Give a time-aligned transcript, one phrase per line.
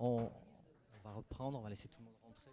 [0.00, 0.30] On,
[1.02, 2.52] va reprendre, on va laisser tout le monde rentrer.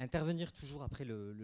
[0.00, 1.34] Intervenir toujours après le,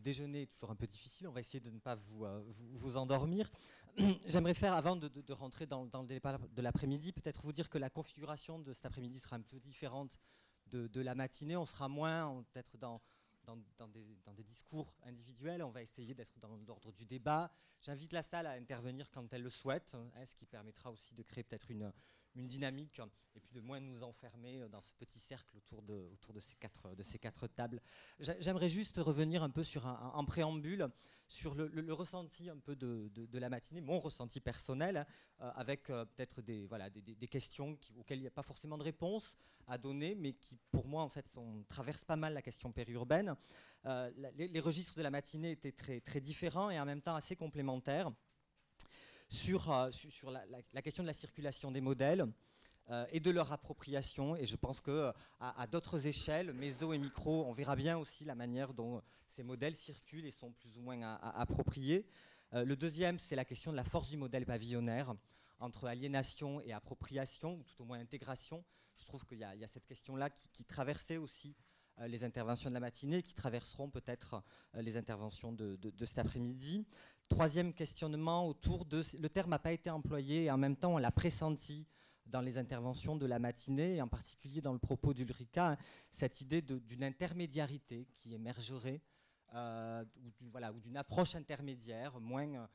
[0.00, 1.26] déjeuner est toujours un peu difficile.
[1.26, 3.50] On va essayer de ne pas vous, euh, vous, endormir.
[4.26, 7.88] J'aimerais faire, avant de, rentrer dans, le débat de l'après-midi, peut-être vous dire que la
[7.88, 10.20] configuration de cet après-midi sera un peu différente
[10.66, 11.56] de, de la matinée.
[11.56, 13.00] On sera moins peut-être dans,
[13.46, 15.62] dans, des, discours individuels.
[15.62, 17.50] On va essayer d'être dans l'ordre du débat.
[17.80, 21.22] J'invite la salle à intervenir quand elle le souhaite, hein, ce qui permettra aussi de
[21.22, 21.92] créer peut-être une,
[22.34, 23.00] dynamique
[23.34, 27.80] et puis de moins nous enfermer dans ce petit cercle autour de ces quatre tables.
[28.18, 30.86] J'aimerais juste revenir un peu sur un, préambule,
[31.28, 35.06] sur le, ressenti un peu de, la matinée, mon ressenti personnel,
[35.40, 38.84] euh, avec euh, peut-être des, voilà, des, questions auxquelles il n'y a pas forcément de
[38.84, 39.36] réponse
[39.66, 41.26] à donner, mais qui pour moi en fait
[41.68, 43.34] traversent pas mal la question périurbaine.
[43.86, 47.34] Euh, les, registres de la matinée étaient très, très différents et en même temps assez
[47.34, 48.12] complémentaires
[49.28, 52.24] sur, sur la, question de la circulation des modèles
[52.90, 54.36] euh, et de leur appropriation.
[54.36, 58.34] Et je pense que à, d'autres échelles, méso et micro, on verra bien aussi la
[58.34, 62.06] manière dont ces modèles circulent et sont plus ou moins appropriés.
[62.52, 65.14] le deuxième, c'est la question de la force du modèle pavillonnaire
[65.58, 68.64] entre aliénation et appropriation, ou tout au moins intégration.
[68.96, 71.54] Je trouve qu'il y, a cette question-là qui, traversait aussi
[71.98, 74.42] euh, les interventions de la matinée, qui traverseront peut-être
[74.74, 76.86] euh, les interventions de, cet après-midi.
[77.28, 79.02] Troisième questionnement autour de...
[79.18, 81.86] Le terme n'a pas été employé et en même temps on l'a pressenti
[82.26, 85.76] dans les interventions de la matinée, et en particulier dans le propos d'Ulrika,
[86.10, 89.00] cette idée d'une intermédiarité qui émergerait,
[89.54, 92.68] euh, ou, d'une approche intermédiaire, moins,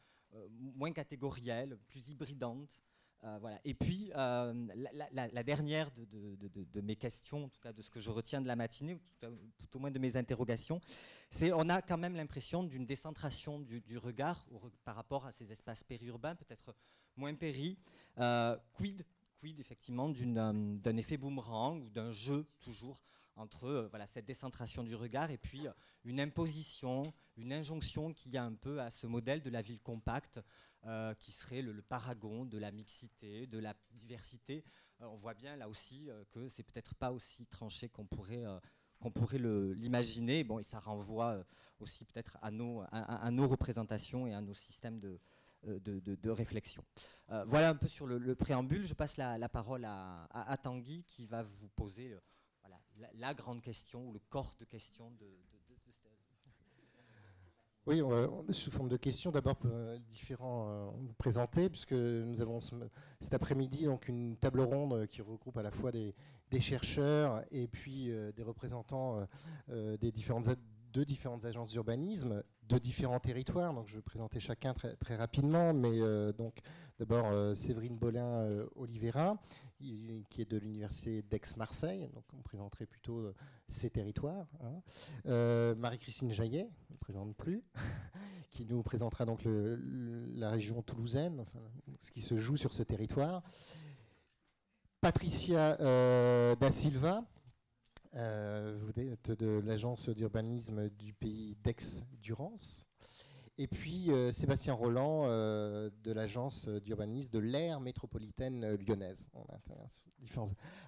[0.76, 2.82] moins catégorielle, plus hybridante,
[3.24, 3.60] euh, voilà.
[3.64, 4.54] Et puis, euh,
[5.12, 8.56] la, dernière de, mes questions, en tout cas de ce que je retiens de la
[8.56, 9.00] matinée, ou
[9.60, 10.82] tout, au moins de mes interrogations,
[11.30, 14.46] c'est on a quand même l'impression d'une décentration du, regard
[14.84, 16.76] par rapport à ces espaces périurbains, peut-être
[17.16, 17.78] moins péri.
[18.18, 19.06] Euh, quid,
[19.42, 23.02] quid effectivement d'un effet boomerang ou d'un jeu toujours
[23.38, 25.72] entre euh, voilà, cette décentration du regard et puis euh,
[26.04, 29.82] une imposition, une injonction qu'il y a un peu à ce modèle de la ville
[29.82, 30.40] compacte
[30.86, 34.64] euh, qui serait le, paragon de la mixité, de la diversité.
[35.00, 38.46] on voit bien là aussi que c'est peut-être pas aussi tranché qu'on pourrait
[39.00, 40.44] qu'on pourrait l'imaginer.
[40.44, 41.44] Bon, et ça renvoie
[41.80, 45.20] aussi peut-être à nos, à, nos représentations et à nos systèmes de,
[45.64, 46.84] de, de, réflexion.
[47.46, 48.84] voilà un peu sur le, préambule.
[48.84, 52.16] Je passe la, parole à, à, Tanguy qui va vous poser
[52.62, 52.80] voilà,
[53.16, 55.28] la, grande question ou le corps de questions de,
[57.88, 58.00] oui,
[58.52, 62.60] sous forme de questions, d'abord euh, différents euh, présenter, puisque nous avons
[63.20, 66.14] cet après-midi donc une table ronde qui regroupe à la fois des,
[66.60, 69.26] chercheurs et puis euh, des représentants
[69.68, 70.50] des différentes
[70.92, 73.74] deux différentes agences d'urbanisme, de différents territoires.
[73.74, 76.60] Donc je vais présenter chacun très, rapidement, mais euh, donc
[77.00, 79.38] d'abord euh, Séverine Bolin euh, Oliveira,
[79.80, 82.08] qui est de l'université d'Aix-Marseille.
[82.14, 83.34] Donc on présenterait plutôt
[83.68, 84.48] ces territoires.
[84.64, 85.74] Hein.
[85.76, 87.64] Marie-Christine Jaillet, ne présente plus,
[88.52, 91.46] qui nous présentera donc la région toulousaine,
[92.00, 93.42] ce qui se joue sur ce territoire.
[95.02, 97.24] Patricia Da Silva,
[98.16, 102.88] euh, vous êtes de l'agence d'urbanisme du pays d'Aix-Durance.
[103.58, 109.30] Et puis euh, Sébastien Roland euh, de l'agence d'urbanisme de l'aire métropolitaine lyonnaise.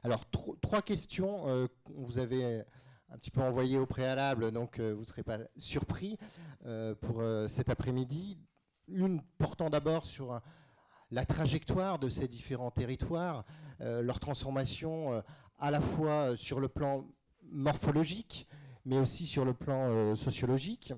[0.03, 0.25] Alors
[0.61, 2.63] trois questions qu'on vous avez
[3.09, 6.17] un petit peu envoyées au préalable, donc vous ne serez pas surpris
[6.99, 8.37] pour cet après-midi.
[8.87, 10.41] Une portant d'abord sur
[11.11, 13.45] la trajectoire de ces différents territoires,
[13.79, 15.23] leur transformation
[15.63, 17.05] à la fois sur le plan
[17.49, 18.49] morphologique,
[18.83, 20.93] mais aussi sur le plan euh, sociologique.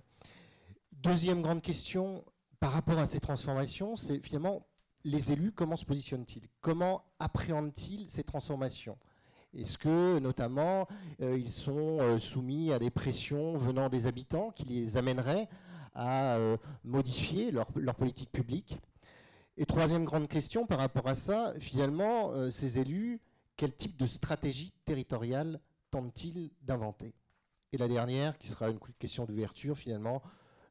[0.91, 2.25] Deuxième grande question
[2.59, 4.65] par rapport à ces transformations, c'est finalement
[5.03, 6.47] les élus, comment se positionnent-ils?
[6.61, 8.97] Comment appréhendent-ils ces transformations?
[9.53, 10.87] Est-ce que, notamment,
[11.21, 15.47] euh, ils sont euh, soumis à des pressions venant des habitants qui les amèneraient
[15.93, 16.39] à
[16.83, 18.81] modifier leur, leur, politique publique?
[19.57, 23.21] Et troisième grande question par rapport à ça, finalement, ces élus,
[23.55, 25.59] quel type de stratégie territoriale
[25.91, 27.13] tentent-ils d'inventer?
[27.71, 30.21] Et la dernière, qui sera une question d'ouverture finalement,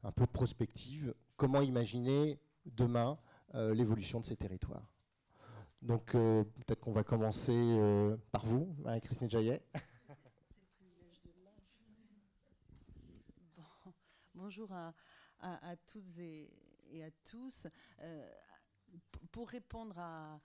[0.03, 3.19] un peu prospective, comment imaginer demain
[3.55, 4.87] euh, l'évolution de ces territoires?
[5.83, 9.63] Donc euh, peut-être qu'on va commencer euh, par vous, Christine Jaillet.
[14.35, 14.93] bonjour à,
[15.87, 16.51] toutes et,
[17.03, 17.67] à tous.
[19.31, 20.41] pour répondre à,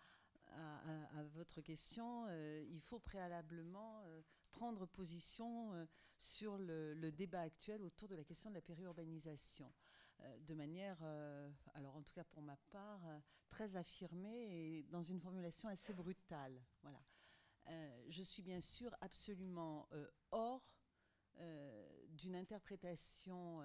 [0.51, 2.30] à, votre question,
[2.69, 4.04] il faut préalablement
[4.51, 5.88] prendre position
[6.18, 9.72] sur le, débat actuel autour de la question de la périurbanisation.
[10.42, 11.01] de manière,
[11.74, 13.01] alors en tout cas pour ma part,
[13.50, 16.62] très affirmée et dans une formulation assez brutale.
[16.81, 17.01] Voilà.
[18.10, 19.88] je suis bien sûr absolument
[20.31, 20.78] hors
[22.10, 23.63] d'une interprétation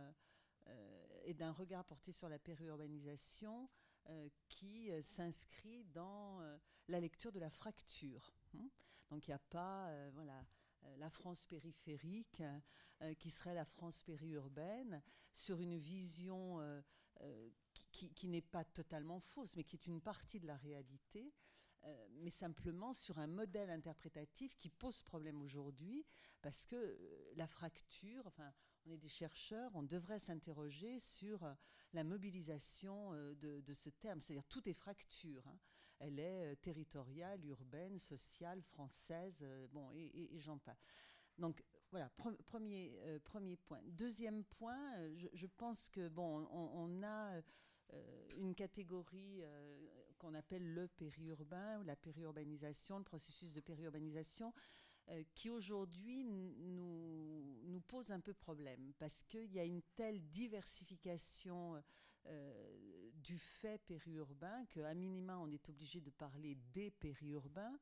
[1.25, 3.84] et d'un regard porté sur la périurbanisation euh,
[4.49, 6.59] qui euh, s'inscrit dans euh,
[6.89, 8.35] la lecture de la fracture.
[8.55, 8.69] Hein.
[9.11, 10.45] Donc il n'y a pas voilà,
[10.97, 12.43] la France périphérique
[13.19, 15.03] qui serait la France périurbaine
[15.33, 16.59] sur une vision
[17.93, 21.33] qui, n'est pas totalement fausse, mais qui est une partie de la réalité.
[22.12, 26.05] mais simplement sur un modèle interprétatif qui pose problème aujourd'hui,
[26.41, 26.99] parce que
[27.37, 28.33] la fracture,
[28.87, 31.55] on est des chercheurs, on devrait s'interroger sur euh,
[31.93, 35.47] la mobilisation euh, de, ce terme, c'est-à-dire tout est fracture.
[35.47, 35.59] Hein.
[35.99, 40.85] Elle est euh, territoriale, urbaine, sociale, française, bon, et, j'en passe.
[41.39, 42.11] Donc voilà,
[42.47, 43.81] premier, premier point.
[43.85, 44.97] Deuxième point,
[45.33, 47.41] je, pense que bon, on, a
[48.37, 49.43] une catégorie
[50.19, 54.53] qu'on appelle le périurbain ou la périurbanisation, le processus de périurbanisation.
[55.11, 61.83] Euh, qui aujourd'hui nous, pose un peu problème parce qu'il y a une telle diversification
[62.25, 67.79] euh, du fait périurbain qu'à minima on est obligé de parler des périurbains.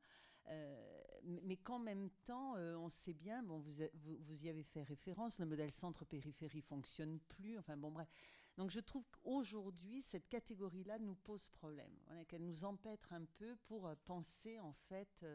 [0.49, 5.39] Euh, mais qu'en même temps, on sait bien, bon, vous, vous, y avez fait référence,
[5.39, 7.57] le modèle centre-périphérie fonctionne plus.
[7.57, 8.09] Enfin bon, bref.
[8.57, 11.97] Donc je trouve qu'aujourd'hui, cette catégorie-là nous pose problème,
[12.27, 15.25] qu'elle nous empêtre un peu pour penser en fait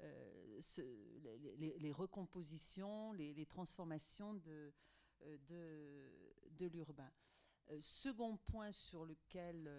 [0.00, 0.60] euh,
[1.58, 4.72] les, recompositions, les, transformations de,
[5.22, 6.10] euh,
[6.50, 7.10] de, l'urbain.
[7.70, 9.70] Euh, second point sur lequel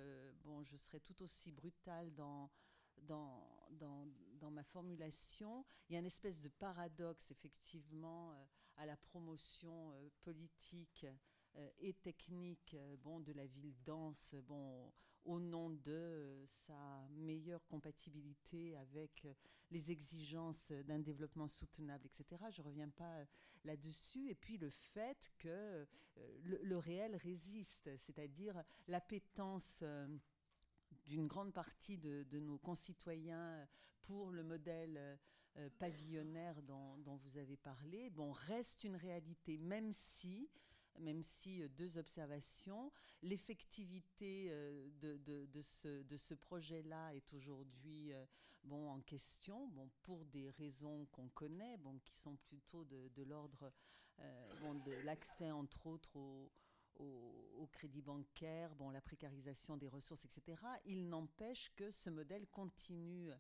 [0.43, 2.49] bon, je serai tout aussi brutal dans,
[2.97, 8.33] dans, dans, ma formulation, il y a une espèce de paradoxe effectivement
[8.77, 11.05] à la promotion politique
[11.79, 14.35] et technique bon, de la ville dense.
[14.43, 14.91] Bon,
[15.25, 19.33] au nom de euh, sa meilleure compatibilité avec euh,
[19.71, 22.43] les exigences d'un développement soutenable, etc.
[22.51, 23.25] Je ne reviens pas euh,
[23.63, 24.29] là-dessus.
[24.29, 25.87] Et puis le fait que
[26.43, 29.83] le, réel résiste, c'est-à-dire l'appétence
[31.05, 33.65] d'une grande partie de, nos concitoyens
[34.01, 35.17] pour le modèle
[35.77, 40.49] pavillonnaire dont, dont, vous avez parlé, bon, reste une réalité, même si
[40.99, 42.91] même si euh, deux observations.
[43.21, 48.25] L'effectivité euh, de, ce, projet-là est aujourd'hui euh,
[48.63, 53.71] bon, en question, bon, pour des raisons qu'on connaît, bon, qui sont plutôt de, l'ordre
[54.85, 56.51] de l'accès, entre autres, au,
[57.71, 60.61] crédit bancaire, la précarisation des ressources, etc.
[60.85, 63.31] Il n'empêche que ce modèle continue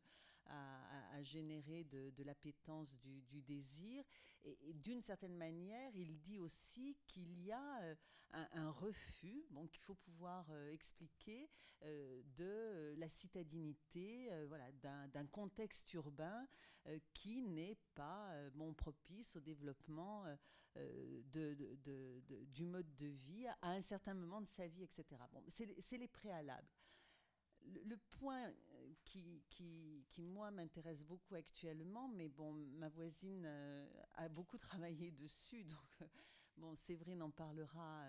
[0.49, 4.03] à, générer de, l'appétence, du, désir.
[4.43, 7.95] Et, d'une certaine manière, il dit aussi qu'il y a euh,
[8.31, 11.49] un, refus, bon, qu'il faut pouvoir euh, expliquer,
[11.83, 16.47] euh, de la citadinité, voilà, d'un contexte urbain
[17.13, 20.23] qui n'est pas bon, propice au développement
[20.75, 25.21] de, du mode de vie à un certain moment de sa vie, etc.
[25.31, 26.69] Bon, c'est les préalables
[27.85, 28.51] le, point
[29.05, 36.01] qui, moi, m'intéresse beaucoup actuellement, mais bon, ma voisine euh, a beaucoup travaillé dessus, donc,
[36.01, 36.05] euh,
[36.57, 38.05] bon, Séverine en parlera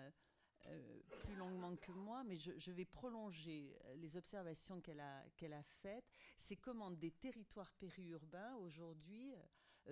[1.21, 6.05] plus longuement que moi, mais je, vais prolonger les observations qu'elle a, qu'elle a faites.
[6.37, 9.33] C'est comment des territoires périurbains, aujourd'hui,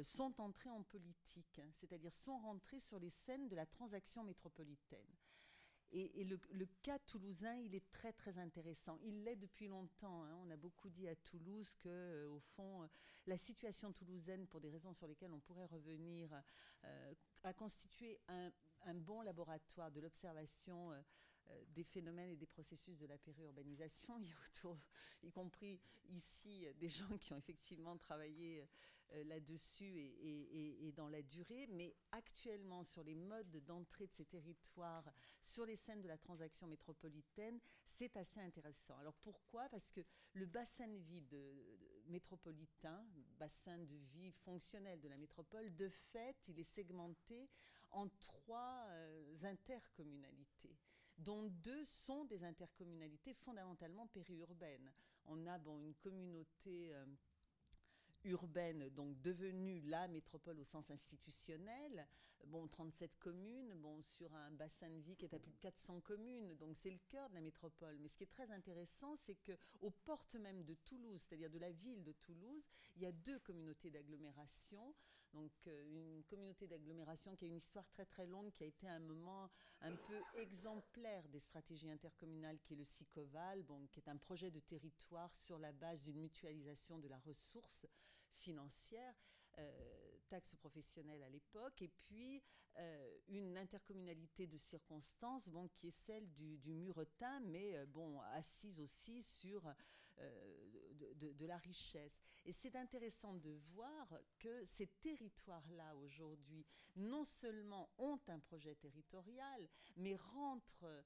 [0.04, 5.18] sont entrés en politique, hein, c'est-à-dire sont rentrés sur les scènes de la transaction métropolitaine.
[5.92, 8.98] Et, le, cas toulousain, il est très très intéressant.
[9.04, 10.24] Il l'est depuis longtemps.
[10.24, 10.38] Hein.
[10.46, 12.88] On a beaucoup dit à Toulouse que, euh, au fond, euh,
[13.26, 16.30] la situation toulousaine, pour des raisons sur lesquelles on pourrait revenir,
[16.84, 18.52] euh, a constitué un,
[18.94, 20.92] bon laboratoire de l'observation
[21.70, 24.18] des phénomènes et des processus de la périurbanisation.
[24.20, 24.78] Il y a autour,
[25.24, 25.80] y compris
[26.10, 28.68] ici, des gens qui ont effectivement travaillé
[29.14, 35.10] euh, là-dessus et, dans la durée, mais actuellement sur les modes d'entrée de ces territoires,
[35.42, 38.98] sur les scènes de la transaction métropolitaine, c'est assez intéressant.
[38.98, 39.70] Alors pourquoi?
[39.70, 40.02] Parce que
[40.34, 41.24] le bassin de vie
[42.08, 43.06] métropolitain,
[43.38, 47.50] bassin de vie fonctionnel de la métropole, de fait, il est segmenté
[47.92, 50.76] en trois euh, intercommunalités
[51.20, 54.92] dont deux sont des intercommunalités fondamentalement périurbaines.
[55.26, 57.06] On a une communauté euh,
[58.24, 62.08] urbaine, donc devenue la métropole au sens institutionnel.
[62.48, 66.00] Bon, 37 communes, bon, sur un bassin de vie qui est à plus de 400
[66.00, 67.98] communes, donc c'est le cœur de la métropole.
[68.00, 71.60] Mais ce qui est très intéressant, c'est que aux portes même de Toulouse, c'est-à-dire de
[71.60, 74.96] la ville de Toulouse, il y a deux communautés d'agglomération
[75.34, 79.00] donc une communauté d'agglomération qui a une histoire très très longue, qui a été un
[79.00, 79.50] moment
[79.82, 84.60] un peu exemplaire des stratégies intercommunales, qui est le SICOVAL, qui est un projet de
[84.60, 87.86] territoire sur la base d'une mutualisation de la ressource
[88.32, 89.16] financière.
[89.58, 92.42] Euh, taxe professionnelle à l'époque, et puis
[92.78, 98.80] euh, une intercommunalité de circonstances, bon, qui est celle du, Muretin, mais euh, bon, assise
[98.80, 99.74] aussi sur
[101.20, 102.20] de, la richesse.
[102.46, 104.08] Et c'est intéressant de voir
[104.40, 111.06] que ces territoires-là aujourd'hui, non seulement ont un projet territorial, mais rentrent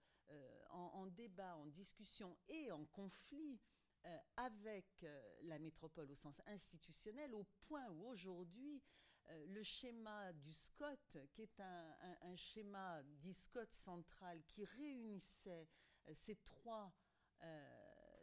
[0.70, 3.60] en, en, débat, en discussion et en conflit
[4.06, 8.82] euh, avec euh, la métropole au sens institutionnel, au point où aujourd'hui,
[9.30, 15.70] euh, le schéma du SCOT, qui est un, schéma dit SCOT central, qui réunissait
[16.12, 16.92] ces trois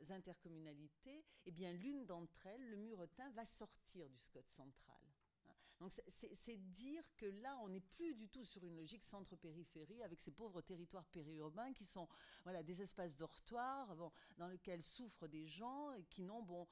[0.09, 5.01] intercommunalités, eh bien l'une d'entre elles, le Muretin, va sortir du SCOT central.
[5.81, 10.21] Donc c'est dire que là, on n'est plus du tout sur une logique centre-périphérie avec
[10.21, 12.07] ces pauvres territoires périurbains qui sont
[12.45, 16.69] voilà, des espaces dortoirs dans lesquels souffrent des gens et qui n'ont bon,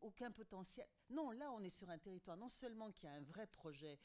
[0.00, 0.88] aucun potentiel.
[1.10, 3.98] Non, là, on est sur un territoire non seulement qui a un vrai projet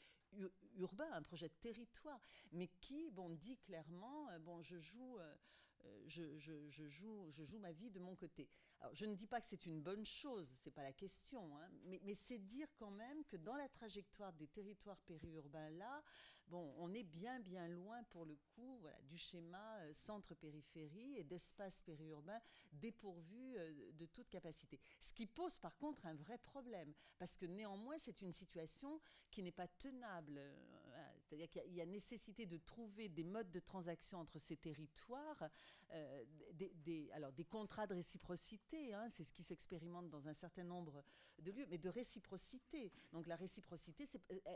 [0.76, 2.20] urbain, un projet de territoire,
[2.52, 5.18] mais qui bon, dit clairement, euh, bon, je joue...
[5.18, 5.34] Euh,
[5.86, 8.48] euh, je, joue, ma vie de mon côté.
[8.80, 11.68] Alors, je ne dis pas que c'est une bonne chose, c'est pas la question, hein,
[11.84, 16.02] mais, c'est dire quand même que dans la trajectoire des territoires périurbains là,
[16.48, 21.82] bon, on est bien bien loin pour le coup, du schéma euh, centre-périphérie et d'espace
[21.82, 22.40] périurbain
[22.72, 24.80] dépourvu euh, de toute capacité.
[25.00, 29.00] Ce qui pose par contre un vrai problème, parce que néanmoins c'est une situation
[29.30, 30.40] qui n'est pas tenable.
[31.36, 35.48] C'est-à-dire y, a nécessité de trouver des modes de transaction entre ces territoires,
[36.54, 40.64] des, des, alors des contrats de réciprocité Hein, c'est ce qui s'expérimente dans un certain
[40.64, 41.04] nombre
[41.38, 42.92] de lieux, mais de réciprocité.
[43.12, 44.04] Donc la réciprocité,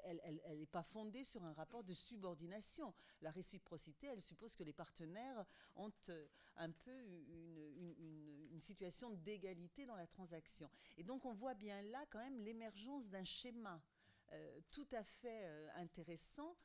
[0.04, 2.94] elle n'est pas fondée sur un rapport de subordination.
[3.22, 5.44] La réciprocité, elle suppose que les partenaires
[5.76, 10.68] ont euh, un peu une, situation d'égalité dans la transaction.
[10.96, 13.80] Et donc on voit bien là quand même l'émergence d'un schéma
[14.32, 16.56] euh, tout à fait euh, intéressant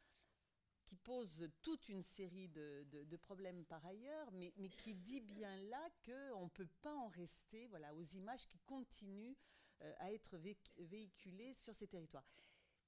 [0.83, 6.45] qui pose toute une série de, problèmes par ailleurs, mais, qui dit bien là qu'on
[6.45, 9.35] ne peut pas en rester voilà, aux images qui continuent
[9.81, 10.37] euh, à être
[10.77, 12.25] véhiculées sur ces territoires.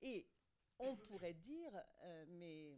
[0.02, 0.28] Et
[0.80, 1.72] on pourrait dire,
[2.04, 2.78] euh, mais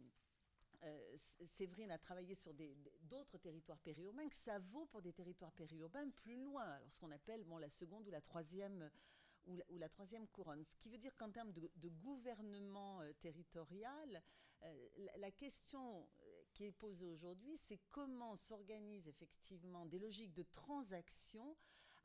[0.84, 2.54] euh, Séverine a travaillé sur
[3.02, 7.10] d'autres territoires périurbains, que ça vaut pour des territoires périurbains plus loin, alors ce qu'on
[7.10, 8.90] appelle bon, la seconde ou la troisième
[9.46, 10.62] ou la, troisième couronne.
[10.62, 14.22] Ce qui veut dire qu'en termes de, de gouvernement territorial,
[14.64, 14.88] euh,
[15.18, 21.56] la question euh, qui est posée aujourd'hui, c'est comment s'organisent effectivement des logiques de transaction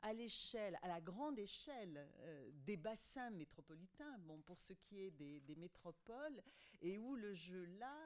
[0.02, 5.10] à l'échelle, à la grande échelle euh, des bassins métropolitains, bon, pour ce qui est
[5.10, 6.42] des, métropoles,
[6.82, 7.96] et où le jeu là,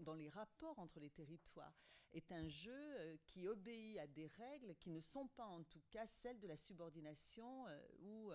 [0.00, 1.74] dans, les rapports entre les territoires,
[2.12, 6.06] est un jeu qui obéit à des règles qui ne sont pas en tout cas
[6.06, 7.66] celles de la subordination
[8.02, 8.30] ou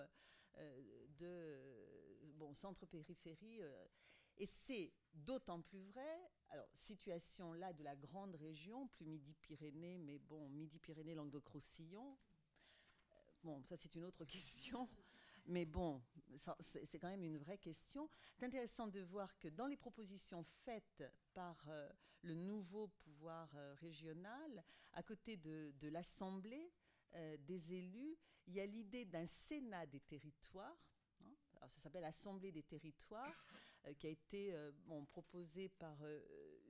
[1.18, 1.58] de
[2.54, 3.62] centre-périphérie.
[4.38, 10.18] Et c'est d'autant plus vrai, alors situation là de la grande région, plus Midi-Pyrénées, mais
[10.18, 12.16] bon, Midi-Pyrénées, Languedoc-Roussillon,
[13.10, 14.88] euh, bon, ça c'est une autre question.
[15.46, 16.02] Mais bon,
[16.60, 18.10] c'est quand même une vraie question.
[18.36, 21.02] C'est intéressant de voir que dans les propositions faites
[21.32, 21.88] par euh,
[22.20, 26.70] le nouveau pouvoir euh, régional, à côté de, l'Assemblée
[27.38, 30.76] des élus, il y a l'idée d'un Sénat des territoires.
[31.22, 31.34] Hein.
[31.56, 33.46] alors ça s'appelle Assemblée des territoires.
[33.86, 36.20] Euh, qui a été euh, bon, proposée par euh,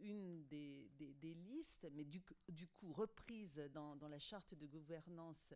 [0.01, 0.91] une des,
[1.23, 5.55] listes, mais du, coup reprise dans, dans, la charte de gouvernance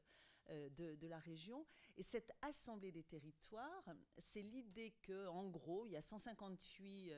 [0.49, 1.65] de, de, la région.
[1.97, 3.85] Et cette assemblée des territoires,
[4.19, 7.13] c'est l'idée que, en gros, il y a 158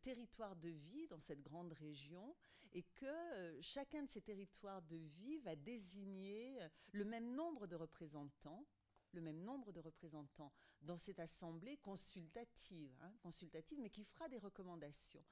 [0.00, 2.34] territoires de vie dans cette grande région
[2.72, 6.58] et que chacun de ces territoires de vie va désigner
[6.92, 8.66] le même nombre de représentants
[9.14, 10.52] le même nombre de représentants
[10.82, 15.24] dans cette assemblée consultative, hein, consultative, mais qui fera des recommandations.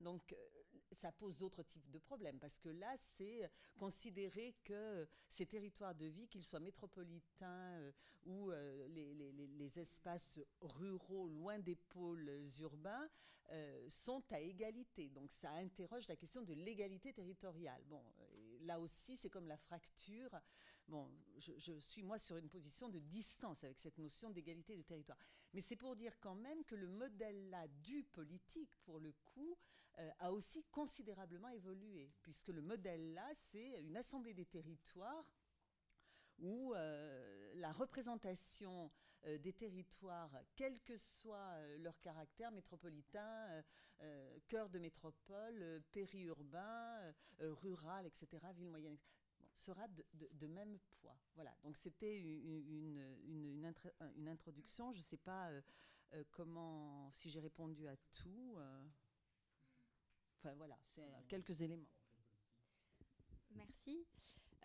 [0.00, 0.36] Donc, euh,
[0.92, 6.06] ça pose d'autres types de problèmes, parce que là, c'est considérer que ces territoires de
[6.06, 7.92] vie, qu'ils soient métropolitains euh,
[8.24, 13.08] ou euh, les, espaces ruraux loin des pôles urbains,
[13.88, 15.08] sont à égalité.
[15.08, 17.82] Donc, ça interroge la question de l'égalité territoriale.
[17.86, 18.02] Bon,
[18.60, 20.30] là aussi, c'est comme la fracture
[20.88, 25.18] Bon, je, suis moi sur une position de distance avec cette notion d'égalité de territoire.
[25.52, 29.58] Mais c'est pour dire quand même que le modèle-là du politique, pour le coup,
[29.98, 35.30] euh, a aussi considérablement évolué, puisque le modèle-là, c'est une assemblée des territoires
[36.38, 38.90] où euh, la représentation
[39.40, 43.62] des territoires, quel que soit leur caractère métropolitain,
[44.46, 48.96] cœur de métropole, périurbain, rural, etc., ville moyenne,
[49.54, 51.18] sera de, même poids.
[51.34, 53.74] Voilà, donc c'était une, une,
[54.16, 54.92] une, introduction.
[54.92, 55.50] Je ne sais pas
[56.30, 58.56] comment, si j'ai répondu à tout.
[60.38, 61.88] Enfin voilà, c'est quelques éléments.
[63.50, 64.06] Merci.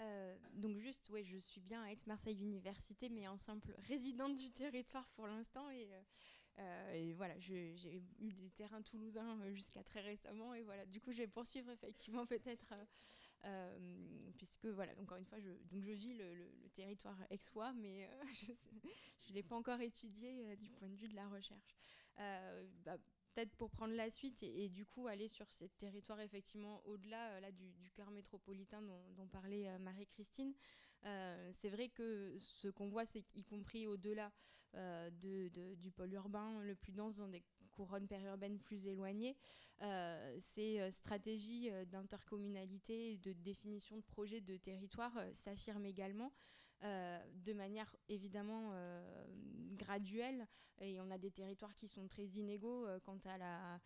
[0.04, 4.52] Euh, donc juste, ouais, je suis bien à Aix-Marseille Université, mais en simple résidente du
[4.52, 5.70] territoire pour l'instant.
[5.70, 6.02] Et, euh,
[6.60, 10.54] euh, voilà, j'ai eu des terrains toulousains jusqu'à très récemment.
[10.54, 12.74] Et voilà, du coup, je vais poursuivre effectivement peut-être,
[14.38, 18.52] puisque voilà, encore une fois, je, donc je vis le, territoire aixois, mais je
[19.30, 21.76] ne l'ai pas encore étudié du point de vue de la recherche.
[22.18, 22.98] Bah,
[23.34, 27.40] peut-être pour prendre la suite et, du coup aller sur ces territoires effectivement au-delà euh,
[27.40, 30.54] là du, cœur métropolitain dont, parlait euh, Marie-Christine.
[31.06, 34.32] Euh, c'est vrai que ce qu'on voit, c'est qu'y compris au-delà
[35.12, 39.36] du pôle urbain le plus dense dans des couronnes périurbaines plus éloignées,
[40.40, 46.32] ces stratégies d'intercommunalité de définition de projets de territoire s'affirment également.
[46.84, 49.26] Euh, de manière évidemment euh,
[49.78, 50.46] graduelle.
[50.82, 53.80] Et on a des territoires qui sont très inégaux euh, quant à la,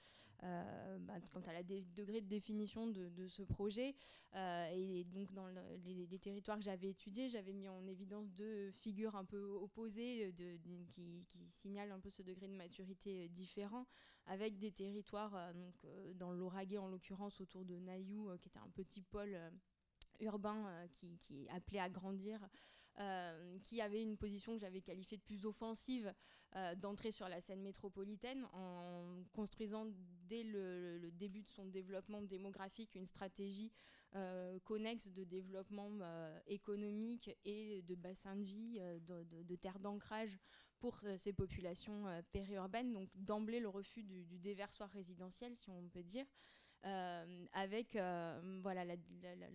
[1.01, 3.95] bah, quant à la degré de définition de, ce projet.
[4.35, 5.47] et donc dans
[5.83, 10.57] les, territoires que j'avais étudiés, j'avais mis en évidence deux figures un peu opposées de,
[10.91, 13.87] qui, signalent un peu ce degré de maturité différent,
[14.27, 15.75] avec des territoires, donc,
[16.15, 19.35] dans l'Auragais en l'occurrence autour de Naïou, qui était un petit pôle
[20.19, 22.47] urbain qui, qui, est appelé à grandir
[22.99, 26.11] euh, qui avait une position que j'avais qualifiée de plus offensive
[26.55, 29.85] euh, d'entrer sur la scène métropolitaine en construisant
[30.27, 33.71] dès le, début de son développement démographique une stratégie
[34.15, 35.91] euh, connexe de développement
[36.47, 40.39] économique et de bassin de vie, de, de, terre d'ancrage
[40.79, 42.93] pour ces populations périurbaines.
[42.93, 46.25] Donc d'emblée le refus du, du, déversoir résidentiel, si on peut dire.
[46.85, 48.85] Euh, avec euh, voilà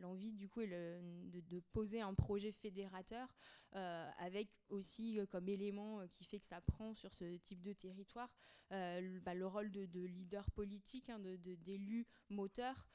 [0.01, 3.29] l'envie du coup de, poser un projet fédérateur
[3.77, 8.29] euh, avec aussi comme élément qui fait que ça prend sur ce type de territoire
[8.71, 12.89] bah, le rôle de, leader politique, hein, d'élus moteurs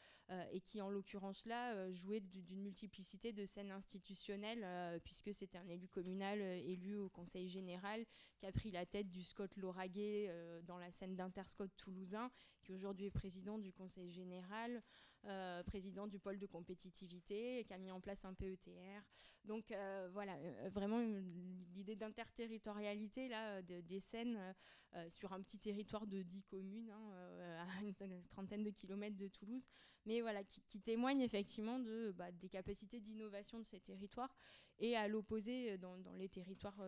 [0.52, 5.88] et qui en l'occurrence là jouait d'une multiplicité de scènes institutionnelles puisque c'était un élu
[5.88, 8.06] communal élu au conseil général
[8.38, 10.30] qui a pris la tête du Scott Lauragais
[10.64, 12.30] dans la scène d'Interscott toulousain
[12.68, 14.84] qui aujourd'hui est président du conseil général,
[15.26, 19.02] euh, président du pôle de compétitivité, qui a mis en place un PETR.
[19.46, 21.00] Donc euh, voilà, euh, vraiment
[21.74, 24.54] l'idée d'interterritorialité là, des scènes
[25.10, 27.94] sur un petit territoire de 10 communes, hein, à une
[28.30, 29.68] trentaine de kilomètres de Toulouse,
[30.06, 34.34] mais voilà, qui, témoigne effectivement de, bah, des capacités d'innovation de ces territoires
[34.80, 36.82] et à l'opposé dans, dans, les territoires,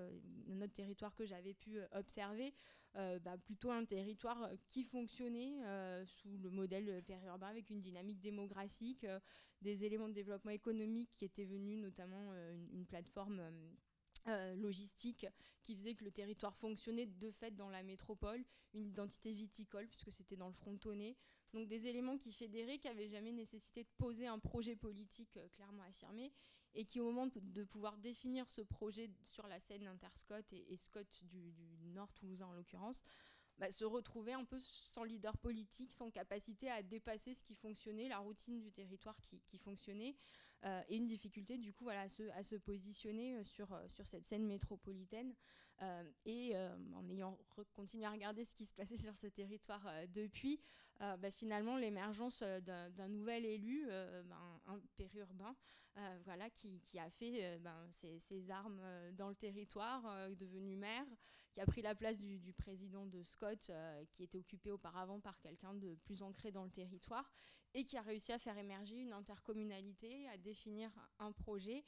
[0.47, 2.53] notre territoire que j'avais pu observer,
[2.95, 9.03] bah, plutôt un territoire qui fonctionnait euh, sous le modèle périurbain avec une dynamique démographique,
[9.03, 9.19] euh,
[9.61, 12.33] des éléments de développement économique qui étaient venus, notamment
[12.71, 13.41] une, plateforme.
[14.57, 15.25] logistique
[15.61, 20.11] qui faisait que le territoire fonctionnait de fait dans la métropole, une identité viticole puisque
[20.11, 21.15] c'était dans le frontonnet.
[21.53, 25.83] Donc des éléments qui fédéraient, qui n'avaient jamais nécessité de poser un projet politique clairement
[25.83, 26.31] affirmé
[26.75, 30.77] et qui au moment de pouvoir définir ce projet sur la scène interscott et, et
[30.77, 31.53] Scott du,
[31.93, 33.03] Nord toulousain en l'occurrence,
[33.59, 38.07] bah, se retrouver un peu sans leader politique, sans capacité à dépasser ce qui fonctionnait,
[38.07, 40.15] la routine du territoire qui, fonctionnait,
[40.65, 42.01] euh, et une difficulté du coup voilà,
[42.35, 45.33] à, se, positionner euh, sur, euh, sur cette scène métropolitaine.
[46.25, 46.53] et
[46.93, 47.37] en ayant
[47.73, 50.59] continué à regarder ce qui se passait sur ce territoire depuis,
[50.99, 53.87] bah, finalement l'émergence d'un nouvel élu,
[54.25, 55.55] ben, un périurbain,
[56.25, 58.81] voilà, qui, a fait ben, ses, armes
[59.13, 60.03] dans le territoire,
[60.35, 61.07] devenu maire,
[61.53, 63.71] qui a pris la place du, président de Scott,
[64.11, 67.31] qui était occupé auparavant par quelqu'un de plus ancré dans le territoire,
[67.73, 71.83] et qui a réussi à faire émerger une intercommunalité, à définir un projet.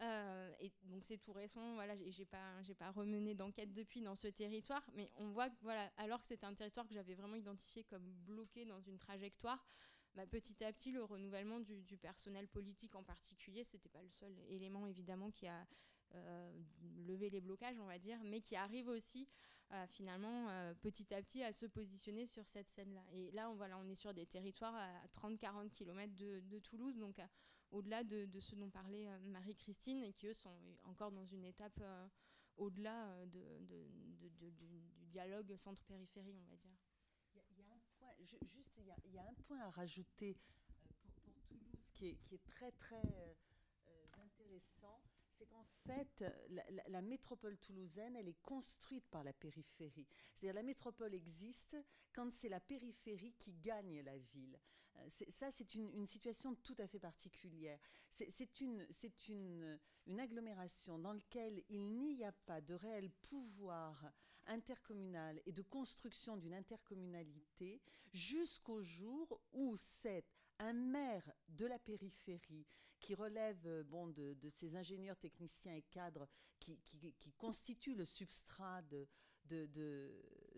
[0.00, 4.28] Euh, et donc c'est tout récent, voilà, j'ai pas, pas remené d'enquête depuis dans ce
[4.28, 7.82] territoire, mais on voit que voilà, alors que c'était un territoire que j'avais vraiment identifié
[7.82, 9.66] comme bloqué dans une trajectoire,
[10.14, 14.10] bah, petit à petit le renouvellement du, du personnel politique en particulier, c'était pas le
[14.10, 15.66] seul élément évidemment qui a
[17.06, 19.28] lever les blocages, on va dire, mais qui arrive aussi
[19.72, 23.04] euh, finalement euh, petit à petit à se positionner sur cette scène-là.
[23.12, 27.20] Et là, on, voilà, on est sur des territoires à 30-40 km de, Toulouse, donc
[27.70, 31.82] au-delà de, ce dont parlait Marie-Christine, et qui eux sont encore dans une étape
[32.56, 33.42] au-delà de,
[34.50, 36.78] du dialogue centre-périphérie, on va dire.
[37.34, 40.54] Il y, a un point, juste, il y, a un point à rajouter pour,
[41.14, 43.02] Toulouse qui est très très
[44.14, 45.02] intéressant
[45.38, 46.24] c'est qu'en fait,
[46.88, 50.08] la, métropole toulousaine, elle est construite par la périphérie.
[50.32, 51.76] C'est-à-dire la métropole existe
[52.12, 54.58] quand c'est la périphérie qui gagne la ville.
[54.96, 57.78] Euh, ça, c'est une, situation tout à fait particulière.
[58.10, 58.84] C'est une,
[59.28, 64.12] une, une agglomération dans laquelle il n'y a pas de réel pouvoir
[64.46, 67.80] intercommunal et de construction d'une intercommunalité
[68.12, 70.24] jusqu'au jour où c'est
[70.58, 72.66] un maire de la périphérie
[73.00, 78.82] qui relève euh, bon, de, ces ingénieurs, techniciens et cadres qui, qui, constituent le substrat
[78.82, 79.06] de,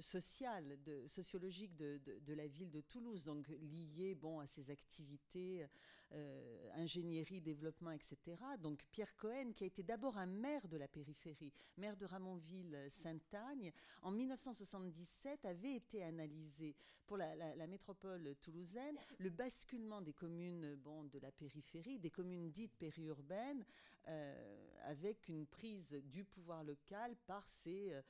[0.00, 5.66] social, de, sociologique de, de, la ville de Toulouse, donc lié bon, à ses activités
[6.12, 8.16] euh, ingénierie, développement, etc.
[8.58, 13.72] Donc Pierre Cohen, qui a été d'abord un maire de la périphérie, maire de Ramonville-Sainte-Agne,
[14.02, 16.74] en 1977 avait été analysé
[17.06, 22.76] pour la, métropole toulousaine le basculement des communes bon, de la périphérie, des communes dites
[22.76, 23.64] périurbaines,
[24.06, 27.92] euh, avec une prise du pouvoir local par ces...
[27.92, 28.02] Euh,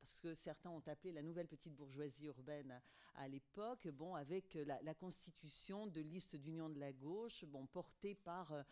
[0.00, 2.80] parce que certains ont appelé la nouvelle petite bourgeoisie urbaine
[3.14, 8.52] à, l'époque, bon, avec la, constitution de listes d'union de la gauche, bon, portées par
[8.52, 8.62] euh,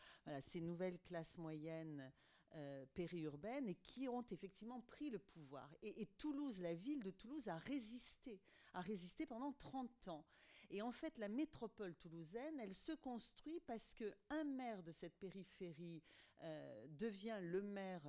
[0.41, 2.13] ces nouvelles classes moyennes
[2.55, 5.71] euh, périurbaines et qui ont effectivement pris le pouvoir.
[5.83, 8.41] Et, Toulouse, la ville de Toulouse, a résisté,
[8.73, 10.25] a résisté pendant 30 ans.
[10.71, 16.03] Et en fait, la métropole toulousaine, elle se construit parce qu'un maire de cette périphérie
[16.43, 18.07] euh, devient le maire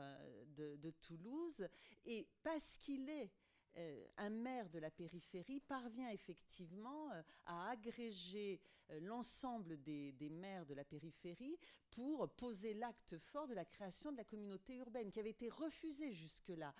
[0.57, 1.67] de, Toulouse
[2.05, 3.31] et parce qu'il est
[4.17, 7.09] un maire de la périphérie parvient effectivement
[7.45, 8.59] à agréger
[9.01, 11.57] l'ensemble des, des, maires de la périphérie
[11.91, 16.11] pour poser l'acte fort de la création de la communauté urbaine qui avait été refusée
[16.11, 16.73] jusque-là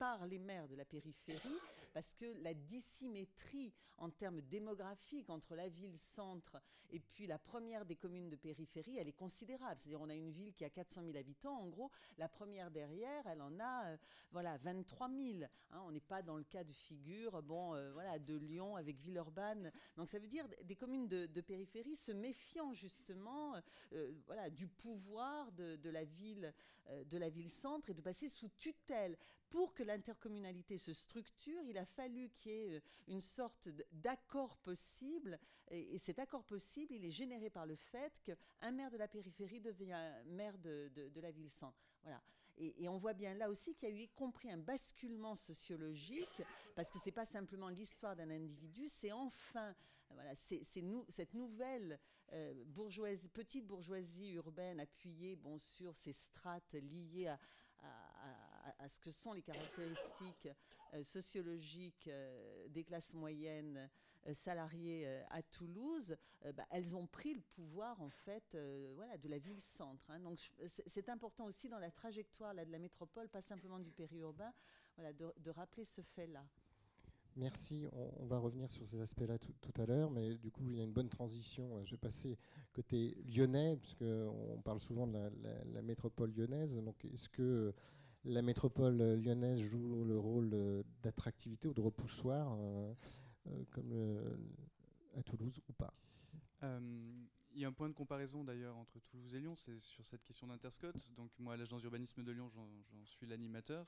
[0.00, 1.60] par les maires de la périphérie,
[1.92, 6.56] parce que la dissymétrie en termes démographiques entre la ville-centre
[6.88, 9.78] et puis la première des communes de périphérie, elle est considérable.
[9.78, 13.26] C'est-à-dire on a une ville qui a 400 000 habitants, en gros, la première derrière,
[13.26, 13.96] elle en a euh,
[14.32, 15.44] voilà, 23 000.
[15.70, 15.82] Hein.
[15.84, 19.70] on n'est pas dans le cas de figure bon, euh, voilà, de Lyon avec Villeurbanne.
[19.98, 23.54] Donc ça veut dire des communes de, périphérie se méfiant justement
[23.92, 26.54] euh, voilà, du pouvoir de, la ville
[27.06, 29.16] de la ville-centre et de passer sous tutelle
[29.50, 34.56] pour que l'intercommunalité se structure, il a fallu qu'il y ait euh, une sorte d'accord
[34.58, 35.38] possible.
[35.70, 39.60] Et, cet accord possible, il est généré par le fait qu'un maire de la périphérie
[39.60, 41.78] devient maire de, la ville-centre.
[42.02, 42.22] Voilà.
[42.58, 46.42] Et, on voit bien là aussi qu'il y a eu y compris un basculement sociologique,
[46.74, 49.74] parce que ce n'est pas simplement l'histoire d'un individu, c'est enfin
[50.10, 51.98] voilà, cette nouvelle
[52.32, 52.54] euh,
[53.32, 57.38] petite bourgeoisie urbaine appuyée bon, sur ces strates liées à,
[58.78, 60.48] à, ce que sont les caractéristiques
[60.94, 63.88] euh, sociologiques euh, des classes moyennes
[64.26, 66.16] euh, salariées à Toulouse,
[66.54, 68.56] bah, elles ont pris le pouvoir en fait
[68.94, 70.10] voilà, de la ville-centre.
[70.10, 70.20] Hein.
[70.20, 70.38] Donc
[70.86, 74.52] c'est important aussi dans la trajectoire là, de la métropole, pas simplement du périurbain,
[74.96, 76.44] voilà, de rappeler ce fait-là.
[77.36, 77.86] Merci.
[78.18, 80.84] On, va revenir sur ces aspects-là tout, à l'heure, mais du coup, il y a
[80.84, 81.84] une bonne transition.
[81.84, 82.36] Je vais passer
[82.72, 85.18] côté lyonnais, puisqu'on parle souvent de
[85.72, 86.74] la, métropole lyonnaise.
[86.74, 87.72] Donc, est-ce que
[88.24, 92.92] la métropole lyonnaise joue le rôle d'attractivité ou de repoussoir, euh,
[93.48, 94.36] euh, comme euh,
[95.16, 95.94] à Toulouse ou pas
[97.52, 100.22] il y a un point de comparaison d'ailleurs entre Toulouse et Lyon, c'est sur cette
[100.22, 100.92] question d'interscot.
[101.16, 103.86] Donc moi, à l'agence d'urbanisme de Lyon, j'en suis l'animateur.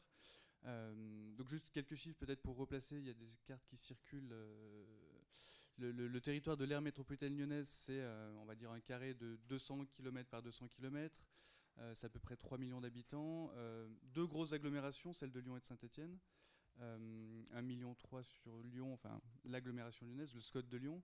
[0.64, 4.32] Euh, donc juste quelques chiffres peut-être pour replacer, il y a des cartes qui circulent.
[4.32, 4.84] Euh,
[5.78, 9.86] le, territoire de l'aire métropolitaine lyonnaise, c'est euh, on va dire un carré de 200
[9.86, 11.20] km par 200 km.
[11.94, 13.52] C'est à peu près 3 millions d'habitants.
[14.14, 16.18] deux grosses agglomérations, celle de Lyon et de Saint-Étienne.
[16.80, 21.02] 1,3 million sur Lyon, enfin l'agglomération lyonnaise, le SCOT de Lyon,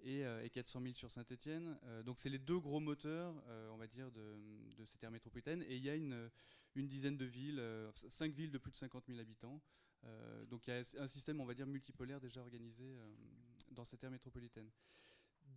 [0.00, 1.78] et, 400 000 sur Saint-Étienne.
[2.04, 3.34] donc c'est les deux gros moteurs,
[3.72, 4.38] on va dire, de,
[4.76, 5.62] de, cette aire métropolitaine.
[5.62, 6.30] Et il y a une,
[6.74, 9.60] dizaine de villes, euh, cinq villes de plus de 50 000 habitants.
[10.04, 13.14] Euh, donc il y a un système, on va dire, multipolaire déjà organisé euh,
[13.70, 14.70] dans cette aire métropolitaine.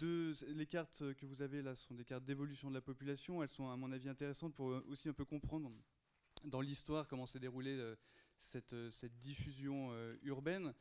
[0.02, 3.42] Les cartes que vous avez là sont des cartes d'évolution de la population.
[3.44, 5.72] Elles sont, à mon avis, intéressantes pour aussi un peu comprendre
[6.44, 7.96] dans l'histoire comment s'est déroulée
[8.40, 8.74] cette,
[9.20, 9.92] diffusion
[10.24, 10.74] urbaine.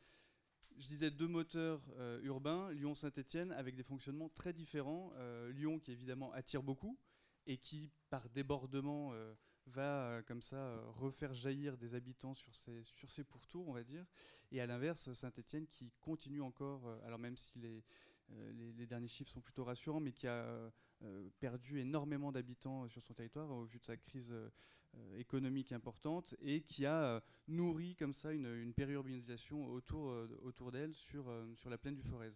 [0.77, 1.81] Je disais deux moteurs
[2.23, 5.11] urbains, Lyon-Saint-Étienne, avec des fonctionnements très différents.
[5.49, 6.97] Lyon qui évidemment attire beaucoup
[7.45, 9.13] et qui, par débordement,
[9.69, 13.73] va euh, comme ça euh, refaire jaillir des habitants sur ses, sur ses pourtours, on
[13.73, 14.05] va dire.
[14.51, 17.83] Et à l'inverse, Saint-Etienne qui continue encore, euh, alors même si les,
[18.53, 20.71] les, derniers chiffres sont plutôt rassurants, mais qui a
[21.39, 24.33] perdu énormément d'habitants sur son territoire au vu de sa crise
[25.17, 31.31] économique importante et qui a nourri comme ça une, une périurbanisation autour, autour d'elle sur,
[31.55, 32.31] sur la plaine du Forez.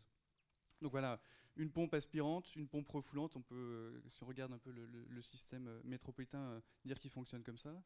[0.81, 1.19] Donc voilà,
[1.55, 3.35] une pompe aspirante, une pompe refoulante.
[3.35, 7.81] On peut, si on regarde un peu le, système métropolitain, dire qu'il fonctionne comme ça.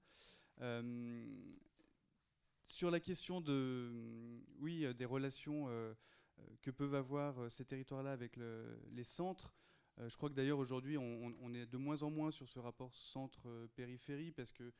[2.65, 3.91] sur la question de,
[4.59, 5.67] oui, des relations
[6.61, 8.37] que peuvent avoir ces territoires-là avec
[8.91, 9.53] les centres,
[9.97, 14.31] je crois que d'ailleurs aujourd'hui on, est de moins en moins sur ce rapport centre-périphérie
[14.31, 14.71] parce que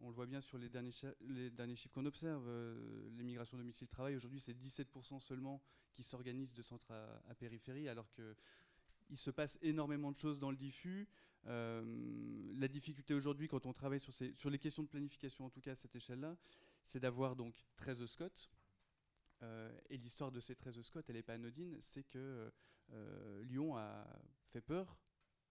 [0.00, 2.46] on le voit bien sur les derniers, les chiffres qu'on observe.
[2.48, 9.16] Euh, L'immigration domicile-travail, aujourd'hui, c'est 17% seulement qui s'organisent de centre à, périphérie, alors qu'il
[9.16, 11.08] se passe énormément de choses dans le diffus.
[11.46, 15.72] Euh, la difficulté aujourd'hui, quand on travaille sur les questions de planification, en tout cas
[15.72, 16.36] à cette échelle-là,
[16.82, 18.48] c'est d'avoir donc 13 SCOT.
[19.42, 22.50] Euh, et l'histoire de ces 13 SCOT, elle n'est pas anodine, c'est que
[23.42, 24.06] Lyon a
[24.42, 24.96] fait peur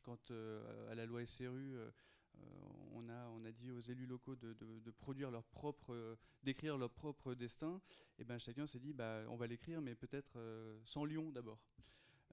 [0.02, 1.78] quand à la loi SRU
[2.93, 7.82] on, a, dit aux élus locaux de, produire leur propre, euh, d'écrire leur propre destin,
[8.17, 11.60] et ben chacun s'est dit bah, on va l'écrire, mais peut-être euh, sans Lyon d'abord.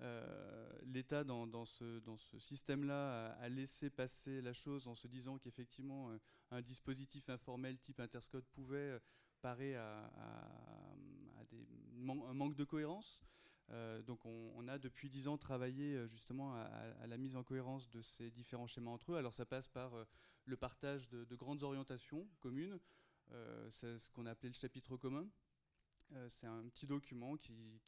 [0.00, 2.00] Euh, L'État, dans, ce,
[2.38, 6.10] système-là, a, laissé passer la chose en se disant qu'effectivement,
[6.50, 8.98] un dispositif informel type Interscode pouvait
[9.42, 10.10] parer à,
[12.10, 13.22] un manque de cohérence.
[13.70, 17.88] Euh, donc on, a depuis dix ans travaillé euh, justement à, la mise en cohérence
[17.90, 19.16] de ces différents schémas entre eux.
[19.16, 20.04] Alors ça passe par euh,
[20.44, 22.78] le partage de, grandes orientations communes,
[23.70, 25.26] c'est ce qu'on a appelé le chapitre commun.
[26.28, 27.80] c'est un petit document qui,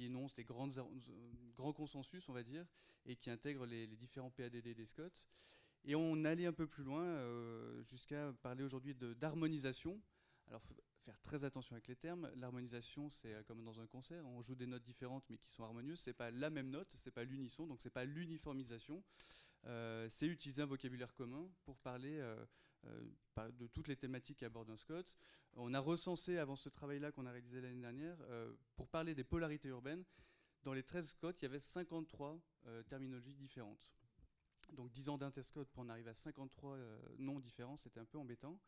[0.00, 2.66] énonce les grands consensus, on va dire,
[3.06, 5.08] et qui intègre les, différents PADD des SCOT.
[5.84, 7.22] Et on allait un peu plus loin
[7.84, 9.98] jusqu'à parler aujourd'hui d'harmonisation.
[10.48, 10.62] Alors,
[11.04, 12.30] faire très attention avec les termes.
[12.36, 15.64] L'harmonisation, c'est euh, comme dans un concert, on joue des notes différentes mais qui sont
[15.64, 16.00] harmonieuses.
[16.00, 19.02] C'est pas la même note, c'est pas l'unisson, donc c'est pas l'uniformisation.
[19.66, 22.44] Euh, c'est utiliser un vocabulaire commun pour parler euh,
[23.52, 25.16] de toutes les thématiques qu'aborde un Scott.
[25.54, 28.16] On a recensé avant ce travail-là qu'on a réalisé l'année dernière,
[28.76, 30.04] pour parler des polarités urbaines,
[30.62, 32.40] dans les 13 Scott, il y avait 53
[32.88, 33.90] terminologies différentes.
[34.72, 36.78] Donc 10 ans d'interscott pour en arriver à 53
[37.18, 38.58] noms différents, c'était un peu embêtant.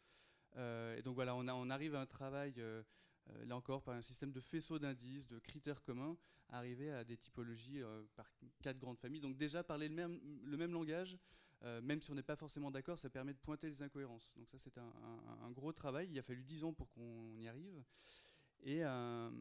[0.57, 2.83] Euh, et donc voilà, on, arrive à un travail, euh,
[3.31, 6.17] euh, là encore, par un système de faisceaux d'indices, de critères communs,
[6.49, 7.81] arriver à des typologies
[8.17, 8.29] par
[8.63, 9.21] quatre grandes familles.
[9.21, 11.17] Donc déjà, parler le même, le même langage,
[11.83, 14.35] même si on n'est pas forcément d'accord, ça permet de pointer les incohérences.
[14.37, 16.09] Donc ça, c'est un, gros travail.
[16.11, 17.85] Il a fallu dix ans pour qu'on y arrive.
[18.63, 19.33] Et un,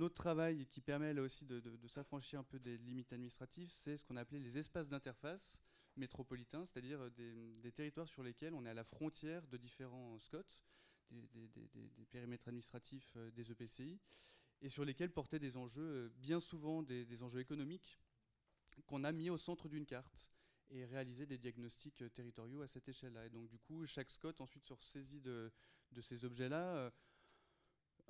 [0.00, 3.96] autre travail qui permet là aussi de, de s'affranchir un peu des limites administratives, c'est
[3.96, 5.62] ce qu'on a appelé les espaces d'interface
[5.98, 7.10] métropolitains, c'est-à-dire euh,
[7.62, 10.44] des, territoires sur lesquels on est à la frontière de différents SCOT,
[11.10, 13.98] des, périmètres administratifs euh, des EPCI,
[14.60, 17.98] et sur lesquels portaient des enjeux, euh, bien souvent des, enjeux économiques,
[18.86, 20.32] qu'on a mis au centre d'une carte
[20.70, 23.26] et réalisé des diagnostics territoriaux à cette échelle-là.
[23.26, 25.50] Et donc du coup, chaque SCOT ensuite se ressaisit de
[26.00, 26.92] ces objets-là.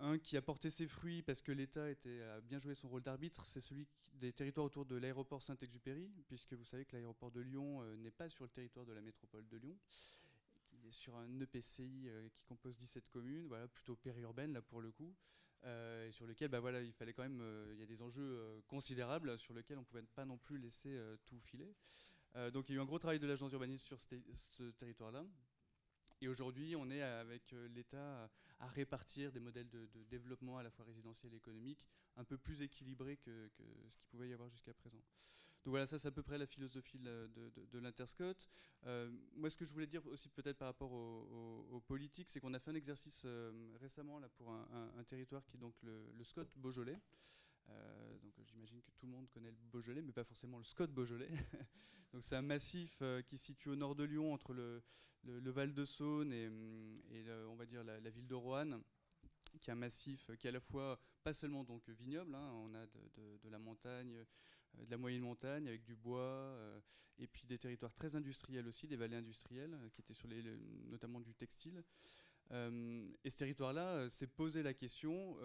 [0.01, 3.45] Un qui a porté ses fruits parce que l'État a bien joué son rôle d'arbitre,
[3.45, 7.83] c'est celui des territoires autour de l'aéroport Saint-Exupéry, puisque vous savez que l'aéroport de Lyon
[7.83, 9.77] euh, n'est pas sur le territoire de la métropole de Lyon.
[10.73, 14.81] Il est sur un EPCI euh, qui compose 17 communes, voilà, plutôt périurbaine là pour
[14.81, 15.17] le coup,
[15.65, 18.63] euh, et sur lequel bah, voilà, il fallait quand même, il y a des enjeux
[18.69, 21.75] considérables sur lesquels on ne pouvait pas non plus laisser tout filer.
[22.53, 25.27] donc il y a eu un gros travail de l'agence urbaniste sur ce territoire-là.
[26.21, 28.29] Et aujourd'hui, on est avec euh, l'État
[28.59, 31.79] à répartir des modèles de, développement à la fois résidentiel et économique
[32.17, 33.49] un peu plus équilibrés que,
[33.89, 34.99] ce qu'il pouvait y avoir jusqu'à présent.
[35.65, 38.35] Donc voilà, ça c'est à peu près la philosophie de, l'Interscot.
[38.87, 42.55] Euh, moi, ce que je voulais dire aussi peut-être par rapport aux, politiques, c'est qu'on
[42.55, 46.25] a fait un exercice euh, récemment là, pour un, territoire qui est donc le, le
[46.25, 46.99] Scott Beaujolais.
[47.71, 50.91] Euh, donc j'imagine que tout le monde connaît le Beaujolais, mais pas forcément le Scott
[50.91, 51.31] Beaujolais.
[52.13, 54.83] donc c'est un massif euh, qui se situe au nord de Lyon, entre le,
[55.25, 57.01] Val de Saône et, hum,
[57.49, 58.83] on va dire la, ville de Roanne,
[59.61, 62.75] qui est un massif qui est à la fois pas seulement donc vignoble, hein, on
[62.75, 66.57] a de, la montagne, euh, de la moyenne montagne avec du bois,
[67.19, 70.43] et puis des territoires très industriels aussi, des vallées industrielles qui étaient sur les,
[70.87, 71.83] notamment du textile.
[72.51, 75.37] et ce territoire-là s'est posé la question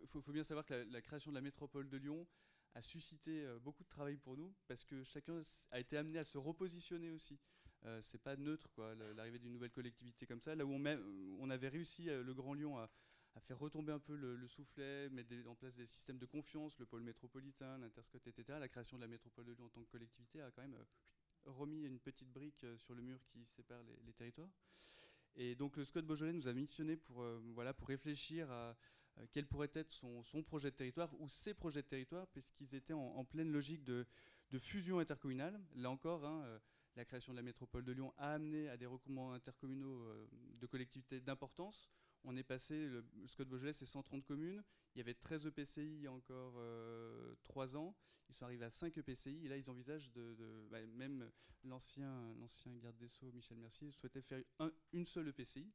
[0.00, 2.26] il faut, bien savoir que la, création de la métropole de Lyon
[2.74, 6.24] a suscité euh, beaucoup de travail pour nous parce que chacun a été amené à
[6.24, 7.38] se repositionner aussi.
[7.86, 10.54] Euh, c'est pas neutre quoi, l'arrivée d'une nouvelle collectivité comme ça.
[10.54, 12.90] Là où on, avait réussi euh, le Grand Lyon à,
[13.40, 17.02] faire retomber un peu le, soufflet, mettre en place des systèmes de confiance, le pôle
[17.02, 18.58] métropolitain, l'interscot, etc.
[18.60, 20.76] La création de la métropole de Lyon en tant que collectivité a quand même
[21.44, 24.50] remis une petite brique sur le mur qui sépare les, territoires.
[25.36, 27.24] Et donc le Scott Beaujolais nous a missionné pour,
[27.54, 28.74] voilà, pour réfléchir à, euh,
[29.32, 33.24] quel pourrait être son, projet de territoire ou ses projets de territoire, puisqu'ils étaient en,
[33.24, 34.06] pleine logique de,
[34.58, 35.60] fusion intercommunale.
[35.76, 36.58] Là encore, hein, euh,
[36.96, 40.28] la création de la métropole de Lyon a amené à des recoupements intercommunaux euh,
[40.60, 41.90] de collectivités d'importance.
[42.24, 44.62] on est passé, le, Scott Beaujolais, c'est 130 communes.
[44.94, 47.96] Il y avait 13 EPCI il y a encore euh, 3 ans.
[48.28, 49.44] Ils sont arrivés à 5 EPCI.
[49.44, 50.66] Et là, ils envisagent de.
[50.70, 51.30] Bah, même
[51.64, 52.34] l'ancien
[52.80, 54.42] garde des Sceaux, Michel Mercier, souhaitait faire
[54.92, 55.70] une seule EPCI.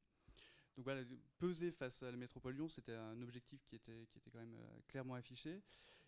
[0.75, 1.01] Donc voilà,
[1.39, 4.55] peser face à la métropole Lyon, c'était un objectif qui était, qui était quand même
[4.55, 5.61] euh, clairement affiché.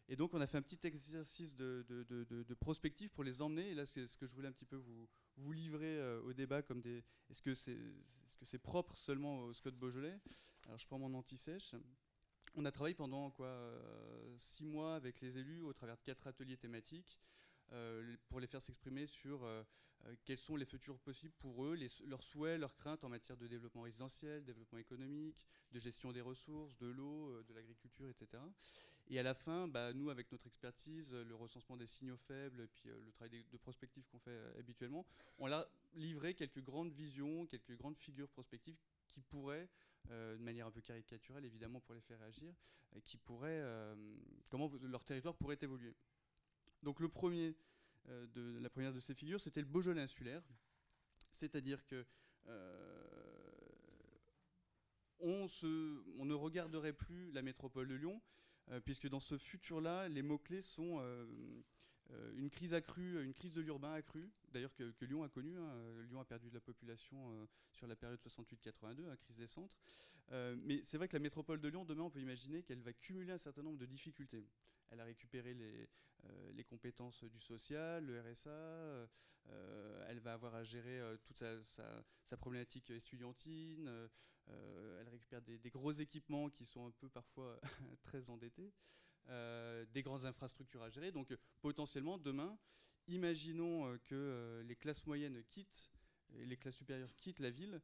[0.09, 3.71] Et donc on a fait un petit exercice de, de, prospective pour les emmener.
[3.71, 6.33] Et là, c'est ce que je voulais un petit peu vous, vous livrer euh, au
[6.33, 7.03] débat comme des.
[7.29, 10.19] Est-ce que c'est est -ce c'est propre seulement au Scott Beaujolais?
[10.65, 11.75] Alors je prends mon anti-sèche.
[12.55, 16.27] On a travaillé pendant quoi, euh, six mois avec les élus au travers de quatre
[16.27, 17.19] ateliers thématiques.
[18.29, 19.45] Pour les faire s'exprimer sur
[20.05, 23.47] euh, quels sont les futurs possibles pour eux, leurs souhaits, leurs craintes en matière de
[23.47, 28.43] développement résidentiel, développement économique, de gestion des ressources, de l'eau, euh, de l'agriculture, etc.
[29.09, 32.89] Et à la fin, bah, nous, avec notre expertise, le recensement des signaux faibles, puis
[32.89, 35.05] euh, le travail de prospective qu'on fait habituellement,
[35.39, 38.77] on a livré quelques grandes visions, quelques grandes figures prospectives
[39.07, 39.69] qui pourraient,
[40.09, 42.53] de manière un peu caricaturale évidemment pour les faire réagir,
[43.03, 43.61] qui pourraient,
[44.49, 45.95] comment leur territoire pourrait évoluer.
[46.83, 47.55] Donc le premier,
[48.09, 50.43] euh, de, la première de ces figures, c'était le Beaujolais insulaire.
[51.31, 52.05] C'est-à-dire que
[52.47, 53.03] euh,
[55.19, 55.47] on,
[56.25, 58.21] ne regarderait plus la métropole de Lyon,
[58.69, 61.01] euh, puisque dans ce futur-là, les mots-clés sont
[62.35, 65.57] une crise accrue, une crise de l'urbain accrue, d'ailleurs que, Lyon a connu.
[65.57, 66.03] Hein.
[66.07, 69.77] Lyon a perdu de la population sur la période 68-82, à hein, crise des centres.
[70.31, 73.33] mais c'est vrai que la métropole de Lyon, demain, on peut imaginer qu'elle va cumuler
[73.33, 74.47] un certain nombre de difficultés.
[74.89, 75.89] Elle a récupéré les,
[76.25, 81.37] euh, les compétences du social, le RSA, euh, elle va avoir à gérer euh, toute
[81.37, 84.09] sa, problématique estudiantine,
[84.99, 87.59] elle récupère des, gros équipements qui sont un peu parfois
[88.03, 88.71] très endettés,
[89.27, 91.11] des grandes infrastructures à gérer.
[91.11, 92.57] Donc potentiellement, demain,
[93.07, 95.91] imaginons que les classes moyennes quittent
[96.33, 97.81] les classes supérieures quittent la ville,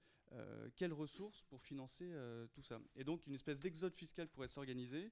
[0.76, 2.10] quelles ressources pour financer
[2.54, 2.80] tout ça?
[2.96, 5.12] Et donc une espèce d'exode fiscal pourrait s'organiser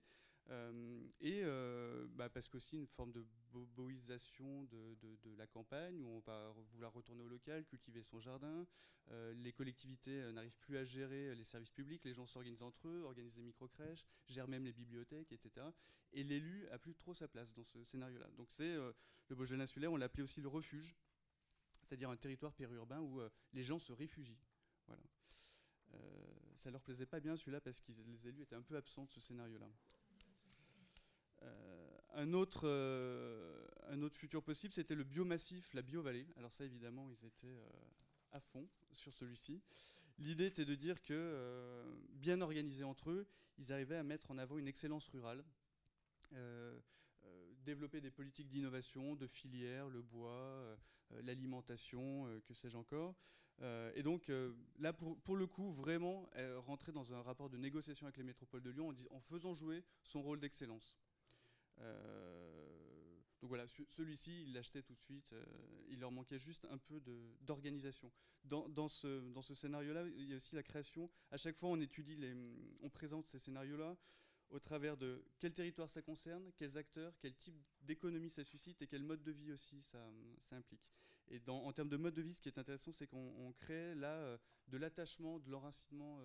[1.22, 6.54] et euh, bah, parce qu'aussi une forme de boboisation de, la campagne, où on va
[6.74, 8.66] vouloir retourner au local, cultiver son jardin.
[9.10, 13.02] Euh, les collectivités n'arrivent plus à gérer les services publics, les gens s'organisent entre eux,
[13.04, 15.66] organisent des micro-crèches, gèrent même les bibliothèques, etc.
[16.14, 18.30] Et l'élu a plus trop sa place dans ce scénario-là.
[18.38, 20.96] Donc c'est le Beaujolais insulaire, on l'appelait aussi le refuge,
[21.84, 23.22] c'est-à-dire un territoire périurbain où
[23.54, 24.40] les gens se réfugient.
[24.88, 25.04] Voilà.
[26.56, 29.12] ça leur plaisait pas bien celui-là parce que les élus étaient un peu absents de
[29.12, 29.70] ce scénario-là.
[31.44, 36.28] Euh, un, autre, euh, un autre futur possible, c'était le biomassif, la biovallée.
[36.38, 37.70] Alors ça, évidemment, ils étaient euh,
[38.32, 39.62] à fond sur celui-ci.
[40.20, 43.28] L'idée était de dire que, bien organisés entre eux,
[43.58, 45.44] ils arrivaient à mettre en avant une excellence rurale,
[47.64, 50.78] développer des politiques d'innovation, de filières, le bois,
[51.24, 53.16] l'alimentation, que sais-je encore.
[53.96, 54.32] et donc
[54.78, 58.62] là, pour, pour, le coup, vraiment rentrer dans un rapport de négociation avec les métropoles
[58.62, 61.00] de Lyon en, en faisant jouer son rôle d'excellence.
[61.80, 62.62] Euh,
[63.42, 65.34] donc voilà, celui-ci, ils l'achetaient tout de suite.
[65.34, 65.44] Euh,
[65.90, 67.02] il leur manquait juste un peu
[67.42, 68.12] d'organisation.
[68.44, 71.10] Dans, ce, scénario-là, il y a aussi la création.
[71.32, 72.18] À chaque fois, on étudie,
[72.82, 73.98] on présente ces scénarios-là
[74.52, 78.88] au travers de quel territoire ça concerne, quels acteurs, quel type d'économie ça suscite et
[78.88, 80.06] quel mode de vie aussi ça,
[80.52, 80.82] implique.
[81.30, 84.14] Et en termes de mode de vie, ce qui est intéressant, c'est qu'on crée là
[84.14, 86.20] euh, de l'attachement, de l'enracinement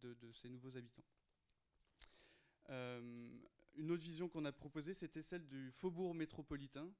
[0.00, 1.04] de, ces nouveaux habitants.
[3.78, 6.92] Une autre vision qu'on a proposée, c'était celle du faubourg métropolitain,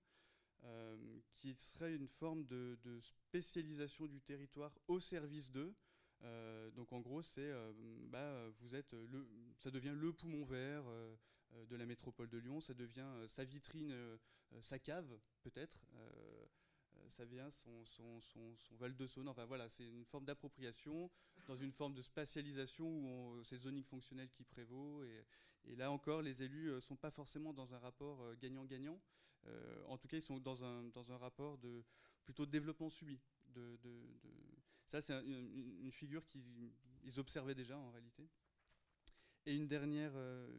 [0.64, 0.96] euh,
[1.32, 5.74] qui serait une forme de, spécialisation du territoire au service d'eux.
[6.22, 7.72] Euh, donc en gros, c'est euh,
[8.08, 10.84] bah, vous êtes le, ça devient le poumon vert
[11.70, 13.94] de la métropole de Lyon, ça devient sa vitrine,
[14.60, 15.86] sa cave peut-être
[17.08, 19.28] ça vient son, son, son, Val de Saône.
[19.28, 21.10] Enfin voilà, c'est une forme d'appropriation
[21.48, 25.02] dans une forme de spatialisation où c'est le zoning fonctionnel qui prévaut.
[25.64, 29.00] Et, là encore, les élus ne euh, sont pas forcément dans un rapport euh, gagnant-gagnant.
[29.46, 31.82] Euh, en tout cas, ils sont dans un, dans un rapport de,
[32.24, 33.18] plutôt de développement subi.
[34.86, 38.28] Ça, c'est une, figure qu'ils observaient déjà en réalité.
[39.46, 40.12] Et une dernière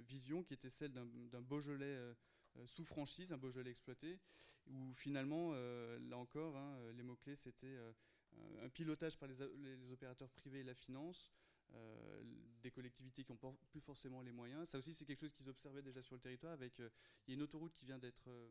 [0.07, 1.97] vision qui était celle d'un Beaujolais
[2.65, 4.19] sous franchise, un Beaujolais exploité,
[4.67, 7.77] où finalement, là encore, hein, les mots-clés, c'était
[8.61, 11.31] un pilotage par les, opérateurs privés et la finance,
[11.73, 12.23] euh,
[12.61, 14.67] des collectivités qui n'ont plus forcément les moyens.
[14.67, 16.51] Ça aussi, c'est quelque chose qu'ils observaient déjà sur le territoire.
[16.51, 16.89] Avec, euh,
[17.25, 18.47] il y a une autoroute qui vient d'être euh,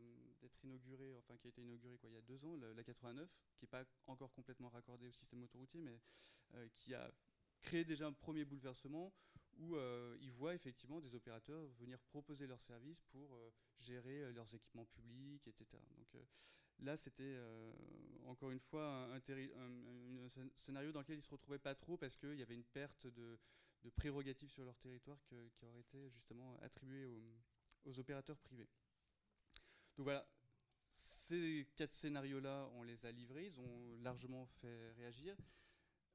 [0.63, 3.69] inaugurée, enfin qui a été inaugurée il y a deux ans, la, 89, qui n'est
[3.69, 5.99] pas encore complètement raccordée au système autoroutier, mais
[6.75, 7.11] qui a
[7.61, 9.13] créé déjà un premier bouleversement
[9.59, 9.77] où
[10.19, 13.39] ils voient effectivement des opérateurs venir proposer leurs services pour
[13.77, 15.77] gérer leurs équipements publics, etc.
[15.95, 16.17] Donc
[16.81, 17.73] Là, c'était euh,
[18.27, 19.19] encore une fois un,
[20.55, 23.07] scénario dans lequel il ne se retrouvait pas trop parce qu'il y avait une perte
[23.07, 23.37] de,
[23.95, 27.07] prérogatives sur leur territoire qui auraient été justement attribuées
[27.85, 28.69] aux, opérateurs privés.
[29.97, 30.25] Donc voilà,
[30.91, 35.35] ces quatre scénarios-là, on les a livrés, ils ont largement fait réagir.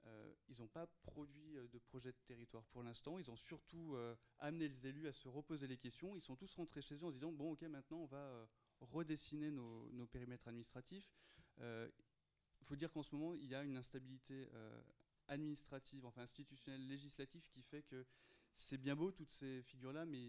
[0.06, 3.18] Euh, ils n'ont pas produit euh, de projet de territoire pour l'instant.
[3.18, 3.96] Ils ont surtout
[4.38, 6.14] amené les élus à se reposer les questions.
[6.14, 8.48] Ils sont tous rentrés chez eux en se disant bon, ok, maintenant on va
[8.80, 11.10] redessiner nos, périmètres administratifs.
[11.60, 14.48] Il faut dire qu'en ce moment, il y a une instabilité
[15.28, 18.04] administrative, enfin institutionnelle, législative, qui fait que
[18.54, 20.22] c'est bien beau toutes ces figures-là, mais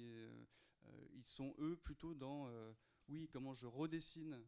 [1.13, 2.49] ils sont eux plutôt dans
[3.07, 4.41] oui, comment je redessine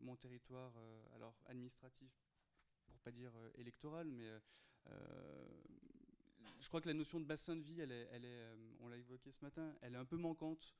[0.00, 0.72] mon territoire,
[1.12, 2.10] alors administratif
[3.00, 4.38] pas dire euh, électorale, mais euh,
[4.88, 5.48] euh,
[6.60, 8.48] je crois que la notion de bassin de vie, elle est
[8.80, 10.74] on l'a évoqué ce matin, elle est un peu manquante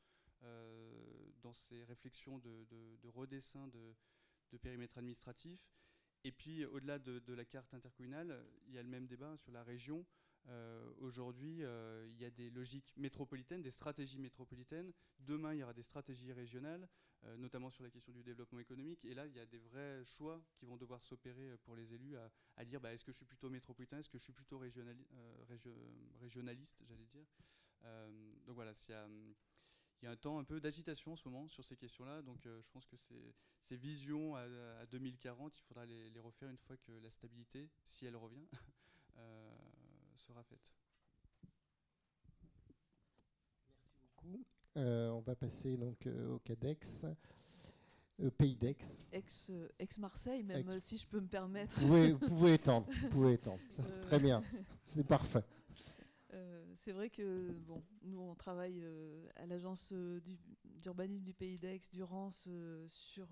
[1.42, 3.94] dans ces réflexions de, redessin de,
[4.52, 5.60] de, périmètre administratif.
[6.24, 9.62] Et puis, au-delà de, la carte intercommunale, il y a le même débat sur la
[9.62, 10.04] région.
[10.48, 14.92] Euh, aujourd'hui, euh, il y a des logiques métropolitaines, des stratégies métropolitaines.
[15.18, 16.88] Demain, il y aura des stratégies régionales,
[17.24, 19.04] euh, notamment sur la question du développement économique.
[19.04, 22.16] Et là, il y a des vrais choix qui vont devoir s'opérer pour les élus
[22.56, 26.82] à, dire bah, est-ce que je suis plutôt métropolitain, est-ce que je suis plutôt régionaliste,
[26.86, 27.26] j'allais dire.
[28.46, 29.08] donc voilà, il y a
[30.06, 32.22] un temps un peu d'agitation en ce moment sur ces questions-là.
[32.22, 36.76] Donc je pense que ces, visions à, 2040, il faudra les, les, refaire une fois
[36.76, 38.46] que la stabilité, si elle revient,
[40.16, 40.74] sera faite.
[43.68, 44.44] Merci beaucoup.
[44.76, 47.06] Euh, on va passer donc euh, au CADEX.
[48.22, 48.76] Euh, pays d'Aix.
[49.12, 51.80] Ex, ex Marseille, même si je peux me permettre.
[51.80, 53.60] Vous pouvez, étendre, vous pouvez étendre.
[54.02, 54.42] très bien,
[54.84, 55.44] c'est parfait.
[56.76, 58.84] C'est vrai que bon, nous on travaille
[59.36, 59.92] à l'agence
[60.78, 62.48] d'urbanisme du Pays d'Aix, Durance,
[62.88, 63.28] sur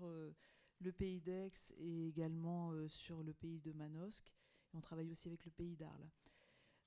[0.79, 4.33] le Pays d'Aix et également sur le pays de Manosque.
[4.73, 6.09] On travaille aussi avec le Pays d'Arles.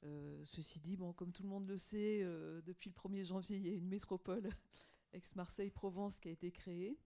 [0.04, 3.56] Euh, ceci dit, bon, comme tout le monde le sait, euh, depuis le 1er janvier,
[3.56, 4.48] il y a une métropole
[5.12, 6.98] ex-Marseille-Provence qui a été créée,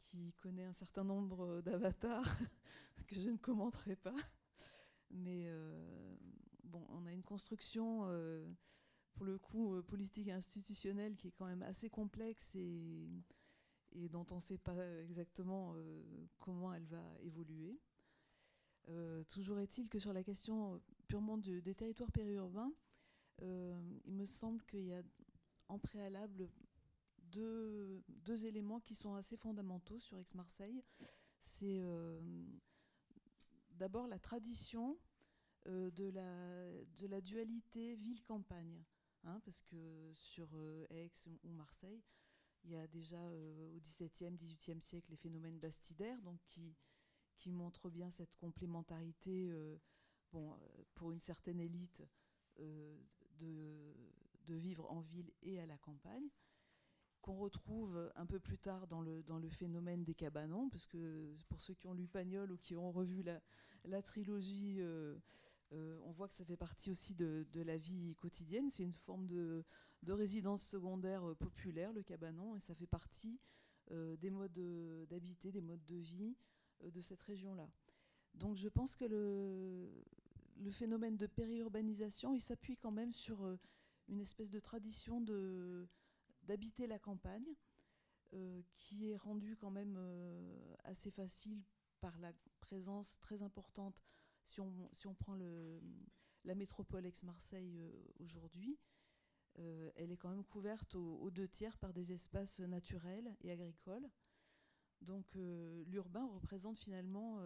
[0.00, 2.24] qui connaît un certain nombre d'avatars
[3.06, 4.16] que je ne commenterai pas.
[5.10, 6.16] Mais euh,
[6.72, 8.06] on a une construction,
[9.14, 13.08] pour le coup, politique et institutionnelle qui est quand même assez complexe et,
[14.10, 15.74] dont on ne sait pas exactement
[16.38, 17.78] comment elle va évoluer.
[19.28, 22.72] toujours est-il que sur la question purement des territoires périurbains,
[23.42, 25.02] euh, il me semble qu'il y a
[25.68, 26.48] en préalable
[27.18, 28.02] deux,
[28.46, 30.84] éléments qui sont assez fondamentaux sur Aix-Marseille.
[31.38, 32.20] C'est euh,
[33.70, 34.96] d'abord la tradition
[35.66, 38.84] euh, de, la, de la dualité ville-campagne.
[39.26, 40.48] Hein, parce que sur
[40.90, 41.10] Aix
[41.44, 42.02] ou Marseille,
[42.64, 46.76] il y a déjà au XVIIe, XVIIIe siècle les phénomènes bastidaires, donc qui,
[47.38, 49.50] qui montrent bien cette complémentarité
[50.34, 52.02] bon, euh, pour une certaine élite
[52.60, 52.96] euh,
[53.38, 53.94] de,
[54.46, 56.28] de, vivre en ville et à la campagne,
[57.20, 61.34] qu'on retrouve un peu plus tard dans le, dans le phénomène des cabanons, parce que
[61.48, 63.40] pour ceux qui ont lu Pagnol ou qui ont revu la,
[63.84, 65.16] la trilogie, euh,
[66.02, 68.70] on voit que ça fait partie aussi de, la vie quotidienne.
[68.70, 69.64] C'est une forme de,
[70.02, 73.40] de, résidence secondaire populaire, le cabanon, et ça fait partie
[73.90, 74.58] des modes
[75.08, 76.36] d'habiter, des modes de vie
[76.82, 77.68] de cette région-là.
[78.34, 83.58] Donc je pense que le, phénomène de périurbanisation, il s'appuie quand même sur euh,
[84.08, 85.20] une espèce de tradition
[86.42, 87.54] d'habiter la campagne,
[88.32, 91.62] euh, qui est rendue quand même euh, assez facile
[92.00, 94.02] par la présence très importante,
[94.44, 95.36] si on, prend
[96.44, 97.80] la métropole ex-Marseille
[98.18, 98.78] aujourd'hui,
[99.56, 104.08] elle est quand même couverte aux, deux tiers par des espaces naturels et agricoles.
[105.00, 107.40] Donc l'urbain représente finalement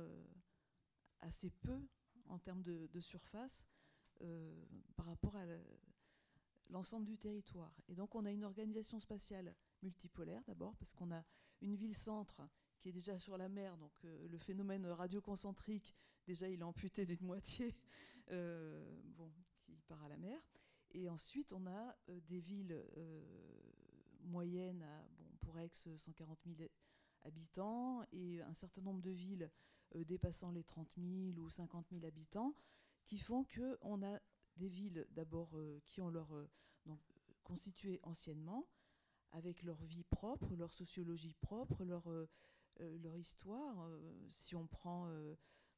[1.21, 1.81] assez peu
[2.29, 3.67] en termes de, surface
[4.23, 4.65] euh,
[4.97, 5.45] par rapport à
[6.69, 7.75] l'ensemble du territoire.
[7.89, 11.25] Et donc on a une organisation spatiale multipolaire d'abord, parce qu'on a
[11.61, 12.43] une ville-centre
[12.79, 15.95] qui est déjà sur la mer, donc euh, le phénomène radioconcentrique,
[16.29, 17.75] déjà il est amputé d'une moitié,
[18.31, 19.01] euh,
[19.67, 20.41] qui part à la mer.
[20.93, 21.97] Et ensuite on a
[22.29, 22.85] des villes
[24.21, 25.09] moyennes à,
[25.41, 26.71] pour Aix, 140 000
[27.23, 29.51] habitants, et un certain nombre de villes
[29.97, 32.55] euh, dépassant les 30 000 ou 50 000 habitants,
[33.05, 34.21] qui font qu'on a
[34.57, 36.51] des villes d'abord euh, qui ont leur euh,
[36.85, 37.01] donc,
[37.43, 38.69] constitué anciennement,
[39.33, 42.09] avec leur vie propre, leur sociologie propre, leur,
[42.81, 43.91] leur histoire.
[44.31, 45.07] si on prend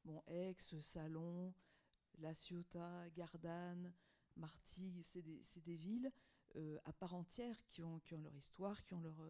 [0.05, 1.53] bon, Aix, Salon,
[2.19, 3.93] La Ciotat, Gardanne,
[4.35, 6.11] Martigues, c'est des, villes
[6.85, 9.25] à part entière qui ont, leur histoire, qui ont leur,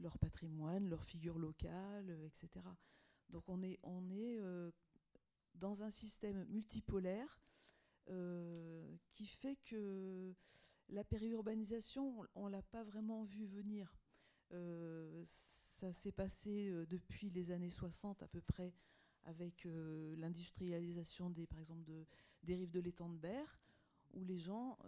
[0.00, 2.64] leur patrimoine, leur figure locale, etc.
[3.30, 4.70] Donc on est, euh,
[5.54, 7.40] dans un système multipolaire
[9.10, 10.34] qui fait que
[10.88, 13.98] la périurbanisation, on ne l'a pas vraiment vu venir.
[15.24, 18.72] ça s'est passé depuis les années 60 à peu près
[19.28, 19.64] avec
[20.16, 22.06] l'industrialisation des, par exemple, de,
[22.42, 23.60] des rives de l'étang de Berre,
[24.14, 24.78] où les gens,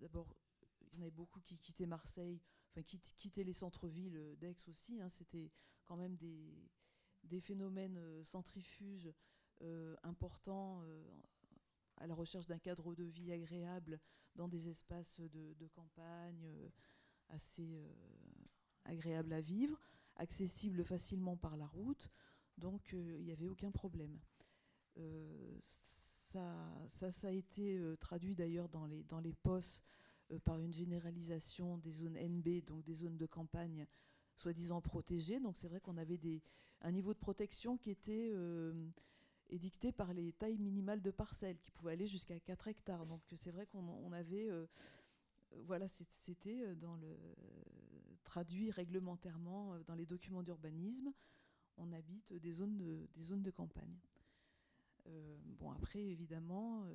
[0.00, 0.34] d'abord,
[0.80, 5.00] il y en avait beaucoup qui quittaient Marseille, enfin qui quittaient les centres-villes d'Aix aussi.
[5.00, 5.08] Hein.
[5.08, 5.52] C'était
[5.84, 6.54] quand même des,
[7.26, 9.12] des phénomènes euh, centrifuges
[9.62, 11.02] euh, importants euh,
[11.96, 14.00] à la recherche d'un cadre de vie agréable
[14.34, 16.46] dans des espaces de, campagne
[17.30, 17.80] assez
[18.84, 19.80] agréables à vivre,
[20.16, 22.10] accessibles facilement par la route.
[22.58, 24.18] Donc il n'y avait aucun problème.
[25.62, 29.82] ça, ça, a été traduit d'ailleurs dans les, dans les POS
[30.44, 33.86] par une généralisation des zones NB, donc des zones de campagne
[34.36, 35.40] soi-disant protégées.
[35.40, 36.18] Donc c'est vrai qu'on avait
[36.82, 38.88] un niveau de protection qui était euh,
[39.48, 43.06] édicté par les tailles minimales de parcelles, qui pouvaient aller jusqu'à 4 hectares.
[43.06, 44.48] Donc c'est vrai qu'on avait...
[44.48, 44.66] Euh,
[45.62, 46.74] voilà, c'était euh,
[48.24, 51.12] traduit réglementairement dans les documents d'urbanisme.
[51.76, 53.98] On habite des zones de, des zones de campagne.
[55.58, 56.86] bon, après, évidemment,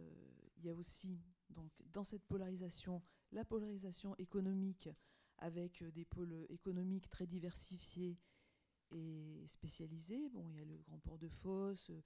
[0.57, 1.19] il y a aussi,
[1.49, 3.01] donc, dans cette polarisation,
[3.31, 4.89] la polarisation économique
[5.37, 8.17] avec des pôles économiques très diversifiés
[8.91, 10.29] et spécialisés.
[10.29, 12.01] Bon, il y a le Grand Port de Fosse, euh,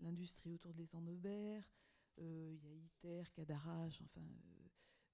[0.00, 1.70] l'industrie autour de l'étang Berre,
[2.18, 4.26] euh, il y a ITER, Cadarache, enfin,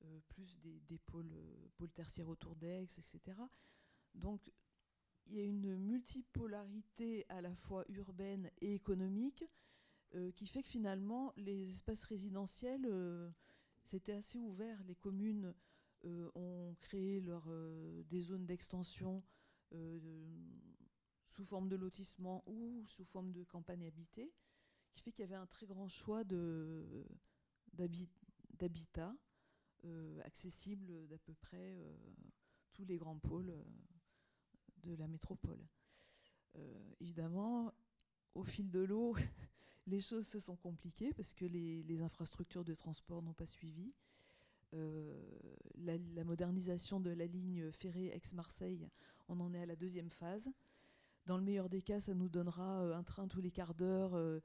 [0.04, 1.32] euh, plus des, pôles,
[1.76, 3.20] pôles, tertiaires autour d'Aix, etc.
[4.14, 4.50] Donc,
[5.26, 9.44] il y a une multipolarité à la fois urbaine et économique
[10.34, 12.86] qui fait que finalement, les espaces résidentiels,
[13.82, 14.82] c'était assez ouvert.
[14.84, 15.54] Les communes
[16.04, 19.24] euh, ont créé leur, euh, des zones d'extension
[19.72, 19.98] euh,
[21.26, 24.32] sous forme de lotissement ou sous forme de campagne habitée,
[24.94, 26.22] qui fait qu'il y avait un très grand choix
[27.72, 29.16] d'habitat
[30.24, 31.76] accessible d'à peu près
[32.72, 33.52] tous les grands pôles
[34.86, 35.60] de la métropole.
[37.00, 37.72] évidemment,
[38.36, 39.16] au fil de l'eau,
[39.86, 43.92] les choses se sont compliquées parce que les, infrastructures de transport n'ont pas suivi.
[44.74, 45.14] Euh,
[45.76, 48.88] la, modernisation de la ligne ferrée Aix-Marseille,
[49.28, 50.50] on en est à la deuxième phase.
[51.24, 54.14] Dans le meilleur des cas, ça nous donnera euh, un train tous les quarts d'heure
[54.14, 54.40] euh,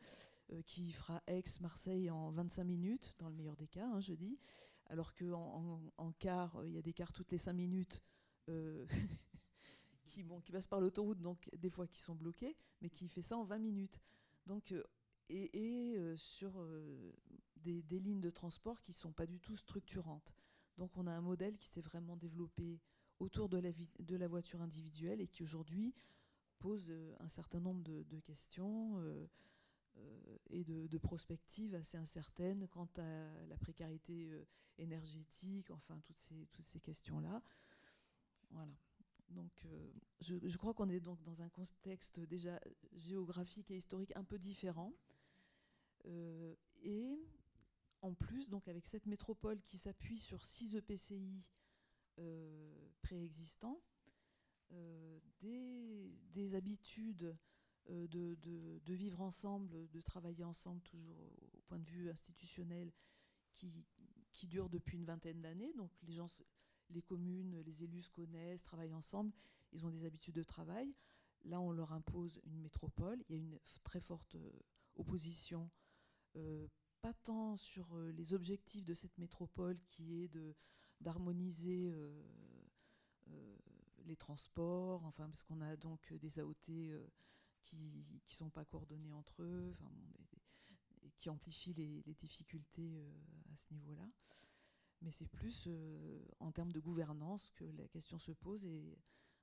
[0.66, 4.40] qui fera Aix-Marseille en 25 minutes, dans le meilleur des cas, hein, je dis.
[4.88, 8.02] Alors qu'en en, quart, il y a des quarts toutes les 5 minutes
[10.06, 13.22] qui, bon, qui passent par l'autoroute, donc des fois qui sont bloqués, mais qui fait
[13.22, 14.00] ça en 20 minutes.
[14.46, 14.74] Donc,
[15.30, 16.52] et, sur
[17.64, 20.36] des, lignes de transport qui ne sont pas du tout structurantes.
[20.78, 22.80] Donc on a un modèle qui s'est vraiment développé
[23.20, 25.94] autour de la, de la voiture individuelle et qui aujourd'hui
[26.60, 29.28] pose euh, un certain nombre de, questions euh,
[29.98, 34.32] euh, et de, prospectives assez incertaines quant à la précarité
[34.78, 37.42] énergétique, enfin toutes ces, toutes ces questions-là.
[38.52, 38.72] Voilà.
[39.32, 39.52] Donc
[40.20, 42.60] je, je, crois qu'on est donc dans un contexte déjà
[42.94, 44.94] géographique et historique un peu différent.
[46.06, 47.20] et
[48.02, 51.48] en plus, donc avec cette métropole qui s'appuie sur six EPCI
[52.20, 53.82] euh, préexistants,
[54.72, 57.38] euh, des, habitudes
[57.90, 61.18] euh, de, vivre ensemble, de travailler ensemble, toujours
[61.54, 62.92] au point de vue institutionnel,
[63.54, 63.86] qui,
[64.32, 65.74] qui durent depuis une vingtaine d'années.
[65.74, 66.28] Donc les gens,
[66.94, 69.32] les communes, les élus se connaissent, travaillent ensemble,
[69.74, 70.94] ils ont des habitudes de travail.
[71.46, 73.24] Là, on leur impose une métropole.
[73.28, 74.36] Il y a une très forte
[74.96, 75.70] opposition
[77.02, 80.32] pas tant sur euh, les objectifs de cette métropole qui est
[81.02, 82.24] d'harmoniser euh,
[83.30, 83.58] euh,
[84.06, 86.54] les transports, enfin parce qu'on a donc des AOT
[87.64, 89.92] qui ne sont pas coordonnés entre eux, enfin,
[91.18, 93.00] qui amplifient les, difficultés
[93.52, 94.08] à ce niveau-là.
[95.02, 95.68] Mais c'est plus
[96.40, 98.98] en termes de gouvernance que la question se pose et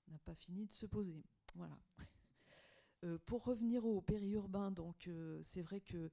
[0.09, 1.25] n'a pas fini de se poser.
[1.55, 1.79] Voilà.
[3.27, 5.11] pour revenir au périurbain, donc
[5.43, 6.11] c'est vrai que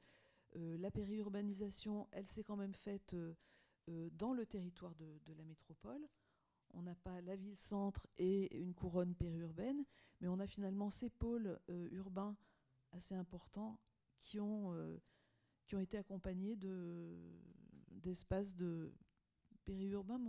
[0.57, 3.33] euh, la périurbanisation, elle s'est quand même faite euh,
[3.89, 6.07] euh, dans le territoire de, la métropole.
[6.73, 9.83] On n'a pas la ville-centre et une couronne périurbaine,
[10.19, 11.57] mais on a finalement ces pôles
[11.91, 12.35] urbains
[12.91, 13.79] assez importants
[14.19, 14.73] qui ont,
[15.65, 16.57] qui ont été accompagnés
[17.91, 18.91] d'espaces de,
[19.65, 20.19] périurbains.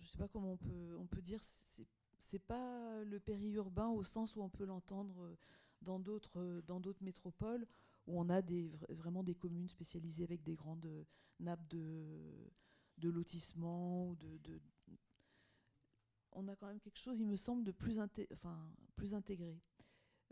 [0.00, 1.86] je ne sais pas comment on peut, on peut dire, c'est,
[2.18, 5.36] c'est pas le périurbain au sens où on peut l'entendre
[5.82, 7.66] dans d'autres, dans d'autres métropoles
[8.06, 11.06] où on a des, vraiment des communes spécialisées avec des grandes
[11.40, 12.50] nappes de,
[12.98, 14.08] de lotissement.
[14.08, 14.60] Ou de,
[16.32, 18.00] on a quand même quelque chose, il me semble, de plus,
[18.32, 18.58] enfin,
[18.96, 19.60] plus intégré.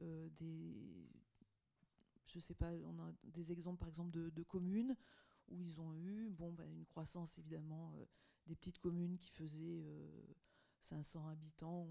[0.00, 1.08] Euh, des,
[2.24, 4.96] je sais pas, on a des exemples par exemple de, communes
[5.48, 7.94] où ils ont eu bon, bah, une croissance évidemment
[8.46, 9.84] des petites communes qui faisaient
[10.80, 11.88] 500 habitants,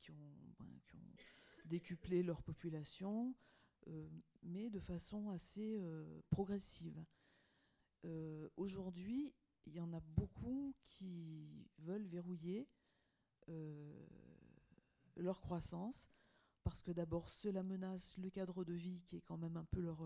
[0.00, 1.12] qui ont, ben, qui ont
[1.64, 3.34] décuplé leur population,
[4.42, 5.82] mais de façon assez
[6.30, 7.04] progressive.
[8.56, 9.34] Aujourd'hui,
[9.66, 12.68] il y en a beaucoup qui veulent verrouiller
[15.16, 16.10] leur croissance,
[16.62, 19.80] parce que d'abord cela menace le cadre de vie qui est quand même un peu
[19.80, 20.02] leur,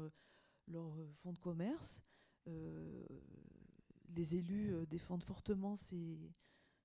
[0.68, 2.02] leur fonds de commerce.
[2.49, 3.05] Euh,
[4.09, 6.32] les élus euh, défendent fortement ces,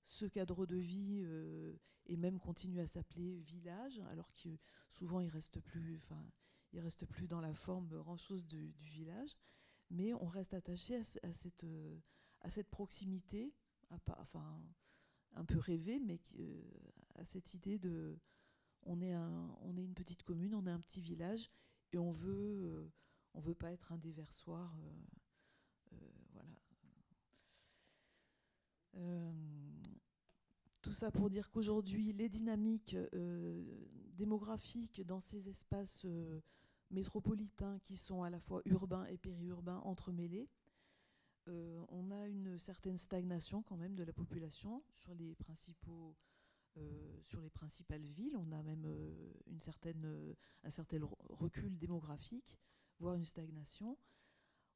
[0.03, 1.75] ce cadre de vie euh,
[2.05, 4.49] et même continuent à s'appeler village, alors que
[4.89, 6.23] souvent il reste plus, enfin,
[6.73, 9.35] il reste plus dans la forme grand chose du, village,
[9.89, 11.65] mais on reste attaché à, cette,
[12.41, 13.53] à cette proximité,
[13.89, 14.61] enfin
[15.33, 16.19] un peu rêvé, mais
[17.15, 18.19] à cette idée de
[18.83, 21.49] on est, un, on est une petite commune, on est un petit village
[21.91, 22.91] et on veut,
[23.33, 24.77] on veut pas être un déversoir.
[26.31, 26.49] Voilà.
[28.97, 29.31] Euh,
[30.81, 33.63] tout ça pour dire qu'aujourd'hui, les dynamiques euh,
[34.13, 36.41] démographiques dans ces espaces euh,
[36.91, 40.49] métropolitains qui sont à la fois urbains et périurbains entremêlés,
[41.89, 46.15] on a une certaine stagnation quand même de la population sur les principaux
[47.53, 48.35] principales villes.
[48.35, 48.87] On a même
[49.53, 52.59] un certain recul démographique,
[52.97, 53.95] voire une stagnation.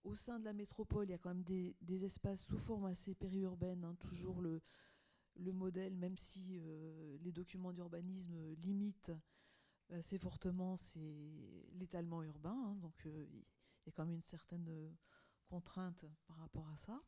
[0.04, 3.16] Au sein de la métropole, il y a quand même des, espaces sous forme assez
[3.16, 4.62] périurbaine, hein, toujours le,
[5.36, 9.12] le, modèle, même si euh, les documents d'urbanisme limitent
[9.89, 10.76] assez fortement,
[11.74, 12.56] l'étalement urbain.
[12.56, 14.95] Hein, donc euh, il y a quand même une certaine
[15.47, 17.02] contrainte par rapport à ça.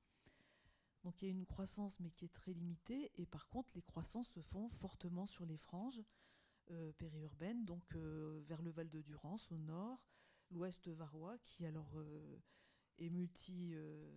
[1.04, 3.12] Donc il y a une croissance, mais qui est très limitée.
[3.16, 6.04] Et par contre, les croissances se font fortement sur les franges
[6.72, 10.04] euh, périurbaines, donc vers le Val de Durance au nord,
[10.50, 11.96] l'ouest varois, qui alors
[13.02, 14.08] et multi, euh,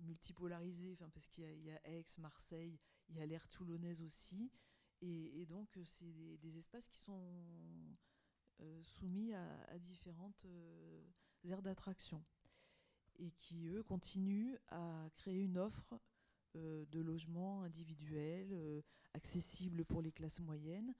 [0.00, 4.52] multipolarisé, parce qu'il y, a Aix, Marseille, il y a l'air toulonnaise aussi.
[5.00, 7.22] Et, donc, euh, c'est des, espaces qui sont
[8.60, 10.46] euh, soumis à, différentes
[11.44, 12.22] aires d'attraction
[13.18, 15.98] et qui, eux, continuent à créer une offre
[16.54, 18.82] de logements individuels,
[19.14, 20.94] accessibles pour les classes moyennes.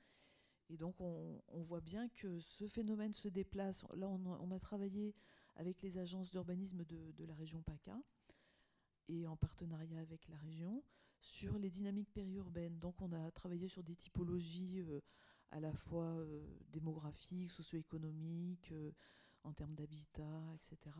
[0.69, 3.85] Et donc, on, voit bien que ce phénomène se déplace.
[3.95, 5.15] Là, on on a travaillé
[5.59, 8.01] avec les agences d'urbanisme de, la région PACA
[9.09, 10.83] et en partenariat avec la région
[11.21, 12.79] sur les dynamiques périurbaines.
[12.79, 15.01] Donc on a travaillé sur des typologies euh,
[15.51, 18.93] à la fois euh, démographiques, socio-économiques, euh,
[19.43, 20.97] en termes d'habitat, etc.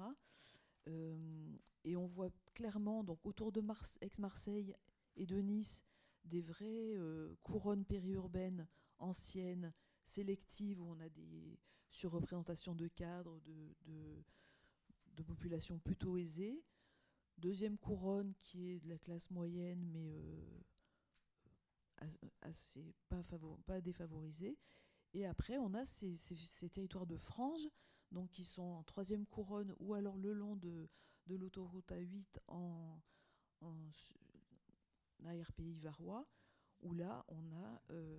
[1.85, 3.63] et on voit clairement, donc autour de
[4.01, 4.75] Aix-Marseille
[5.17, 5.85] et de Nice,
[6.25, 6.97] des vraies
[7.43, 8.67] couronnes périurbaines
[8.99, 11.59] anciennes, sélectives, où on a des
[11.91, 14.25] surreprésentations de cadres, de de
[15.23, 16.63] population plutôt aisée.
[17.39, 20.61] Deuxième couronne qui est de la classe moyenne, mais euh,
[22.43, 24.59] assez pas, défavorisée.
[25.15, 26.17] Et après, on a ces,
[26.71, 27.69] territoires de franges,
[28.11, 30.89] donc qui sont en troisième couronne ou alors le long de,
[31.27, 33.01] de l'autoroute A8 en,
[35.25, 36.29] ARPI varois,
[36.81, 38.19] où là, on a euh,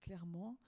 [0.00, 0.58] clairement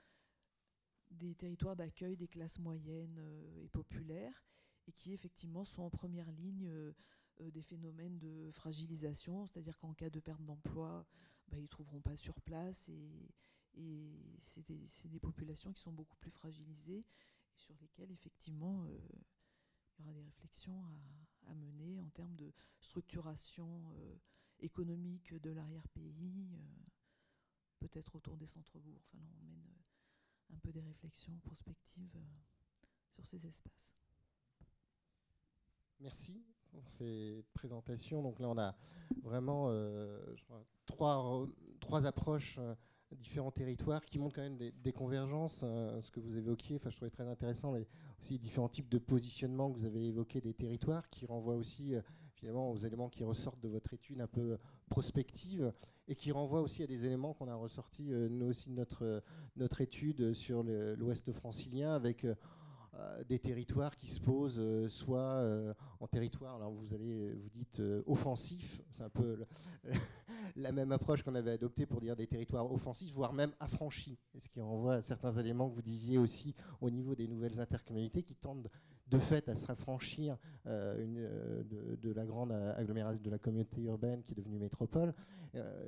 [1.10, 4.44] des territoires d'accueil des classes moyennes euh, et populaires
[4.90, 6.92] et qui effectivement sont en première ligne euh,
[7.40, 11.06] euh, des phénomènes de fragilisation, c'est-à-dire qu'en cas de perte d'emploi,
[11.46, 13.30] bah, ils ne trouveront pas sur place et,
[14.40, 14.66] c'est
[15.08, 18.98] des, populations qui sont beaucoup plus fragilisées et sur lesquelles effectivement euh,
[19.96, 20.84] il y aura des réflexions
[21.46, 23.92] à, mener en termes de structuration
[24.58, 26.48] économique de l'arrière-pays,
[27.78, 29.02] peut-être autour des centres-bourgs.
[29.06, 29.64] Enfin, on mène
[30.52, 32.18] un peu des réflexions prospectives
[33.08, 33.99] sur ces espaces.
[36.00, 38.22] Merci pour cette présentation.
[38.22, 38.74] Donc là, on a
[39.22, 40.18] vraiment euh,
[40.86, 41.46] trois,
[41.78, 42.74] trois approches, euh,
[43.16, 45.62] différents territoires qui montrent quand même des, convergences.
[45.62, 47.86] Euh, ce que vous évoquiez, enfin, je trouvais très intéressant, mais
[48.18, 51.92] aussi différents types de positionnement que vous avez évoqués des territoires qui renvoient aussi
[52.34, 54.56] finalement aux éléments qui ressortent de votre étude un peu
[54.88, 55.72] prospective
[56.08, 59.22] et qui renvoient aussi à des éléments qu'on a ressortis nous aussi de notre,
[59.56, 62.34] notre étude sur l'ouest francilien avec euh,
[63.28, 67.80] des territoires qui se posent euh, soit euh, en territoire, alors vous allez, vous dites
[68.06, 69.44] offensif, c'est un peu
[70.56, 74.48] la même approche qu'on avait adoptée pour dire des territoires offensifs, voire même affranchis, ce
[74.48, 78.34] qui renvoie à certains éléments que vous disiez aussi au niveau des nouvelles intercommunalités qui
[78.34, 78.68] tentent
[79.08, 84.36] de fait à se raffranchir de, la grande agglomération de la communauté urbaine qui est
[84.36, 85.12] devenue métropole.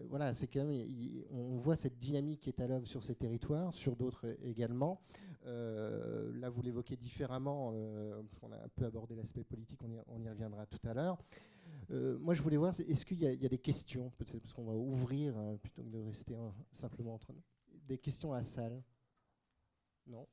[0.08, 0.86] voilà, c'est quand même,
[1.30, 5.00] on voit cette dynamique qui est à l'œuvre sur ces territoires, sur d'autres également.
[5.44, 10.80] Là, vous l'évoquez différemment, on a un peu abordé l'aspect politique, on y, reviendra tout
[10.88, 11.18] à l'heure.
[11.90, 15.36] moi, je voulais voir, est-ce qu'il y, a des questions, peut-être parce qu'on va ouvrir
[15.36, 16.36] hein, plutôt que de rester
[16.70, 17.42] simplement entre nous.
[17.86, 18.82] Des questions à la salle?
[20.06, 20.26] Non?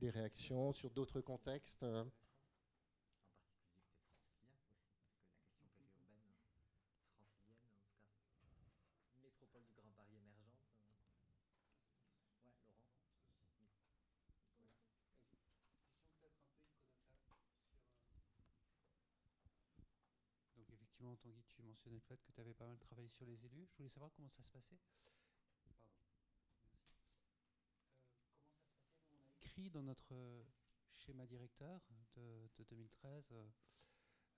[0.00, 1.84] Des réactions sur d'autres contextes
[21.72, 23.66] euh mentionnais le fait que tu avais pas mal travaillé sur les élus.
[23.70, 24.78] Je voulais savoir comment ça se passait.
[25.66, 25.72] Euh,
[29.12, 30.14] On a écrit dans notre
[30.92, 31.80] schéma directeur
[32.14, 33.48] de, 2013 euh,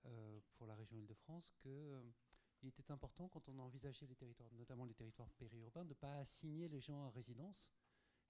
[0.05, 2.03] euh, pour la région Île-de-France que
[2.61, 6.15] il était important quand on envisageait les territoires, notamment les territoires périurbains, de ne pas
[6.19, 7.71] assigner les gens à résidence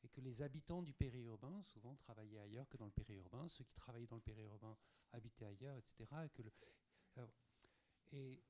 [0.04, 3.76] et que les habitants du périurbain souvent travaillaient ailleurs que dans le périurbain, ceux qui
[3.76, 4.76] travaillaient dans le périurbain
[5.14, 6.06] habitaient ailleurs, etc.
[8.12, 8.42] Et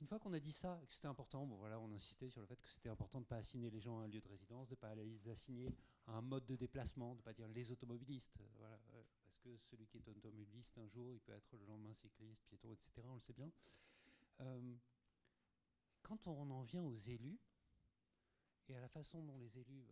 [0.00, 2.46] une fois qu'on a dit ça, que c'était important, bon voilà, on insistait sur le
[2.46, 4.68] fait que c'était important de ne pas assigner les gens à un lieu de résidence,
[4.68, 5.74] de ne pas les assigner
[6.06, 9.38] à un mode de déplacement, de ne pas dire les automobilistes, euh, voilà, euh, parce
[9.38, 13.02] que celui qui est automobiliste un jour, il peut être le lendemain cycliste, piéton, etc.
[13.04, 13.50] On le sait bien.
[14.40, 14.74] Euh,
[16.02, 17.38] quand on en vient aux élus
[18.68, 19.84] et à la façon dont les élus,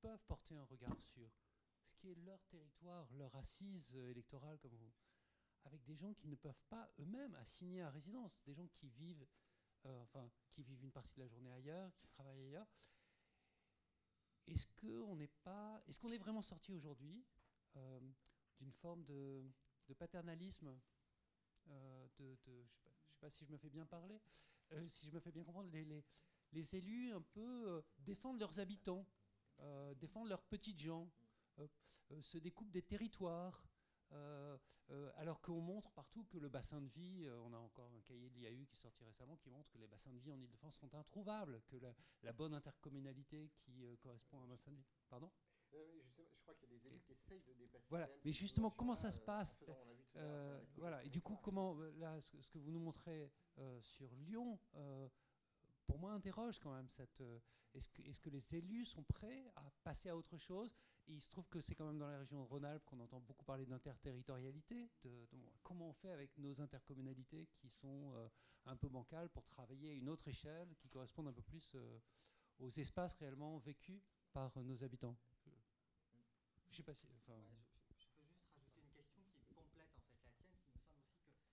[0.00, 1.30] peuvent porter un regard sur
[1.84, 4.92] ce qui est leur territoire, leur assise électorale, comme vous
[5.64, 9.26] avec des gens qui ne peuvent pas eux-mêmes assigner à résidence, des gens qui vivent,
[9.86, 12.68] euh, enfin, qui vivent une partie de la journée ailleurs, qui travaillent ailleurs.
[14.46, 17.24] Est-ce qu'on n'est pas, qu'on est vraiment sorti aujourd'hui
[17.76, 18.00] euh,
[18.60, 19.44] d'une forme de,
[19.98, 20.74] paternalisme,
[21.68, 24.20] euh, de, je ne sais, pas si je me fais bien parler,
[24.88, 25.86] si je me fais bien comprendre, les,
[26.52, 29.06] les élus un peu défendent leurs habitants,
[29.96, 31.10] défendent leurs petites gens,
[32.20, 33.64] se découpent des territoires.
[34.14, 34.58] Euh,
[34.90, 38.00] euh, alors qu'on montre partout que le bassin de vie, euh, on a encore un
[38.00, 40.40] cahier de l'IAU qui est sorti récemment qui montre que les bassins de vie en
[40.40, 41.76] Ile-de-France sont introuvables, que
[42.22, 44.86] la, bonne intercommunalité qui correspond à un bassin de vie.
[45.08, 45.30] Pardon?
[45.72, 47.86] Je crois qu'il y a des élus qui essayent de dépasser.
[47.88, 49.56] Voilà, mais justement, comment ça se passe
[50.76, 53.30] Voilà, et du coup, comment là, ce, que vous nous montrez
[53.80, 54.58] sur Lyon,
[55.86, 57.22] pour moi, interroge quand même cette.
[57.72, 60.76] est-ce que, est-ce que les élus sont prêts à passer à autre chose?
[61.08, 63.66] Il se trouve que c'est quand même dans la région Rhône-Alpes qu'on entend beaucoup parler
[63.66, 64.90] d'interterritorialité,
[65.62, 68.28] comment on fait avec nos intercommunalités qui sont euh,
[68.66, 71.98] un peu bancales pour travailler à une autre échelle qui correspondent un peu plus euh,
[72.58, 74.00] aux espaces réellement vécus
[74.32, 75.16] par nos habitants.
[76.70, 77.06] Je sais pas si.
[77.18, 77.38] Enfin,
[77.88, 80.56] peux juste rajouter une question qui complète en fait la tienne.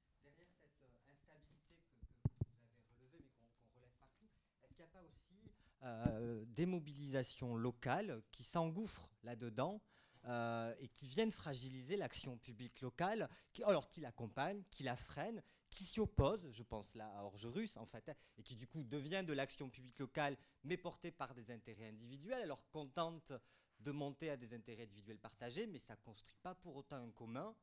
[0.07, 1.91] Il me semble aussi que derrière cette euh, instabilité
[2.23, 4.29] que, vous avez relevée, mais qu'on relève partout,
[4.63, 5.35] est-ce qu'il n'y a pas aussi
[5.83, 9.81] euh, des mobilisations locales qui s'engouffrent là-dedans
[10.25, 13.29] euh, et qui viennent fragiliser l'action publique locale,
[13.63, 17.85] alors qui l'accompagne, qui la freine, qui s'y oppose, je pense là à Orgerus en
[17.85, 21.87] fait, et qui du coup devient de l'action publique locale, mais portée par des intérêts
[21.87, 23.31] individuels, alors qu'on tente
[23.79, 27.11] de monter à des intérêts individuels partagés, mais ça ne construit pas pour autant un
[27.11, 27.55] commun.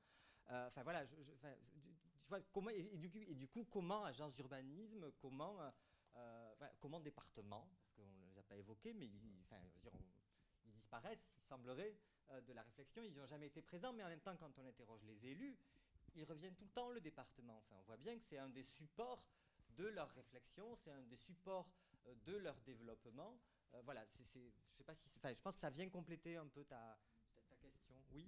[0.51, 1.05] Euh, enfin voilà,
[2.75, 5.59] et, du, et, du, coup, comment agence d'urbanisme, comment,
[6.81, 7.69] comment département,
[8.49, 9.61] pas évoqué, mais ils, enfin,
[10.67, 11.97] disparaissent, il semblerait,
[12.31, 13.03] euh, de la réflexion.
[13.03, 15.57] Ils n'ont jamais été présents, mais en même temps, quand on interroge les élus,
[16.15, 17.59] ils reviennent tout le temps, le département.
[17.59, 19.25] Enfin, on voit bien que c'est un des supports
[19.77, 21.69] de leur réflexion, c'est un des supports
[22.07, 23.39] euh, de leur développement.
[23.75, 26.65] Euh, voilà, c'est, je sais pas si, je pense que ça vient compléter un peu
[26.65, 26.99] ta,
[27.49, 27.95] ta, question.
[28.13, 28.27] Oui.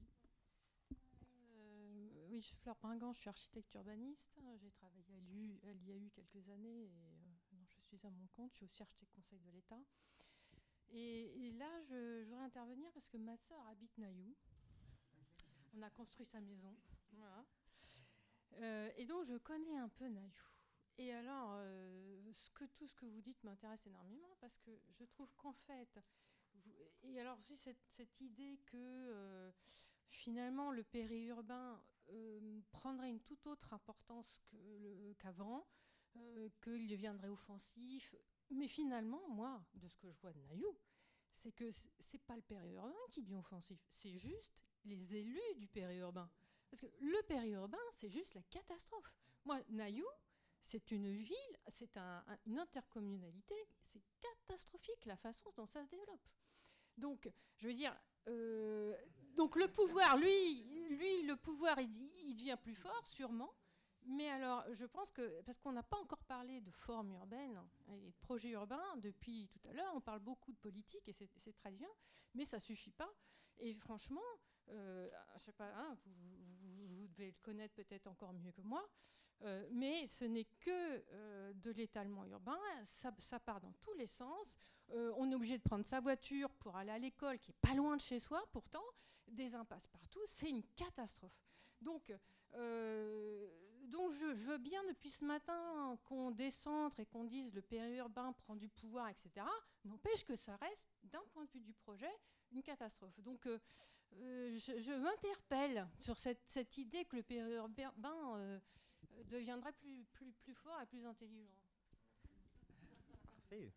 [2.29, 4.39] oui, je suis Fleur Pingan, je suis architecte urbaniste.
[4.61, 6.91] J'ai travaillé à l'IAU quelques années
[7.97, 8.51] suis à mon compte.
[8.53, 9.81] Je suis aussi architecte conseil de l'État.
[10.91, 14.35] Et, là, je, voudrais intervenir parce que ma sœur habite Naïou.
[15.75, 16.77] On a construit sa maison.
[18.55, 20.33] Euh, et donc, je connais un peu Naïou.
[20.97, 25.05] Et alors, euh, ce que, tout ce que vous dites m'intéresse énormément parce que je
[25.05, 26.01] trouve qu'en fait,
[27.03, 29.53] et alors aussi cette, idée que euh,
[30.09, 31.81] finalement le périurbain
[32.73, 34.43] prendrait une toute autre importance
[35.19, 35.69] qu'avant,
[36.63, 38.15] qu'il deviendrait offensif,
[38.51, 40.77] mais finalement, moi, de ce que je vois de Naïou,
[41.33, 46.31] c'est que c'est pas le périurbain qui devient offensif, c'est juste les élus du périurbain.
[46.71, 49.15] Parce que le périurbain, c'est juste la catastrophe.
[49.45, 50.07] Moi, Naïou,
[50.61, 51.97] c'est une ville, c'est
[52.47, 56.29] une intercommunalité, c'est catastrophique la façon dont ça se développe.
[56.97, 57.97] Donc, je veux dire,
[58.27, 58.97] euh,
[59.35, 61.91] donc le pouvoir, lui, lui, le pouvoir, il,
[62.27, 63.55] il devient plus fort, sûrement.
[64.09, 68.11] Mais alors, je pense que, parce qu'on n'a pas encore parlé de forme urbaine et
[68.11, 71.71] de projet urbain depuis tout à l'heure, on parle beaucoup de politique et c'est très
[71.71, 71.89] bien,
[72.35, 73.13] mais ça suffit pas.
[73.59, 74.23] Et franchement,
[74.71, 78.89] euh, je sais pas, hein, vous, devez le connaître peut-être encore mieux que moi,
[79.43, 80.71] euh, mais ce n'est que
[81.13, 84.57] euh, de l'étalement urbain, ça, part dans tous les sens.
[84.91, 87.75] Euh, on est obligé de prendre sa voiture pour aller à l'école, qui est pas
[87.75, 88.85] loin de chez soi, pourtant,
[89.27, 91.39] des impasses partout, c'est une catastrophe.
[91.81, 92.13] Donc,
[93.89, 98.55] donc je, veux bien depuis ce matin qu'on descende et qu'on dise le périurbain prend
[98.55, 99.31] du pouvoir, etc.
[99.85, 102.13] N'empêche que ça reste, d'un point de vue du projet,
[102.53, 103.19] une catastrophe.
[103.21, 103.59] Donc euh,
[104.13, 108.59] je, je m'interpelle sur cette, idée que le périurbain euh,
[109.31, 111.59] deviendrait plus, plus, plus fort et plus intelligent.
[113.25, 113.73] Parfait.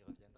[0.00, 0.36] y reviendra.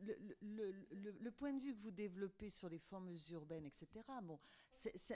[0.00, 3.88] Le, le, le, le, point de vue que vous développez sur les formes urbaines, etc.,
[4.22, 4.38] bon,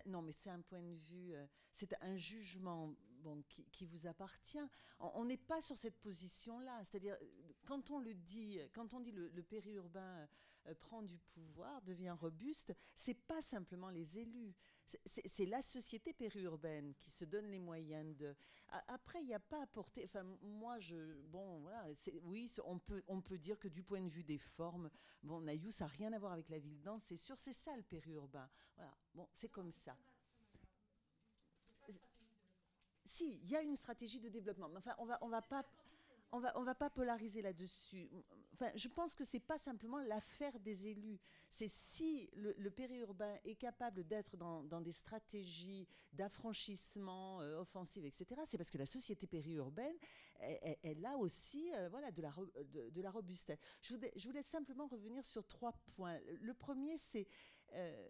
[0.06, 4.06] non, mais c'est un point de vue, euh, c'est un jugement bon, qui, qui, vous
[4.06, 4.66] appartient.
[4.98, 6.84] On n'est pas sur cette position-là.
[6.84, 7.16] C'est-à-dire,
[7.64, 10.28] quand on le dit, quand on dit le, le périurbain
[10.66, 14.54] euh, prend du pouvoir, devient robuste, c'est pas simplement les élus.
[15.06, 18.34] C'est la société périurbaine qui se donne les moyens de.
[18.88, 20.04] Après, il n'y a pas à porter.
[20.04, 21.10] Enfin, moi, je.
[21.28, 21.86] Bon, voilà.
[22.22, 24.90] Oui, on peut, on peut dire que du point de vue des formes,
[25.22, 27.74] bon, Naïou, ça n'a rien à voir avec la ville dense, c'est sûr, c'est ça
[27.76, 28.48] le périurbain.
[28.76, 28.94] Voilà.
[29.14, 29.96] Bon, c'est comme ça.
[33.06, 34.68] Si, il y a une stratégie de développement.
[34.68, 35.64] Mais enfin, on va, on va pas
[36.34, 38.10] on va, on va pas polariser là-dessus.
[38.54, 41.20] Enfin, je pense que c'est pas simplement l'affaire des élus.
[41.48, 48.40] C'est si le, périurbain est capable d'être dans, dans, des stratégies d'affranchissement euh, offensive, etc.
[48.46, 49.96] C'est parce que la société périurbaine,
[50.40, 52.30] elle, elle a aussi, euh, voilà, de la,
[52.90, 53.58] de, la robustesse.
[53.80, 56.18] Je voulais, je voulais, simplement revenir sur trois points.
[56.40, 57.28] Le premier, c'est
[57.74, 58.08] euh,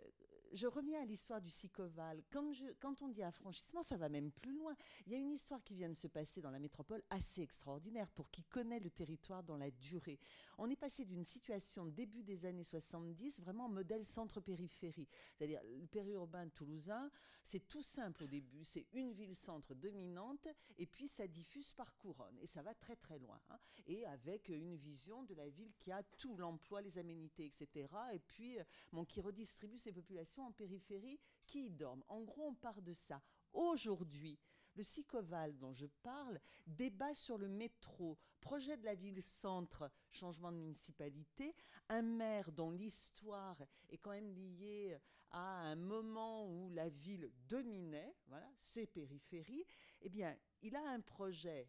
[0.55, 2.23] je reviens à l'histoire du Sicoval.
[2.31, 4.75] Quand, on dit affranchissement, ça va même plus loin.
[5.07, 8.09] Il y a une histoire qui vient de se passer dans la métropole assez extraordinaire
[8.13, 10.19] pour qui connaît le territoire dans la durée.
[10.59, 15.09] On est passé d'une situation début des années 70, vraiment modèle centre-périphérie.
[15.37, 17.11] C'est-à-dire le périurbain toulousain,
[17.43, 18.63] c'est tout simple au début.
[18.63, 20.47] C'est une ville-centre dominante
[20.79, 22.39] et puis ça diffuse par couronne.
[22.41, 23.41] Et ça va très très loin.
[23.51, 23.59] Hein.
[23.87, 27.89] Et avec une vision de la ville qui a tout, l'emploi, les aménités, etc.
[28.13, 28.57] Et puis
[28.93, 32.05] bon, qui redistribue ses populations en périphérie qui y dorment.
[32.09, 33.21] En gros, on part de ça.
[33.53, 34.39] Aujourd'hui,
[34.77, 40.59] le Sicoval dont je parle débat sur le métro, projet de la ville-centre, changement de
[40.59, 41.55] municipalité,
[41.89, 44.99] un maire dont l'histoire est quand même liée
[45.31, 49.65] à un moment où la ville dominait, voilà, ses périphéries,
[50.01, 51.69] eh bien, il a un projet,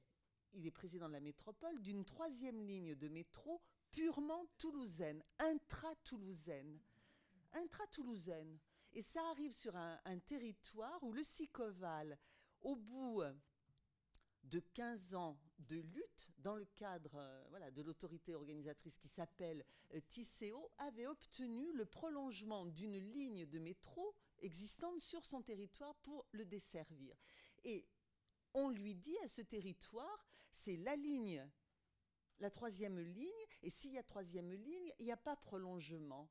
[0.54, 6.80] il est président de la métropole, d'une troisième ligne de métro purement toulousaine, intra-toulousaine.
[7.56, 8.60] Intra-toulousaine.
[8.94, 12.18] Et ça arrive sur un, territoire où le Sicoval,
[12.62, 13.24] au bout
[14.44, 20.02] de 15 ans de lutte dans le cadre euh, de l'autorité organisatrice qui s'appelle euh,
[20.78, 27.16] avait obtenu le prolongement d'une ligne de métro existante sur son territoire pour le desservir.
[27.64, 27.88] Et
[28.54, 31.46] on lui dit à ce territoire, c'est la ligne,
[32.40, 33.32] la troisième ligne,
[33.64, 36.30] et s'il y a troisième ligne, il n'y a pas prolongement.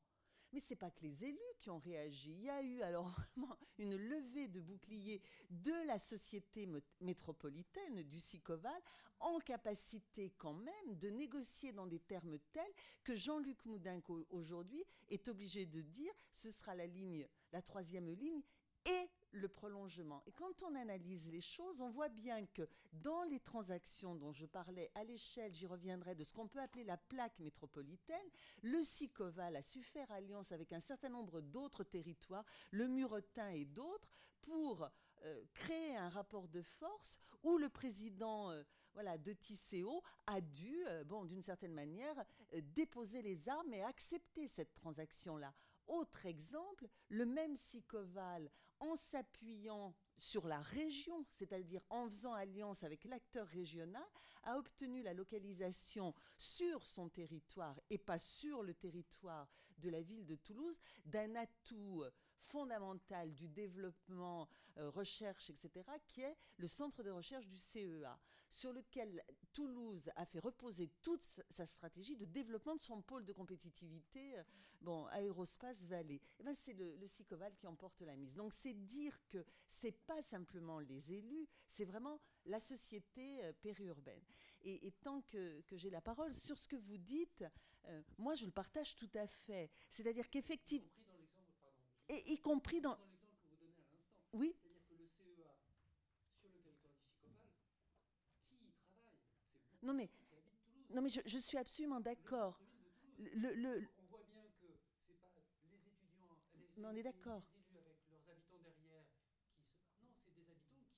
[0.54, 2.30] Mais ce n'est pas que les élus qui ont réagi.
[2.30, 6.68] Il y a eu alors vraiment une levée de boucliers de la société
[7.00, 8.80] métropolitaine du Sicoval
[9.18, 15.26] en capacité quand même de négocier dans des termes tels que Jean-Luc Moudinco aujourd'hui est
[15.26, 18.42] obligé de dire ce sera la ligne, la troisième ligne
[18.86, 20.22] et le prolongement.
[20.26, 24.46] Et quand on analyse les choses, on voit bien que dans les transactions dont je
[24.46, 28.28] parlais à l'échelle, j'y reviendrai, de ce qu'on peut appeler la plaque métropolitaine,
[28.62, 33.64] le Sicoval a su faire alliance avec un certain nombre d'autres territoires, le Muretin et
[33.64, 34.08] d'autres,
[34.40, 34.88] pour
[35.24, 38.62] euh, créer un rapport de force où le président euh,
[38.92, 42.24] voilà, de Tisséo a dû, euh, bon, d'une certaine manière,
[42.74, 45.52] déposer les armes et accepter cette transaction-là.
[45.86, 48.50] Autre exemple, le même Sicoval,
[48.84, 54.04] en s'appuyant sur la région, c'est-à-dire en faisant alliance avec l'acteur régional,
[54.44, 60.26] a obtenu la localisation sur son territoire et pas sur le territoire de la ville
[60.26, 62.04] de Toulouse d'un atout
[62.48, 68.18] fondamental du développement, euh, recherche, etc., qui est le centre de recherche du CEA,
[68.48, 69.22] sur lequel
[69.52, 74.42] Toulouse a fait reposer toute sa stratégie de développement de son pôle de compétitivité, euh,
[74.80, 76.20] bon, Aérospace Vallée.
[76.38, 78.34] Eh ben, c'est le, le Sicoval qui emporte la mise.
[78.34, 84.22] Donc c'est dire que c'est pas simplement les élus, c'est vraiment la société euh, périurbaine.
[84.62, 87.44] Et, tant que, j'ai la parole sur ce que vous dites,
[87.86, 89.70] euh, moi je le partage tout à fait.
[89.90, 90.88] C'est-à-dire qu'effectivement...
[92.08, 92.96] Et y compris dans...
[94.32, 94.54] Oui.
[99.82, 100.08] Non mais,
[100.90, 102.58] non mais je, je suis absolument d'accord.
[103.18, 104.66] Le, le, on voit bien que
[105.06, 105.28] c'est pas
[105.70, 107.42] les étudiants, les, mais on est d'accord.
[107.70, 110.02] élus avec leurs habitants derrière qui se...
[110.02, 110.88] Non, c'est des habitants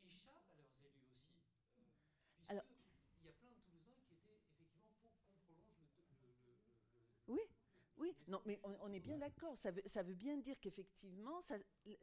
[0.00, 1.34] qui échappent à leurs élus aussi.
[1.82, 2.64] Euh, Alors,
[3.20, 7.42] il y a plein de Toulousains qui étaient effectivement pour qu'on prolonge le, Oui.
[7.96, 9.56] Oui, non, mais on, est bien d'accord.
[9.56, 11.40] Ça veut, ça veut bien dire qu'effectivement,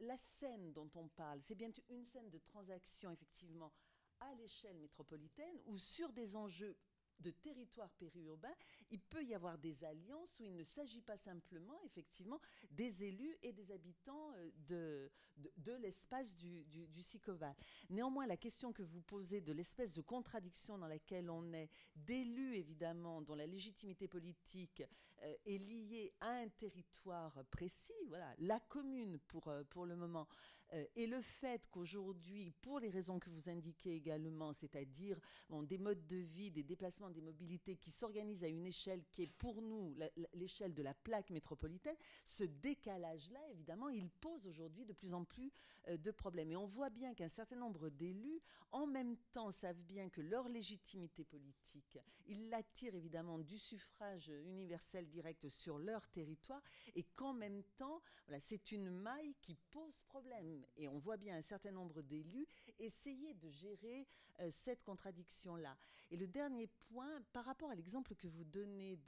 [0.00, 3.72] la scène dont on parle, c'est bien une scène de transaction, effectivement,
[4.20, 6.76] à l'échelle métropolitaine ou sur des enjeux
[7.22, 8.52] de territoire périurbain,
[8.90, 13.36] il peut y avoir des alliances où il ne s'agit pas simplement, effectivement, des élus
[13.42, 14.32] et des habitants
[14.70, 15.08] euh,
[15.56, 17.54] de, l'espace du, du, Sicoval.
[17.88, 22.56] Néanmoins, la question que vous posez de l'espèce de contradiction dans laquelle on est, d'élus
[22.56, 24.82] évidemment, dont la légitimité politique
[25.22, 30.26] euh, est liée à un territoire précis, voilà, la commune pour, euh, pour le moment,
[30.72, 35.18] euh, et le fait qu'aujourd'hui, pour les raisons que vous indiquez également, c'est-à-dire
[35.64, 39.32] des modes de vie, des déplacements, des mobilités qui s'organisent à une échelle qui est
[39.38, 39.94] pour nous
[40.32, 45.52] l'échelle de la plaque métropolitaine, ce décalage-là, évidemment, il pose aujourd'hui de plus en plus
[45.88, 46.50] euh, de problèmes.
[46.50, 50.48] Et on voit bien qu'un certain nombre d'élus, en même temps, savent bien que leur
[50.48, 56.62] légitimité politique, ils l'attirent évidemment du suffrage universel direct sur leur territoire,
[56.94, 61.36] et qu'en même temps, voilà, c'est une maille qui pose problème et on voit bien
[61.36, 62.46] un certain nombre d'élus
[62.78, 64.06] essayer de gérer
[64.40, 65.76] euh, cette contradiction-là.
[66.10, 68.98] Et le dernier point, par rapport à l'exemple que vous donnez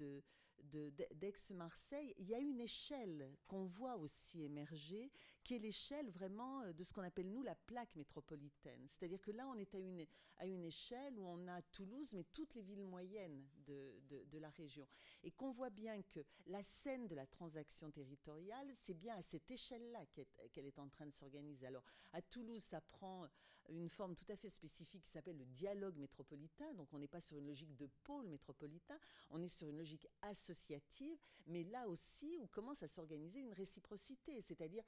[0.59, 5.11] d'Aix-Marseille, il y a une échelle qu'on voit aussi émerger,
[5.45, 8.87] qui est l'échelle vraiment euh, de ce qu'on appelle nous la plaque métropolitaine.
[8.89, 10.05] C'est-à-dire que là, on est à une,
[10.39, 14.51] à une échelle où on a Toulouse, mais toutes les villes moyennes de, de, la
[14.51, 14.89] région.
[15.23, 19.51] Et qu'on voit bien que la scène de la transaction territoriale, c'est bien à cette
[19.51, 20.05] échelle-là
[20.53, 21.67] qu'elle est en train de s'organiser.
[21.67, 23.29] Alors, à Toulouse, ça prend
[23.69, 26.73] une forme tout à fait spécifique qui s'appelle le dialogue métropolitain.
[26.75, 28.99] Donc on n'est pas sur une logique de pôle métropolitain,
[29.31, 34.41] on est sur une logique associative, mais là aussi où commence à s'organiser une réciprocité,
[34.41, 34.85] c'est-à-dire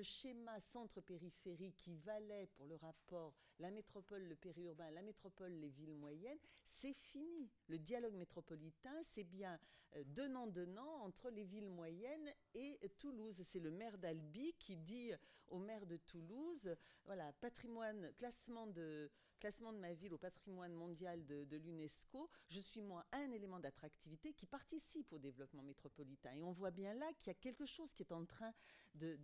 [0.00, 5.94] schéma centre-périphérie qui valait pour le rapport la métropole, le périurbain, la métropole, les villes
[5.94, 7.50] moyennes, c'est fini.
[7.68, 9.58] Le dialogue métropolitain, c'est bien
[9.96, 13.42] euh, donnant-donnant entre les villes moyennes et Toulouse.
[13.44, 15.12] C'est le maire d'Albi qui dit
[15.48, 16.74] au maire de Toulouse,
[17.04, 19.10] voilà, patrimoine, classement de,
[19.42, 24.32] classement de ma ville au patrimoine mondial de, l'UNESCO, je suis moi un élément d'attractivité
[24.32, 26.30] qui participe au développement métropolitain.
[26.34, 28.52] Et on voit bien là qu'il y a quelque chose qui est en train
[28.94, 29.18] de,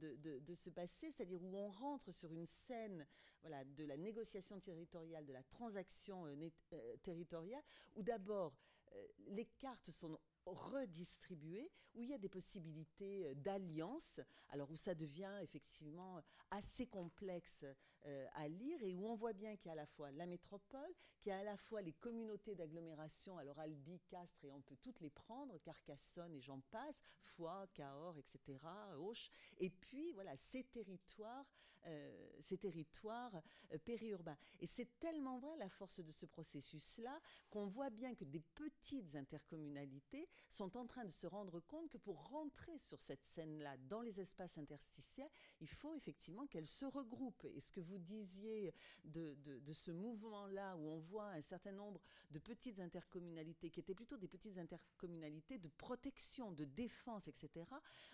[0.57, 3.07] se passer, c'est-à-dire où on rentre sur une scène
[3.45, 7.63] de la négociation territoriale, de la transaction euh, euh, territoriale,
[7.95, 8.59] où d'abord
[8.97, 10.19] euh, les cartes sont
[10.55, 14.21] redistribuées, où il y a des possibilités euh, d'alliance,
[14.51, 17.65] alors où ça devient effectivement assez complexe
[18.07, 20.27] euh, à lire et où on voit bien qu'il y a à la fois la
[20.27, 24.61] métropole, qu'il y a à la fois les communautés d'agglomération, alors Albi, Castres, et on
[24.61, 28.59] peut toutes les prendre, Carcassonne et j'en passe, Foix, Cahors, etc.,
[28.97, 31.47] Auch, et puis voilà, ces territoires,
[31.87, 33.43] euh, ces territoires
[33.85, 34.39] périurbains.
[34.61, 37.21] Et c'est tellement vrai la force de ce processus-là
[37.51, 41.99] qu'on voit bien que des petites intercommunalités sont en train de se rendre compte que
[41.99, 45.31] pour rentrer sur cette scène-là, dans les espaces interstitiels,
[45.61, 47.47] il faut effectivement qu'elles se regroupent.
[47.55, 48.75] Et ce que vous disiez
[49.05, 53.95] de, de, ce mouvement-là, où on voit un certain nombre de petites intercommunalités, qui étaient
[53.95, 57.67] plutôt des petites intercommunalités de protection, de défense, etc.,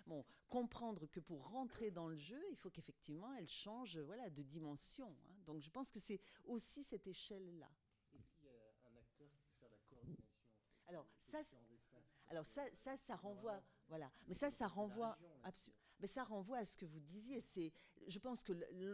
[0.05, 4.43] bon, comprendre que pour rentrer dans le jeu, il faut qu'effectivement elles changent voilà, de
[4.43, 5.15] dimension.
[5.29, 5.35] Hein.
[5.45, 7.69] Donc je pense que c'est aussi cette échelle-là.
[8.13, 10.25] Est-ce qu'il y a un acteur qui peut faire la coordination
[10.87, 11.41] alors ça,
[12.29, 14.11] alors ça, ça, ça renvoie, voilà.
[14.27, 15.17] Mais ça, ça renvoie,
[15.99, 17.41] mais ça renvoie à ce que vous disiez.
[17.41, 17.71] C'est,
[18.07, 18.53] je pense que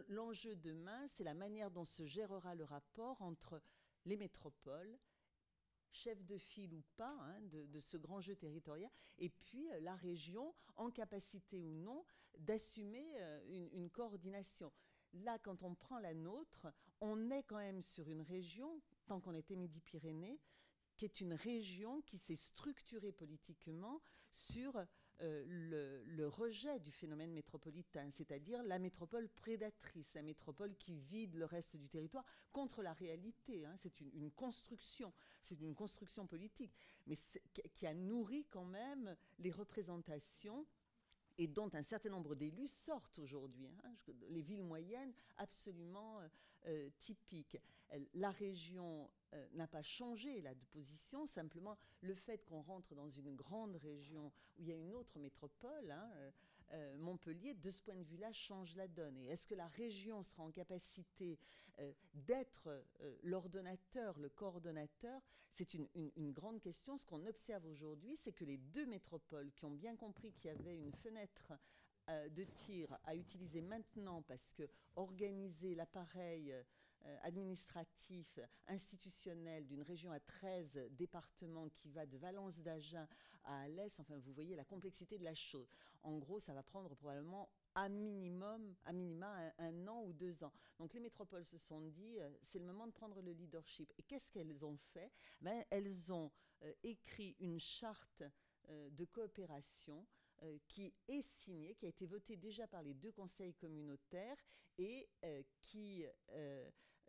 [0.10, 3.62] l'enjeu demain, c'est la manière dont se gérera le rapport entre
[4.06, 5.00] les métropoles,
[5.92, 9.96] chefs de file ou pas, hein, de, ce grand jeu territorial, et puis euh, la
[9.96, 12.06] région, en capacité ou non
[12.38, 14.72] d'assumer euh, une, une coordination.
[15.14, 16.68] Là, quand on prend la nôtre,
[17.02, 20.40] on est quand même sur une région, tant qu'on était Midi-Pyrénées,
[21.02, 24.78] qui est une région qui s'est structurée politiquement sur
[25.22, 25.44] euh,
[26.06, 31.76] le, rejet du phénomène métropolitain, c'est-à-dire la métropole prédatrice, la métropole qui vide le reste
[31.76, 33.66] du territoire contre la réalité.
[33.66, 33.74] Hein.
[33.80, 36.78] C'est une, construction, c'est une construction politique,
[37.08, 37.18] mais
[37.74, 40.68] qui a nourri quand même les représentations
[41.38, 43.70] et dont un certain nombre d'élus sortent aujourd'hui.
[43.84, 43.94] Hein,
[44.30, 46.28] les villes moyennes, absolument euh,
[46.68, 47.58] euh, typiques.
[48.14, 53.36] La région euh, n'a pas changé de position, simplement le fait qu'on rentre dans une
[53.36, 56.10] grande région où il y a une autre métropole, hein,
[56.98, 59.18] Montpellier, de ce point de vue-là, change la donne.
[59.18, 61.38] Et est-ce que la région sera en capacité
[62.14, 62.70] d'être
[63.24, 65.22] l'ordonnateur, le coordonnateur?
[65.52, 66.98] C'est une, une, grande question.
[66.98, 70.54] Ce qu'on observe aujourd'hui, c'est que les deux métropoles qui ont bien compris qu'il y
[70.54, 71.54] avait une fenêtre
[72.08, 74.64] de tir à utiliser maintenant parce que
[74.96, 76.64] organiser l'appareil euh,
[77.24, 83.08] administratif, institutionnel d'une région à 13 départements qui va de Valence d'Agen
[83.44, 85.72] à Alès, enfin vous voyez la complexité de la chose.
[86.04, 90.52] En gros, ça va prendre probablement à minimum, à minima un, an ou deux ans.
[90.78, 93.94] Donc les métropoles se sont dit, euh, c'est le moment de prendre le leadership.
[93.98, 95.12] Et qu'est-ce qu'elles ont fait?
[95.42, 96.32] Ben, Elles ont
[96.64, 98.24] euh, écrit une charte
[98.70, 100.06] de coopération
[100.68, 104.38] qui est signée, qui a été votée déjà par les deux conseils communautaires
[104.78, 105.10] et
[105.62, 106.06] qui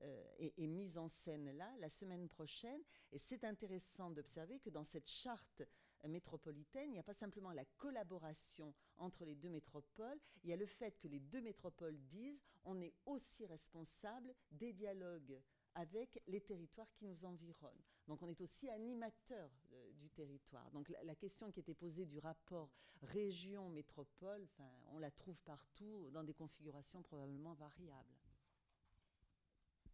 [0.03, 2.81] euh, est, mise en scène là la semaine prochaine.
[3.13, 5.63] Et c'est intéressant d'observer que dans cette charte
[6.09, 10.57] métropolitaine, il n'y a pas simplement la collaboration entre les deux métropoles, il y a
[10.57, 15.41] le fait que les deux métropoles disent on est aussi responsable des dialogues
[15.75, 17.83] avec les territoires qui nous environnent.
[18.09, 20.71] Donc on est aussi animateur euh, du territoire.
[20.73, 22.71] Donc la, la, question qui était posée du rapport
[23.03, 24.49] région-métropole,
[24.91, 28.17] on la trouve partout dans des configurations probablement variables.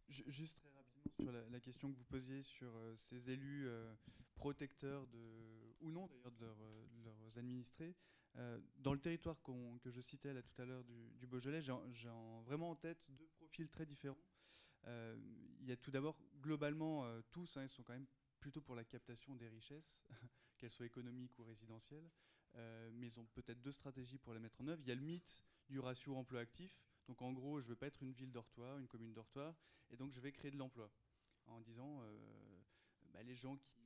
[0.09, 3.93] Juste très rapidement sur la, question que vous posiez sur euh, ces élus euh,
[4.33, 7.95] protecteurs de, ou non d'ailleurs de, euh, leurs administrés.
[8.77, 9.37] dans le territoire
[9.81, 12.09] que je citais là tout à l'heure du, Beaujolais, j'ai
[12.43, 14.17] vraiment en tête deux profils très différents.
[14.87, 18.07] il y a tout d'abord, globalement, tous, hein, ils sont quand même
[18.39, 20.03] plutôt pour la captation des richesses,
[20.57, 22.09] qu'elles soient économiques ou résidentielles,
[22.93, 24.81] mais ils ont peut-être deux stratégies pour les mettre en œuvre.
[24.83, 27.75] Il y a le mythe du ratio emploi actif, donc en gros, je ne veux
[27.75, 29.55] pas être une ville dortoir, une commune dortoir,
[29.89, 30.91] et donc je vais créer de l'emploi
[31.47, 32.17] en disant euh,
[33.11, 33.81] bah, les gens qui,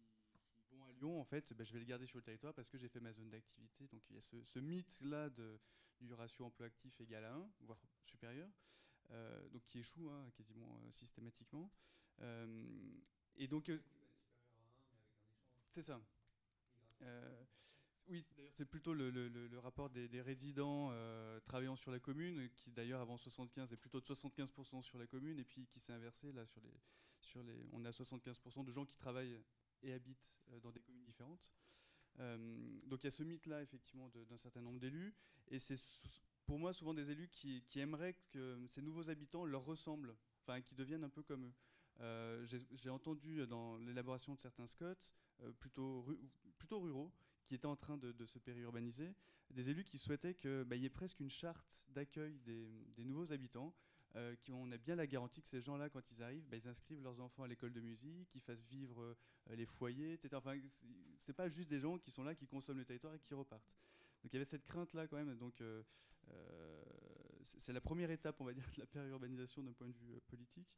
[0.72, 2.78] vont à Lyon, en fait, bah, je vais les garder sur le territoire parce que
[2.78, 3.88] j'ai fait ma zone d'activité.
[3.88, 5.30] Donc il y a ce, mythe-là
[6.02, 8.50] du ratio emploi actif égal à 1, voire supérieur,
[9.12, 11.72] euh, donc qui échoue hein, quasiment euh, systématiquement.
[13.38, 13.72] et donc.
[15.70, 16.02] c'est ça.
[18.10, 23.02] Oui, d'ailleurs, c'est plutôt le, rapport des, résidents euh, travaillant sur la commune, qui d'ailleurs
[23.02, 26.46] avant 75 est plutôt de 75% sur la commune, et puis qui s'est inversé là
[26.46, 26.74] sur les,
[27.22, 29.42] sur les, on a 75% de gens qui travaillent
[29.84, 31.54] et habitent euh, dans des communes différentes.
[32.20, 32.38] Euh,
[32.86, 35.16] donc il y a ce mythe-là effectivement d'un certain nombre d'élus,
[35.48, 35.82] et c'est
[36.46, 40.76] pour moi souvent des élus qui, aimeraient que ces nouveaux habitants leur ressemblent, enfin qui
[40.76, 42.46] deviennent un peu comme eux.
[42.74, 45.14] J'ai entendu dans l'élaboration de certains Scots,
[45.60, 46.06] plutôt,
[46.58, 47.12] plutôt ruraux,
[47.46, 49.14] qui étaient en train de, se périurbaniser,
[49.50, 53.74] des élus qui souhaitaient qu'il bah, y ait presque une charte d'accueil des, nouveaux habitants,
[54.16, 57.02] euh, qui a bien la garantie que ces gens-là, quand ils arrivent, bah, ils inscrivent
[57.02, 59.16] leurs enfants à l'école de musique, qu'ils fassent vivre euh,
[59.56, 60.36] les foyers, etc.
[60.36, 60.56] Enfin,
[61.18, 63.74] c'est pas juste des gens qui sont là, qui consomment le territoire et qui repartent.
[64.24, 65.36] Donc il y avait cette crainte-là quand même.
[65.36, 65.82] Donc euh,
[67.44, 70.70] c'est la première étape, on va dire, de la périurbanisation d'un point de vue politique.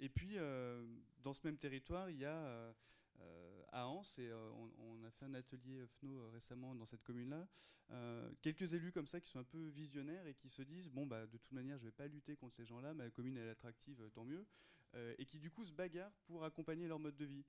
[0.00, 0.36] et puis,
[1.22, 2.72] dans ce même territoire, il y a euh,
[3.72, 7.46] à Anse, et euh, on, a fait un atelier FNO euh, récemment dans cette commune-là.
[8.42, 11.26] quelques élus comme ça qui sont un peu visionnaires et qui se disent bon bah
[11.26, 14.24] de toute manière je vais pas lutter contre ces gens-là, ma commune est attractive, tant
[14.24, 14.46] mieux,
[15.18, 17.44] et qui du coup se bagarrent pour accompagner leur mode de vie.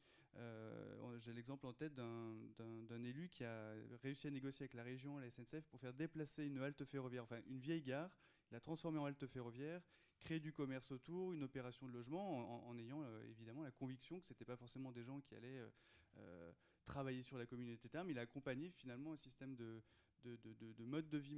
[1.17, 5.29] J'ai l'exemple en tête d'un élu qui a réussi à négocier avec la région, la
[5.29, 8.09] SNCF, pour faire déplacer une halte ferroviaire, enfin une vieille gare,
[8.51, 9.81] la transformer en halte ferroviaire,
[10.19, 14.27] créer du commerce autour, une opération de logement, en, ayant euh, évidemment la conviction que
[14.27, 15.69] ce n'était pas forcément des gens qui allaient euh,
[16.17, 16.51] euh,
[16.85, 17.89] travailler sur la communauté.
[18.05, 19.81] Mais il a accompagné finalement un système de,
[20.23, 21.35] de, mode de vie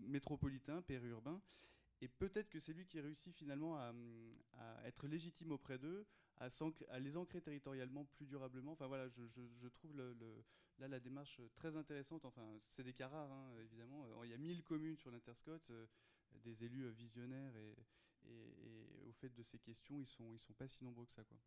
[0.00, 1.40] métropolitain, périurbain.
[2.00, 3.92] Et peut-être que c'est lui qui réussit finalement à,
[4.84, 6.06] être légitime auprès d'eux,
[6.38, 6.48] à,
[6.98, 8.72] les ancrer territorialement plus durablement.
[8.72, 12.24] Enfin voilà, je, trouve là la démarche très intéressante.
[12.24, 14.06] Enfin, c'est des cas rares, hein, évidemment.
[14.24, 15.60] Il y a 1000 communes sur l'Interscot,
[16.42, 17.76] des élus visionnaires et,
[18.28, 21.24] et, au fait de ces questions, ils sont, ils sont pas si nombreux que ça.
[21.24, 21.38] Quoi.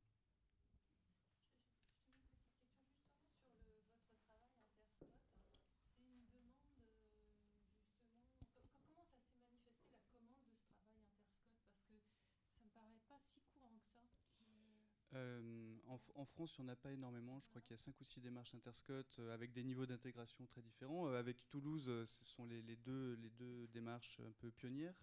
[15.14, 15.42] Euh,
[15.88, 17.40] en, en, France, il n'y en a pas énormément.
[17.40, 20.46] Je crois qu'il y a 5 ou 6 démarches interscot euh, avec des niveaux d'intégration
[20.46, 21.08] très différents.
[21.08, 24.96] Euh, avec Toulouse, ce sont les, les, deux, les deux démarches un peu pionnières.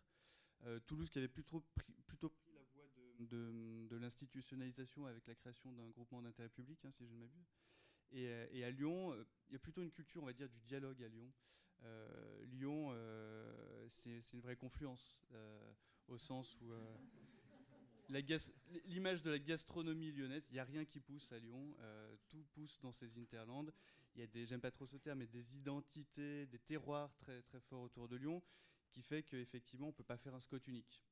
[0.67, 1.93] Euh, Toulouse qui avait plutôt pris,
[2.55, 7.19] la voie de, l'institutionnalisation avec la création d'un groupement d'intérêt public, hein, si je ne
[7.19, 7.53] m'abuse.
[8.13, 9.15] Et, à Lyon,
[9.49, 11.33] il y a plutôt une culture, on va dire, du dialogue à Lyon.
[12.45, 12.97] Lyon,
[13.89, 15.21] c'est une vraie confluence,
[16.07, 16.73] au sens où
[18.85, 21.75] l'image de la gastronomie lyonnaise, il n'y a rien qui pousse à Lyon,
[22.29, 23.73] tout pousse dans ces interlandes.
[24.15, 27.43] Il y a des, j'aime pas trop ce terme, mais des identités, des terroirs très,
[27.43, 28.41] très forts autour de Lyon,
[28.95, 31.05] qui fait qu'effectivement, on ne peut pas faire un Scott unique.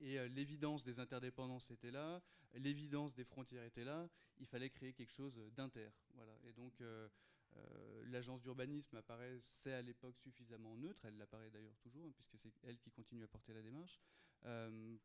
[0.00, 2.22] Et euh, l'évidence des interdépendances était là,
[2.54, 4.08] l'évidence des frontières était là,
[4.38, 5.90] il fallait créer quelque chose d'inter.
[6.14, 6.32] Voilà.
[6.44, 7.08] Et donc euh,
[7.56, 12.38] euh, l'agence d'urbanisme apparaît, c'est à l'époque suffisamment neutre, elle l'apparaît d'ailleurs toujours, hein, puisque
[12.38, 14.00] c'est elle qui continue à porter la démarche,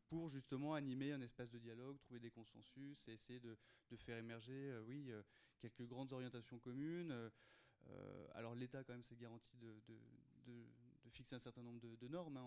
[0.08, 3.56] pour justement animer un espace de dialogue, trouver des consensus et essayer de,
[3.96, 5.10] faire émerger, oui,
[5.58, 7.30] quelques grandes orientations communes.
[8.34, 9.72] alors l'État quand même s'est garanti de,
[11.10, 12.42] fixer un certain nombre de, normes hein,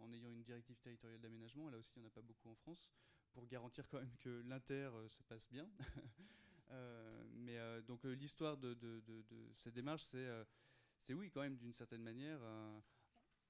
[0.00, 1.68] en, ayant une directive territoriale d'aménagement.
[1.68, 2.90] Là aussi, il n'y en a pas beaucoup en France,
[3.32, 5.68] pour garantir quand même que l'inter euh, se passe bien.
[6.70, 8.76] Euh, mais euh, donc l'histoire de,
[9.56, 12.38] cette démarche, c'est oui, quand même, d'une certaine manière,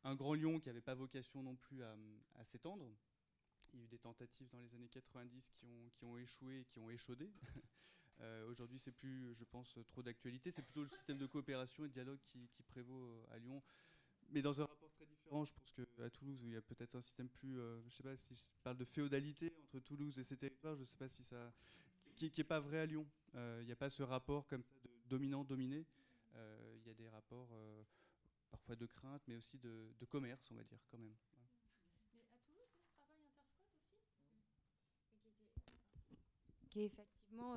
[0.04, 2.88] un grand lion qui n'avait pas vocation non plus à, s'étendre.
[3.72, 6.60] Il y a eu des tentatives dans les années 90 qui ont, qui ont échoué
[6.60, 7.28] et qui ont échaudé.
[8.46, 10.52] Aujourd'hui, c'est plus, je pense, trop d'actualité.
[10.52, 13.60] C'est plutôt le système de coopération et de dialogue qui, qui prévaut à Lyon
[14.30, 15.44] mais dans un rapport très différent.
[15.44, 18.02] Je pense qu'à Toulouse, où il y a peut-être un système plus, euh, je sais
[18.02, 21.08] pas si je parle de féodalité entre Toulouse et ses territoires, je ne sais pas
[21.08, 21.52] si ça,
[22.14, 23.06] qui n'est pas vrai à Lyon.
[23.34, 25.86] Euh, il n'y a pas ce rapport comme ça de dominant-dominé.
[26.34, 27.50] Euh, il y a des rapports
[28.50, 31.14] parfois de crainte, mais aussi de, commerce, on va dire, quand même.
[32.14, 33.74] Mais à Toulouse, ce travail interscot
[35.92, 36.16] aussi?
[36.70, 37.54] Qui est effectivement,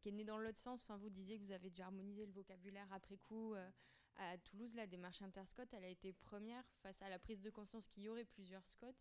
[0.00, 0.84] qui est né dans l'autre sens.
[0.84, 3.54] Enfin, vous disiez que vous avez dû harmoniser le vocabulaire après coup
[4.16, 7.86] à Toulouse, la démarche interscot, elle a été première face à la prise de conscience
[7.88, 8.94] qu'il y aurait plusieurs SCOT.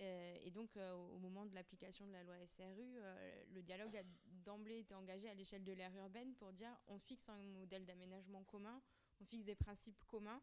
[0.00, 3.96] Euh, et donc, euh, au moment de l'application de la loi SRU, euh, le dialogue
[3.96, 4.02] a
[4.44, 8.42] d'emblée été engagé à l'échelle de l'aire urbaine pour dire on fixe un modèle d'aménagement
[8.44, 8.80] commun,
[9.20, 10.42] on fixe des principes communs,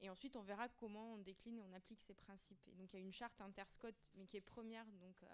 [0.00, 2.66] et ensuite on verra comment on décline et on applique ces principes.
[2.68, 5.24] Et donc, il y a une charte interscot, mais qui est première donc,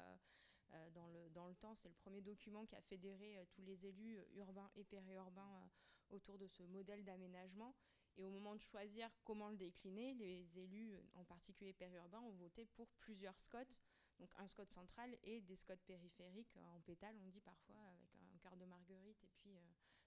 [0.93, 1.75] dans, le, dans le temps.
[1.75, 5.69] C'est le premier document qui a fédéré tous les élus urbains et périurbains
[6.11, 7.75] autour de ce modèle d'aménagement.
[8.17, 12.65] Et au moment de choisir comment le décliner, les élus, en particulier périurbains, ont voté
[12.65, 13.79] pour plusieurs SCOT,
[14.19, 18.11] donc un SCOT central et des SCOT périphériques euh, en pétale, on dit parfois, avec
[18.17, 19.61] un quart de marguerite et puis euh,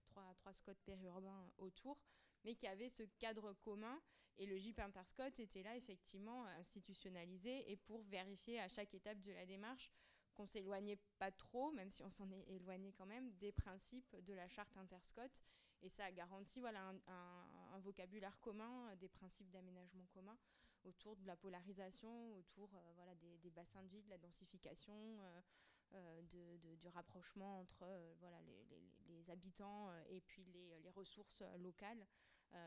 [0.04, 1.98] trois, trois SCOT périurbains autour,
[2.44, 4.02] mais qui avaient ce cadre commun.
[4.38, 9.32] Et le JIP Interscot était là effectivement institutionnalisé et pour vérifier à chaque étape de
[9.34, 9.92] la démarche
[10.34, 14.34] qu'on s'éloignait pas trop, même si on s'en est éloigné quand même, des principes de
[14.34, 15.44] la charte Interscot
[15.82, 20.38] et ça a garanti voilà, un, vocabulaire commun, des principes d'aménagement commun
[20.84, 25.42] autour de la polarisation, autour euh, voilà, des, bassins de vie, de la densification, euh,
[25.94, 27.88] euh, de, du rapprochement entre
[28.20, 28.38] voilà,
[29.10, 32.06] les, habitants et puis les, ressources locales.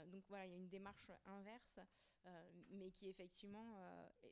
[0.06, 1.80] Donc voilà, il y a une démarche inverse,
[2.70, 3.78] mais qui effectivement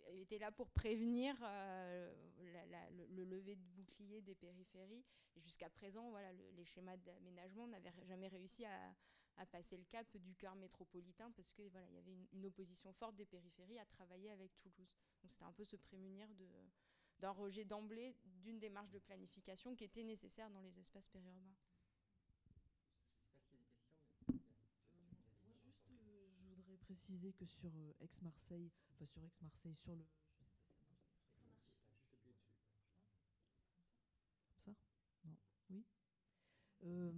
[0.08, 5.04] était là pour prévenir le, le, lever de bouclier des périphéries
[5.36, 8.94] et jusqu'à présent, voilà, les schémas d'aménagement n'avaient jamais réussi à,
[9.50, 13.16] passer le cap du cœur métropolitain parce que voilà, il y avait une, opposition forte
[13.16, 14.92] des périphéries à travailler avec Toulouse.
[15.20, 16.28] Donc c'était un peu se prémunir
[17.18, 21.56] d'un rejet d'emblée d'une démarche de planification qui était nécessaire dans les espaces périurbains.
[26.54, 30.04] je voudrais préciser que sur euh, Aix-Marseille, enfin sur Aix-Marseille, sur le
[36.84, 37.12] Euh,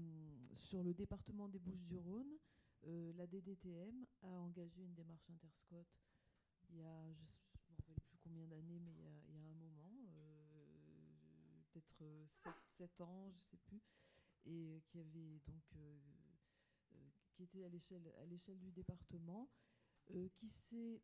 [0.57, 2.37] sur le département des Bouches-du-Rhône,
[2.85, 5.87] euh, la DDTM a engagé une démarche interscot
[6.69, 9.55] il y a, je ne me rappelle plus combien d'années, mais il y, a, un
[9.55, 12.05] moment, euh, peut-être
[12.77, 13.81] 7, ans, je ne sais plus,
[14.45, 15.65] et qui avait donc
[17.35, 19.49] qui était à l'échelle du département,
[20.07, 21.01] qui s'est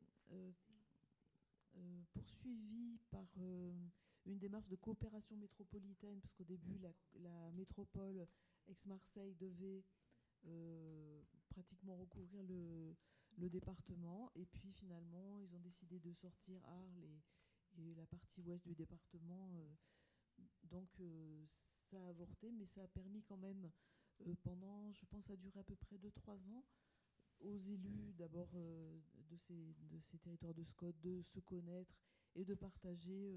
[2.13, 3.27] poursuivi par
[4.27, 6.79] une démarche de coopération métropolitaine, parce qu'au début,
[7.15, 8.27] la, métropole
[8.69, 9.85] Aix-Marseille devait
[10.47, 12.95] euh, pratiquement recouvrir le,
[13.49, 14.31] département.
[14.35, 17.05] Et puis finalement, ils ont décidé de sortir Arles
[17.79, 19.51] et, la partie ouest du département.
[19.57, 21.45] Euh, donc euh,
[21.91, 23.71] ça a avorté, mais ça a permis quand même,
[24.43, 26.65] pendant, je pense, ça a duré à peu près 2-3 ans,
[27.41, 31.95] aux élus d'abord de, ces, de ces territoires de SCOT de se connaître
[32.35, 33.35] et de partager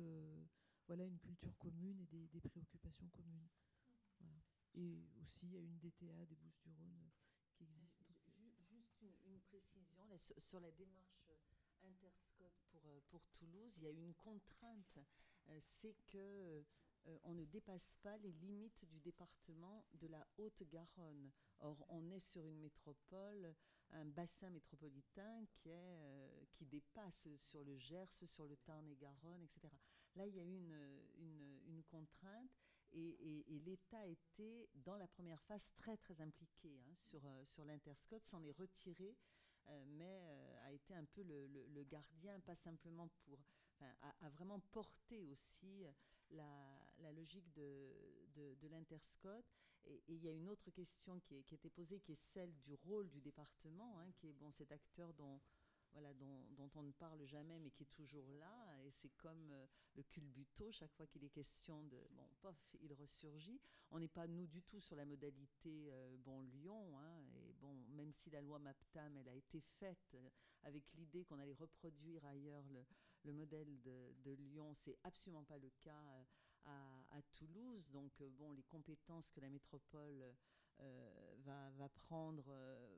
[0.88, 3.48] voilà, une culture commune et des, préoccupations communes.
[4.76, 7.12] Et aussi, il y a une DTA des Bouches-du-Rhône
[7.54, 8.04] qui existe.
[8.70, 10.04] Juste une, précision
[10.38, 11.30] sur la démarche
[11.84, 15.00] Interscot pour, euh, pour Toulouse, il y a une contrainte,
[15.50, 16.64] euh, c'est que
[17.08, 21.32] euh, on ne dépasse pas les limites du département de la Haute-Garonne.
[21.60, 23.54] Or, on est sur une métropole,
[23.92, 29.74] un bassin métropolitain qui, est, euh, qui dépasse sur le Gers, sur le Tarn-et-Garonne, etc.
[30.16, 32.52] Là, il y a eu une, une, contrainte
[32.94, 37.66] et, l'État a été, dans la première phase, très, très impliqué hein, sur, euh, sur
[37.66, 39.16] l'Interscot, s'en est retiré,
[39.88, 40.22] mais
[40.66, 43.40] a été un peu le, gardien, pas simplement pour...
[44.02, 45.86] A, vraiment porté aussi
[46.32, 46.83] la,
[47.14, 47.90] logique de,
[48.36, 49.44] de, l'interscot.
[49.86, 52.54] Et, il y a une autre question qui, est, qui était posée, qui est celle
[52.62, 55.40] du rôle du département, hein, qui est bon, cet acteur dont,
[55.94, 58.82] voilà, dont, on ne parle jamais, mais qui est toujours là.
[58.84, 59.66] Et c'est comme euh,
[59.96, 61.98] le culbuto, chaque fois qu'il est question de.
[62.12, 63.60] Bon, pof, il ressurgit.
[63.92, 66.98] On n'est pas, nous, du tout sur la modalité euh, bon, Lyon.
[66.98, 70.30] Hein, et bon, même si la loi MAPTAM, elle a été faite euh,
[70.64, 72.84] avec l'idée qu'on allait reproduire ailleurs le,
[73.26, 74.74] le modèle de, de Lyon.
[74.74, 76.26] C'est absolument pas le cas
[76.68, 77.90] euh, à, Toulouse.
[77.92, 80.24] Donc, euh, bon, les compétences que la métropole
[80.80, 82.46] euh, va, prendre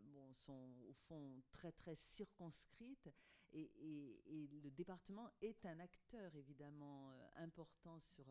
[0.05, 3.09] bon, sont au fond très très circonscrites
[3.51, 8.25] et, et, le département est un acteur évidemment important sur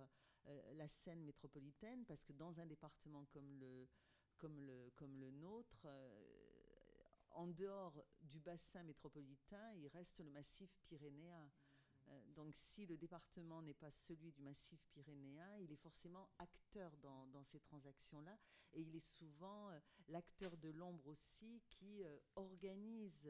[0.74, 3.88] la scène métropolitaine parce que dans un département comme le,
[4.38, 5.86] comme le, comme le nôtre,
[7.34, 11.50] en dehors du bassin métropolitain, il reste le massif pyrénéen.
[12.08, 16.96] Euh, donc si le département n'est pas celui du massif pyrénéen, il est forcément acteur
[16.98, 18.38] dans, ces transactions-là.
[18.72, 19.78] Et il est souvent euh,
[20.08, 23.28] l'acteur de l'ombre aussi qui euh, organise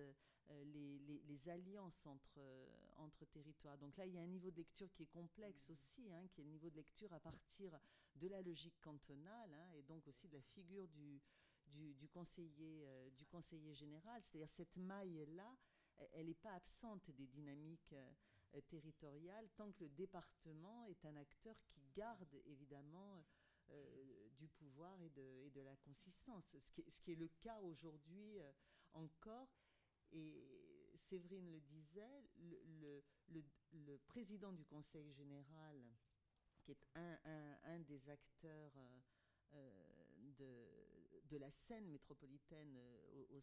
[0.64, 2.40] les, alliances entre,
[2.96, 3.78] entre territoires.
[3.78, 6.40] Donc là, il y a un niveau de lecture qui est complexe aussi, hein, qui
[6.40, 7.78] est le niveau de lecture à partir
[8.16, 11.20] de la logique cantonale hein, et donc aussi de la figure du,
[11.66, 12.86] du, conseiller,
[13.16, 14.22] du conseiller général.
[14.22, 15.56] C'est-à-dire cette maille-là,
[16.12, 17.94] elle n'est pas absente des dynamiques
[18.62, 23.24] territoriale, tant que le département est un acteur qui garde évidemment
[23.70, 27.16] euh, du pouvoir et de, et de, la consistance, ce qui est, ce qui est
[27.16, 28.52] le cas aujourd'hui euh,
[28.92, 29.48] encore.
[30.12, 35.82] Et Séverine le disait, le, le, le, président du Conseil général,
[36.60, 37.18] qui est un,
[37.64, 38.72] un des acteurs
[40.38, 40.83] de,
[41.30, 42.78] de, la scène métropolitaine
[43.12, 43.36] au,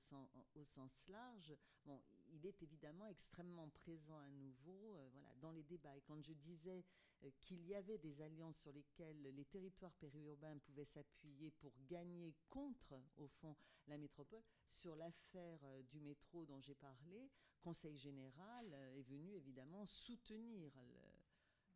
[0.56, 1.54] au, sens, large,
[1.86, 2.02] bon,
[2.32, 5.96] il est évidemment extrêmement présent à nouveau euh, voilà, dans les débats.
[5.96, 6.84] Et quand je disais
[7.24, 12.34] euh, qu'il y avait des alliances sur lesquelles les territoires périurbains pouvaient s'appuyer pour gagner
[12.50, 13.56] contre, au fond,
[13.88, 17.30] la métropole, sur l'affaire euh, du métro dont j'ai parlé,
[17.62, 20.72] Conseil général est venu évidemment soutenir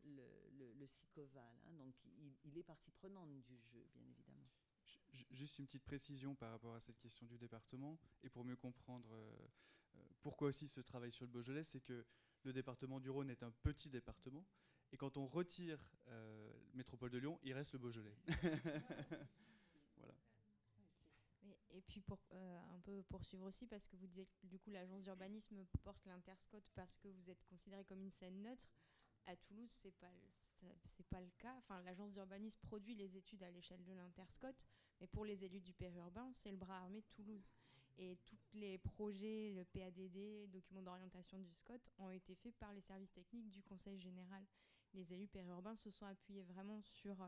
[0.04, 1.62] le, SICOVAL.
[1.68, 1.74] Hein.
[1.74, 1.94] donc
[2.44, 4.50] il, est partie prenante du jeu, bien évidemment.
[5.32, 9.10] Juste une petite précision par rapport à cette question du département, et pour mieux comprendre
[9.14, 9.48] euh,
[10.22, 12.06] pourquoi aussi ce travail sur le Beaujolais, c'est que
[12.44, 14.46] le département du Rhône est un petit département,
[14.92, 18.16] et quand on retire euh, métropole de Lyon, il reste le Beaujolais.
[19.98, 20.16] voilà.
[21.72, 24.70] Et, puis pour euh, un peu poursuivre aussi, parce que vous disiez que du coup
[24.70, 28.70] l'agence d'urbanisme porte l'interscot parce que vous êtes considéré comme une scène neutre.
[29.28, 30.12] À Toulouse, c'est pas
[31.10, 31.56] pas le cas.
[31.58, 34.56] Enfin, l'agence d'urbanisme produit les études à l'échelle de l'interscot,
[35.00, 37.52] mais pour les élus du périurbain, c'est le bras armé de Toulouse.
[37.98, 42.82] Et tous les projets, le PADD, document d'orientation du SCOT, ont été faits par les
[42.82, 44.44] services techniques du Conseil général.
[44.94, 47.28] Les élus périurbains se sont appuyés vraiment sur euh,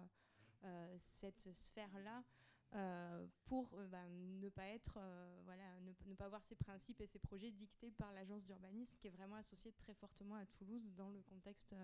[0.63, 2.23] euh, cette sphère-là
[2.73, 4.99] euh, pour bah, ne pas être,
[5.45, 9.07] voilà, ne, ne, pas avoir ces principes et ces projets dictés par l'agence d'urbanisme qui
[9.07, 11.75] est vraiment associée très fortement à Toulouse dans le contexte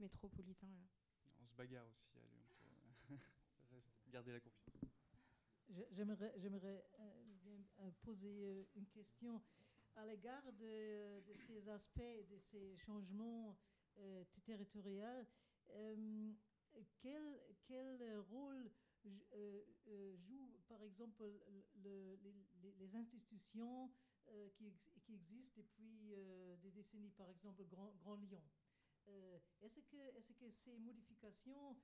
[0.00, 0.68] métropolitain.
[0.68, 0.86] Là.
[1.42, 2.22] On se bagarre aussi à
[3.08, 3.18] Lyon
[3.68, 4.74] pour garder la confiance.
[5.92, 6.84] J'aimerais
[7.80, 9.42] euh, poser euh, une question
[9.96, 13.56] à l'égard de, ces aspects, de ces changements
[13.98, 15.24] euh, territoriaux.
[16.98, 18.70] Quel, quel, rôle
[20.16, 21.24] jouent, par exemple,
[21.76, 23.90] les, institutions
[24.54, 24.72] qui,
[25.02, 26.14] qui, existent depuis
[26.62, 28.42] des décennies, par exemple Grand, Lyon.
[29.60, 29.80] Est-ce
[30.32, 31.76] que, ces modifications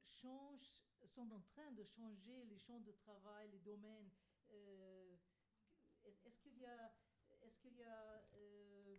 [0.00, 4.10] changent, sont en train de changer les champs de travail, les domaines
[4.50, 5.16] euh,
[6.04, 8.96] est-ce qu'il y a, euh,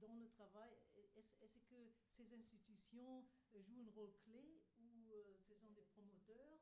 [0.00, 0.72] dans le travail,
[1.16, 3.24] est-ce que ces institutions
[3.54, 6.61] jouent un rôle clé ou euh, ce sont des promoteurs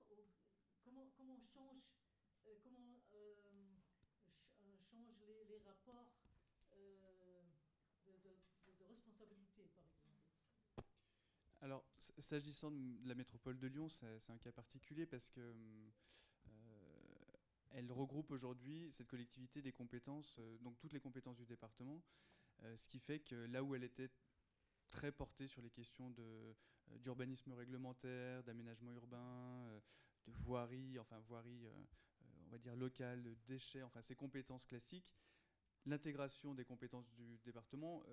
[0.90, 1.84] Comment, comment change,
[2.64, 2.98] comment,
[4.90, 6.10] change les, les rapports
[6.72, 6.98] de,
[8.88, 10.18] responsabilité, par exemple.
[11.60, 15.54] Alors, s'agissant de la métropole de Lyon, c'est un cas particulier parce que
[17.70, 22.02] elle regroupe aujourd'hui, cette collectivité, des compétences, euh, donc toutes les compétences du département,
[22.64, 24.10] euh, ce qui fait que là où elle était
[24.88, 26.12] très portée sur les questions
[26.98, 29.80] d'urbanisme réglementaire, d'aménagement urbain,
[30.26, 31.66] de voirie, enfin voirie,
[32.46, 35.14] on va dire locale, de déchets, enfin ces compétences classiques,
[35.86, 38.04] l'intégration des compétences du département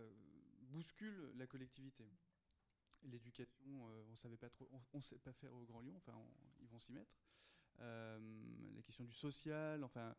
[0.61, 2.09] bouscule la collectivité.
[3.03, 6.17] L'éducation, on savait pas trop, on, ne sait pas faire au Grand Lyon, enfin
[6.61, 7.15] ils vont s'y mettre.
[7.79, 10.15] la question du social, enfin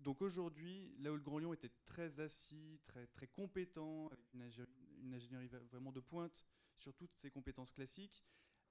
[0.00, 5.14] donc aujourd'hui, là où le Grand Lyon était très assis, très, très compétent, avec une
[5.14, 8.24] ingénierie, vraiment de pointe sur toutes ses compétences classiques,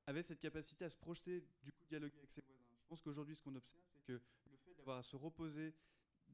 [0.10, 2.66] avait cette capacité à se projeter, du coup dialoguer avec ses voisins.
[2.82, 5.74] Je pense qu'aujourd'hui, ce qu'on observe, c'est que le fait d'avoir à se reposer,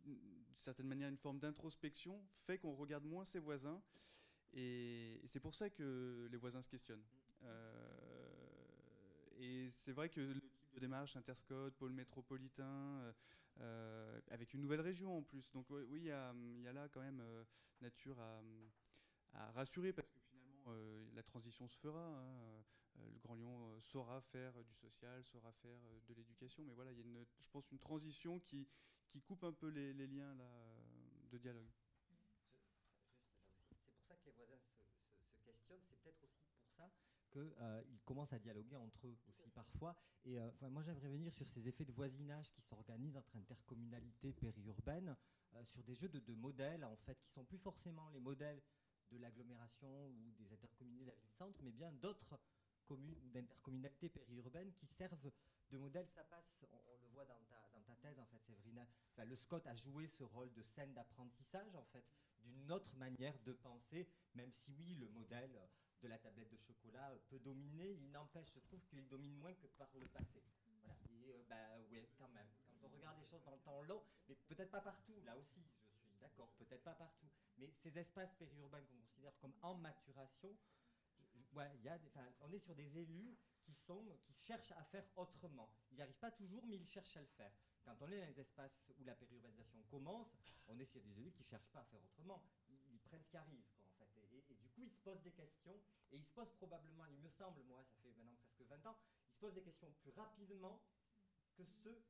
[0.06, 0.18] d'une
[0.56, 3.82] certaine manière, une forme d'introspection, fait qu'on regarde moins ses voisins.
[4.54, 7.04] Et, c'est pour ça que les voisins se questionnent.
[7.44, 7.96] Euh,
[9.40, 13.14] et c'est vrai que le type de démarche, Interscode, pôle métropolitain, euh,
[13.60, 15.52] euh, avec une nouvelle région en plus.
[15.52, 16.34] Donc oui, il y, a,
[16.72, 17.22] là quand même
[17.82, 22.08] nature à, rassurer parce que finalement la transition se fera.
[22.08, 22.64] Hein.
[22.98, 27.02] Le Grand Lyon saura faire du social, saura faire de l'éducation, mais voilà, il y
[27.02, 28.68] a une, je pense une transition qui,
[29.10, 30.50] qui coupe un peu les, liens là,
[31.32, 31.70] de dialogue.
[33.70, 36.92] C'est pour ça que les voisins se, questionnent, c'est peut-être aussi pour ça
[37.32, 39.96] qu'ils euh, commencent à dialoguer entre eux aussi parfois.
[40.26, 45.16] Et euh, moi, j'aimerais venir sur ces effets de voisinage qui s'organisent entre intercommunalités périurbaines,
[45.56, 48.62] euh, sur des jeux de, modèles, en fait, qui sont plus forcément les modèles
[49.12, 52.38] de l'agglomération ou des intercommunalités de la ville-centre, mais bien d'autres
[52.86, 55.32] communes ou d'intercommunalités périurbaines qui servent
[55.72, 56.08] de modèle.
[56.08, 58.86] Ça passe, on, le voit dans ta, thèse, en fait, Séverine.
[59.12, 62.06] Enfin, le Scott a joué ce rôle de scène d'apprentissage, en fait,
[62.44, 65.60] d'une autre manière de penser, même si oui, le modèle
[66.02, 69.68] de la tablette de chocolat peut dominer, il n'empêche, je trouve qu'il domine moins que
[69.78, 70.44] par le passé.
[70.82, 70.96] Voilà.
[71.10, 71.56] Et euh, bah
[72.18, 72.48] quand même.
[72.82, 75.62] Quand on regarde les choses dans le temps long, mais peut-être pas partout, là aussi,
[75.62, 77.28] je suis d'accord, peut-être pas partout.
[77.58, 80.56] Mais ces espaces périurbains qu'on considère comme en maturation,
[82.42, 85.70] on est sur des élus qui, cherchent à faire autrement.
[85.92, 87.52] Ils n'y arrivent pas toujours, mais ils cherchent à le faire.
[87.84, 90.36] Quand on est dans les espaces où la périurbanisation commence,
[90.68, 92.44] on est sur des élus qui ne cherchent pas à faire autrement.
[92.70, 93.64] Ils, prennent ce qui arrive.
[94.50, 95.80] Et, du coup, il se pose des questions,
[96.12, 98.98] et il se pose probablement, il me semble, moi, ça fait maintenant presque 20 ans,
[99.28, 100.82] il se pose des questions plus rapidement
[101.56, 102.04] que ceux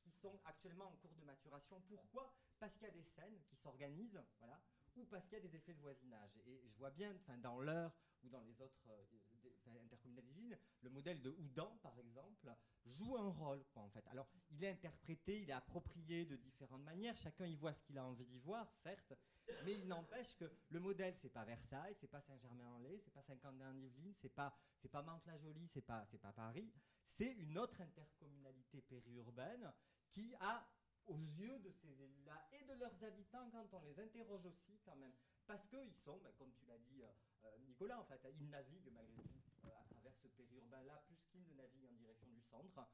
[0.00, 1.80] qui sont actuellement en cours de maturation.
[1.88, 2.34] Pourquoi?
[2.58, 4.60] Parce qu'il y a des scènes qui s'organisent, voilà,
[4.96, 6.36] ou parce qu'il y a des effets de voisinage.
[6.46, 7.92] Et je vois bien, dans l'heure
[8.22, 9.04] ou dans les autres euh,
[9.84, 14.06] intercommunalités, le modèle de Houdan, par exemple, joue un rôle, en fait.
[14.08, 17.98] Alors, il est interprété, il est approprié de différentes manières, chacun y voit ce qu'il
[17.98, 19.12] a envie d'y voir, certes,
[19.64, 24.14] mais il n'empêche que le modèle, c'est pas Versailles, c'est pas Saint-Germain-en-Laye, c'est pas Saint-Quentin-en-Yvelines,
[24.14, 26.72] c'est pas, c'est pas Mantes-la-Jolie, c'est pas, c'est pas Paris,
[27.02, 29.72] c'est une autre intercommunalité périurbaine
[30.10, 30.66] qui a
[31.06, 34.96] aux yeux de ces élus-là et de leurs habitants quand on les interroge aussi quand
[34.96, 35.12] même.
[35.50, 37.10] Parce qu'ils sont, comme tu l'as dit euh,
[37.46, 41.42] euh, Nicolas, en fait, ils naviguent malgré tout euh, à travers ce périurbain-là, plus qu'ils
[41.42, 42.86] ne naviguent en direction du centre.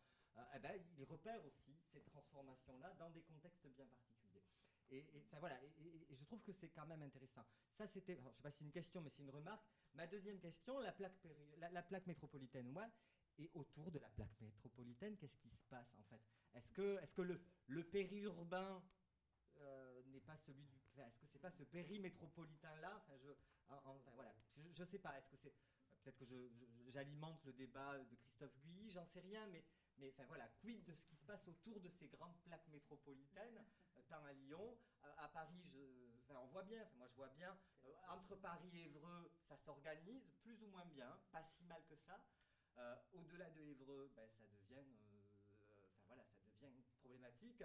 [0.54, 4.42] Eh ben, ils repèrent aussi ces transformations-là dans des contextes bien particuliers.
[4.88, 5.04] Et,
[5.38, 7.44] voilà, et, je trouve que c'est quand même intéressant.
[7.74, 9.66] Ça, c'était, je ne sais pas si c'est une question, mais c'est une remarque.
[9.94, 11.26] Ma deuxième question, la plaque,
[11.58, 12.88] la, plaque métropolitaine, moi,
[13.38, 16.22] et autour de la plaque métropolitaine, qu'est-ce qui se passe en fait?
[16.54, 17.22] Est-ce que,
[17.68, 18.82] le, périurbain
[20.06, 20.85] n'est pas celui du.
[21.04, 22.92] Est-ce que c'est pas ce périmétropolitain-là?
[22.96, 23.30] Enfin, je,
[23.68, 25.16] enfin, voilà, je, ne sais pas.
[25.18, 25.54] Est-ce que c'est
[26.02, 26.24] peut-être que
[26.88, 29.64] j'alimente le débat de Christophe Guy, j'en sais rien, mais
[29.98, 33.64] mais enfin voilà, quid de ce qui se passe autour de ces grandes plaques métropolitaines,
[33.96, 37.56] euh, tant à Lyon, euh, à Paris, je, on voit bien, moi je vois bien,
[38.08, 42.20] entre Paris et Évreux, ça s'organise plus ou moins bien, pas si mal que ça.
[43.14, 44.84] Au-delà de Évreux, ben, ça devient,
[45.80, 46.26] enfin voilà,
[46.60, 47.64] ça devient problématique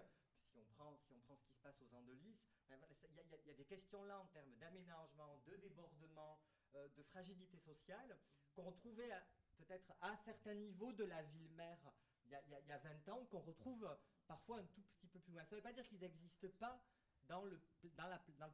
[0.51, 2.37] si on prend, si on prend ce qui se passe aux Andelys,
[2.67, 6.39] il y, a des questions là en termes d'aménagement, de débordement,
[6.75, 8.17] euh, de fragilité sociale,
[8.53, 9.11] qu'on trouvait
[9.57, 11.79] peut-être à certains niveaux de la ville-mère
[12.25, 13.85] il y, a 20 ans, qu'on retrouve
[14.25, 15.43] parfois un tout petit peu plus loin.
[15.43, 16.81] Ça ne veut pas dire qu'ils n'existent pas
[17.27, 17.59] dans le,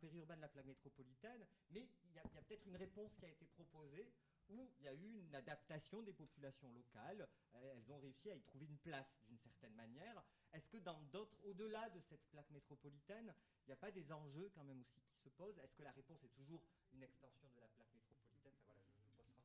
[0.02, 3.30] périurbain de la plaque métropolitaine, mais il y a, a peut-être une réponse qui a
[3.30, 4.12] été proposée
[4.50, 7.28] où il y a eu une adaptation des populations locales.
[7.56, 10.24] Euh, elles ont réussi à y trouver une place d'une certaine manière.
[10.54, 13.34] Est-ce que dans d'autres, au-delà de cette plaque métropolitaine,
[13.64, 15.58] il n'y a pas des enjeux quand même aussi qui se posent?
[15.60, 16.62] Est-ce que la réponse est toujours
[16.94, 18.54] une extension de la plaque métropolitaine?
[18.56, 19.36] Enfin, voilà, je, pose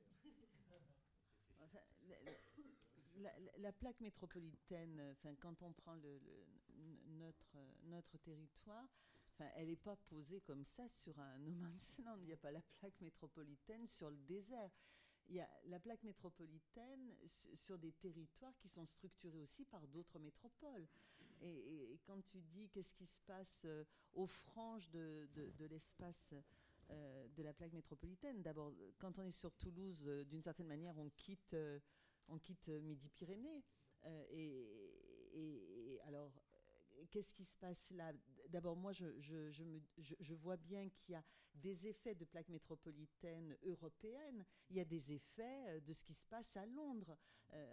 [0.00, 0.82] 36 000 questions.
[1.60, 5.96] Euh, la, plaque métropolitaine, enfin, quand on prend
[7.06, 8.88] notre, notre territoire,
[9.54, 12.18] elle n'est pas posée comme ça sur un no man's land.
[12.20, 14.70] Il n'y a pas la plaque métropolitaine sur le désert.
[15.28, 17.14] Il y a la plaque métropolitaine
[17.54, 20.86] sur des territoires qui sont structurés aussi par d'autres métropoles.
[21.40, 25.28] Et, quand tu dis qu'est-ce qui se passe euh, aux franges de,
[25.60, 26.34] l'espace
[26.90, 28.42] de la plaque métropolitaine.
[28.42, 31.56] D'abord, quand on est sur Toulouse, d'une certaine manière, on quitte,
[32.28, 33.64] on quitte Midi-Pyrénées.
[34.04, 36.41] Et, alors,
[37.10, 38.12] qu'est-ce qui se passe là?
[38.48, 41.24] D'abord, moi, je, vois bien qu'il y a
[41.54, 44.44] des effets de plaque métropolitaine européenne.
[44.70, 47.16] Il y a des effets de ce qui se passe à Londres.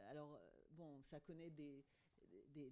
[0.07, 0.39] alors,
[0.71, 1.83] bon, ça connaît des,
[2.53, 2.71] des,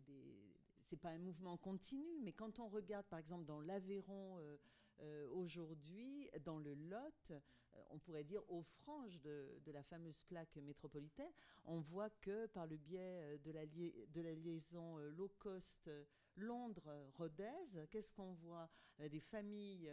[0.87, 4.57] c'est pas un mouvement continu, mais quand on regarde par exemple dans l'Aveyron euh,
[5.01, 10.55] euh, aujourd'hui, dans le Lot, euh, on pourrait dire aux franges de, la fameuse plaque
[10.57, 11.31] métropolitaine,
[11.65, 15.89] on voit que par le biais de la liaison low cost
[16.37, 18.69] Londres-Rodez, qu'est-ce qu'on voit?
[18.99, 19.91] Des familles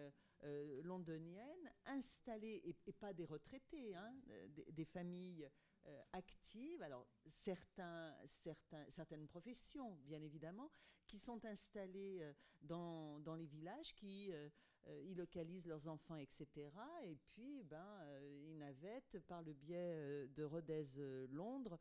[0.82, 4.14] londoniennes installées, et, pas des retraités, hein,
[4.70, 5.48] des familles
[5.86, 7.06] euh, actives, alors
[8.88, 10.70] certaines professions, bien évidemment,
[11.06, 14.32] qui sont installées euh, dans les villages, qui
[14.88, 16.46] euh, y localisent leurs enfants, etc.
[17.04, 21.78] Et puis, ben, ils navettent par le biais de Rodez-Londres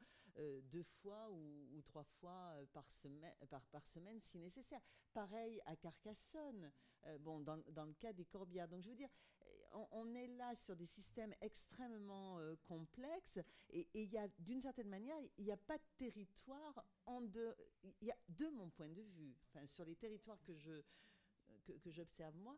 [0.63, 3.35] deux fois ou, trois fois par semaine,
[3.71, 4.81] par, semaine si nécessaire.
[5.13, 6.71] Pareil à Carcassonne,
[7.19, 8.67] bon, dans, dans, le cas des corbières.
[8.67, 9.09] Donc, je veux dire,
[9.91, 13.39] on, est là sur des systèmes extrêmement euh, complexes
[13.69, 17.55] et il y a, d'une certaine manière, il n'y a pas de territoire en deux.
[18.01, 20.83] Y a, de mon point de vue, enfin, sur les territoires que je
[21.65, 22.57] que, j'observe moi,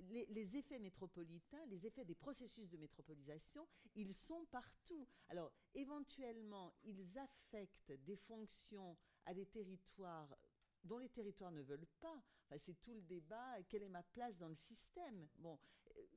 [0.00, 5.06] les, effets métropolitains, les effets des processus de métropolisation, ils sont partout.
[5.28, 8.96] Alors, éventuellement, ils affectent des fonctions
[9.26, 10.36] à des territoires
[10.84, 12.22] dont les territoires ne veulent pas.
[12.44, 15.28] Enfin, c'est tout le débat, quelle est ma place dans le système?
[15.36, 15.58] Bon,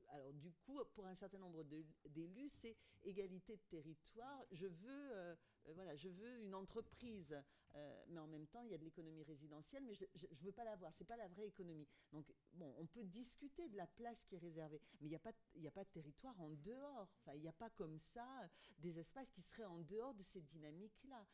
[0.08, 4.44] alors du coup, pour un certain nombre d'élus, c'est égalité de territoire.
[4.50, 5.34] Je veux, euh,
[5.66, 7.42] euh, voilà, je veux une entreprise,
[7.74, 10.52] euh, mais en même temps, il y a de l'économie résidentielle, mais je ne veux
[10.52, 10.92] pas l'avoir.
[10.94, 11.88] C'est pas la vraie économie.
[12.12, 15.20] Donc, bon, on peut discuter de la place qui est réservée, mais il n'y a
[15.20, 17.08] pas, a pas de territoire en dehors.
[17.20, 18.48] Enfin, il n'y a pas comme ça
[18.78, 21.26] des espaces qui seraient en dehors de ces dynamiques-là.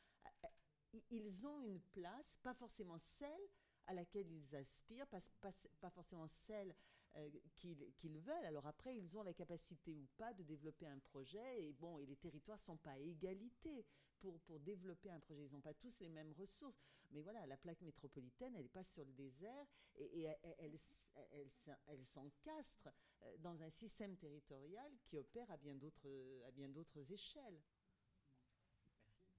[1.11, 3.49] Ils ont une place, pas forcément celle
[3.87, 6.75] à laquelle ils aspirent, pas, forcément celle
[7.17, 8.45] euh, qu'ils veulent.
[8.45, 11.63] Alors après, ils ont la capacité ou pas de développer un projet.
[11.65, 13.87] Et bon, et les territoires sont pas à égalité
[14.21, 15.47] pour, développer un projet.
[15.47, 16.83] Ils n'ont pas tous les mêmes ressources.
[17.11, 19.67] Mais voilà, la plaque métropolitaine, elle n'est pas sur le désert
[19.97, 20.29] et,
[20.59, 22.89] elle, s'encastre
[23.23, 27.61] euh, dans un système territorial qui opère à bien d'autres échelles.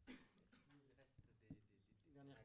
[0.08, 0.20] Merci.
[2.08, 2.39] des, dernières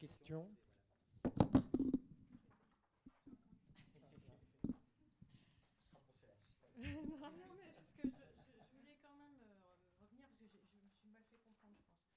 [7.57, 11.25] mais parce que je, voulais quand même euh, revenir, parce que je, me suis mal
[11.31, 12.13] fait comprendre, je pense.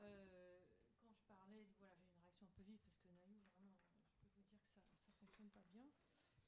[0.00, 0.60] Euh,
[1.00, 3.72] quand je parlais, voilà, j'ai une réaction un peu vive, parce que Naïou, vraiment,
[4.20, 5.88] je peux vous dire que ça ne fonctionne pas bien.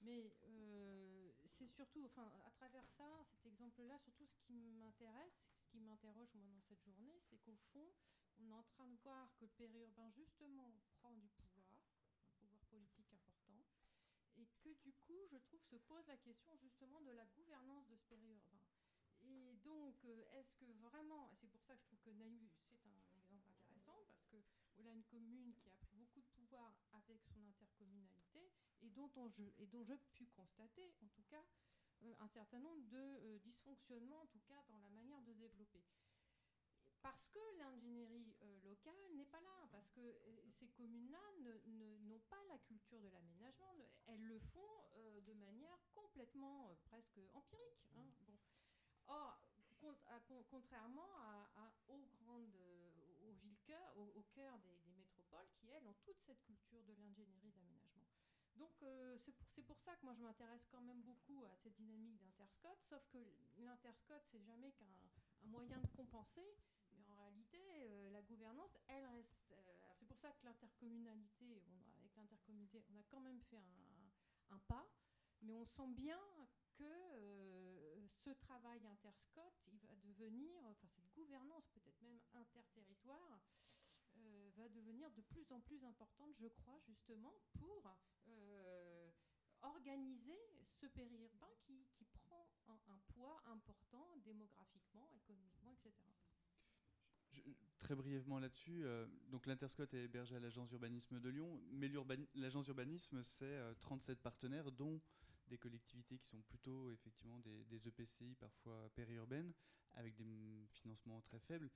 [0.02, 5.64] Mais euh, c'est surtout, enfin, à travers ça, cet exemple-là, surtout ce qui m'intéresse, ce
[5.70, 7.88] qui m'interroge moi dans cette journée, c'est qu'au fond,
[8.38, 11.78] on est en train de voir que le périurbain justement prend du pouvoir,
[12.30, 13.64] un pouvoir politique important,
[14.36, 17.96] et que du coup, je trouve, se pose la question justement de la gouvernance de
[17.96, 18.64] ce périurbain.
[19.22, 22.50] Et donc, euh, est-ce que vraiment, et c'est pour ça que je trouve que Naïu,
[22.68, 24.36] c'est un exemple intéressant, parce que
[24.74, 28.50] voilà une commune qui a pris beaucoup de pouvoir avec son intercommunalité,
[28.82, 31.44] et dont, on, et dont je pu constater, en tout cas,
[32.02, 35.38] euh, un certain nombre de euh, dysfonctionnements, en tout cas, dans la manière de se
[35.38, 35.80] développer
[37.04, 41.20] parce que l'ingénierie euh, locale n'est pas là, parce que euh, ces communes-là
[42.00, 43.74] n'ont pas la culture de l'aménagement,
[44.06, 47.86] elles le font euh, de manière complètement presque empirique.
[47.98, 48.08] Hein.
[48.26, 48.38] Bon.
[49.06, 49.38] Or,
[50.48, 52.56] contrairement à, aux grandes,
[53.20, 57.52] aux villes cœurs, au, cœur des, métropoles, qui elles ont toute cette culture de l'ingénierie
[57.52, 58.08] d'aménagement.
[58.56, 62.78] Donc c'est pour, ça que moi je m'intéresse quand même beaucoup à cette dynamique d'interscot,
[62.88, 63.18] sauf que
[63.58, 64.86] l'interscot c'est jamais qu'un
[65.42, 66.56] moyen de compenser,
[67.84, 69.52] euh, la gouvernance, elle reste.
[69.52, 71.62] Euh, c'est pour ça que l'intercommunalité,
[71.98, 73.58] avec l'intercommunalité, on a quand même fait
[74.50, 74.86] un, pas,
[75.42, 76.20] mais on sent bien
[76.74, 83.40] que euh, ce travail interscot, il va devenir, enfin cette gouvernance peut-être même interterritoire,
[84.56, 87.92] va devenir de plus en plus importante, je crois, justement, pour
[89.62, 90.38] organiser
[90.80, 95.92] ce périurbain qui, qui prend un, poids important démographiquement, économiquement, etc
[97.78, 101.90] très brièvement là-dessus, euh, donc l'Interscot est hébergé à l'agence urbanisme de Lyon, mais
[102.34, 105.00] l'agence urbanisme, c'est 37 euh, partenaires, dont
[105.48, 109.52] des collectivités qui sont plutôt effectivement des, EPCI, e parfois périurbaines,
[109.94, 111.70] avec des financements très faibles.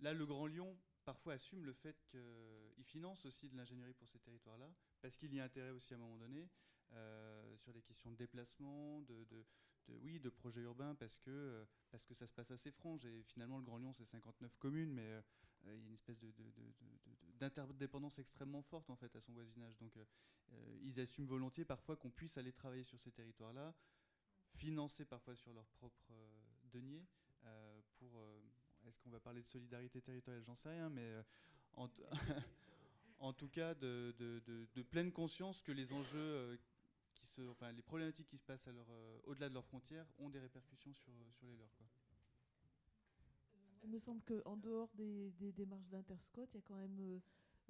[0.00, 4.18] Là, le Grand Lyon, parfois, assume le fait qu'il finance aussi de l'ingénierie pour ces
[4.18, 4.72] territoires-là,
[5.02, 6.48] parce qu'il y a intérêt aussi à un moment donné,
[6.92, 9.44] euh, sur les questions de déplacement, de,
[10.02, 13.04] oui, de projets urbains parce que, parce que ça se passe assez franche.
[13.04, 15.22] Et finalement, le Grand Lyon, c'est 59 communes, mais
[15.62, 16.18] il y a une espèce
[17.38, 19.76] d'interdépendance extrêmement forte en fait à son voisinage.
[19.78, 19.98] Donc
[20.82, 23.74] ils assument volontiers parfois qu'on puisse aller travailler sur ces territoires-là,
[24.46, 26.12] financés parfois sur leurs propres
[26.70, 27.06] deniers,
[27.98, 28.22] pour
[28.86, 30.42] est-ce qu'on va parler de solidarité territoriale?
[30.44, 31.14] J'en sais rien, mais
[31.74, 31.88] en,
[33.18, 36.58] en, tout cas de, de, pleine conscience que les enjeux
[37.72, 41.46] les problématiques qui se passent euh, au-delà de leurs frontières ont des répercussions sur, sur
[41.46, 41.74] les leurs.
[41.76, 41.86] Quoi.
[43.82, 47.20] Il me semble qu'en dehors des, démarches d'Interscot, il y a quand même euh,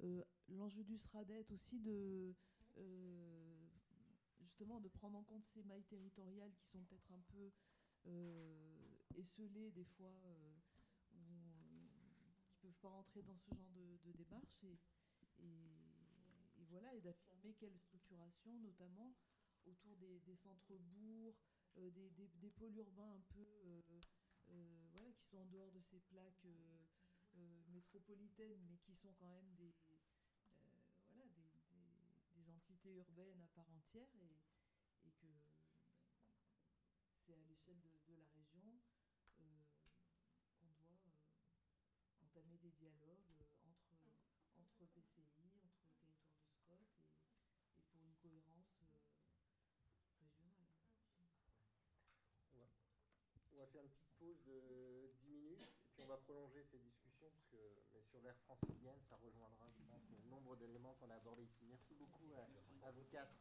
[0.03, 2.35] euh, l'enjeu du SRADET aussi de
[4.39, 7.51] justement de prendre en compte ces mailles territoriales qui sont peut-être un peu
[9.15, 10.13] esselées des fois,
[11.13, 14.77] qui ne peuvent pas rentrer dans ce genre de, démarche et,
[15.39, 19.13] et voilà, et d'affirmer quelle structuration notamment
[19.67, 21.35] autour des, centres-bourgs,
[21.77, 23.81] euh, des, pôles urbains un peu euh,
[24.49, 26.45] euh, voilà, qui sont en dehors de ces plaques
[27.69, 29.73] métropolitaines, mais qui sont quand même des,
[31.09, 31.25] voilà,
[32.35, 35.27] des, entités urbaines à part entière et, et que
[37.25, 38.79] c'est à l'échelle de, la région
[39.35, 41.09] qu'on doit
[42.21, 43.27] entamer des dialogues
[43.65, 44.05] entre,
[44.57, 48.65] entre PCI, entre territoires de Scott et, et pour une cohérence
[53.55, 54.14] On va faire une petite
[54.45, 58.99] de 10 minutes et puis on va prolonger ces discussions parce que sur l'ère francilienne,
[59.09, 61.65] ça rejoindra, je pense, le nombre d'éléments qu'on a abordés ici.
[61.69, 63.33] Merci beaucoup à, à vous quatre.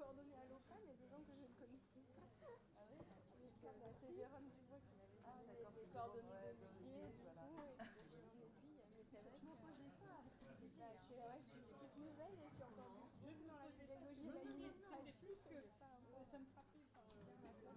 [0.00, 2.24] coordonnées à l'OFA, mais des gens que je ne connaissais pas.
[2.72, 2.88] Ah
[3.84, 4.80] ah c'est Jérôme Dubois
[5.28, 5.52] ah de
[6.56, 7.68] du coup, et euh,
[9.36, 10.24] je m'en posais pas.
[10.24, 10.64] Je
[11.92, 12.96] suis ouais, et je suis encore
[13.44, 15.12] dans la pédagogie et l'administration.
[16.30, 17.20] Ça me frappait par euh,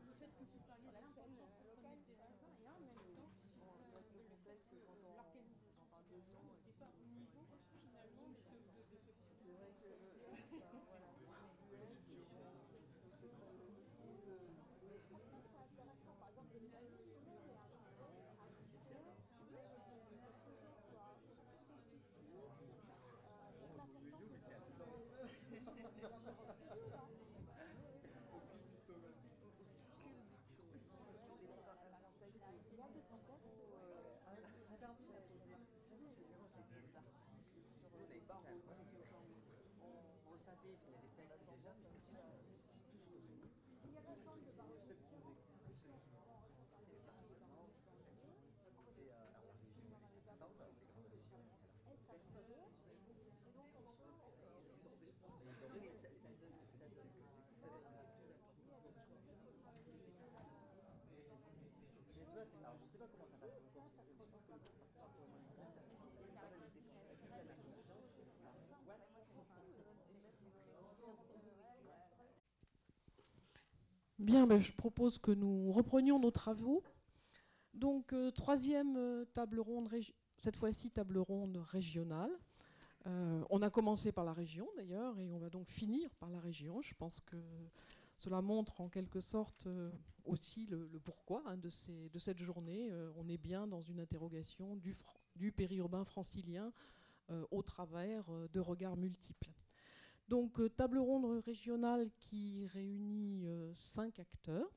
[0.07, 3.31] le fait que tu parliez de la scène euh, locale et en même temps,
[3.91, 4.63] l'organisation.
[40.25, 42.02] On le savait, il y a des textes déjà, mais
[74.19, 76.83] Bien, ben, je propose que nous reprenions nos travaux.
[77.73, 79.89] Donc, euh, troisième euh, table ronde,
[80.37, 82.31] cette fois-ci table ronde régionale.
[83.07, 86.39] Euh, on a commencé par la région d'ailleurs, et on va donc finir par la
[86.39, 86.81] région.
[86.81, 87.37] Je pense que
[88.15, 89.67] cela montre en quelque sorte
[90.23, 91.69] aussi le, pourquoi hein, de,
[92.19, 92.89] cette journée.
[93.17, 94.79] on est bien dans une interrogation
[95.35, 96.71] du périurbain francilien
[97.51, 98.23] au travers
[98.53, 99.51] de regards multiples.
[100.27, 104.71] Donc, euh, table ronde régionale qui réunit euh, cinq acteurs,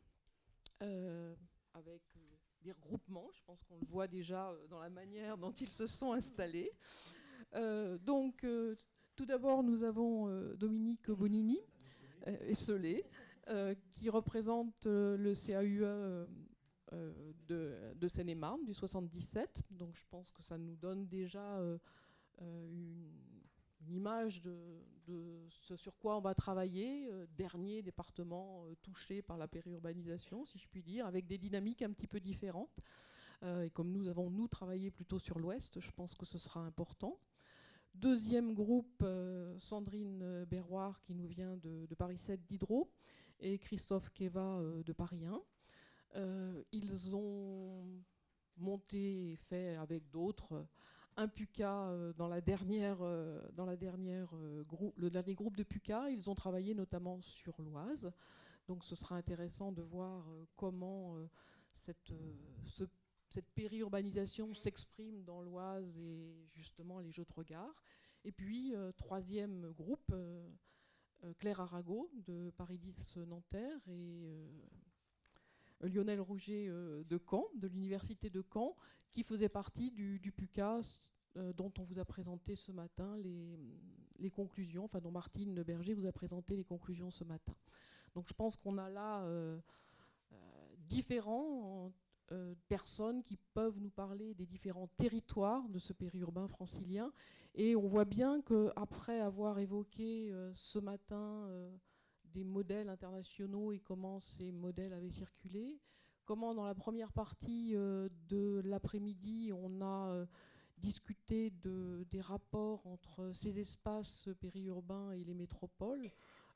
[0.82, 1.34] euh,
[1.72, 2.02] avec
[2.62, 6.12] des regroupements, je pense qu'on le voit déjà dans la manière dont ils se sont
[6.12, 6.72] installés.
[8.00, 8.44] donc,
[9.14, 11.60] tout d'abord, nous avons Dominique Bonini,
[12.24, 13.04] esselé,
[13.92, 16.26] qui représente le CAUE
[17.46, 19.62] de, de Seine-et-Marne du 77.
[19.70, 21.60] Donc je pense que ça nous donne déjà
[22.40, 23.12] une,
[23.90, 30.58] image de, ce sur quoi on va travailler, dernier département touché par la périurbanisation, si
[30.58, 32.80] je puis dire, avec des dynamiques un petit peu différentes.
[33.42, 37.18] et comme nous avons, nous, travaillé plutôt sur l'Ouest, je pense que ce sera important.
[37.94, 39.04] Deuxième groupe,
[39.58, 42.90] Sandrine Berroir, qui nous vient de, Paris 7 d'Hydro,
[43.38, 46.64] et Christophe Keva de Paris 1.
[46.72, 48.02] ils ont
[48.56, 50.66] monté et fait avec d'autres
[51.16, 54.64] un PUCA euh, dans, la dernière, euh, dans la dernière, euh,
[54.96, 56.10] le dernier groupe de PUCA.
[56.10, 58.10] Ils ont travaillé notamment sur l'Oise.
[58.68, 60.26] Donc ce sera intéressant de voir
[60.56, 61.16] comment
[61.72, 62.12] cette,
[63.28, 67.72] cette périurbanisation s'exprime dans l'Oise et justement les jeux de regard.
[68.24, 70.12] Et puis, troisième groupe,
[71.38, 74.28] Claire Arago de Paris 10 Nanterre et
[75.82, 78.74] Lionel Rouget de Caen, de l'Université de Caen,
[79.10, 80.80] qui faisait partie du, du PUCA
[81.36, 83.58] euh, dont on vous a présenté ce matin les,
[84.18, 87.54] les, conclusions, enfin dont Martine Berger vous a présenté les conclusions ce matin.
[88.14, 89.58] Donc je pense qu'on a là euh,
[90.32, 90.36] euh,
[90.78, 91.92] différents
[92.66, 97.12] personnes qui peuvent nous parler des différents territoires de ce périurbain francilien.
[97.54, 101.48] Et on voit bien qu'après avoir évoqué ce matin
[102.36, 105.80] des modèles internationaux et comment ces modèles avaient circulé,
[106.26, 110.26] comment dans la première partie de l'après-midi on a
[110.78, 116.10] discuter de, des rapports entre ces espaces périurbains et les métropoles,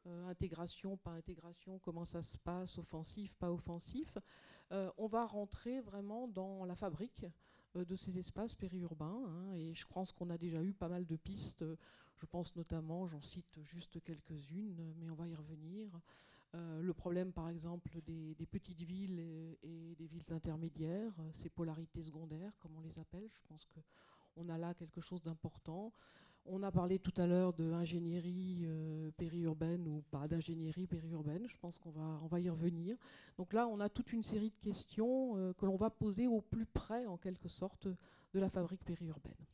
[0.07, 4.19] euh, intégration, pas intégration, comment ça se passe, offensif, pas offensif.
[4.73, 7.27] Euh, on va rentrer vraiment dans la fabrique
[7.77, 9.25] euh, de ces espaces périurbains.
[9.27, 11.65] Hein, et je pense qu'on a déjà eu pas mal de pistes.
[12.21, 15.89] Je pense notamment, j'en cite juste quelques-unes, mais on va y revenir.
[16.53, 19.21] le problème, par exemple, des, petites villes
[19.63, 23.29] et, des villes intermédiaires, ces polarités secondaires, comme on les appelle.
[23.33, 23.81] Je pense que
[24.37, 25.93] on a là quelque chose d'important.
[26.47, 31.47] On a parlé tout à l'heure d'ingénierie euh, périurbaine ou pas d'ingénierie périurbaine.
[31.47, 32.97] Je pense qu'on va, on va y revenir.
[33.37, 36.41] Donc là, on a toute une série de questions euh, que l'on va poser au
[36.41, 37.87] plus près, en quelque sorte,
[38.33, 39.47] de la fabrique périurbaine.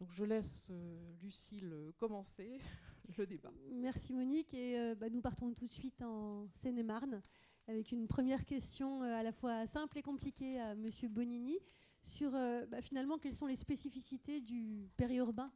[0.00, 2.58] Donc je laisse euh, Lucille commencer
[3.18, 3.52] le débat.
[3.72, 4.52] Merci Monique.
[4.54, 7.20] Et bah, nous partons tout de suite en Seine-et-Marne
[7.68, 11.58] avec une première question à la fois simple et compliquée à Monsieur Bonini
[12.02, 15.50] sur euh, bah, finalement quelles sont les spécificités du périurbain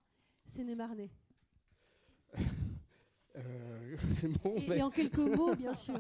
[0.47, 1.11] sénémarnais?
[3.37, 3.97] Euh,
[4.69, 5.99] et, en quelques mots, bien sûr.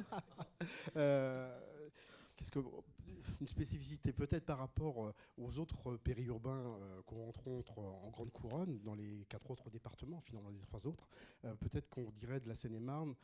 [0.95, 1.59] Euh,
[2.37, 2.61] qu'est-ce que
[3.41, 9.25] une spécificité peut-être par rapport aux autres périurbains qu'on rencontre en Grande Couronne, dans les
[9.29, 11.09] quatre autres départements, finalement les trois autres,
[11.61, 13.15] peut-être qu'on dirait de la Seine-et-Marne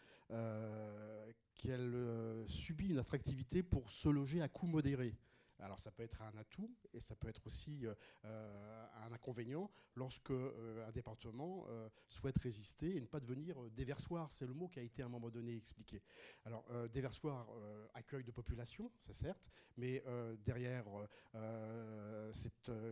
[1.54, 5.14] qu'elle subit une attractivité pour se loger à coût modéré.
[5.62, 9.70] Alors ça peut être un atout et ça peut être aussi euh, euh, un inconvénient
[9.94, 11.66] lorsque euh, un département
[12.08, 14.30] souhaite résister et ne pas devenir déversoir.
[14.32, 16.02] C'est le mot qui a été à un moment donné expliqué.
[16.44, 17.48] Alors déversoir,
[17.94, 20.02] accueil de population, c'est certes, mais
[20.44, 20.86] derrière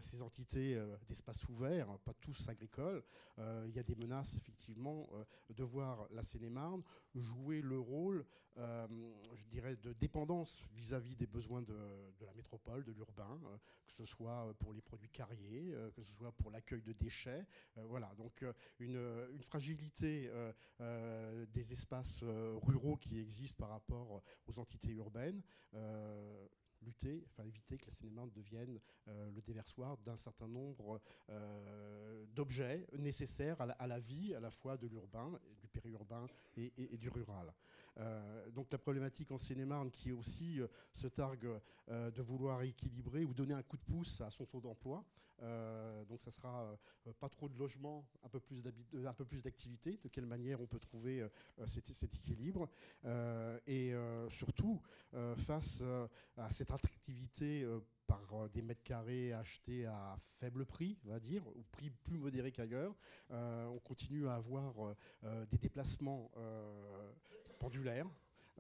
[0.01, 3.03] ces entités d'espace ouvert, pas tous agricoles,
[3.39, 5.09] il y a des menaces effectivement
[5.51, 6.82] de voir la Seine-et-Marne
[7.15, 8.24] jouer le rôle,
[8.57, 11.74] je dirais, de dépendance vis-à-vis des besoins de
[12.20, 13.56] la métropole de l'urbain, euh,
[13.86, 17.47] que ce soit pour les produits carriers, euh, que ce soit pour l'accueil de déchets.
[17.76, 18.44] Euh, voilà, donc
[18.78, 18.98] une,
[19.40, 20.30] fragilité
[20.78, 25.43] des espaces ruraux qui existent par rapport aux entités urbaines
[26.82, 31.01] lutter, enfin éviter que la cinéma devienne le déversoir d'un certain nombre
[32.35, 36.26] d'objets nécessaires à la, vie à la fois de l'urbain, du périurbain
[36.56, 37.52] et du rural.
[37.99, 41.49] Euh, donc la problématique en Seine-et-Marne qui aussi euh, se targue
[41.89, 45.05] euh, de vouloir équilibrer ou donner un coup de pouce à son taux d'emploi.
[46.09, 46.77] donc ça sera
[47.20, 49.99] pas trop de logements, un peu plus d'activité.
[50.03, 51.25] De quelle manière on peut trouver
[51.66, 52.69] cet, équilibre
[53.66, 53.95] et
[54.31, 54.83] surtout
[55.37, 55.85] face
[56.37, 57.65] à cette attractivité
[58.09, 62.51] par des mètres carrés achetés à faible prix, on va dire, ou prix plus modéré
[62.51, 62.97] qu'ailleurs.
[63.31, 66.33] on continue à avoir des déplacements
[67.59, 68.06] pendulaire.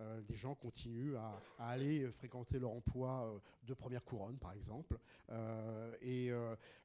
[0.00, 4.96] Euh, des gens continuent à, aller fréquenter leur emploi euh, de première couronne, par exemple.
[5.30, 6.30] Euh, et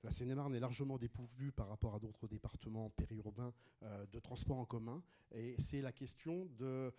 [0.03, 3.53] la Seine-et-Marne est largement dépourvue par rapport à d'autres départements périurbains
[4.11, 5.01] de transport en commun.
[5.33, 6.93] Et c'est la question de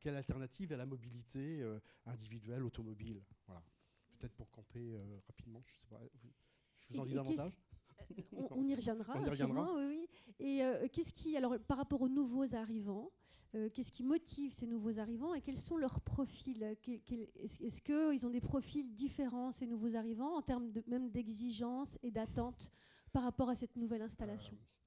[0.00, 1.62] quelle alternative à la mobilité
[2.06, 3.22] individuelle automobile?
[3.46, 3.62] Voilà.
[4.18, 4.96] Peut-être pour camper
[5.26, 6.00] rapidement, je sais pas.
[6.78, 7.52] Je vous en dis davantage?
[8.32, 9.14] On, y reviendra.
[9.76, 10.06] oui,
[10.38, 13.10] Et euh, qu'est-ce qui, alors, par rapport aux nouveaux arrivants,
[13.54, 18.30] euh, qu'est-ce qui motive ces nouveaux arrivants et quels sont leurs profils Est-ce qu'ils ont
[18.30, 22.70] des profils différents, ces nouveaux arrivants, en termes de, même d'exigence et d'attente
[23.12, 24.56] par rapport à cette nouvelle installation?
[24.56, 24.81] euh,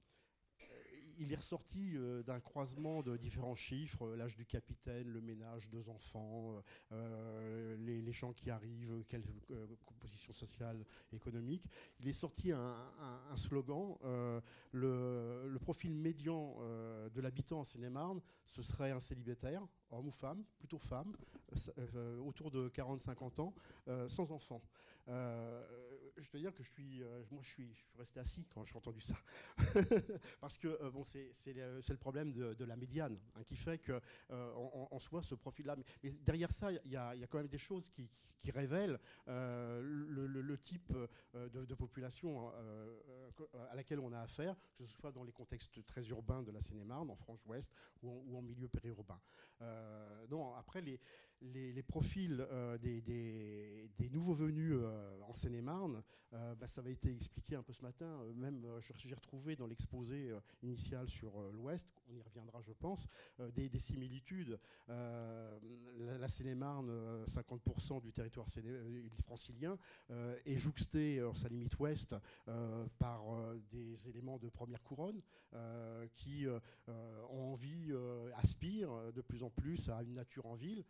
[1.18, 1.94] il est ressorti
[2.26, 8.50] d'un croisement de différents chiffres, l'âge du capitaine, le ménage, deux enfants, les, gens qui
[8.50, 9.24] arrivent, quelle
[9.84, 11.68] composition sociale, économique.
[12.00, 13.96] Il est sorti un, slogan,
[14.72, 16.56] le, profil médian
[17.14, 21.12] de l'habitant en Seine-et-Marne, ce serait un célibataire, homme ou femme, plutôt femme,
[22.24, 23.54] autour de 40-50 ans,
[24.08, 24.62] sans enfant
[26.16, 29.00] je dois dire que je suis, euh, moi, je suis, resté assis quand j'ai entendu
[29.00, 29.14] ça,
[30.40, 34.52] parce que euh, bon, c'est le problème de, la médiane hein, qui fait que euh,
[34.54, 35.76] en, soi ce profil-là.
[35.76, 38.10] Mais, derrière ça, il y, a quand même des choses qui,
[38.50, 40.92] révèlent le, type
[41.34, 42.48] de, population
[43.70, 46.62] à laquelle on a affaire, que ce soit dans les contextes très urbains de la
[46.62, 47.72] Seine-et-Marne, en Franche-Ouest
[48.02, 49.20] ou, en milieu périurbain.
[50.28, 51.00] non, après les
[51.42, 56.02] les, profils euh, des, nouveaux venus euh, en Seine-et-Marne,
[56.32, 60.32] euh, bah, ça avait été expliqué un peu ce matin, même j'ai retrouvé dans l'exposé
[60.62, 63.06] initial sur l'Ouest, on y reviendra je pense,
[63.54, 64.58] des, similitudes.
[64.88, 66.90] la, Seine-et-Marne,
[67.26, 68.46] 50% du territoire
[69.24, 69.78] francilien,
[70.44, 72.16] est jouxté, sa limite ouest,
[72.98, 73.22] par
[73.70, 75.20] des éléments de première couronne
[76.14, 76.46] qui
[76.86, 77.92] ont envie,
[78.36, 80.84] aspirent de plus en plus à une nature en ville,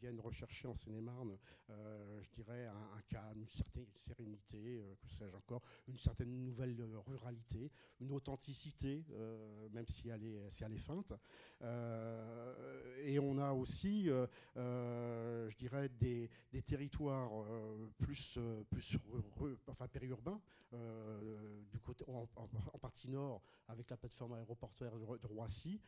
[0.00, 1.36] viennent rechercher en Seine-et-Marne,
[1.70, 6.76] euh, je dirais, un, calme, une certaine sérénité, euh, que sais-je encore, une certaine nouvelle
[6.80, 7.70] euh, ruralité,
[8.00, 9.04] une authenticité,
[9.72, 11.12] même si elle est, si elle est feinte.
[11.60, 14.04] et on a aussi,
[14.56, 16.30] je dirais, des,
[16.64, 17.30] territoires
[17.98, 18.38] plus,
[18.70, 18.98] plus
[19.68, 20.40] enfin, périurbains,
[20.72, 22.26] du côté, en,
[22.78, 25.80] partie nord, avec la plateforme aéroportuaire de, Roissy,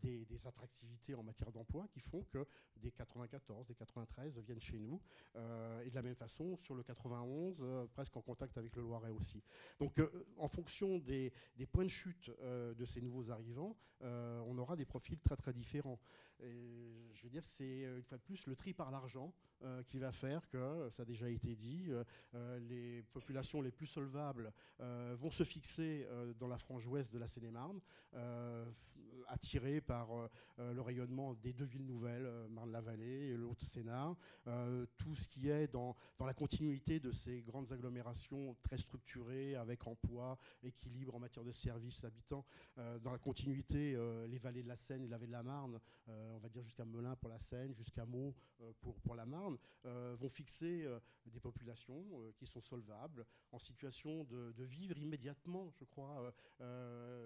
[0.00, 2.46] des, des attractivités en matière d'emploi qui font que
[2.76, 5.00] des 80 94, des 93 viennent chez nous.
[5.36, 8.82] Euh, et de la même façon, sur le 91, euh, presque en contact avec le
[8.82, 9.42] Loiret aussi.
[9.80, 11.32] Donc, euh, en fonction des,
[11.72, 15.98] points de chute de ces nouveaux arrivants, on aura des profils très très différents.
[16.40, 19.32] Je veux dire, c'est une fois de plus le tri par l'argent
[19.88, 21.90] qui va faire que, ça a déjà été dit,
[22.60, 26.06] les populations les plus solvables vont se fixer
[26.38, 27.80] dans la frange ouest de la Seine-et-Marne,
[29.28, 30.08] attirés par
[30.58, 34.16] le rayonnement des deux villes nouvelles, Marne-la-Vallée et le Haut-Sénat,
[34.46, 39.56] euh, tout ce qui est dans, dans, la continuité de ces grandes agglomérations très structurées,
[39.56, 42.44] avec emploi, équilibre en matière de services habitants,
[42.78, 45.42] euh, dans la continuité, euh, les vallées de la Seine et la vallée de la
[45.42, 48.34] Marne, on va dire jusqu'à Melun pour la Seine, jusqu'à Meaux
[48.80, 50.86] pour, pour la Marne, vont fixer
[51.26, 52.04] des populations
[52.36, 56.32] qui sont solvables, en situation de, de vivre immédiatement, je crois,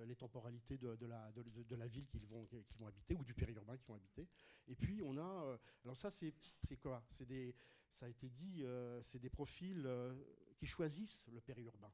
[0.07, 2.47] les temporalités de, de la, de, la ville qu'ils vont,
[2.87, 4.27] habiter, ou du périurbain qu'ils vont habiter.
[4.69, 7.03] Et puis, on a alors ça, c'est quoi?
[7.21, 7.55] Des,
[7.93, 10.15] ça a été dit, euh, c'est des profils euh,
[10.57, 11.93] qui choisissent le périurbain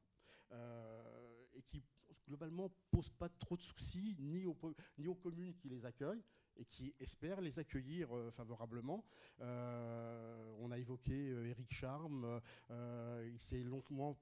[0.51, 1.83] euh, et qui
[2.27, 6.23] globalement posent pas trop de soucis ni aux, communes qui les accueillent
[6.57, 9.05] et qui espèrent les accueillir favorablement.
[9.39, 14.17] on a évoqué Éric Charme, il s'est longuement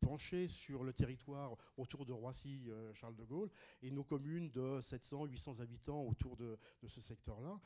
[0.00, 3.50] penché sur le territoire autour de Roissy-Charles de Gaulle
[3.82, 7.60] et nos communes de 700-800 habitants autour de, ce secteur-là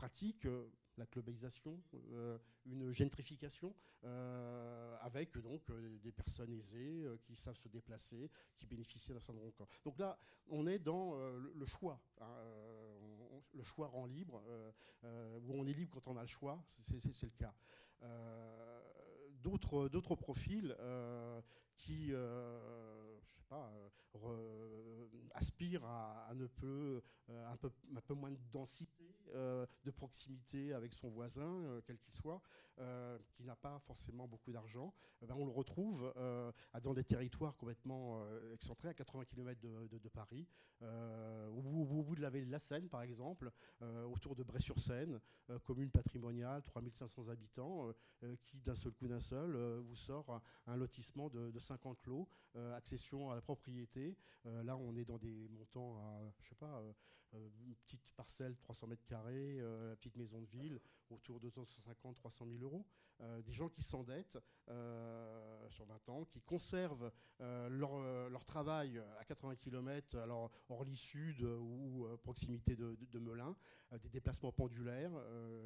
[0.00, 5.70] pratique euh, la globalisation, euh, une gentrification, euh, avec donc
[6.02, 10.18] des personnes aisées qui savent se déplacer, qui bénéficient d'un certain nombre Donc là,
[10.48, 12.02] on est dans le, choix.
[12.20, 12.26] Hein,
[13.54, 14.42] le choix rend libre,
[15.02, 17.54] on est libre quand on a le choix, c'est le cas.
[19.42, 20.76] D'autres profils
[21.80, 23.72] qui, je sais pas,
[25.34, 30.72] aspirent à, à ne peu, un, peu, un peu moins de densité euh, de proximité
[30.72, 32.40] avec son voisin, euh, quel qu'il soit,
[32.78, 34.92] euh, qui n'a pas forcément beaucoup d'argent,
[35.22, 36.12] ben on le retrouve
[36.82, 40.46] dans des territoires complètement excentrés, à 80 km de, Paris,
[40.80, 43.50] au bout, de la vallée de la Seine, par exemple,
[44.06, 45.20] autour de Bray-sur-Seine,
[45.64, 47.92] commune patrimoniale, 3500 habitants,
[48.44, 52.28] qui d'un seul coup d'un seul vous sort un, lotissement de, 50 lots,
[52.74, 54.16] accession à la propriété.
[54.44, 56.82] là, on est dans des montants à, je sais pas,
[57.34, 60.80] euh, une petite parcelle, 300 mètres carrés, euh, la petite maison de ville,
[61.10, 62.86] autour de 250, 300 000 euros.
[63.20, 64.38] Euh, des gens qui s'endettent
[65.68, 67.10] sur 20 ans, qui conservent
[67.40, 73.56] leur, travail à 80 km, alors Orly Sud ou proximité de, Melun,
[74.00, 75.10] des déplacements pendulaires,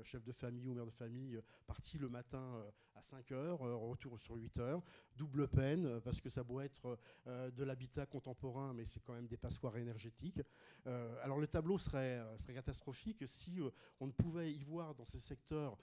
[0.03, 2.65] chef de famille ou mère de famille parti le matin
[2.95, 4.83] à 5 heures, retour sur 8 heures,
[5.17, 9.37] double peine, parce que ça doit être de l'habitat contemporain, mais c'est quand même des
[9.37, 10.41] passoires énergétiques.
[10.87, 15.05] alors le tableau serait, euh, serait catastrophique si euh, on ne pouvait y voir dans
[15.05, 15.77] ces secteurs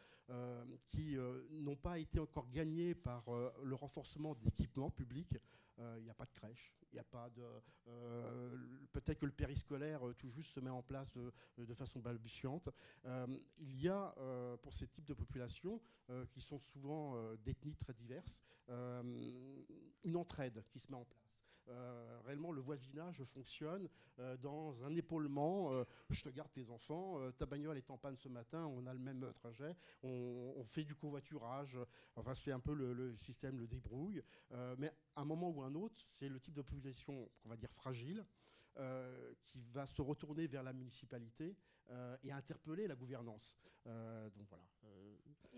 [0.87, 1.17] qui
[1.49, 3.25] n'ont pas été encore gagnés par
[3.63, 5.37] le renforcement d'équipements publics.
[5.97, 7.43] Il n'y a pas de crèche, il n'y a pas de.
[8.93, 12.69] Peut-être que le périscolaire tout juste se met en place de, de façon balbutiante.
[13.57, 14.15] il y a
[14.61, 15.81] pour ces types de populations
[16.29, 18.41] qui sont souvent d'ethnies très diverses
[20.03, 21.30] une entraide qui se met en place.
[21.71, 23.87] Euh, réellement, le voisinage fonctionne
[24.19, 25.73] euh, dans un épaulement.
[25.73, 28.93] Euh, je te garde tes enfants, ta bagnole est en panne ce matin, on a
[28.93, 31.79] le même trajet, on, fait du covoiturage.
[32.15, 34.21] Enfin, c'est un peu le, système, le débrouille.
[34.77, 37.71] mais à un moment ou un autre, c'est le type de population qu'on va dire
[37.71, 38.25] fragile.
[39.45, 41.55] qui va se retourner vers la municipalité
[42.23, 43.57] et interpeller la gouvernance.
[43.85, 44.63] donc voilà.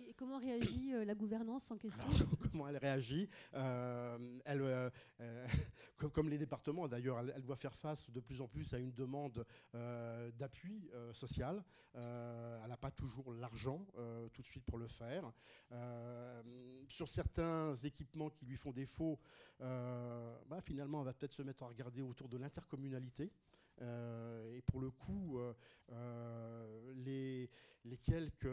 [0.07, 2.07] Et comment réagit la gouvernance en question?
[2.51, 3.29] Comment elle réagit?
[3.53, 4.91] Elle,
[6.13, 9.45] comme, les départements d'ailleurs, elle, doit faire face de plus en plus à une demande
[9.75, 11.63] euh, d'appui euh, social.
[11.95, 13.85] Euh, elle n'a pas toujours l'argent
[14.33, 15.31] tout de suite pour le faire.
[16.87, 19.19] sur certains équipements qui lui font défaut,
[19.59, 23.31] bah, finalement, elle va peut-être se mettre à regarder autour de l'intercommunalité.
[23.81, 25.39] Et pour le coup,
[26.95, 27.49] les,
[27.83, 28.47] les, quelques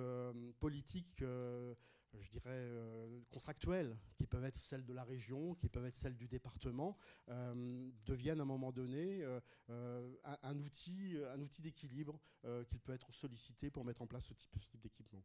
[0.59, 1.23] politiques
[2.19, 6.17] je dirais, euh, contractuelles, qui peuvent être celles de la région, qui peuvent être celles
[6.17, 6.97] du département,
[7.29, 12.19] euh, deviennent à un moment donné euh, un, outil, un outil d'équilibre
[12.69, 15.23] qu'il peut être sollicité pour mettre en place ce type, type d'équipement.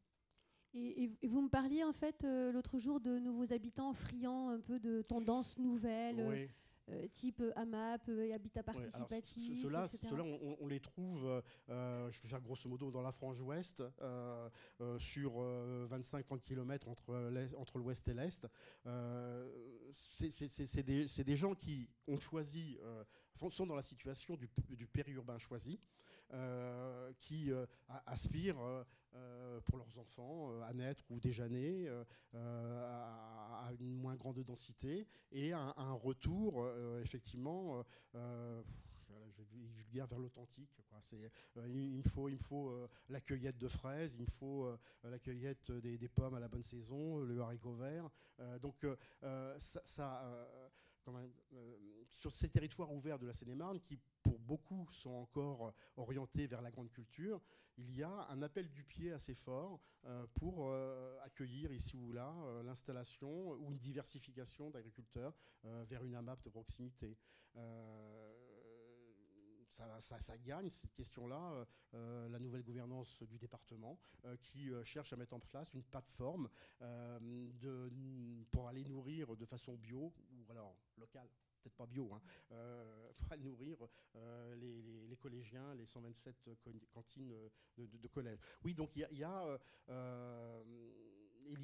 [0.73, 5.01] Et, vous me parliez en fait l'autre jour de nouveaux habitants friands un peu de
[5.01, 6.21] tendances nouvelles.
[6.27, 6.49] Oui.
[6.91, 9.63] Euh, type euh, AMAP euh, habitat participatif.
[9.63, 9.87] Ceux-là,
[10.59, 13.83] on, les trouve, je vais faire grosso modo, dans la frange ouest,
[14.99, 15.33] sur
[15.89, 18.47] 25-30 km entre l'ouest et l'est.
[19.91, 22.77] c'est des, gens qui ont choisi,
[23.49, 25.79] sont dans la situation du, du périurbain choisi.
[27.19, 27.51] Qui
[28.05, 28.85] aspirent
[29.65, 31.87] pour leurs enfants à naître ou déjà nés
[32.33, 36.67] à, une moins grande densité et à, un retour
[37.01, 37.83] effectivement
[38.13, 40.81] je vais vers l'authentique.
[41.67, 44.69] il, me faut, il me faut la cueillette de fraises, il me faut
[45.03, 48.09] la cueillette des, pommes à la bonne saison, le haricot vert.
[48.61, 48.85] donc
[49.59, 50.49] ça,
[52.09, 56.71] sur ces territoires ouverts de la Seine-et-Marne, qui pour beaucoup sont encore orientés vers la
[56.71, 57.41] grande culture,
[57.77, 62.13] il y a un appel du pied assez fort euh, pour euh, accueillir ici ou
[62.13, 65.33] là euh, l'installation ou une diversification d'agriculteurs
[65.63, 67.17] vers une AMAP de proximité.
[69.99, 73.99] Ça, gagne cette question-là, la nouvelle gouvernance du département,
[74.41, 76.49] qui cherche à mettre en place une plateforme
[76.79, 81.29] de, pour aller nourrir de façon bio ou alors locale
[81.65, 82.21] peut-être pas bio, hein,
[82.51, 83.77] euh, pour aller nourrir
[84.15, 86.35] euh, les, collégiens, les 127
[86.91, 87.33] cantines
[87.77, 88.39] de, collège.
[88.63, 89.17] Oui, donc il y a, il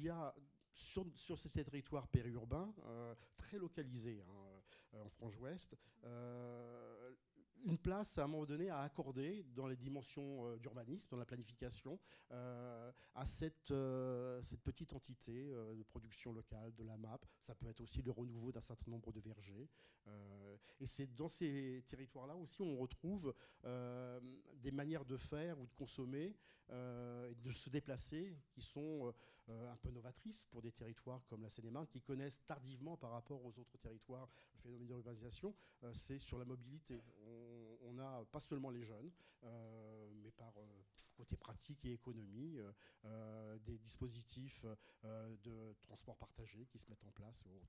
[0.02, 0.34] y a,
[0.72, 5.76] sur, ces territoires périurbains, euh, très localisés hein, en frange-ouest,
[7.64, 11.24] une place à un moment donné à accorder dans les dimensions euh, d'urbanisme, dans la
[11.24, 11.98] planification,
[12.30, 17.24] euh, à cette, euh, cette petite entité de production locale de la MAP.
[17.40, 19.68] Ça peut être aussi le renouveau d'un certain nombre de vergers.
[20.80, 25.74] et c'est dans ces territoires-là aussi où on retrouve des manières de faire ou de
[25.74, 26.34] consommer
[26.70, 29.12] et de se déplacer qui sont
[29.48, 33.58] un peu novatrices pour des territoires comme la Seine-et-Marne qui connaissent tardivement par rapport aux
[33.58, 34.28] autres territoires
[34.62, 35.54] phénomène d'urbanisation.
[35.92, 37.02] c'est sur la mobilité.
[37.26, 39.10] On, on, a pas seulement les jeunes,
[39.44, 40.82] euh, mais par euh,
[41.16, 42.58] côté pratique et économie,
[43.04, 44.64] euh, des dispositifs
[45.02, 47.68] de transport partagé qui se mettent en place ou autres.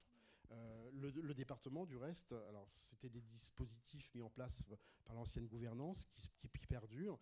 [0.94, 4.64] le, département, du reste, alors c'était des dispositifs mis en place
[5.04, 7.20] par l'ancienne gouvernance qui, qui, perdurent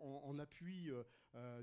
[0.00, 0.90] en, appui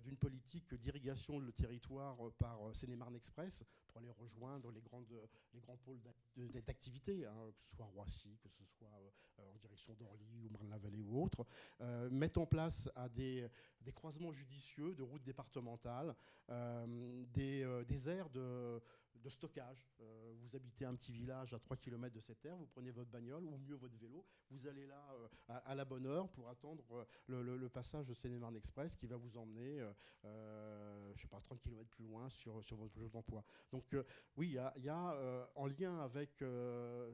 [0.04, 5.08] d'une politique d'irrigation de le territoire par Seine-et-Marne Express pour aller rejoindre les, grandes,
[5.54, 6.02] les grands pôles
[6.36, 8.90] d'activité, hein, que ce soit Roissy, que ce soit
[9.38, 11.46] en direction d'Orly ou Marne-la-Vallée ou autres,
[11.82, 13.48] euh, mettent en place à des,
[13.82, 16.16] des, croisements judicieux de routes départementales,
[16.50, 18.82] euh, des, euh, des, aires de,
[19.24, 19.88] de stockage.
[20.02, 23.10] Euh, vous habitez un petit village à 3 km de cette aire, vous prenez votre
[23.10, 25.02] bagnole ou mieux votre vélo, vous allez là
[25.48, 29.80] à, la bonne heure pour attendre le, passage de seine Express qui va vous emmener,
[30.24, 33.44] je sais pas, 30 km plus loin sur, sur votre lieu d'emploi.
[33.72, 33.96] Donc
[34.36, 36.44] oui, il y a, en lien avec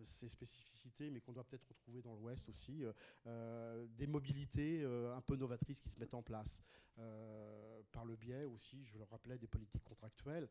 [0.04, 2.84] ces spécificités, mais qu'on doit peut-être retrouver dans l'Ouest aussi,
[3.26, 6.64] des mobilités un peu novatrices qui se mettent en place.
[7.92, 10.50] par le biais aussi, je le rappelais, des politiques contractuelles.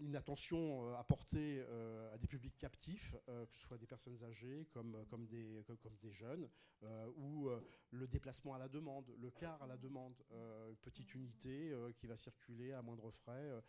[0.00, 1.62] Une attention euh, apportée
[2.12, 5.62] à des publics captifs, que ce soit des personnes âgées comme, comme, des,
[6.10, 6.48] jeunes,
[7.16, 7.48] ou
[7.90, 12.16] le déplacement à la demande, le car à la demande, une petite unité qui va
[12.16, 13.62] circuler à moindre frais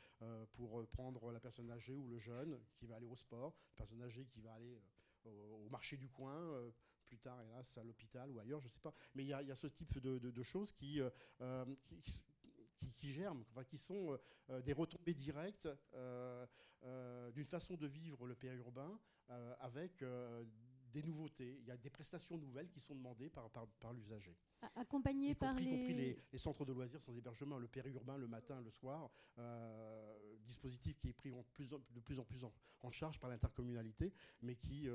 [0.54, 4.02] pour prendre la personne âgée ou le jeune qui va aller au sport, la personne
[4.02, 4.80] âgée qui va aller
[5.26, 6.72] au, marché du coin
[7.12, 8.94] plus tard, hélas, à l'hôpital ou ailleurs, je ne sais pas.
[9.16, 11.02] Mais il y, a ce type de, choses qui,
[12.98, 14.18] qui, germent, qui sont euh,
[14.50, 16.46] euh, des retombées directes euh,
[17.32, 19.00] d'une façon de vivre le périurbain
[19.60, 20.04] avec
[20.92, 21.58] des nouveautés.
[21.62, 24.36] Il y a des prestations nouvelles qui sont demandées par, par, l'usager.
[24.76, 25.62] Accompagné par les...
[25.62, 26.38] Y compris les...
[26.38, 29.10] centres de loisirs sans hébergement, le périurbain le matin, le soir,
[30.44, 34.90] dispositif qui est pris de plus en plus en, charge par l'intercommunalité, mais qui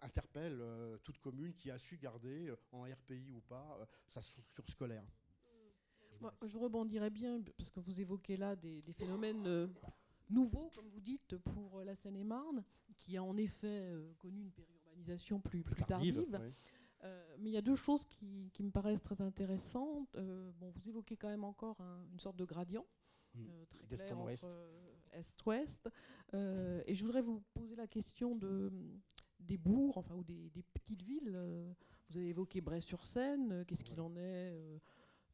[0.00, 0.62] interpelle
[1.02, 5.04] toute commune qui a su garder, en RPI ou pas, sa structure scolaire
[6.42, 9.66] je rebondirais bien, parce que vous évoquez là des, phénomènes euh,
[10.30, 12.64] nouveaux, comme vous dites, pour la Seine-et-Marne,
[12.96, 16.26] qui a en effet euh, connu une périurbanisation plus, plus, tardive.
[17.04, 20.16] Euh, mais il y a deux choses qui, me paraissent très intéressantes.
[20.58, 21.80] bon, vous évoquez quand même encore
[22.12, 22.86] une sorte de gradient.
[23.34, 23.44] Mmh.
[23.68, 24.48] très clair entre
[25.12, 25.90] est-ouest.
[26.32, 28.72] et je voudrais vous poser la question de,
[29.40, 31.38] des bourgs, enfin, ou des, des petites villes.
[32.08, 33.64] vous avez évoqué Bray-sur-Seine.
[33.66, 34.80] Qu'est-ce qu'il en est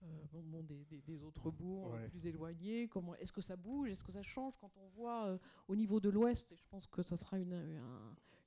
[0.04, 0.62] euh,
[1.06, 4.70] des, autres bourgs plus éloignés Comment Est-ce que ça bouge Est-ce que ça change quand
[4.76, 5.38] on voit euh,
[5.68, 7.80] au niveau de l'Ouest Et je pense que ça sera une,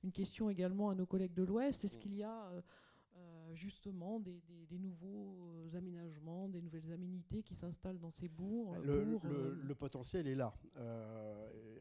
[0.02, 1.84] une, question également à nos collègues de l'Ouest.
[1.84, 4.40] Est-ce qu'il y a euh, justement des,
[4.78, 10.52] nouveaux aménagements, des nouvelles aménités qui s'installent dans ces bourgs le, le, potentiel est là.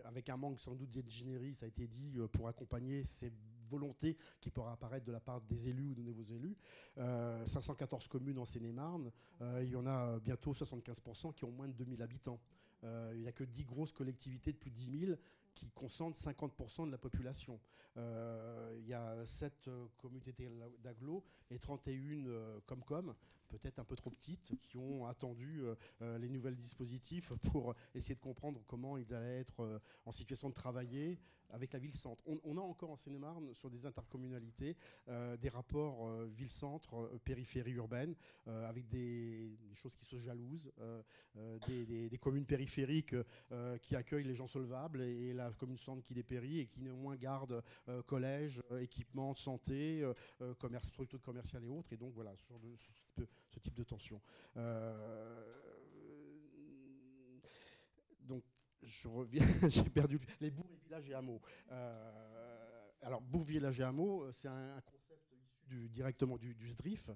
[0.05, 3.31] avec un manque sans doute d'ingénierie, ça a été dit, pour accompagner ces
[3.65, 6.55] volonté qui pourra apparaître de la part des élus ou de nouveaux élus.
[6.95, 9.11] 514 euh, communes en Seine-et-Marne,
[9.41, 12.39] euh, il y en a bientôt 75% qui ont moins de 2000 habitants.
[12.83, 15.17] Euh, il n'y a que 10 grosses collectivités de plus de 10 000
[15.55, 17.59] qui concentrent 50% de la population.
[17.95, 20.33] il y a 7 communautés
[20.83, 23.15] d'agglo et 31 comme comme
[23.47, 28.15] peut-être un peu trop petites, qui ont attendu euh, euh, les nouvelles dispositifs pour essayer
[28.15, 31.19] de comprendre comment ils allaient être euh, en situation de travailler
[31.51, 32.23] avec la ville-centre.
[32.43, 34.75] On, a encore en Seine-et-Marne, sur des intercommunalités,
[35.07, 38.15] des rapports ville-centre, périphérie urbaine,
[38.47, 40.71] avec des, choses qui se jalousent,
[41.67, 43.15] des, communes périphériques
[43.83, 47.63] qui accueillent les gens solvables et, la commune-centre qui dépérit et qui néanmoins garde
[48.07, 50.03] collège, équipement, santé,
[50.59, 51.93] commerce, structure commerciale et autres.
[51.93, 52.75] Et donc voilà, ce genre de
[53.55, 54.21] ce type de tension.
[54.57, 55.53] Euh,
[58.21, 58.43] donc,
[58.81, 61.41] je reviens, j'ai perdu les bourgs, les villages et hameaux.
[61.71, 65.31] Euh, alors, bourg, village et hameaux, c'est un, concept
[65.63, 67.09] issu directement du, SDRIF.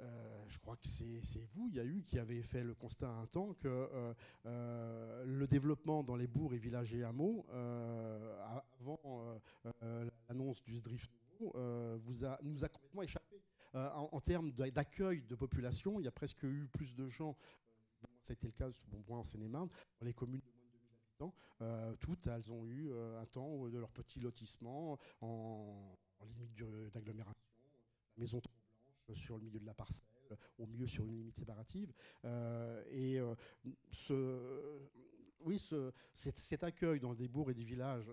[0.00, 3.08] Euh, je crois que c'est vous, il y a eu, qui avez fait le constat
[3.08, 4.14] un temps que
[4.44, 9.40] le développement dans les bourgs et villages et hameaux, avant
[10.28, 11.08] l'annonce du SDRIF
[11.40, 11.52] vous
[12.42, 13.42] nous a complètement échappé.
[13.74, 17.36] Euh, en, termes d'accueil de population, il y a presque eu plus de gens,
[18.02, 19.68] euh, ça a été le cas bon, moi en Seine-et-Marne,
[20.00, 23.68] dans les communes de moins de 2000 habitants, euh, toutes elles ont eu un temps
[23.68, 26.54] de leur petit lotissement en, limite
[26.92, 27.44] d'agglomération,
[28.16, 28.40] la maison
[29.14, 30.06] sur le milieu de la parcelle,
[30.58, 31.92] au mieux sur une limite séparative.
[32.24, 33.18] et
[33.92, 34.88] ce,
[35.40, 38.10] oui, ce, cet, accueil dans des bourgs et des villages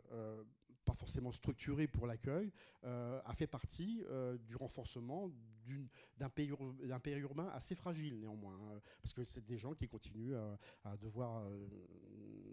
[0.85, 2.51] pas forcément structuré pour l'accueil,
[2.83, 5.31] euh, a fait partie euh, du renforcement
[6.17, 6.49] d'un pays,
[7.17, 10.35] urbain assez fragile néanmoins, hein, parce que c'est des gens qui continuent
[10.83, 11.67] à, devoir euh,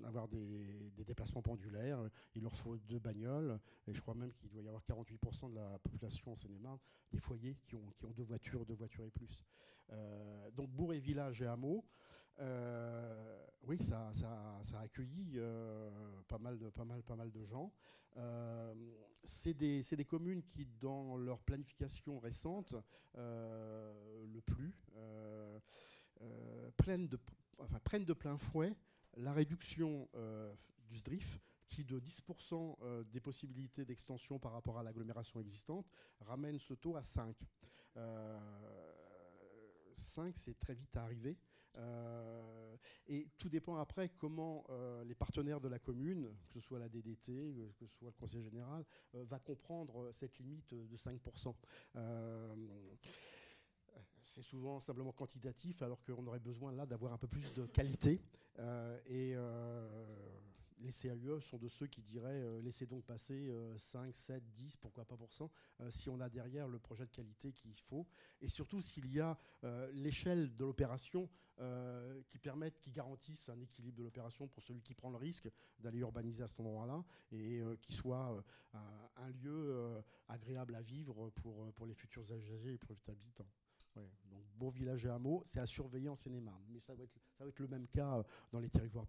[0.05, 1.99] avoir des, déplacements pendulaires,
[2.35, 5.57] il leur faut deux bagnoles, et je crois même qu'il doit y avoir 48% de
[5.57, 6.79] la population en Seine-et-Marne,
[7.11, 9.45] des foyers qui ont, qui ont deux voitures, deux voitures et plus.
[10.55, 11.85] donc bourg et village et hameaux,
[12.41, 14.11] euh, oui, ça,
[14.75, 15.91] a accueilli euh,
[16.29, 17.73] pas, mal de, gens.
[18.17, 18.75] Euh,
[19.25, 22.75] c'est des, communes qui, dans leur planification récente,
[23.15, 24.91] le plus,
[26.77, 28.75] prennent, de, plein fouet
[29.17, 30.09] la réduction
[30.89, 31.39] du SDRIF
[31.69, 35.87] qui de 10% des possibilités d'extension par rapport à l'agglomération existante
[36.21, 37.37] ramène ce taux à 5.
[39.95, 41.31] 5, c'est très vite à arriver.
[41.31, 41.52] Euh,
[43.09, 46.89] et tout dépend après comment euh, les partenaires de la commune, que ce soit la
[46.89, 51.55] DDT, euh, que ce soit le conseil général, va comprendre cette limite de 5%.
[54.23, 58.21] c'est souvent simplement quantitatif, alors qu'on aurait besoin là d'avoir un peu plus de qualité.
[59.07, 59.35] et
[60.79, 65.05] les CAUE sont de ceux qui diraient euh, laissez donc passer 5, 7, 10, pourquoi
[65.05, 65.51] pas pour cent,
[65.81, 68.07] euh, si on a derrière le projet de qualité qu'il faut,
[68.41, 71.29] et surtout s'il y a euh, l'échelle de l'opération
[72.27, 76.01] qui permettent, qui garantissent un équilibre de l'opération pour celui qui prend le risque d'aller
[76.01, 78.43] urbaniser à cet endroit-là, et qui soit
[78.73, 83.47] un, lieu agréable à vivre pour, pour les futurs usagers et pour les habitants.
[84.01, 86.65] Donc beau village et hameau, c'est à surveiller en Seine-et-Marne.
[86.69, 89.07] Mais ça va, être, ça va être le même cas dans les territoires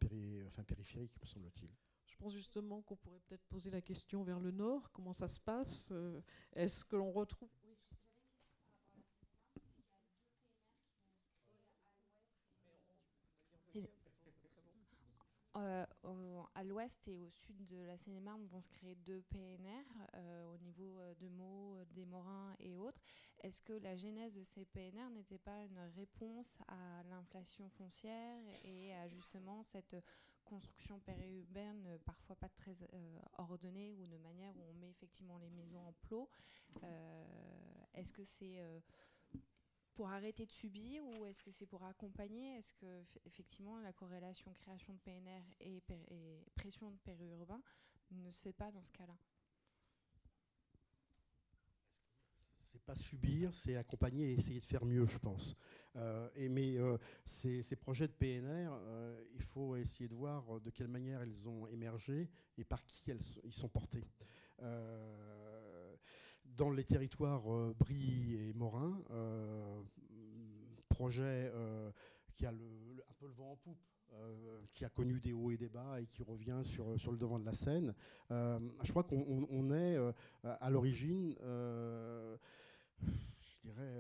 [0.48, 1.70] enfin, périphériques, me semble-t-il.
[2.06, 4.92] Je pense justement qu'on pourrait peut-être poser la question vers le nord.
[4.92, 6.22] Comment ça se passe euh,
[6.54, 7.50] Est-ce que l'on retrouve
[15.56, 15.86] Euh,
[16.56, 19.86] à l'ouest et au sud de la Seine-et-Marne vont se créer deux PNR
[20.16, 23.00] euh, au niveau euh, de Meaux, des Morins et autres.
[23.42, 28.96] Est-ce que la genèse de ces PNR n'était pas une réponse à l'inflation foncière et
[28.96, 29.96] à justement cette
[30.44, 32.76] construction périurbaine parfois pas très
[33.38, 36.30] ordonnée ou de manière où on met effectivement les maisons en plot
[37.94, 38.60] Est-ce que c'est
[39.94, 42.58] pour arrêter de subir ou est-ce que c'est pour accompagner?
[42.58, 45.82] Est-ce que effectivement la corrélation création de PNR et,
[46.56, 47.62] pression de périurbain
[48.12, 49.18] ne se fait pas dans ce cas-là?
[52.66, 55.56] C'est pas subir, c'est accompagner et essayer de faire mieux, je pense.
[55.96, 60.72] Euh, et mais euh, ces, projets de PNR, euh, il faut essayer de voir de
[60.72, 63.04] quelle manière ils ont émergé et par qui
[63.44, 64.08] ils sont portés
[66.58, 69.82] dans les territoires euh, Brie et Morin, euh,
[70.90, 71.92] projet euh,
[72.34, 73.80] qui a un peu le vent en poupe.
[74.74, 77.40] qui a connu des hauts et des bas et qui revient sur, sur le devant
[77.40, 77.96] de la scène.
[78.30, 79.98] je crois qu'on est
[80.44, 81.36] à l'origine,
[83.02, 83.96] je dirais,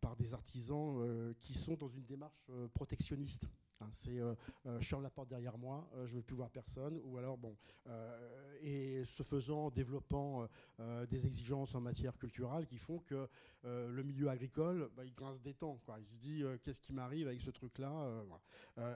[0.00, 3.48] par des artisans qui sont dans une démarche protectionniste.
[3.80, 4.34] Hein, c'est euh,
[4.66, 7.18] euh, je ferme la porte derrière moi, euh, je ne veux plus voir personne, ou
[7.18, 7.56] alors bon,
[8.62, 10.48] et ce faisant, développant
[11.08, 13.28] des exigences en matière culturelle qui font que
[13.64, 15.98] le milieu agricole, bah, il grince des temps, quoi.
[16.00, 18.24] Il se dit qu'est-ce qui m'arrive avec ce truc-là,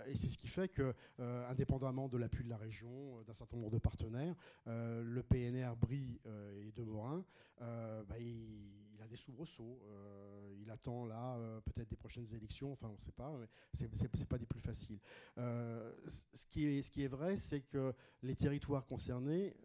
[0.06, 3.70] et c'est ce qui fait que, indépendamment de l'appui de la région, d'un certain nombre
[3.70, 4.34] de partenaires,
[4.66, 6.20] le PNR Brie
[6.56, 7.24] et de Morin,
[7.58, 9.80] bah, il il a des soubresauts.
[9.84, 12.72] Euh, il attend là euh, peut-être des prochaines élections.
[12.72, 13.34] Enfin, on ne sait pas.
[13.38, 15.00] Mais c'est pas des plus faciles.
[15.38, 19.56] Euh, ce, qui est, ce qui est vrai, c'est que les territoires concernés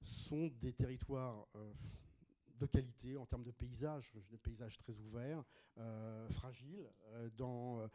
[0.00, 1.46] sont des territoires
[2.58, 5.44] de qualité en termes de paysage, des paysages très ouverts,
[6.30, 6.88] fragiles,
[7.36, 7.88] dans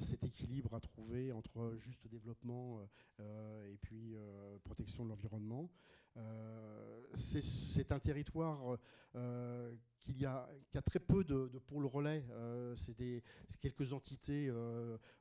[0.00, 2.80] cet équilibre à trouver entre juste développement
[3.20, 4.16] et puis
[4.64, 5.70] protection de l'environnement.
[6.16, 8.76] Euh, c'est un territoire
[9.14, 9.72] euh,
[10.12, 10.48] qu'il y a,
[10.84, 12.24] très peu de, pôles relais.
[12.30, 13.22] Euh, c'est
[13.58, 14.52] quelques entités,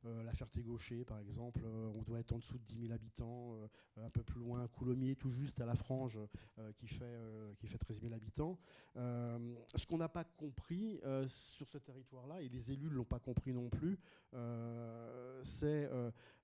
[0.03, 3.57] la Ferté-Gaucher par exemple, on doit être en dessous de 10 000 habitants,
[3.97, 6.19] un peu plus loin, Coulommiers, tout juste à la Frange,
[6.77, 7.19] qui, fait,
[7.57, 8.57] qui fait 13 000 habitants.
[8.95, 13.53] ce qu'on n'a pas compris sur ce territoire-là, et les élus ne l'ont pas compris
[13.53, 13.97] non plus,
[15.43, 15.89] c'est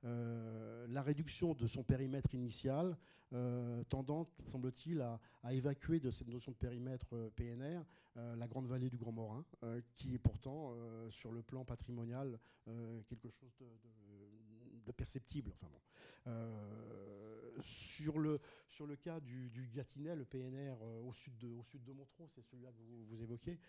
[0.03, 2.97] la réduction de son périmètre initial
[3.34, 7.80] euh, tendant, semble-t-il, à, évacuer de cette notion de périmètre euh, PNR
[8.10, 9.45] euh, la grande vallée du Grand Morin,
[9.95, 10.75] qui est pourtant,
[11.09, 12.39] sur le plan patrimonial,
[13.07, 13.55] quelque chose
[14.85, 15.53] de, perceptible.
[15.53, 15.71] Enfin
[17.61, 21.83] sur, le, sur le cas du, du Gâtinais, le PNR au, sud de, au sud
[21.83, 23.59] de Montreux, c'est celui-là que vous, évoquez,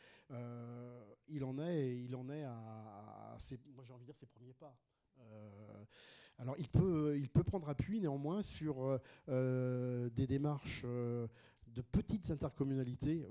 [1.28, 3.36] il en est, il en est à,
[3.74, 4.76] moi j'ai envie de dire, ses premiers pas.
[6.42, 8.98] Alors il peut, il peut prendre appui néanmoins sur euh,
[9.28, 11.28] euh, des démarches euh,
[11.68, 13.24] de petites intercommunalités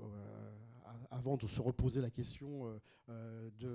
[1.12, 3.74] avant de se reposer la question de,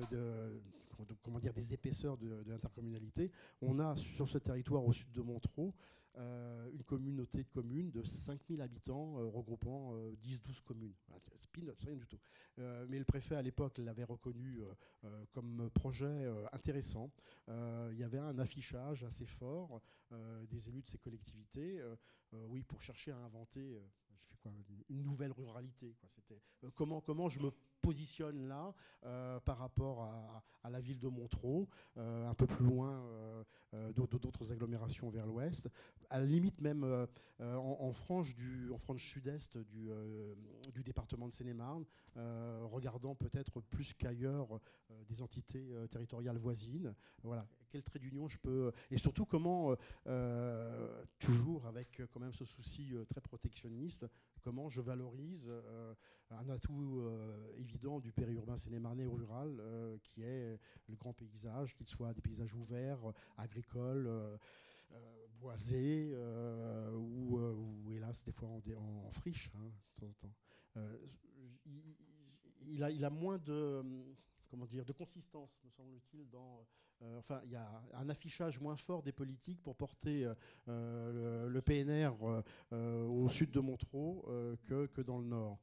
[1.21, 3.31] comment dire, des épaisseurs de, l'intercommunalité.
[3.61, 5.71] On a sur ce territoire au sud de Montreux
[6.19, 10.93] euh, une communauté de communes de 5000 habitants euh, regroupant 10-12 euh, communes.
[11.75, 12.19] C'est rien du tout.
[12.57, 14.61] mais le préfet à l'époque l'avait reconnu
[15.31, 17.11] comme projet intéressant.
[17.47, 19.81] Il y avait un affichage assez fort
[20.49, 21.81] des élus de ces collectivités,
[22.31, 23.79] oui, pour chercher à inventer
[24.89, 25.95] une nouvelle ruralité.
[26.07, 26.41] C'était
[26.75, 27.51] comment, comment je me
[27.81, 28.73] positionne là
[29.05, 30.03] euh, par rapport
[30.63, 33.01] à, la ville de Montreux, euh, un peu plus loin
[33.73, 35.69] euh, d'autres agglomérations vers l'ouest,
[36.09, 37.07] à la limite même
[37.39, 39.89] en, frange du en frange sud-est du,
[40.73, 41.85] du, département de Seine-et-Marne,
[42.15, 44.59] regardant peut-être plus qu'ailleurs
[45.07, 46.93] des entités territoriales voisines.
[47.23, 49.75] Voilà, quel trait d'union je peux et surtout comment
[51.19, 54.05] toujours avec quand même ce souci très protectionniste,
[54.47, 55.51] comment je valorise
[56.29, 57.03] un atout
[57.57, 60.57] évident du périurbain sénémarnais rural, euh, qui est
[60.87, 64.37] le grand paysage, qu'il soit des paysages ouverts, agricoles, euh,
[65.41, 66.15] boisé
[66.93, 68.61] ou, ou, hélas des fois en,
[69.05, 69.51] en, friche.
[70.77, 70.81] Hein,
[72.67, 73.83] il, a, il a moins de
[74.49, 76.65] comment dire, de consistance, me semble-t-il, dans.
[77.03, 80.33] Euh, enfin, il y a un affichage moins fort des politiques pour porter euh,
[80.67, 82.11] euh, le, PNR
[82.71, 85.59] au sud de Montreux que, que, dans le nord.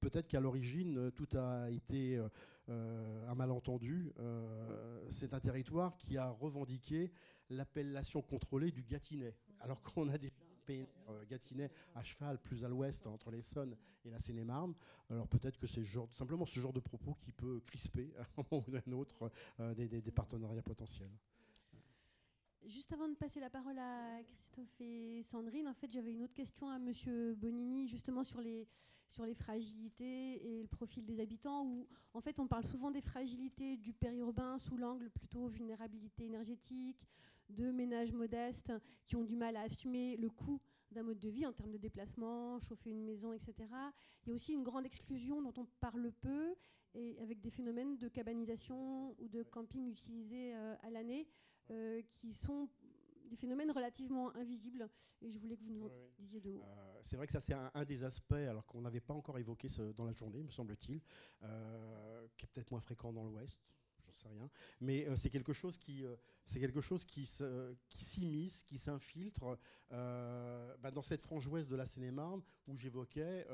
[0.00, 2.20] Peut-être qu'à l'origine, tout a été
[2.68, 4.12] un malentendu.
[5.10, 7.10] C'est un territoire qui a revendiqué
[7.50, 10.34] l'appellation contrôlée du Gâtinais, alors qu'on a déjà
[10.72, 14.74] PNR euh, Gâtinais à cheval, plus à l'ouest, entre l'Essonne et la Seine-et-Marne.
[15.10, 18.92] Alors peut-être que c'est simplement ce genre de propos qui peut crisper un ou un
[18.92, 19.30] autre
[19.60, 21.10] euh, des, partenariats potentiels.
[22.64, 26.34] Juste avant de passer la parole à Christophe et Sandrine, en fait, j'avais une autre
[26.34, 28.68] question à Monsieur Bonini, justement sur les,
[29.08, 33.00] sur les fragilités et le profil des habitants, où en fait on parle souvent des
[33.00, 37.04] fragilités du périurbain sous l'angle plutôt vulnérabilité énergétique,
[37.48, 38.72] de ménages modestes
[39.04, 40.60] qui ont du mal à assumer le coût
[40.92, 43.54] d'un mode de vie en termes de déplacement, chauffer une maison, etc.
[44.24, 46.54] Il y a aussi une grande exclusion dont on parle peu,
[46.94, 51.26] et avec des phénomènes de cabanisation ou de camping utilisés euh, à l'année,
[51.70, 52.68] euh, qui sont
[53.24, 54.88] des phénomènes relativement invisibles.
[55.22, 55.88] Et je voulais que vous nous
[56.18, 56.64] disiez deux mots.
[56.64, 59.68] Euh, c'est vrai que ça, c'est un, des aspects, alors qu'on n'avait pas encore évoqué
[59.68, 63.58] ce, dans la journée, me semble-t-il, qui est peut-être moins fréquent dans l'Ouest
[64.28, 64.48] rien.
[64.80, 66.16] Mais euh, c'est quelque chose qui, euh,
[66.46, 67.28] c'est quelque chose qui,
[67.88, 69.58] qui s'immisce, qui s'infiltre
[69.92, 73.46] euh, bah, dans cette frange ouest de la Seine-et-Marne où j'évoquais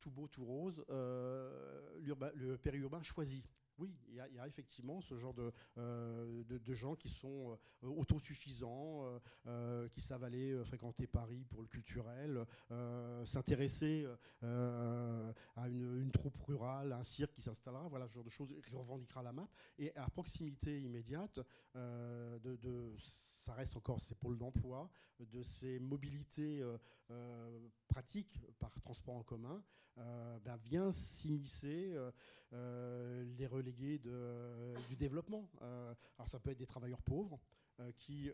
[0.00, 3.42] tout beau, tout rose, le périurbain choisi.
[3.78, 9.20] Oui, il y, a effectivement ce genre de, euh, de, gens qui sont euh, autosuffisants,
[9.46, 12.46] euh, qui savent aller fréquenter Paris pour le culturel,
[13.24, 14.06] s'intéresser
[14.42, 19.22] à une, troupe rurale, un cirque qui s'installera, voilà ce genre de choses qui revendiquera
[19.22, 19.48] la map.
[19.78, 21.40] Et à proximité immédiate
[21.74, 22.94] de
[23.44, 24.88] ça reste encore ces pôles d'emploi,
[25.20, 26.78] de ces mobilités euh,
[27.10, 29.62] euh, pratiques par transport en commun,
[29.98, 31.94] euh, ben, vient s'immiscer
[32.52, 33.98] les relégués
[34.88, 35.50] du développement.
[35.60, 37.38] alors ça peut être des travailleurs pauvres
[37.96, 38.30] qui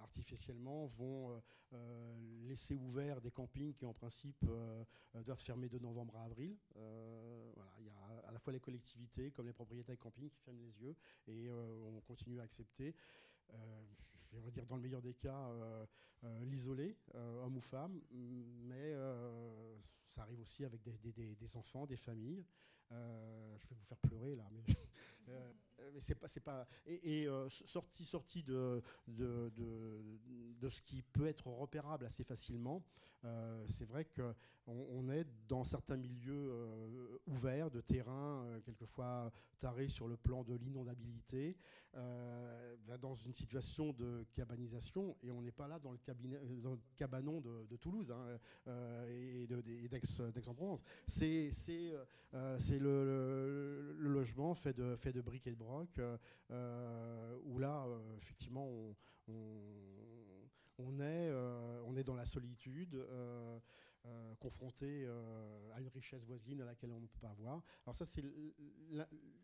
[0.00, 1.40] artificiellement vont
[2.42, 4.44] laisser ouverts des campings qui en principe
[5.24, 6.56] doivent fermer de novembre à avril.
[6.76, 10.60] il y a à la fois les collectivités comme les propriétaires de campings qui ferment
[10.60, 10.96] les yeux
[11.26, 12.94] et on continue à accepter.
[13.54, 13.82] Euh,
[14.32, 15.86] je vais dire dans le meilleur des cas, euh,
[16.24, 18.94] euh, l'isolé, homme ou femme, mais
[20.08, 22.44] ça arrive aussi avec des, enfants, des familles.
[22.90, 24.62] je vais vous faire pleurer là, mais,
[25.92, 26.66] mais c'est pas, pas.
[26.86, 32.84] Et, sorti, sorti de de, de, ce qui peut être repérable assez facilement,
[33.66, 34.34] c'est vrai qu'on
[34.66, 36.52] on est dans certains milieux
[37.26, 41.56] ouverts, de terrain, quelquefois tarés sur le plan de l'inondabilité,
[43.00, 47.76] dans une situation de cabanisation, et on n'est pas là dans le, euh, cabanon de,
[47.76, 48.38] Toulouse hein,
[48.68, 50.82] euh, et d'Aix-en-Provence.
[51.06, 51.50] C'est
[52.34, 56.00] euh, le, logement fait de, briques et de broc,
[57.44, 57.86] où là,
[58.18, 58.68] effectivement,
[59.28, 59.32] on,
[61.00, 61.32] est,
[61.86, 62.96] on est dans la solitude.
[64.38, 65.06] confronté
[65.74, 67.62] à une richesse voisine à laquelle on ne peut pas avoir.
[67.84, 68.24] Alors ça, c'est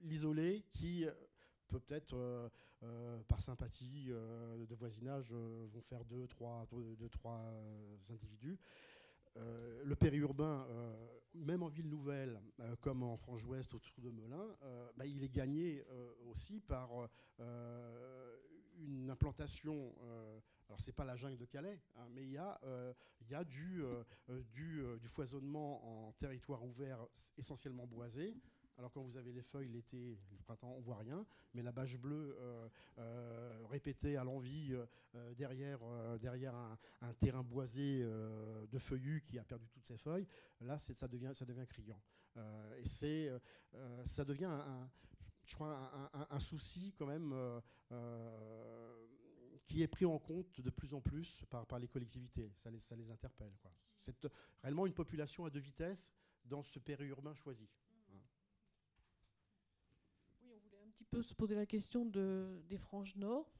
[0.02, 1.06] l'isolé qui
[1.66, 2.48] peut-être euh,
[2.82, 6.66] euh, par sympathie euh, de voisinage vont faire deux, trois,
[6.98, 7.42] deux, trois
[8.10, 8.58] individus.
[9.84, 10.66] le périurbain,
[11.34, 12.40] même en ville nouvelle,
[12.80, 14.56] comme en frange ouest autour de Melun,
[14.96, 15.84] bah, il est gagné
[16.24, 16.88] aussi par
[18.78, 19.94] une implantation.
[20.68, 22.60] Alors c'est pas la jungle de Calais, hein, mais il y a,
[23.28, 23.84] y a du,
[24.52, 27.06] du, foisonnement en territoire ouvert
[27.38, 28.36] essentiellement boisé,
[28.78, 31.24] alors quand vous avez les feuilles l'été, le printemps, on voit rien.
[31.54, 32.68] Mais la bâche bleue euh,
[32.98, 34.76] euh, répétée à l'envie
[35.14, 35.82] euh, derrière,
[37.00, 40.26] un, terrain boisé de feuillus qui a perdu toutes ses feuilles,
[40.60, 42.00] là ça devient, ça devient criant.
[42.76, 43.30] et c'est,
[44.04, 44.90] ça devient un,
[45.46, 47.32] je crois, un, souci quand même
[49.66, 52.52] qui est pris en compte de plus en plus par, les collectivités.
[52.54, 53.52] Ça les, interpelle.
[53.98, 54.16] C'est
[54.62, 56.12] réellement une population à deux vitesses
[56.44, 57.68] dans ce périurbain choisi.
[60.96, 63.52] petit peu se poser la question de, des franges nord.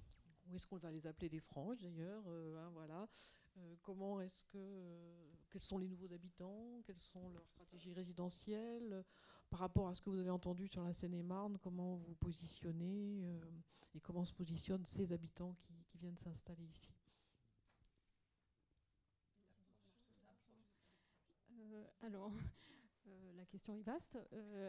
[0.46, 3.08] Où est-ce qu'on va les appeler des franges d'ailleurs euh, hein, Voilà.
[3.58, 9.04] Euh, comment est-ce que euh, quels sont les nouveaux habitants Quelles sont leurs stratégies résidentielles
[9.50, 13.22] par rapport à ce que vous avez entendu sur la Seine-et-Marne Comment vous positionnez
[13.94, 16.92] et comment se positionnent ces habitants qui, viennent s'installer ici
[22.02, 22.32] Alors,
[23.36, 24.18] la question est vaste.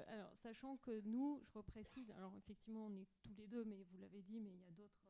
[0.07, 3.97] alors, sachant que nous, je reprécise, alors effectivement, on est tous les deux, mais vous
[3.97, 5.07] l'avez dit, mais il y a d'autres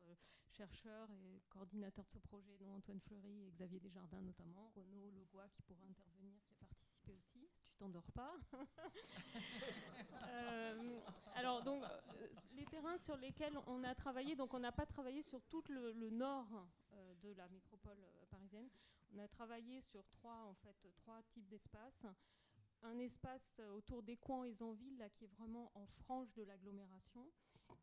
[0.50, 5.48] chercheurs et coordinateurs de ce projet, dont Antoine Fleury et Xavier Desjardins notamment, Renaud Legois
[5.50, 7.48] qui pourra intervenir, qui a participé aussi.
[7.78, 8.34] T'endors pas
[11.36, 11.84] Alors, donc,
[12.52, 16.10] les terrains sur lesquels on a travaillé, donc on n'a pas travaillé sur tout le,
[16.10, 16.66] nord
[17.22, 17.98] de la métropole
[18.30, 18.68] parisienne.
[19.14, 22.04] On a travaillé sur trois, en fait, trois types d'espaces
[22.82, 27.28] un espace autour des coins et Zanville, là, qui est vraiment en frange de l'agglomération.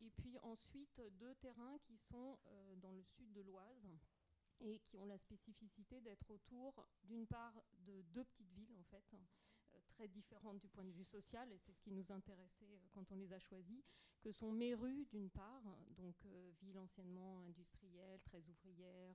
[0.00, 3.88] Et puis ensuite, deux terrains qui sont euh, dans le sud de l'Oise
[4.60, 9.04] et qui ont la spécificité d'être autour, d'une part, de deux petites villes, en fait,
[9.14, 9.18] euh,
[9.96, 13.10] très différentes du point de vue social, et c'est ce qui nous intéressait euh, quand
[13.12, 13.82] on les a choisis,
[14.20, 16.16] que sont Méru, d'une part, donc
[16.60, 19.14] ville anciennement industrielle, très ouvrière,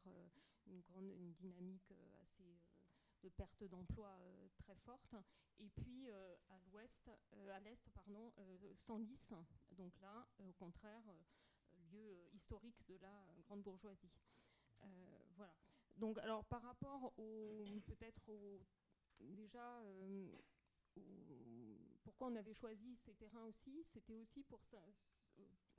[0.67, 1.91] une, grande, une dynamique
[2.21, 2.61] assez
[3.21, 5.15] de perte d'emploi euh, très forte.
[5.59, 8.33] Et puis euh, à l'ouest, euh, à l'est, pardon,
[8.75, 9.27] Senlis,
[9.71, 11.03] donc là, au contraire,
[11.91, 14.11] lieu historique de la grande bourgeoisie.
[15.35, 15.53] voilà.
[15.97, 18.61] Donc, alors par rapport au peut-être au
[19.19, 19.83] déjà
[22.03, 24.61] pourquoi on avait choisi ces terrains aussi, c'était aussi pour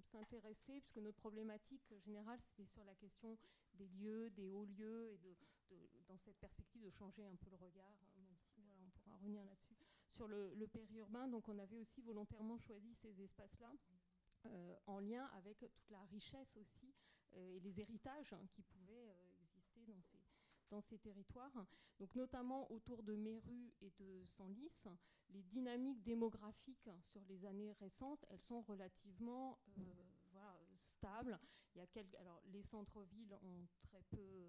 [0.02, 3.38] s'intéresser, puisque notre problématique générale, c'était sur la question
[3.74, 5.36] des lieux, des hauts lieux, et de,
[6.08, 9.44] dans cette perspective de changer un peu le regard, hein, même si on pourra revenir
[9.44, 9.76] là-dessus,
[10.08, 11.28] sur le, périurbain.
[11.28, 13.72] Donc on avait aussi volontairement choisi ces espaces-là.
[14.46, 16.92] Euh, en lien avec toute la richesse aussi
[17.34, 20.18] euh, et les héritages hein, qui pouvaient euh, exister dans ces,
[20.72, 21.66] dans ces territoires.
[22.00, 24.82] Donc notamment autour de Méru et de Senlis,
[25.30, 29.58] les dynamiques démographiques sur les années récentes, elles sont relativement
[30.78, 31.38] stable.
[31.74, 34.46] Il y a quelques, alors, les centres-villes ont très peu,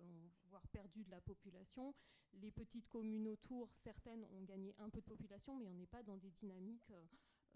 [0.49, 1.93] voire perdu de la population.
[2.33, 6.03] Les petites communes autour, certaines ont gagné un peu de population, mais on n'est pas
[6.03, 7.05] dans des dynamiques euh,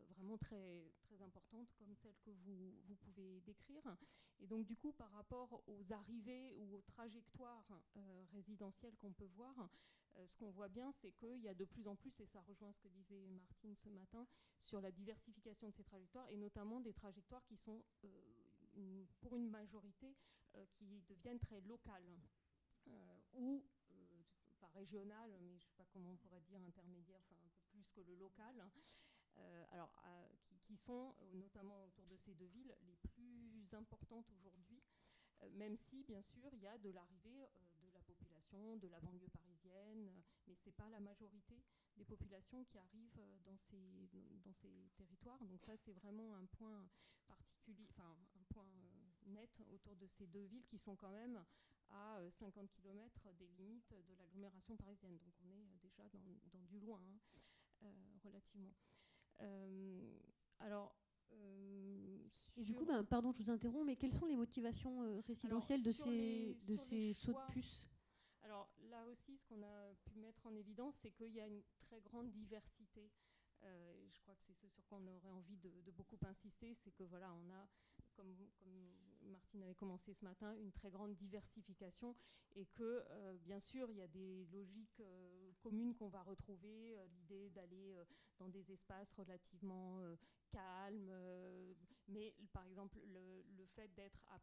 [0.05, 3.97] vraiment très, très importantes comme celles que vous, vous, pouvez décrire.
[4.39, 7.67] Et donc du coup, par rapport aux arrivées ou aux trajectoires
[7.97, 9.69] euh, résidentielles qu'on peut voir,
[10.17, 12.41] euh, ce qu'on voit bien, c'est qu'il y a de plus en plus, et ça
[12.41, 14.27] rejoint ce que disait Martine ce matin,
[14.61, 17.83] sur la diversification de ces trajectoires, et notamment des trajectoires qui sont
[19.19, 20.15] pour une majorité
[20.55, 22.19] euh, qui deviennent très locales
[22.87, 24.23] euh, ou euh,
[24.59, 27.61] pas régionales, mais je ne sais pas comment on pourrait dire intermédiaire, enfin un peu
[27.69, 28.69] plus que le local.
[29.71, 29.91] Alors,
[30.63, 34.81] qui, sont notamment autour de ces deux villes les plus importantes aujourd'hui,
[35.53, 37.49] même si bien sûr il y a de l'arrivée
[37.81, 40.11] de la population de la banlieue parisienne,
[40.47, 41.63] mais ce n'est pas la majorité
[41.97, 44.09] des populations qui arrivent dans ces,
[44.43, 45.43] dans ces territoires.
[45.45, 46.87] Donc ça c'est vraiment un point
[47.27, 51.43] particulier, enfin un point euh, net autour de ces deux villes qui sont quand même
[51.89, 55.17] à 50 euh, km des limites de l'agglomération parisienne.
[55.17, 57.01] Donc on est euh, déjà dans, du loin,
[57.81, 57.93] hein,
[58.23, 58.73] relativement.
[60.59, 60.95] Alors,
[62.57, 65.91] et du coup, ben, pardon, je vous interromps, mais quelles sont les motivations résidentielles de
[65.91, 67.87] ces, de ces sauts de puce
[68.41, 71.61] Alors là aussi, ce qu'on a pu mettre en évidence, c'est qu'il y a une
[71.79, 73.11] très grande diversité.
[73.63, 76.91] Euh, je crois que c'est ce sur quoi on aurait envie de, beaucoup insister, c'est
[76.91, 77.67] que voilà, on a,
[78.15, 78.35] comme,
[79.27, 82.15] Martine avait commencé ce matin, une très grande diversification
[82.55, 86.97] et que euh, bien sûr il y a des logiques euh, communes qu'on va retrouver,
[87.09, 87.97] l'idée d'aller
[88.39, 89.99] dans des espaces relativement
[90.49, 91.11] calmes,
[92.07, 94.39] mais par exemple le, fait d'être à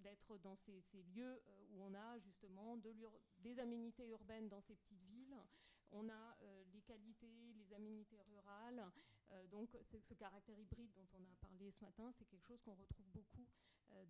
[0.00, 0.82] d'être dans ces,
[1.14, 2.94] lieux euh, où on a justement de
[3.38, 5.36] des aménités urbaines dans ces petites villes,
[5.92, 8.84] on a euh, les qualités, les aménités rurales.
[9.32, 12.74] Euh, donc ce caractère hybride dont on a parlé ce matin, c'est quelque chose qu'on
[12.74, 13.46] retrouve beaucoup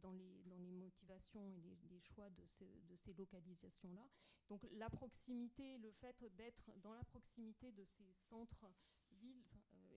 [0.02, 2.42] dans, les, dans les motivations et les, choix de,
[2.88, 4.06] de ces localisations-là.
[4.48, 9.44] Donc la proximité, le fait d'être dans la proximité de ces centres-villes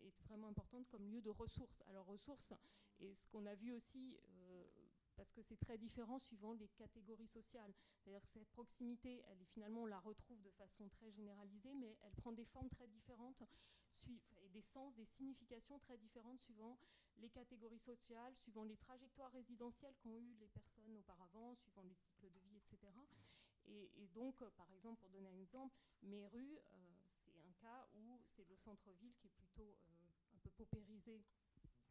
[0.03, 1.81] est vraiment importante comme lieu de ressources.
[1.87, 2.53] Alors ressources,
[2.99, 4.19] et ce qu'on a vu aussi
[5.15, 7.73] parce que c'est très différent suivant les catégories sociales.
[7.97, 12.13] C'est-à-dire que cette proximité, elle finalement, on la retrouve de façon très généralisée, mais elle
[12.15, 13.43] prend des formes très différentes
[14.53, 16.77] des sens, des significations très différentes suivant
[17.17, 22.29] les catégories sociales, suivant les trajectoires résidentielles qu'ont eues les personnes auparavant, suivant les cycles
[22.31, 22.91] de vie, etc.
[23.65, 26.93] Et, donc, euh, par exemple, pour donner un exemple, Méru, euh,
[27.23, 31.23] c'est un cas où c'est le centre-ville qui est plutôt euh, un peu paupérisé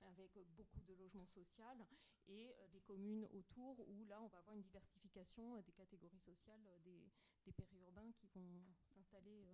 [0.03, 1.87] avec beaucoup de logements sociaux
[2.27, 7.53] et des communes autour où là on va avoir une diversification des catégories sociales des,
[7.53, 9.47] périurbains qui vont s'installer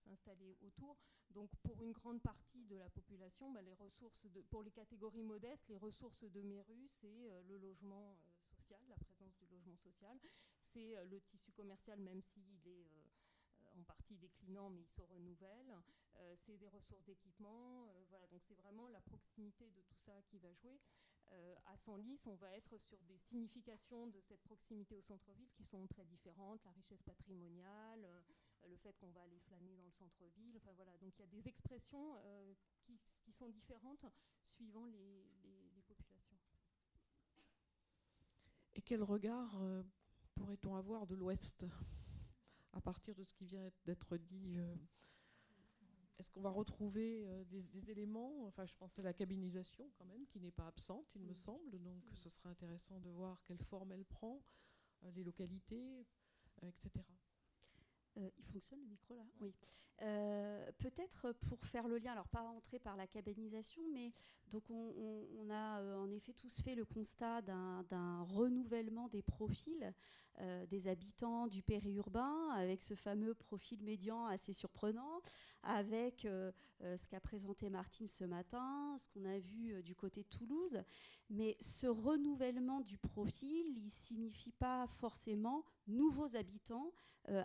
[0.00, 0.96] s'installer autour.
[1.30, 5.68] Donc pour une grande partie de la population, bah, les ressources pour les catégories modestes,
[5.68, 8.16] les ressources de Méru, c'est le logement
[8.50, 10.18] social, la présence du logement social,
[10.60, 12.88] c'est le tissu commercial, même s'il est
[13.76, 15.76] en partie déclinants, mais ils se renouvellent.
[16.36, 17.92] c'est des ressources d'équipement.
[18.08, 20.80] voilà, donc c'est vraiment la proximité de tout ça qui va jouer.
[21.66, 25.86] à Senlis, on va être sur des significations de cette proximité au centre-ville qui sont
[25.86, 28.06] très différentes, la richesse patrimoniale,
[28.68, 30.56] le fait qu'on va aller flâner dans le centre-ville.
[30.56, 32.16] Enfin voilà, donc il y a des expressions
[32.82, 34.04] qui, qui, sont différentes
[34.42, 36.36] suivant les, les, populations.
[38.74, 39.82] Et quel regard euh,
[40.34, 41.66] pourrait-on avoir de l'Ouest
[42.72, 44.74] à partir de ce qui vient d'être dit euh,
[46.18, 48.46] Est-ce qu'on va retrouver euh, des, éléments?
[48.46, 51.80] Enfin, je pensais à la cabinisation quand même, qui n'est pas absente, il me semble.
[51.80, 54.40] Donc, ce serait intéressant de voir quelle forme elle prend,
[55.14, 56.06] les localités,
[56.62, 57.04] etc.
[58.16, 59.54] il fonctionne le micro là Oui.
[60.78, 64.12] Peut-être pour faire le lien, alors pas entrer par la cabinisation, mais
[64.50, 69.92] donc on, a euh, en effet tous fait le constat d'un renouvellement des profils
[70.40, 75.20] euh, des habitants du périurbain, avec ce fameux profil médian assez surprenant,
[75.62, 80.28] avec euh, ce qu'a présenté Martine ce matin, ce qu'on a vu du côté de
[80.28, 80.82] Toulouse.
[81.28, 86.92] Mais ce renouvellement du profil, il signifie pas forcément nouveaux habitants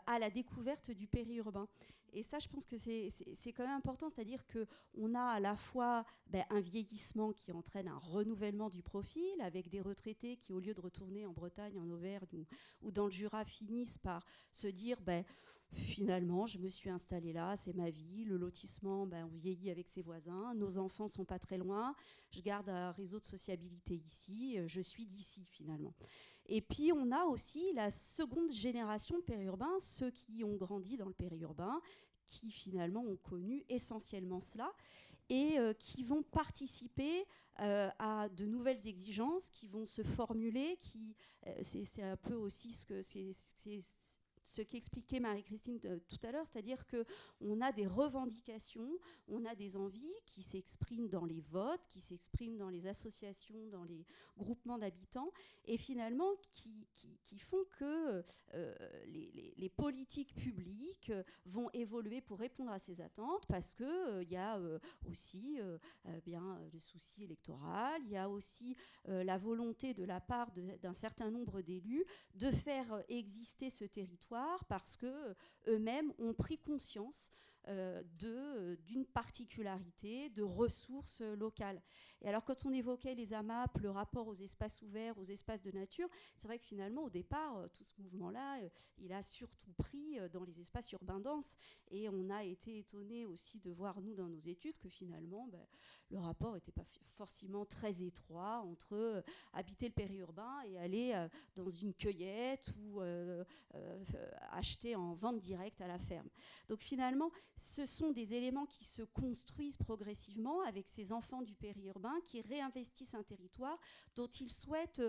[0.07, 1.67] à la découverte du périurbain.
[2.15, 6.05] Et ça, je pense que c'est quand même important, c'est-à-dire qu'on a à la fois
[6.27, 10.73] ben, un vieillissement qui entraîne un renouvellement du profil, avec des retraités qui, au lieu
[10.73, 12.45] de retourner en Bretagne, en Auvergne
[12.81, 14.99] ou, dans le Jura, finissent par se dire...
[15.01, 15.23] Ben,
[15.71, 19.89] finalement, je me suis installée là, c'est ma vie, le lotissement, ben, on vieillit avec
[19.89, 21.95] ses voisins, nos enfants sont pas très loin,
[22.29, 25.93] je garde un réseau de sociabilité ici, je suis d'ici finalement.
[26.45, 31.07] Et puis on a aussi la seconde génération de périurbains, ceux qui ont grandi dans
[31.07, 31.81] le périurbain,
[32.27, 34.71] qui finalement ont connu essentiellement cela
[35.29, 37.25] et euh, qui vont participer
[37.59, 41.15] euh, à de nouvelles exigences, qui vont se formuler, qui
[41.47, 43.31] euh, c'est un peu aussi ce que c'est
[44.45, 48.91] ce qu'expliquait Marie-Christine tout à l'heure, c'est-à-dire qu'on a des revendications,
[49.27, 53.83] on a des envies qui s'expriment dans les votes, qui s'expriment dans les associations, dans
[53.83, 54.05] les
[54.37, 55.31] groupements d'habitants,
[55.65, 56.87] et finalement qui,
[57.39, 58.23] font que
[58.53, 58.75] euh,
[59.07, 61.11] les, politiques publiques
[61.45, 65.59] vont évoluer pour répondre à ces attentes, parce il euh, y a euh, aussi
[66.23, 71.31] bien le souci électoral, il y a aussi la volonté de la part d'un certain
[71.31, 72.05] nombre d'élus
[72.35, 74.34] de faire exister ce territoire
[74.67, 75.33] parce que euh,
[75.67, 77.31] eux-mêmes ont pris conscience
[78.17, 81.81] d'une particularité, de ressources locales.
[82.21, 85.71] Et alors quand on évoquait les AMAP, le rapport aux espaces ouverts, aux espaces de
[85.71, 88.59] nature, c'est vrai que finalement au départ, tout ce mouvement-là,
[88.99, 91.55] il a surtout pris dans les espaces urbains denses.
[91.89, 95.65] Et on a été étonné aussi de voir, nous, dans nos études, que finalement, ben,
[96.11, 96.85] le rapport n'était pas
[97.15, 99.21] forcément très étroit entre euh,
[99.53, 103.43] habiter le périurbain et aller euh, dans une cueillette ou euh,
[104.51, 106.29] acheter en vente directe à la ferme.
[106.67, 112.15] Donc finalement, ce sont des éléments qui se construisent progressivement avec ces enfants du périurbain
[112.25, 113.79] qui réinvestissent un territoire
[114.15, 115.01] dont ils souhaitent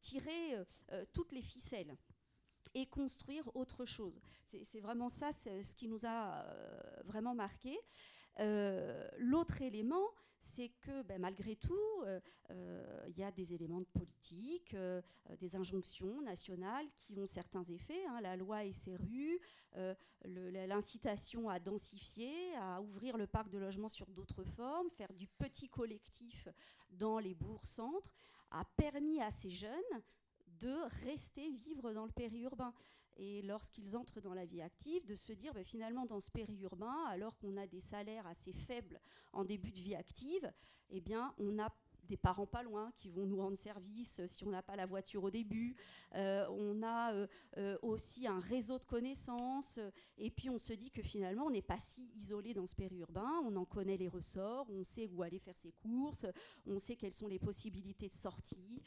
[0.00, 0.56] tirer
[1.12, 1.96] toutes les ficelles
[2.74, 4.20] et construire autre chose.
[4.44, 6.44] C'est vraiment ça ce qui nous a
[7.04, 7.78] vraiment marqué.
[8.40, 10.06] Euh, l'autre élément,
[10.42, 12.20] c'est que ben, malgré tout, euh,
[12.50, 14.76] euh, il y a des éléments de politique,
[15.38, 18.04] des injonctions nationales qui ont certains effets.
[18.06, 18.20] Hein.
[18.20, 19.40] la loi SRU,
[20.24, 25.68] l'incitation à densifier, à ouvrir le parc de logement sur d'autres formes, faire du petit
[25.68, 26.48] collectif
[26.90, 28.12] dans les bourgs-centres,
[28.50, 30.02] a permis à ces jeunes
[30.58, 32.74] de rester vivre dans le périurbain
[33.16, 37.04] et lorsqu'ils entrent dans la vie active, de se dire ben, finalement dans ce périurbain,
[37.08, 39.00] alors qu'on a des salaires assez faibles
[39.32, 40.50] en début de vie active,
[40.90, 41.74] eh bien on a
[42.08, 44.86] des parents pas loin qui vont nous rendre service euh, si on n'a pas la
[44.86, 45.76] voiture au début.
[46.14, 47.12] Euh, on a
[47.58, 49.78] euh, aussi un réseau de connaissances.
[50.18, 53.30] et puis on se dit que finalement, on n'est pas si isolé dans ce périurbain.
[53.44, 56.26] On en connaît les ressorts, on sait où aller faire ses courses,
[56.66, 58.82] on sait quelles sont les possibilités de sortie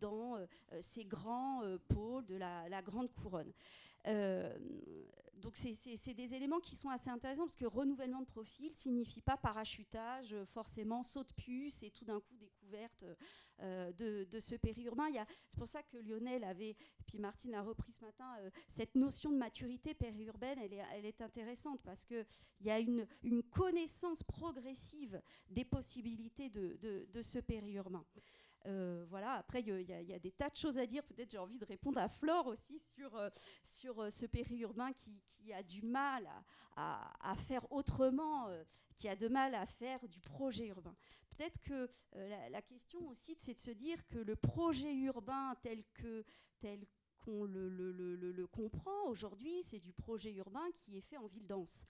[0.00, 0.38] dans
[0.80, 3.52] ces grands pôles de la, la grande couronne
[5.46, 9.36] donc c'est des éléments qui sont assez intéressants parce que renouvellement de profil signifie pas
[9.36, 13.04] parachutage, euh, forcément saut de puce et tout d'un coup découverte
[13.60, 15.06] euh, de, ce périurbain.
[15.48, 16.74] C'est pour ça que Lionel avait,
[17.06, 21.06] puis Martine l'a repris ce matin, euh, cette notion de maturité périurbaine, elle est, elle
[21.06, 22.26] est intéressante parce qu'il
[22.62, 28.04] y a une, une, connaissance progressive des possibilités de, de ce périurbain.
[28.66, 31.04] Euh, voilà, après, il y, a des tas de choses à dire.
[31.04, 33.28] Peut-être j'ai envie de répondre à Flore aussi sur, euh,
[33.64, 36.28] sur euh, ce périurbain qui, qui, a du mal
[36.76, 38.48] à, faire autrement,
[38.96, 40.94] qui a de mal à faire du projet urbain.
[41.30, 41.88] Peut-être que
[42.50, 46.24] la, question aussi, c'est de se dire que le projet urbain tel que
[46.58, 46.84] tel
[47.18, 51.86] qu'on le, comprend aujourd'hui, c'est du projet urbain qui est fait en ville dense.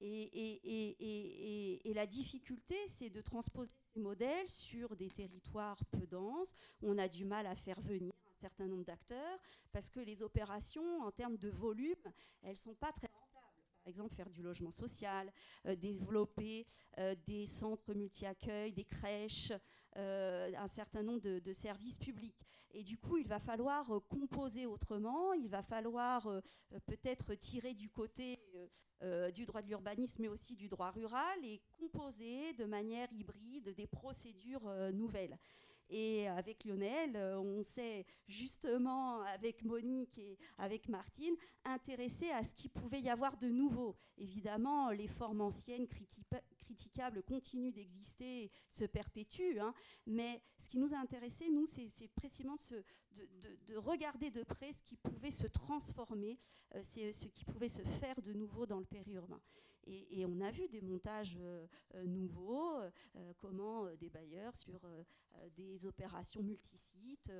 [0.00, 6.52] Et, la difficulté, c'est de transposer ces modèles sur des territoires peu denses.
[6.82, 9.38] On a du mal à faire venir un certain nombre d'acteurs
[9.72, 11.94] parce que les opérations, en termes de volume,
[12.42, 13.08] elles ne sont pas très
[13.88, 15.32] exemple faire du logement social,
[15.66, 16.66] euh, développer
[16.98, 19.52] euh, des centres multi-accueil, des crèches,
[19.96, 22.46] euh, un certain nombre de, services publics.
[22.72, 26.28] Et du coup, il va falloir composer autrement, il va falloir
[26.84, 28.38] peut-être tirer du côté
[29.32, 33.86] du droit de l'urbanisme, mais aussi du droit rural, et composer de manière hybride des
[33.86, 35.38] procédures nouvelles.
[35.90, 41.34] Et avec Lionel, euh, on s'est justement, avec Monique et avec Martine,
[41.64, 43.96] intéressé à ce qu'il pouvait y avoir de nouveau.
[44.18, 45.86] Évidemment, les formes anciennes,
[46.58, 49.60] critiquables, continuent d'exister, se perpétuent.
[49.60, 49.72] Hein.
[50.06, 52.56] mais ce qui nous a intéressé, nous, c'est précisément
[53.10, 56.38] de, regarder de près ce qui pouvait se transformer,
[56.74, 59.40] euh, ce qui pouvait se faire de nouveau dans le périurbain.
[59.88, 64.80] Et, on a vu des montages euh, euh, nouveaux, euh, comment des bailleurs sur
[65.56, 67.32] des opérations multisites,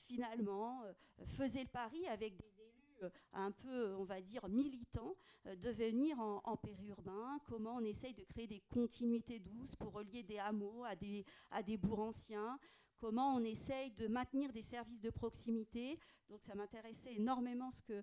[0.00, 0.82] finalement,
[1.24, 5.14] faisaient le pari avec des élus un peu, on va dire, militants,
[5.44, 10.38] de venir en, périurbain, comment on essaye de créer des continuités douces pour relier des
[10.38, 12.58] hameaux à des, bourgs anciens,
[12.98, 15.98] comment on essaye de maintenir des services de proximité.
[16.28, 18.02] Donc ça m'intéressait énormément ce que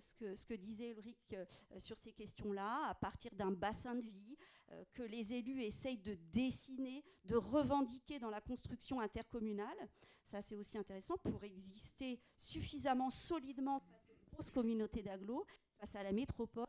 [0.00, 1.44] ce que, ce que, disait Ulrich euh,
[1.78, 4.36] sur ces questions-là, à partir d'un bassin de vie
[4.72, 9.88] euh, que les élus essayent de dessiner, de revendiquer dans la construction intercommunale.
[10.24, 15.46] Ça, c'est aussi intéressant pour exister suffisamment solidement face aux grosses communautés d'agglos,
[15.78, 16.66] face à la métropole.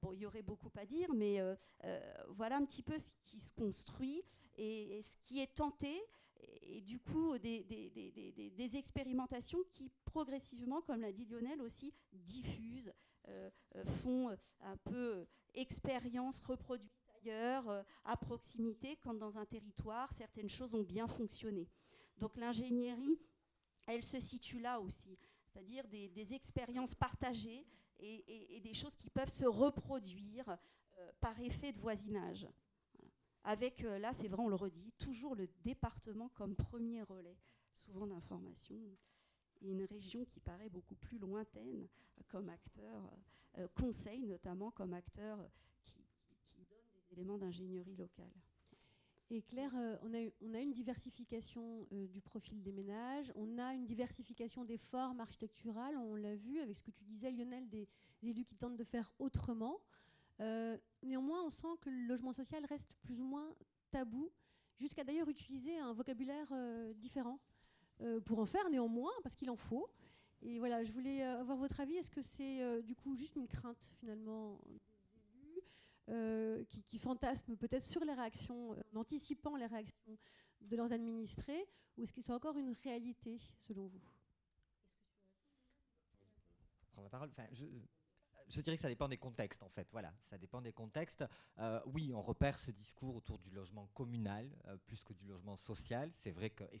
[0.00, 1.40] Bon, il y aurait beaucoup à dire, mais
[2.30, 4.24] voilà un petit peu ce qui se construit
[4.56, 6.02] et ce qui est tenté
[6.62, 12.92] et, du coup des, expérimentations qui progressivement, comme l'a dit Lionel aussi, diffusent,
[13.28, 20.12] euh, euh, font un peu expérience reproduite ailleurs, euh, à proximité, quand dans un territoire,
[20.12, 21.68] certaines choses ont bien fonctionné.
[22.18, 23.18] Donc l'ingénierie,
[23.86, 27.66] elle se situe là aussi, c'est-à-dire des, expériences partagées
[27.98, 30.56] et, des choses qui peuvent se reproduire
[31.20, 32.46] par effet de voisinage
[33.44, 37.36] avec, euh, là c'est vrai, on le redit, toujours le département comme premier relais,
[37.70, 38.76] souvent d'information,
[39.60, 41.88] et une région qui paraît beaucoup plus lointaine
[42.28, 43.10] comme acteur,
[43.58, 45.38] euh, conseil notamment comme acteur
[45.82, 45.92] qui,
[46.56, 48.32] donne des éléments d'ingénierie locale.
[49.30, 50.12] Et Claire, euh, on,
[50.54, 56.14] a, une diversification du profil des ménages, on a une diversification des formes architecturales, on
[56.14, 57.88] l'a vu avec ce que tu disais Lionel, des
[58.22, 59.80] élus qui tentent de faire autrement.
[60.40, 63.54] Euh, néanmoins, on sent que le logement social reste plus ou moins
[63.90, 64.30] tabou,
[64.78, 67.38] jusqu'à d'ailleurs utiliser un vocabulaire euh, différent
[68.00, 69.88] euh, pour en faire néanmoins, parce qu'il en faut.
[70.40, 71.94] Et voilà, je voulais avoir votre avis.
[71.94, 77.84] Est-ce que c'est du coup juste une crainte finalement des élus qui, qui, fantasment peut-être
[77.84, 80.18] sur les réactions, en anticipant les réactions
[80.62, 81.64] de leurs administrés,
[81.96, 83.38] ou est-ce que c'est encore une réalité
[83.68, 84.02] selon vous?
[86.92, 87.30] Prendre la parole.
[87.30, 87.66] Enfin, je,
[88.52, 89.88] je dirais que ça dépend des contextes, en fait.
[89.92, 91.24] Voilà, ça dépend des contextes.
[91.58, 95.56] Euh, oui, on repère ce discours autour du logement communal euh, plus que du logement
[95.56, 96.10] social.
[96.12, 96.78] C'est vrai que, et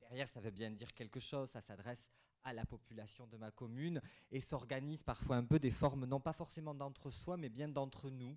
[0.00, 1.50] derrière, ça veut bien dire quelque chose.
[1.50, 2.08] Ça s'adresse
[2.44, 4.00] à la population de ma commune
[4.30, 8.36] et s'organise parfois un peu des formes, non pas forcément d'entre-soi, mais bien d'entre nous.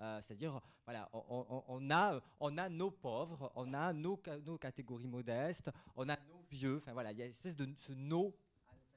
[0.00, 5.70] Euh, c'est-à-dire, voilà, on, a, on a nos pauvres, on a nos, nos catégories modestes,
[5.96, 6.78] on a nos vieux.
[6.78, 8.34] Enfin voilà, il y a une espèce de ce nos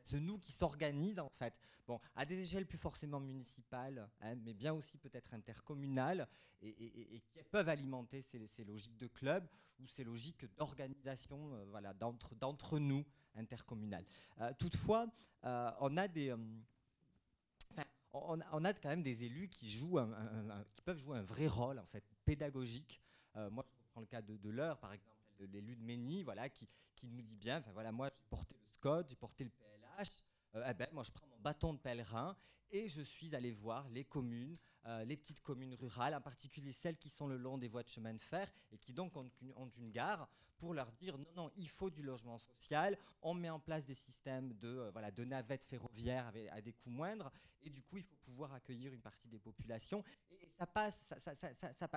[0.05, 1.53] ce nous qui s'organise en fait,
[1.87, 6.27] bon, à des échelles plus forcément municipales, hein, mais bien aussi peut-être intercommunales,
[6.61, 9.47] et, qui peuvent alimenter ces, logiques de club
[9.79, 13.03] ou ces logiques d'organisation euh, voilà, d'entre nous
[13.35, 14.05] intercommunales.
[14.39, 15.07] Euh, toutefois,
[15.43, 16.07] euh, on a
[18.73, 19.99] quand même des élus qui, jouent
[20.73, 23.01] qui peuvent jouer un vrai rôle en fait pédagogique.
[23.51, 26.67] moi, je prends le cas de, de l'heure, par exemple, l'élu de Mény, voilà, qui,
[27.03, 29.51] nous dit bien, voilà, moi j'ai porté le SCOT, j'ai porté le
[30.55, 32.35] euh, eh ben, moi je prends mon bâton de pèlerin
[32.71, 36.97] et je suis allé voir les communes, euh, les petites communes rurales, en particulier celles
[36.97, 39.91] qui sont le long des voies de chemin de fer et qui donc ont une,
[39.91, 43.85] gare, pour leur dire non, non, il faut du logement social, on met en place
[43.85, 47.31] des systèmes de, euh, voilà, de navettes ferroviaires à des coûts moindres,
[47.65, 50.03] et du coup, il faut pouvoir accueillir une partie des populations.
[50.57, 51.13] Ça passe.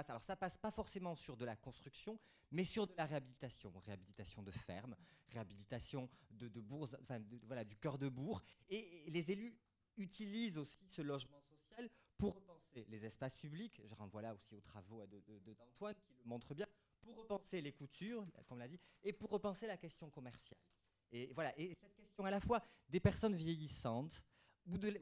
[0.08, 2.18] Alors, ça passe pas forcément sur de la construction,
[2.50, 4.96] mais sur de la réhabilitation, réhabilitation de fermes,
[5.28, 6.62] réhabilitation de, de
[7.02, 8.42] enfin, voilà, du cœur de bourg.
[8.68, 9.56] Et, les élus
[9.96, 13.80] utilisent aussi ce logement social pour repenser les espaces publics.
[13.84, 16.66] Je renvoie là aussi aux travaux d'Antoine qui le montrent bien
[17.00, 20.60] pour repenser les coutures, comme l'a dit, et pour repenser la question commerciale.
[21.10, 24.22] Et voilà, et cette question à la fois des personnes vieillissantes,
[24.68, 24.92] ou de,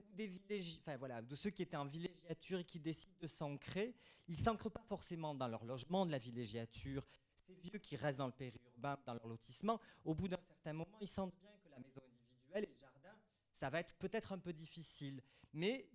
[0.99, 3.95] voilà, de ceux qui étaient en villégiature et qui décident de s'ancrer,
[4.29, 7.07] ils s'ancrent pas forcément dans leur logement de la villégiature.
[7.47, 10.99] Ces vieux qui restent dans le périurbain, dans leur lotissement, au bout d'un certain moment,
[11.01, 13.17] ils sentent bien que la maison individuelle et le jardin,
[13.53, 15.23] ça va être peut-être un peu difficile.
[15.53, 15.89] Mais,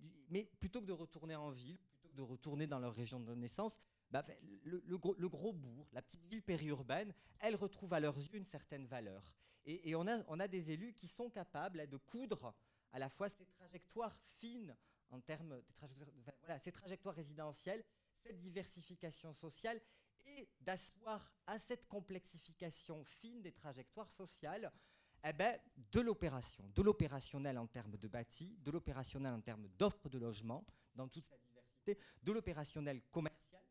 [0.58, 3.78] plutôt que de retourner en ville, plutôt que de retourner dans leur région de naissance,
[4.10, 4.24] bah,
[4.64, 9.34] le, gros, bourg, la petite ville périurbaine, elle retrouve à leurs yeux une certaine valeur.
[9.64, 12.54] Et, on, a, des élus qui sont capables de coudre
[12.92, 14.76] à la fois ces trajectoires fines
[15.10, 17.84] en termes de trajectoires, ces trajectoires résidentielles,
[18.18, 19.80] cette diversification sociale
[20.24, 24.72] et d'asseoir à cette complexification fine des trajectoires sociales
[25.24, 25.58] eh ben,
[25.92, 30.64] de l'opération, de l'opérationnel en termes de bâti, de l'opérationnel en termes d'offres de logement
[30.94, 33.62] dans toute sa diversité, de l'opérationnel commercial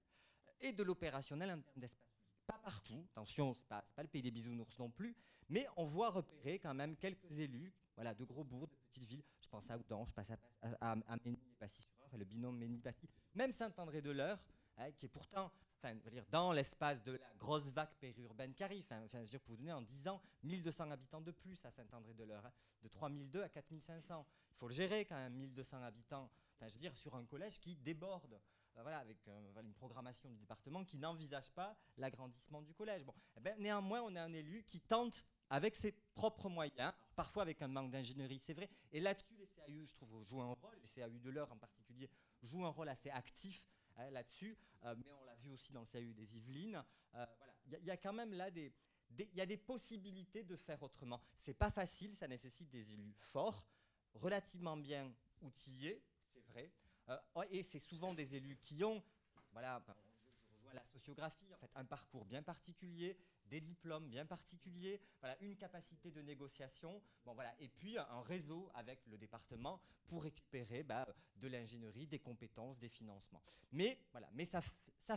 [0.62, 2.08] et de l'opérationnel en termes d'espace.
[2.48, 5.16] Pas partout, attention, ce n'est pas, le pays des bisounours non plus,
[5.50, 10.06] mais on voit repérer quand même quelques élus de gros bourgs, Je pense à Oudan,
[10.06, 10.38] je passe à,
[10.82, 11.18] à, à,
[11.60, 14.40] passy enfin, le binôme Mény-Passy, même Saint-André-de-l'Eure,
[14.78, 18.84] hein, qui est pourtant enfin, dire, dans l'espace de la grosse vague périurbaine qui arrive.
[18.86, 21.72] Enfin, je veux dire, pour vous donner en 10 ans, 1200 habitants de plus à
[21.72, 24.26] Saint-André-de-l'Eure, hein, de 3002 à 4500.
[24.52, 26.30] Il faut le gérer quand même, 1200 habitants.
[26.56, 28.40] Enfin, je veux dire, sur un collège qui déborde.
[28.78, 33.04] Euh, voilà, avec euh, une programmation du département qui n'envisage pas l'agrandissement du collège.
[33.04, 37.44] Bon, eh ben, néanmoins, on a un élu qui tente avec ses propres moyens, parfois
[37.44, 38.70] avec un manque d'ingénierie, c'est vrai.
[38.92, 42.10] Et là-dessus, les CAU, je trouve, jouent un rôle, les CAU de l'heure en particulier,
[42.44, 43.66] jouent un rôle assez actif
[43.98, 44.58] hein, là-dessus.
[44.84, 46.84] Euh, mais on l'a vu aussi dans le CAU des Yvelines.
[47.16, 47.54] Euh, voilà.
[47.66, 48.74] Il y, a quand même là des,
[49.18, 51.22] il y a des possibilités de faire autrement.
[51.36, 53.68] C'est pas facile, ça nécessite des élus forts,
[54.14, 56.02] relativement bien outillés,
[56.34, 56.72] c'est vrai.
[57.10, 57.18] Euh,
[57.50, 59.04] et c'est souvent des élus qui ont,
[59.52, 63.18] voilà, je rejoins la sociographie, en fait, un parcours bien particulier,
[63.52, 69.06] des diplômes bien particuliers, voilà, une capacité de négociation, voilà, et puis un réseau avec
[69.08, 71.06] le département pour récupérer bah,
[71.36, 73.44] de l'ingénierie, des compétences, des financements.
[73.74, 74.62] Mais, voilà, mais ça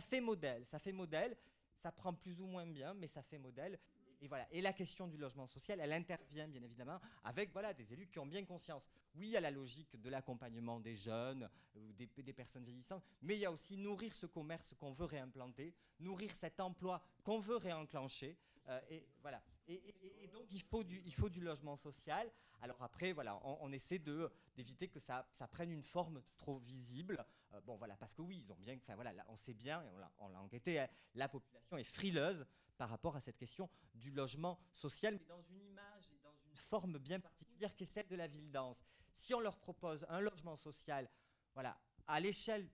[0.01, 1.35] fait modèle, ça fait modèle,
[1.77, 3.79] ça prend plus ou moins bien, mais ça fait modèle.
[4.21, 4.47] Et, voilà.
[4.51, 8.19] et la question du logement social, elle intervient bien évidemment avec voilà, des élus qui
[8.19, 8.89] ont bien conscience.
[9.15, 13.41] Oui, a la logique de l'accompagnement des jeunes ou des, des, personnes vieillissantes, mais il
[13.41, 18.37] y a aussi nourrir ce commerce qu'on veut réimplanter, nourrir cet emploi qu'on veut réenclencher.
[18.67, 19.41] Euh, et voilà.
[19.67, 20.83] Et, donc il faut
[21.29, 22.31] du, logement social.
[22.61, 27.25] Alors après, voilà, on, essaie de d'éviter que ça, prenne une forme trop visible.
[27.53, 29.83] Euh, bon, voilà, parce que oui, ils ont bien, enfin voilà, on sait bien,
[30.19, 32.45] on l'a enquêté, hein, la population est frileuse
[32.77, 36.57] par rapport à cette question du logement social, mais dans une image et dans une
[36.57, 38.81] forme bien particulière qui est celle de la ville dense.
[39.13, 41.09] Si on leur propose un logement social,
[41.53, 41.77] voilà,
[42.07, 42.69] à l'échelle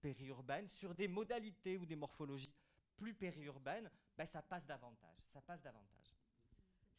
[0.00, 2.52] périurbaine, sur des modalités ou des morphologies
[2.96, 5.20] plus périurbaines, ben ça passe davantage.
[5.32, 6.01] Ça passe davantage.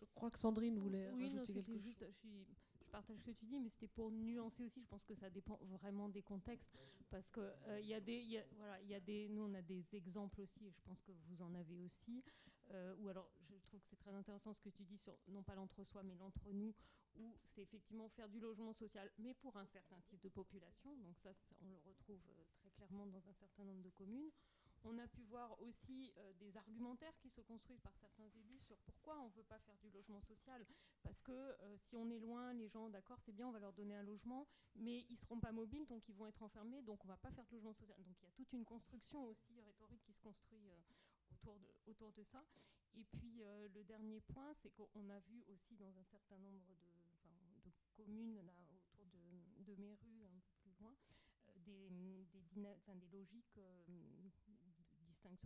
[0.05, 1.95] Je crois que Sandrine voulait oui, rajouter quelque chose.
[1.99, 4.81] je, suis, je, partage ce que tu dis, mais c'était pour nuancer aussi.
[4.81, 6.75] Je pense que ça dépend vraiment des contextes,
[7.09, 9.61] parce que euh, il y a des, voilà, il y a des, nous on a
[9.61, 12.23] des exemples aussi, et je pense que vous en avez aussi.
[12.71, 15.43] Euh, ou alors, je trouve que c'est très intéressant ce que tu dis sur non
[15.43, 16.73] pas l'entre-soi, mais l'entre-nous,
[17.15, 20.95] où c'est effectivement faire du logement social, mais pour un certain type de population.
[20.97, 24.31] Donc ça, on le retrouve euh, très clairement dans un certain nombre de communes.
[24.85, 28.77] On a pu voir aussi euh, des argumentaires qui se construisent par certains élus sur
[28.79, 30.65] pourquoi on ne veut pas faire du logement social.
[31.01, 33.71] Parce que euh, si on est loin, les gens, d'accord, c'est bien, on va leur
[33.71, 34.45] donner un logement,
[34.75, 37.17] mais ils ne seront pas mobiles, donc ils vont être enfermés, donc on ne va
[37.17, 38.01] pas faire de logement social.
[38.03, 40.77] Donc il y a toute une construction aussi rhétorique qui se construit euh,
[41.87, 42.43] autour, de, ça.
[42.95, 43.41] Et puis
[43.73, 46.75] le dernier point, c'est qu'on a vu aussi dans un certain nombre de,
[47.95, 50.95] communes là, autour de, de Méru, un peu plus loin,
[51.57, 53.59] des, des logiques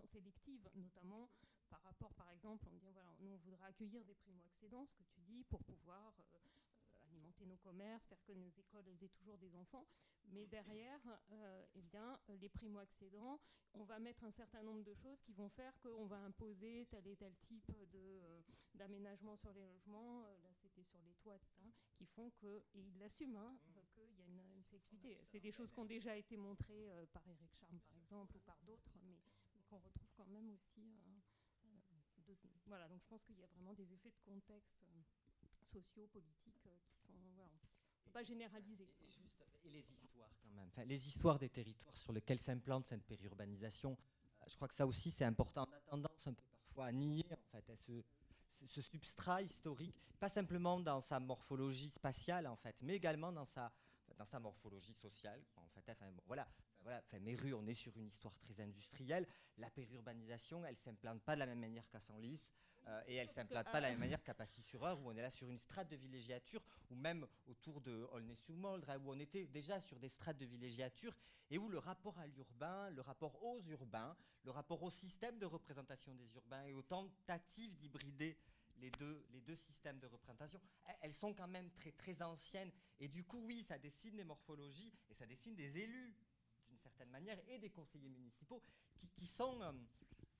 [0.07, 1.29] sélective, notamment
[1.69, 5.03] par rapport, par exemple, on dit voilà, nous on voudrait accueillir des primo-accédants, ce que
[5.03, 9.37] tu dis, pour pouvoir euh, euh, alimenter nos commerces, faire que nos écoles aient toujours
[9.37, 9.85] des enfants.
[10.29, 10.99] Mais derrière,
[11.31, 13.39] euh, eh bien, les primo-accédants,
[13.73, 17.07] on va mettre un certain nombre de choses qui vont faire qu'on va imposer tel
[17.07, 17.71] et tel type
[18.73, 21.61] d'aménagement sur les logements, là c'était sur les toits, etc.,
[21.95, 23.57] qui font que, et ils l'assument, hein,
[23.93, 25.17] qu'il y a une, une sélectivité.
[25.23, 28.57] C'est des choses qui ont déjà été montrées par Eric Charme, par exemple, ou par
[28.63, 29.16] d'autres, mais
[29.69, 30.81] qu'on retrouve quand même aussi.
[30.81, 32.33] Euh, euh,
[32.65, 35.01] voilà, donc je pense qu'il y a vraiment des effets de contexte euh,
[35.63, 36.75] sociaux, politiques qui sont.
[37.35, 37.51] Voilà,
[38.01, 38.89] on peut pas généraliser.
[39.63, 40.67] Et, les histoires quand même.
[40.67, 43.97] Enfin, les histoires des territoires sur lesquels s'implante cette périurbanisation,
[44.47, 45.67] je crois que ça aussi c'est important.
[45.69, 48.01] On a tendance un peu parfois à nier en fait ce,
[48.65, 53.71] ce substrat historique, pas simplement dans sa morphologie spatiale en fait, mais également dans sa
[54.17, 55.43] dans sa morphologie sociale.
[55.55, 56.47] En fait, enfin, voilà,
[56.87, 59.27] voilà, enfin, Méru, on est sur une histoire très industrielle.
[59.57, 62.39] La périurbanisation, elle s'implante pas de la même manière qu'à Senlis.
[62.87, 65.21] Euh, et elle ne s'implante pas de la même manière qu'à Passy-sur-Eure, où on est
[65.21, 69.47] là sur une strate de villégiature, ou même autour de Aulnay-sous-Moldre, hein, où on était
[69.47, 71.13] déjà sur des strates de villégiature,
[71.49, 75.45] et où le rapport à l'urbain, le rapport aux urbains, le rapport au système de
[75.45, 78.37] représentation des urbains, et aux tentatives d'hybrider
[78.77, 80.61] les deux, les deux systèmes de représentation,
[81.01, 82.71] elles sont quand même très, très anciennes.
[83.01, 86.15] Et du coup, oui, ça dessine des morphologies et ça dessine des élus,
[86.77, 88.61] d'une certaine manière, et des conseillers municipaux
[89.15, 89.71] qui, sont, euh,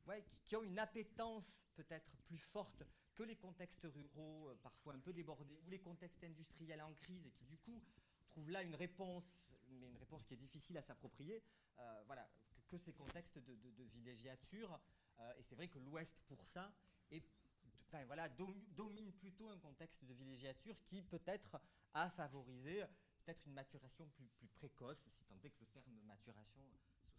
[0.07, 2.83] ouais, qui, ont une appétence peut-être plus forte
[3.15, 7.25] que les contextes ruraux, euh, parfois un peu débordés, ou les contextes industriels en crise,
[7.25, 7.81] et qui du coup
[8.27, 9.25] trouvent là une réponse,
[9.69, 11.41] mais une réponse qui est difficile à s'approprier,
[11.79, 12.27] euh, voilà,
[12.67, 14.79] que, ces contextes de, de, villégiature.
[15.37, 16.71] et c'est vrai que l'Ouest, pour ça,
[17.11, 17.23] est
[17.87, 21.57] enfin, voilà, domine plutôt un contexte de villégiature qui peut-être
[21.93, 22.83] a favorisé
[23.27, 26.61] peut-être une maturation plus, précoce, si tant est que le terme maturation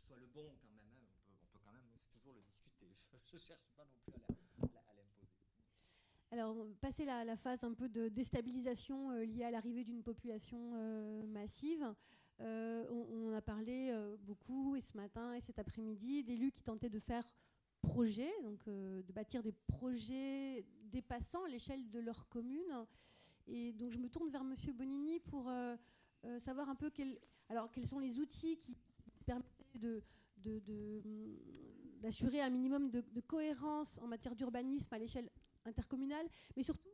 [0.06, 0.88] soit le bon quand même.
[0.94, 1.04] Hein.
[1.28, 2.96] On, peut, quand même toujours le discuter.
[3.26, 5.28] Je ne cherche pas non plus à l'imposer.
[6.30, 11.26] Alors, passer la, phase un peu de déstabilisation euh, liée à l'arrivée d'une population euh,
[11.26, 11.94] massive,
[12.40, 17.00] euh, on, a parlé beaucoup, et ce matin et cet après-midi, d'élus qui tentaient de
[17.00, 17.24] faire
[17.82, 22.86] projets, donc de bâtir des projets dépassant l'échelle de leur commune.
[23.46, 25.50] Et donc je me tourne vers Monsieur Bonini pour
[26.24, 26.90] euh, savoir un peu
[27.48, 28.76] alors, quels sont les outils qui
[29.24, 30.02] permettent de,
[32.00, 35.30] d'assurer un minimum de, cohérence en matière d'urbanisme à l'échelle
[35.64, 36.88] intercommunale, mais surtout,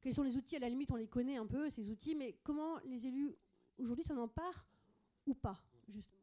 [0.00, 2.38] quels sont les outils, à la limite on les connaît un peu, ces outils, mais
[2.42, 3.34] comment les élus
[3.78, 4.66] aujourd'hui s'en emparent
[5.26, 6.17] ou pas, justement?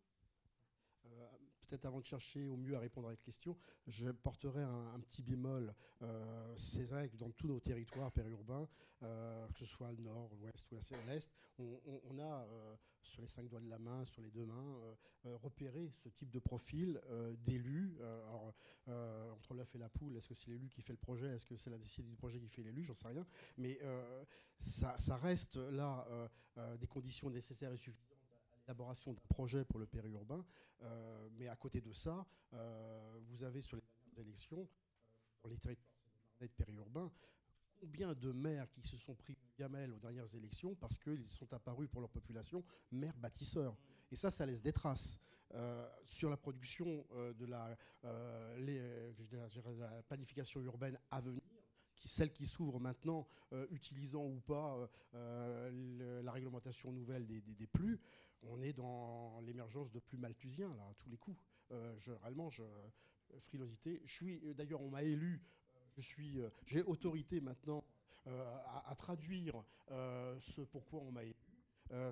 [1.65, 5.23] Peut-être avant de chercher au mieux à répondre à cette question, je porterai un, petit
[5.23, 5.73] bémol.
[6.01, 8.67] Euh, c'est vrai que dans tous nos territoires périurbains,
[9.03, 10.75] euh, que ce soit le nord, l'ouest ou
[11.07, 14.77] l'est, on, a euh, sur les cinq doigts de la main, sur les deux mains,
[15.23, 17.01] repéré ce type de profil
[17.45, 17.97] d'élus.
[18.01, 18.53] Alors,
[19.33, 21.55] entre l'œuf et la poule, est-ce que c'est l'élu qui fait le projet Est-ce que
[21.55, 23.25] c'est la décision du projet qui fait l'élu J'en sais rien.
[23.57, 23.79] Mais
[24.57, 26.07] ça, reste là
[26.79, 28.14] des conditions nécessaires et suffisantes
[28.65, 30.43] l'élaboration d'un projet pour le périurbain.
[30.81, 35.49] Euh, mais à côté de ça, euh, vous avez sur les dernières élections, euh, dans
[35.49, 35.85] les territoires
[36.57, 37.11] périurbains,
[37.79, 41.89] combien de maires qui se sont pris gamelle aux dernières élections parce qu'ils sont apparus
[41.89, 43.75] pour leur population maires bâtisseurs.
[44.11, 45.19] Et ça, ça laisse des traces.
[46.03, 51.41] sur la production de la, la, planification urbaine à venir,
[51.95, 53.25] qui, celle qui s'ouvre maintenant,
[53.69, 57.97] utilisant ou pas la réglementation nouvelle des, des plus,
[58.43, 61.37] on est dans l'émergence de plus malthusiens, là, à tous les coups.
[61.71, 62.63] Euh, je, réellement, je,
[63.39, 64.01] frilosité.
[64.05, 65.41] Je suis, euh, d'ailleurs, on m'a élu,
[65.75, 67.83] euh, je suis, j'ai autorité maintenant
[68.25, 71.35] à, traduire ce pourquoi on m'a élu.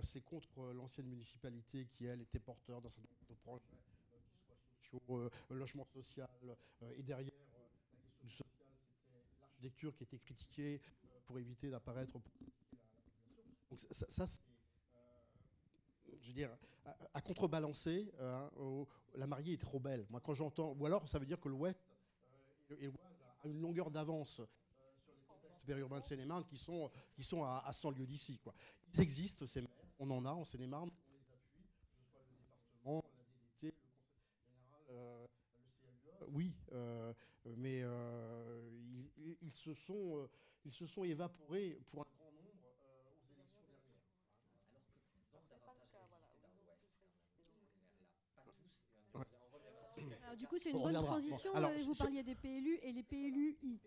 [0.04, 3.66] c'est contre l'ancienne municipalité qui, elle, était porteur d'un certain nombre de projets,
[4.92, 6.30] sociaux, logement social,
[6.96, 8.48] et derrière la question du social,
[8.92, 10.82] c'était l'architecture qui était critiquée
[11.26, 12.14] pour éviter d'apparaître.
[12.14, 14.53] Donc ça, ça c'est
[16.22, 16.50] je veux dire,
[17.14, 20.06] à, contrebalancer, euh, la mariée est trop belle.
[20.10, 21.80] Moi, quand j'entends, ou alors ça veut dire que l'Ouest
[22.72, 24.46] euh, et l'Oise a une longueur d'avance euh,
[25.04, 28.40] sur les contextes périurbains de Seine-et-Marne qui sont, qui sont à, 100 lieues d'ici.
[28.94, 32.24] Ils existent, ces maires, on en a en Seine-et-Marne, on les appuie, que ce soit
[32.24, 33.22] le département, la
[33.62, 35.28] DDT, le Conseil général, le
[36.18, 36.54] CLE, oui,
[37.58, 37.80] mais
[39.18, 40.28] ils, ils, se sont,
[40.66, 42.23] ils se sont évaporés pour un
[50.38, 51.56] du coup, c'est une bonne transition.
[51.56, 53.80] Euh, vous parliez des PLU et les PLUI.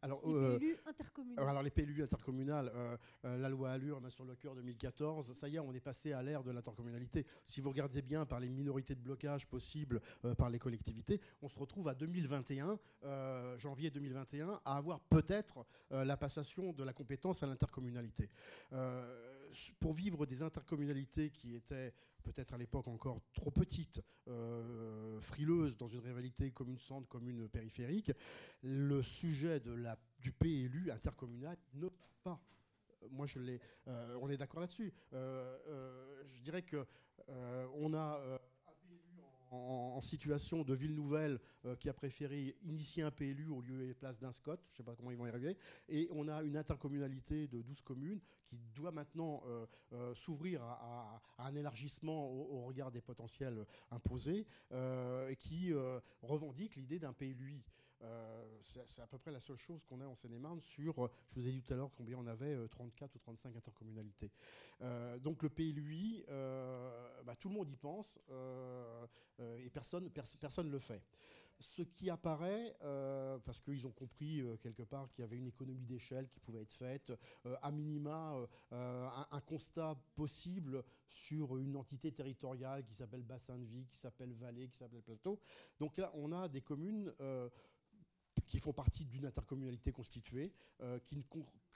[0.00, 1.48] Alors, les euh, PLU intercommunales.
[1.48, 2.96] Alors les PLU intercommunales, euh,
[3.36, 6.22] la loi Allure, a sur le cœur 2014, ça y est, on est passé à
[6.22, 7.26] l'ère de l'intercommunalité.
[7.42, 10.00] Si vous regardez bien par les minorités de blocage possibles
[10.36, 12.78] par les collectivités, on se retrouve à 2021,
[13.56, 18.30] janvier 2021, à avoir peut-être la passation de la compétence à l'intercommunalité.
[19.80, 25.88] pour vivre des intercommunalités qui étaient peut-être à l'époque encore trop petite, euh, frileuse dans
[25.88, 28.12] une rivalité commune-centre, commune-périphérique,
[28.62, 32.40] le sujet de la, du PLU intercommunal ne passe pas.
[33.10, 33.60] Moi, je l'ai.
[33.86, 34.92] Euh, on est d'accord là-dessus.
[35.12, 36.86] Euh, je dirais que
[37.74, 38.40] on a
[39.50, 43.94] en, situation de ville nouvelle euh, qui a préféré initier un PLU au lieu et
[43.94, 45.56] place d'un SCOT, je ne sais pas comment ils vont y arriver,
[45.88, 51.20] et on a une intercommunalité de 12 communes qui doit maintenant euh, euh, s'ouvrir à,
[51.38, 55.72] un élargissement au, regard des potentiels imposés, et qui
[56.22, 57.64] revendique l'idée d'un PLUI.
[58.62, 61.52] C'est à peu près la seule chose qu'on a en Seine-et-Marne sur, je vous ai
[61.52, 64.30] dit tout à l'heure combien on avait, 34 ou 35 intercommunalités.
[65.20, 68.18] donc le PLUI, bah, tout le monde y pense
[69.38, 71.02] et personne ne le fait
[71.60, 75.46] ce qui apparaît, euh, parce qu'ils ont compris euh, quelque part qu'il y avait une
[75.46, 77.12] économie d'échelle qui pouvait être faite,
[77.46, 78.34] euh, à minima
[78.70, 84.68] un, constat possible sur une entité territoriale qui s'appelle bassin de vie, qui s'appelle vallée,
[84.68, 85.38] qui s'appelle plateau.
[85.78, 87.12] Donc là, on a des communes
[88.48, 90.52] qui font partie d'une intercommunalité constituée,
[91.04, 91.22] qui ne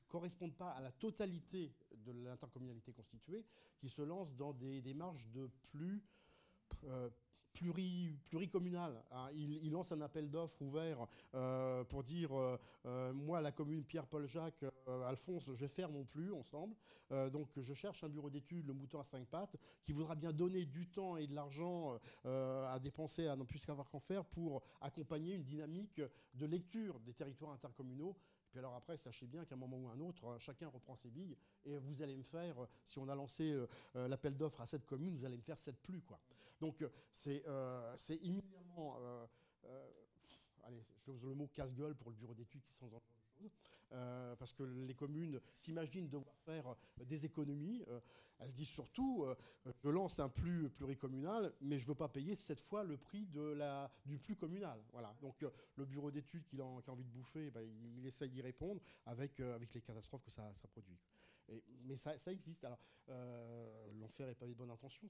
[0.09, 1.73] correspondent pas à la totalité
[2.05, 3.45] de l'intercommunalité constituée,
[3.79, 6.03] qui se lancent dans des démarches de plus
[7.63, 9.03] pluri, pluricommunal.
[9.13, 9.29] Hein.
[9.33, 14.27] Il, lance un appel d'offres ouvert euh, pour dire euh, euh, moi, la commune Pierre-Paul
[14.27, 14.65] Jacques,
[15.07, 16.75] Alphonse, je vais faire mon plus ensemble.
[17.31, 20.65] donc je cherche un bureau d'études, le mouton à cinq pattes, qui voudra bien donner
[20.65, 25.35] du temps et de l'argent à dépenser, à n'en plus qu'avoir qu'en faire, pour accompagner
[25.35, 26.01] une dynamique
[26.35, 28.17] de lecture des territoires intercommunaux
[28.53, 31.35] puis alors après, sachez bien qu'à un moment ou un autre, chacun reprend ses billes
[31.65, 33.59] et vous allez me faire, si on a lancé
[33.95, 36.03] l'appel d'offres à cette commune, vous allez me faire cette plus.
[36.03, 36.21] Quoi.
[36.63, 39.27] Donc euh, c'est euh, immédiatement, euh,
[40.63, 42.89] allez, je le mot casse-gueule pour le bureau d'études qui s'en
[43.43, 44.37] choses.
[44.39, 47.85] parce que les communes s'imaginent devoir faire des économies.
[48.39, 49.27] elles disent surtout,
[49.67, 53.27] je lance un plus pluricommunal, mais je ne veux pas payer cette fois le prix
[54.07, 54.83] du plus communal.
[54.93, 55.15] Voilà.
[55.21, 55.45] Donc
[55.77, 57.63] le bureau d'études qui, a envie de bouffer, ben,
[57.99, 60.99] il, essaye d'y répondre avec, les catastrophes que ça, produit
[61.85, 62.67] mais ça, existe.
[63.09, 65.07] Euh, l'enfer est pas de bonne intention.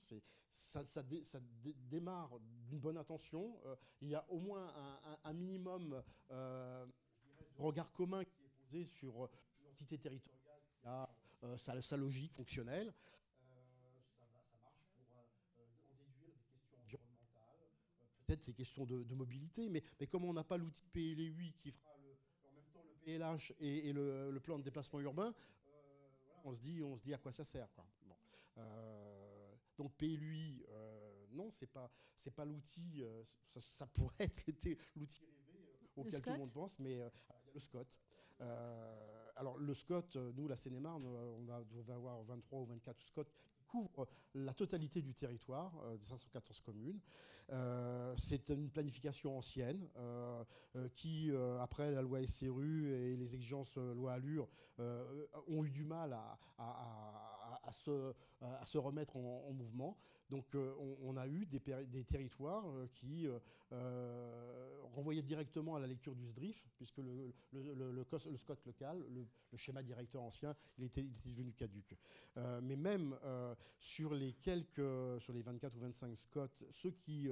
[0.51, 1.03] Ça,
[1.91, 3.59] démarre d'une bonne intention.
[3.67, 4.73] Euh, il y a au moins
[5.25, 6.87] un, minimum euh,
[7.57, 9.29] regard commun qui est posé sur
[9.65, 11.09] l'entité territoriale qui a
[11.57, 12.93] sa, logique fonctionnelle.
[14.19, 14.47] Ça, marche
[15.57, 17.69] pour en déduire des questions environnementales,
[18.27, 21.93] peut-être des questions de, mobilité, mais, mais, comme on n'a pas l'outil PLUI qui fera
[21.95, 25.35] en même temps le PLH et, le, plan de déplacement urbain,
[26.45, 27.73] on se dit, on se dit à quoi ça sert.
[27.73, 27.87] Quoi.
[28.07, 28.17] Bon.
[28.59, 33.03] Euh, donc PLUI, euh, non, c'est pas, c'est pas l'outil.
[33.03, 33.23] Euh,
[33.59, 34.45] ça, pourrait être
[34.97, 37.01] l'outil rêvé auquel tout le monde pense, mais
[37.55, 37.87] le SCOT.
[39.37, 43.25] alors le SCOT, nous, la Seine-et-Marne, on, a, on va avoir 23 ou 24 SCOT
[43.67, 47.01] couvre la totalité du territoire des 514 communes.
[48.17, 49.89] c'est une planification ancienne
[50.95, 54.49] qui, après la loi SRU et les exigences loi Allure,
[54.79, 56.13] ont eu du mal
[56.59, 57.32] à,
[57.73, 59.97] se, remettre en mouvement.
[60.33, 66.15] Donc euh, on, a eu des, territoires euh, qui euh, renvoyaient directement à la lecture
[66.15, 68.05] du SDRIF, puisque le, le,
[68.37, 69.27] SCOT local, le,
[69.59, 71.99] schéma directeur ancien, il était, devenu caduque.
[72.63, 73.15] mais même
[73.79, 77.29] sur les quelques, sur les 24 ou 25 SCOT, ceux qui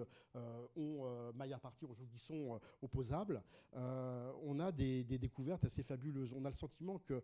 [0.77, 6.35] ont maille à partir, qui sont opposables, on a des, découvertes assez fabuleuses.
[6.35, 7.23] On a le sentiment que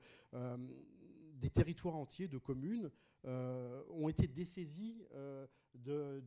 [1.36, 2.90] des territoires entiers de communes
[3.24, 6.22] euh, ont été dessaisis euh, de,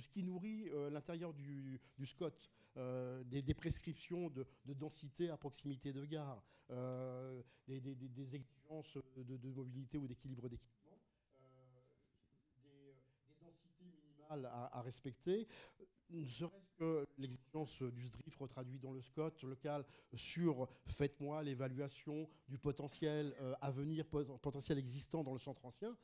[0.00, 2.30] ce qui nourrit euh, l'intérieur du, SCOT,
[3.24, 6.42] des, prescriptions de, densité à proximité de gare,
[7.68, 10.98] des, exigences de, mobilité ou d'équilibre d'équipement,
[12.62, 15.46] des, densités minimales à, à respecter,
[16.10, 22.58] ne serait-ce que l'exigence du SDRIF retraduit dans le SCOT local sur faites-moi l'évaluation du
[22.58, 25.96] potentiel à venir, potentiel existant dans le centre ancien,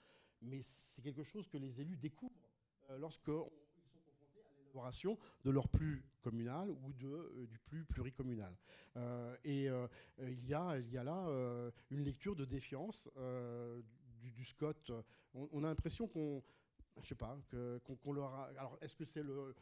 [0.43, 2.51] mais c'est quelque chose que les élus découvrent
[2.91, 7.85] euh, lorsqu'ils sont confrontés à l'élaboration de leur plus communal ou de, euh, du plus
[7.85, 8.57] pluricommunal.
[8.97, 9.69] Euh, et
[10.19, 11.27] il, y a, il y a là
[11.91, 13.09] une lecture de défiance
[14.21, 14.93] du, du, SCOT.
[15.35, 16.43] on a l'impression qu'on
[17.01, 17.39] je sais pas,
[17.85, 17.97] qu'on.
[18.13, 19.55] Alors, est-ce que c'est le,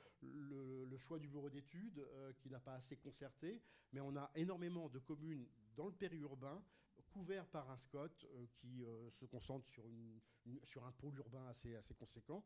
[0.97, 3.61] choix du bureau d'études euh, qui n'a pas assez concerté
[3.93, 6.63] Mais on a énormément de communes dans le périurbain
[7.11, 9.85] couverts par un SCOT euh, qui euh, se concentre sur,
[10.63, 12.45] sur un pôle urbain assez, assez conséquent,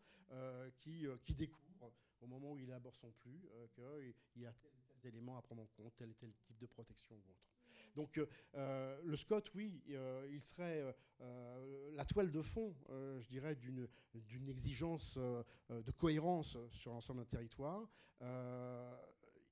[0.76, 4.98] qui, qui découvre au moment où il élabore son plus qu'il y a tel ou
[5.00, 7.53] tel élément à prendre en compte, tel et tel type de protection ou autre.
[7.94, 10.94] Donc euh, euh, le SCOT, oui, euh, il serait
[11.94, 17.88] la toile de fond, je dirais, d'une exigence de cohérence sur l'ensemble d'un territoire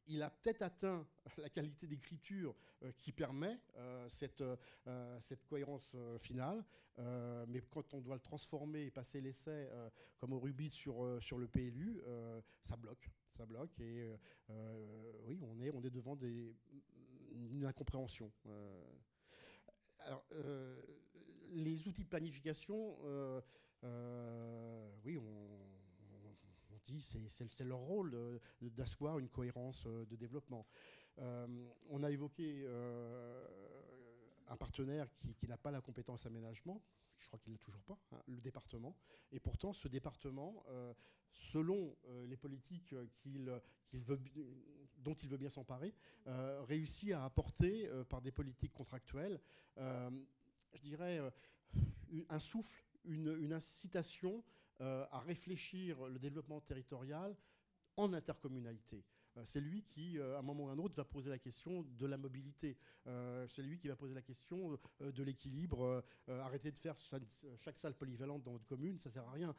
[0.08, 1.06] il a peut-être atteint
[1.38, 2.54] la qualité d'écriture
[2.98, 3.58] qui permet
[4.08, 4.44] cette,
[5.48, 6.62] cohérence finale,
[7.48, 9.70] mais quand on doit le transformer et passer l'essai
[10.18, 12.02] comme au Rubit sur, le PLU,
[12.60, 13.08] ça bloque.
[13.30, 14.10] Ça bloque et
[15.24, 16.54] oui, on est devant des,
[17.34, 18.32] une incompréhension.
[18.46, 18.84] Euh,
[20.00, 20.80] alors, euh,
[21.50, 23.40] les outils de planification, euh,
[25.04, 25.48] oui, on,
[26.84, 30.66] dit c'est leur rôle d'asseoir une cohérence de développement.
[31.16, 32.66] on a évoqué
[34.48, 36.82] un partenaire qui, n'a pas la compétence aménagement,
[37.18, 38.96] je crois qu'il l'a toujours pas, hein, le département.
[39.30, 40.64] Et pourtant, ce département,
[41.30, 41.96] selon
[42.26, 42.96] les politiques
[43.92, 44.18] veut,
[45.02, 45.94] dont il veut bien s'emparer,
[46.26, 49.40] euh, réussit à apporter, par des politiques contractuelles,
[49.76, 51.20] je dirais,
[52.28, 54.42] un souffle, une incitation
[54.80, 57.36] à réfléchir le développement territorial
[57.96, 59.04] en intercommunalité.
[59.36, 61.38] Euh, c'est lui qui, euh, à un moment ou à un autre, va poser la
[61.38, 62.76] question de la mobilité.
[63.06, 66.04] Euh, c'est lui qui va poser la question de l'équilibre.
[66.28, 66.96] arrêtez de faire
[67.58, 69.54] chaque salle polyvalente dans votre commune, ça sert à rien.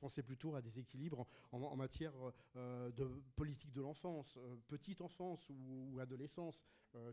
[0.00, 2.12] pensez plutôt à des équilibres en, matière
[2.54, 6.62] de politique de l'enfance, petite enfance ou, adolescence.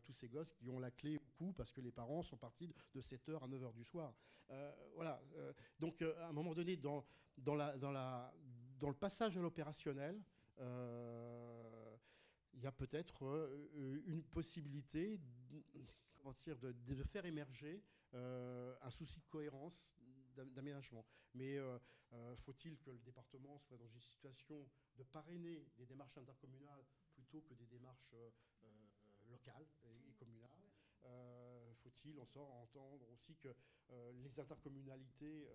[0.04, 2.74] tous ces gosses qui ont la clé au cou parce que les parents sont partis
[2.94, 4.14] de 7h à 9h du soir.
[4.96, 5.22] voilà.
[5.80, 7.06] donc, à un moment donné, dans,
[7.38, 10.22] le passage à l'opérationnel,
[12.64, 15.20] y a peut-être euh, une possibilité
[16.26, 17.84] de, faire émerger
[18.14, 19.92] euh, un souci de cohérence
[20.36, 21.06] d'aménagement.
[21.34, 21.58] Mais
[22.38, 26.84] faut-il que le département soit dans une situation de parrainer des démarches intercommunales
[27.14, 28.16] plutôt que des démarches
[29.30, 30.72] locales et, communales
[31.84, 33.54] Faut-il en sort entendre aussi que
[34.14, 35.48] les intercommunalités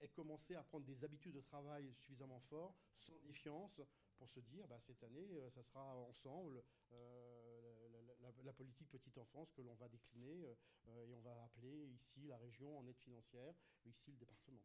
[0.00, 3.80] et commencer à prendre des habitudes de travail suffisamment fortes, sans défiance,
[4.18, 7.88] pour se dire, bah, cette année, euh, ça sera ensemble euh,
[8.44, 10.46] la, politique petite enfance que l'on va décliner
[10.88, 14.62] euh, et on va appeler ici la région en aide financière, ici le département.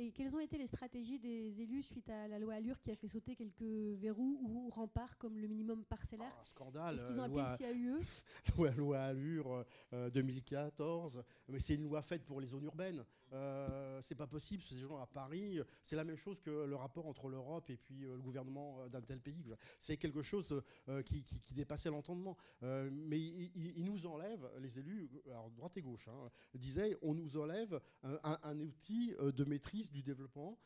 [0.00, 2.94] Et quelles ont été les stratégies des élus suite à la loi Allure qui a
[2.94, 6.94] fait sauter quelques verrous ou remparts comme le minimum parcellaire ah, Scandale.
[6.94, 8.00] Est-ce qu'ils ont appelé ici à UE
[8.56, 11.24] loi, loi Allure 2014.
[11.48, 13.04] Mais c'est une loi faite pour les zones urbaines.
[13.32, 17.06] Euh, c'est pas possible, ces gens à Paris, c'est la même chose que le rapport
[17.06, 19.52] entre l'Europe et puis euh, le gouvernement euh, d'un tel pays.
[19.78, 20.62] C'est quelque chose
[21.04, 22.36] qui, dépassait l'entendement.
[22.62, 25.10] mais ils nous enlèvent, les élus,
[25.56, 30.58] droite et gauche, hein, disaient on nous enlève un outil de maîtrise du développement.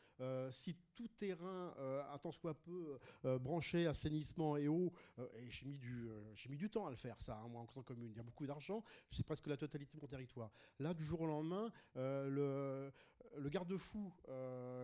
[0.51, 1.73] Si tout terrain,
[2.11, 2.99] à tant soit peu
[3.39, 6.07] branché, assainissement et eau, et j'ai mis, du,
[6.49, 8.11] mis du temps à le faire, ça, hein, moi, en tant que commune.
[8.11, 10.51] Il y a beaucoup d'argent, c'est presque la totalité de mon territoire.
[10.79, 12.52] Là, du jour au lendemain, le,
[13.35, 14.13] le garde-fou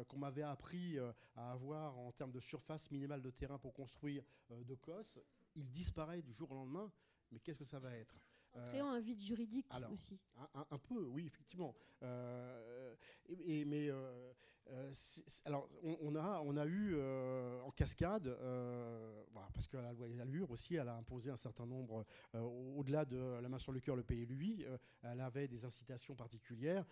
[0.07, 0.97] qu'on m'avait appris
[1.35, 5.19] à avoir en termes de surface minimale de terrain pour construire de COS,
[5.55, 6.91] il disparaît du jour au lendemain.
[7.31, 8.19] Mais qu'est-ce que ça va être
[8.53, 10.19] en créant un vide juridique aussi.
[10.53, 11.75] Un, peu, oui, effectivement.
[12.01, 14.33] et, mais euh,
[15.45, 19.23] alors, on, a, on a eu euh, en cascade, euh,
[19.53, 23.49] parce que la loi Allure aussi, elle a imposé un certain nombre, au-delà de la
[23.49, 24.65] main sur le cœur, le lui
[25.03, 26.85] elle avait des incitations particulières.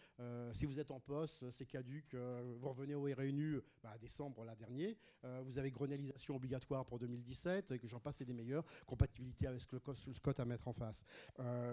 [0.53, 4.56] si vous êtes en poste, c'est caduque, vous revenez au RNU bah, à décembre l'an
[4.56, 4.97] dernier,
[5.43, 9.65] vous avez grenélisation obligatoire pour 2017, et que j'en passe, c'est des meilleurs, compatibilité avec
[9.65, 11.03] que le Scott à mettre en face.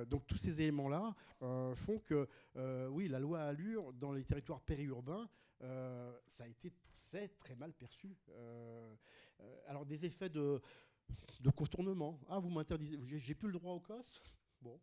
[0.08, 1.15] donc tous ces éléments-là
[1.74, 2.26] font que,
[2.91, 5.28] oui, la loi Allure, dans les territoires périurbains,
[5.62, 6.73] euh, ça a été
[7.39, 8.16] très mal perçu.
[8.31, 8.94] Euh,
[9.41, 10.60] euh, alors des effets de,
[11.41, 12.20] de contournement.
[12.28, 14.20] Ah, vous m'interdisez, j'ai plus le droit au COS.
[14.60, 14.81] Bon,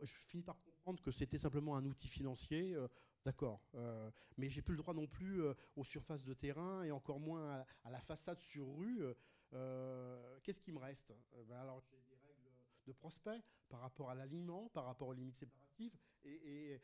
[0.00, 2.76] je finis par comprendre que c'était simplement un outil financier.
[3.24, 3.62] D'accord,
[4.36, 5.40] mais j'ai plus le droit non plus
[5.76, 9.04] aux surfaces de terrain et encore moins à, la façade sur rue.
[10.42, 11.14] Qu'est-ce qui me reste?
[11.46, 12.50] Ben Alors j'ai des règles
[12.86, 16.80] de prospect par rapport à l'alignement, par rapport aux limites séparatives, et,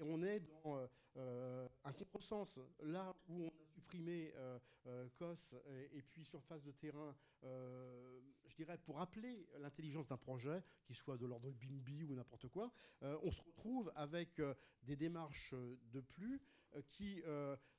[0.00, 2.60] on est dans euh, un contresens.
[2.82, 5.54] Là où on a supprimé euh, euh, COS
[5.92, 11.26] et, puis surface de terrain, je dirais, pour appeler l'intelligence d'un projet, qui soit de
[11.26, 12.72] l'ordre BIMBI ou n'importe quoi,
[13.02, 14.40] on se retrouve avec
[14.82, 15.54] des démarches
[15.92, 16.40] de plus
[16.88, 17.22] qui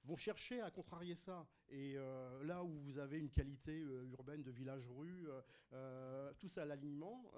[0.03, 1.45] vont chercher à contrarier ça.
[1.69, 1.95] Et
[2.43, 3.79] là où vous avez une qualité
[4.11, 5.27] urbaine de village-rue,
[6.37, 7.31] tout ça à l'alignement,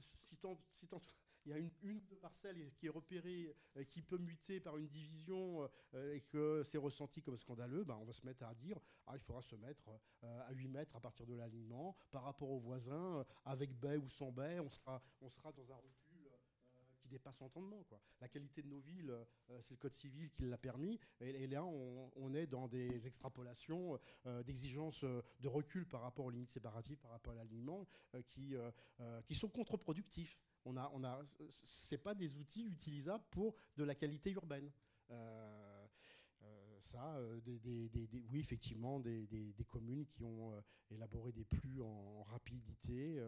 [0.00, 0.58] si tant
[1.44, 4.60] il y a une, une ou deux parcelles qui est repérée, euh, qui peut muter
[4.60, 8.44] par une division euh, et que c'est ressenti comme scandaleux, ben on va se mettre
[8.44, 9.88] à dire ah, il faudra se mettre
[10.24, 14.08] euh, à 8 mètres à partir de l'alignement par rapport aux voisins, avec baie ou
[14.08, 16.30] sans baie, on sera, on sera dans un recul
[17.00, 17.84] qui dépasse l'entendement.
[18.20, 19.12] La qualité de nos villes,
[19.60, 21.00] c'est le Code civil qui l'a permis.
[21.20, 23.98] Et, là, on, est dans des extrapolations
[24.44, 27.88] d'exigences de recul par rapport aux limites séparatives, par rapport à l'alignement,
[28.28, 28.54] qui,
[29.26, 30.38] qui sont contre-productifs.
[30.64, 34.70] On a, on a, c'est pas des outils utilisables pour de la qualité urbaine.
[35.10, 35.86] Euh,
[36.42, 37.40] euh, ça, euh,
[38.30, 40.52] oui, effectivement, des, communes qui ont
[40.90, 43.20] élaboré des plus en, rapidité,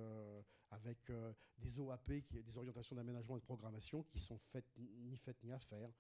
[0.71, 1.11] avec
[1.59, 5.59] des OAP, des orientations d'aménagement et de programmation, qui sont faites ni faites ni à
[5.59, 5.91] faire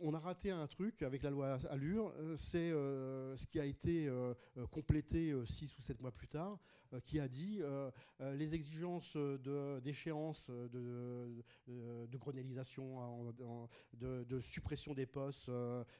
[0.00, 4.10] on a raté un truc avec la loi Allure, c'est ce qui a été
[4.70, 6.58] complété six ou sept mois plus tard,
[7.04, 7.60] qui a dit
[8.20, 9.16] les exigences
[9.82, 12.06] d'échéance de, de,
[13.94, 15.50] de, de, suppression des postes,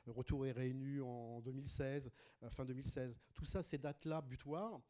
[0.07, 2.11] retour et réénu en 2016,
[2.51, 3.19] fin 2016.
[3.35, 4.81] Tout ça, ces dates-là butoirs,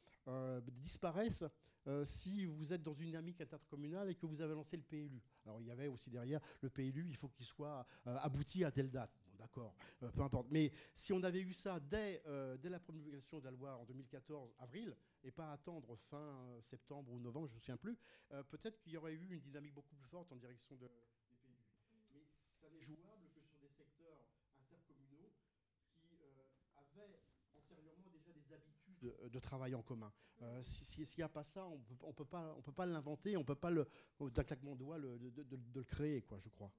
[0.81, 1.45] disparaissent
[2.05, 5.23] si vous êtes dans une dynamique intercommunale et que vous avez lancé le PLU.
[5.49, 8.91] Alors il y avait aussi derrière le PLU, il faut qu'il soit abouti à telle
[8.91, 10.49] date d'accord, euh, peu importe.
[10.51, 13.85] Mais si on avait eu ça dès, euh, dès la promulgation de la loi en
[13.85, 14.95] 2014, avril,
[15.25, 17.97] et pas attendre fin euh, septembre ou novembre, je ne me souviens plus,
[18.51, 20.87] peut-être qu'il y aurait eu une dynamique beaucoup plus forte en direction de,
[21.31, 21.57] des pays.
[22.13, 22.27] Mais
[22.61, 24.19] ça n'est jouable que sur des secteurs
[24.61, 25.33] intercommunaux
[26.09, 26.45] qui avaient
[27.57, 28.45] antérieurement déjà des
[29.11, 30.13] habitudes de, travail en commun.
[30.63, 31.79] S'il n'y a pas ça, on
[32.09, 32.25] ne peut
[32.73, 36.39] pas, l'inventer, on ne peut pas, d'un claquement de doigts, de, de, le créer, quoi,
[36.39, 36.73] je crois.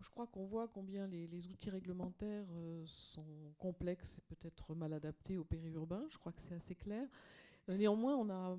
[0.00, 5.38] Je crois qu'on voit combien les, outils réglementaires euh, sont complexes et peut-être mal adaptés
[5.38, 6.06] au périurbain.
[6.10, 7.08] Je crois que c'est assez clair.
[7.68, 8.58] Euh, néanmoins, on a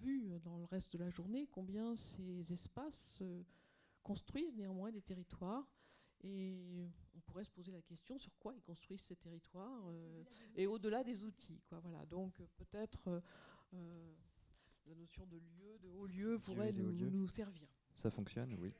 [0.00, 3.42] vu dans le reste de la journée combien ces espaces euh,
[4.02, 5.66] construisent néanmoins des territoires.
[6.24, 9.82] Et on pourrait se poser la question sur quoi ils construisent ces territoires
[10.54, 11.60] et au-delà des outils.
[11.68, 12.04] Quoi, voilà.
[12.06, 13.22] Donc peut-être
[13.72, 17.68] la notion de lieu, de haut lieu pourrait nous, nous, servir.
[17.94, 18.72] Ça fonctionne, oui.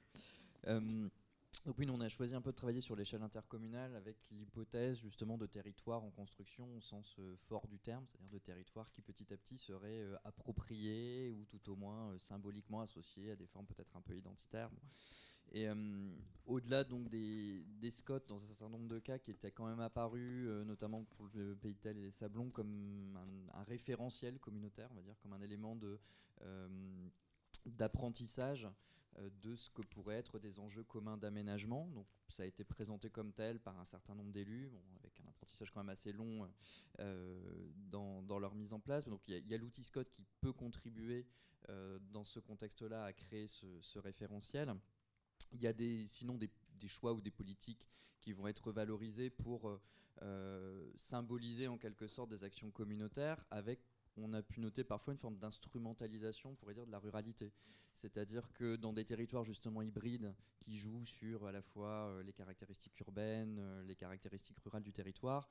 [1.64, 4.98] Donc oui, nous, on a choisi un peu de travailler sur l'échelle intercommunale avec l'hypothèse
[4.98, 9.00] justement de territoire en construction au sens euh, fort du terme, c'est-à-dire de territoires qui
[9.00, 13.46] petit à petit seraient euh, appropriés ou tout au moins euh, symboliquement associés à des
[13.46, 14.70] formes peut-être un peu identitaires.
[15.52, 15.68] Et
[16.46, 19.80] au-delà donc des, des SCOT, dans un certain nombre de cas qui étaient quand même
[19.80, 23.16] apparus, notamment pour le Pays Tel et les Sablons, comme
[23.52, 25.98] un, référentiel communautaire, on va dire, comme un élément de
[27.66, 28.68] d'apprentissage
[29.18, 31.86] euh, de ce que pourraient être des enjeux communs d'aménagement.
[31.88, 35.70] Donc ça a été présenté comme tel par un certain nombre d'élus, avec un apprentissage
[35.70, 36.48] quand même assez long
[37.00, 39.06] euh, dans, leur mise en place.
[39.06, 41.26] Donc il y a, l'outil SCOT qui peut contribuer
[41.68, 44.74] euh, dans ce contexte-là à créer ce, référentiel.
[45.52, 46.50] Il y a des, sinon des,
[46.86, 47.88] choix ou des politiques
[48.20, 49.80] qui vont être valorisés pour
[50.96, 53.80] symboliser en quelque sorte des actions communautaires avec
[54.16, 57.52] on a pu noter parfois une forme d'instrumentalisation, on pourrait dire, de la ruralité.
[57.94, 62.32] C'est-à-dire que dans des territoires justement hybrides qui jouent sur à la fois euh, les
[62.32, 65.48] caractéristiques urbaines, euh, les caractéristiques rurales du territoire,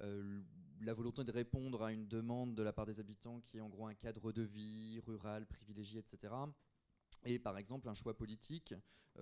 [0.00, 0.42] euh,
[0.80, 3.68] la volonté de répondre à une demande de la part des habitants qui est en
[3.68, 6.34] gros un cadre de vie rural privilégié, etc.
[7.24, 8.74] Et par exemple, un choix politique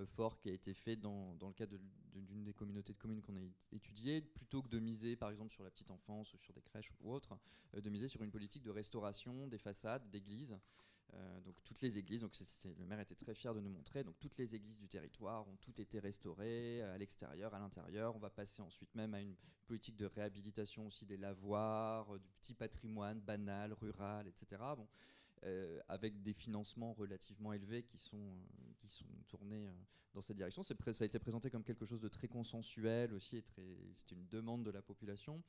[0.06, 1.76] fort qui a été fait dans, le cadre
[2.14, 3.40] d'une des communautés de communes qu'on a
[3.72, 6.90] étudiées, plutôt que de miser par exemple sur la petite enfance ou sur des crèches
[7.00, 7.38] ou autre,
[7.74, 10.56] de miser sur une politique de restauration des façades d'églises
[11.14, 12.32] euh, donc toutes les églises, donc
[12.78, 15.56] le maire était très fier de nous montrer, donc toutes les églises du territoire ont
[15.60, 18.16] toutes été restaurées à l'extérieur, à l'intérieur.
[18.16, 19.34] On va passer ensuite même à une
[19.66, 24.62] politique de réhabilitation aussi des lavoirs, euh, du petit patrimoine banal, rural, etc.
[24.76, 24.88] Bon,
[25.44, 28.38] euh, avec des financements relativement élevés qui sont,
[28.76, 29.68] qui sont tournés
[30.14, 30.62] dans cette direction.
[30.62, 33.44] Ça a été présenté comme quelque chose de très consensuel aussi, et
[33.94, 35.42] c'était une demande de la population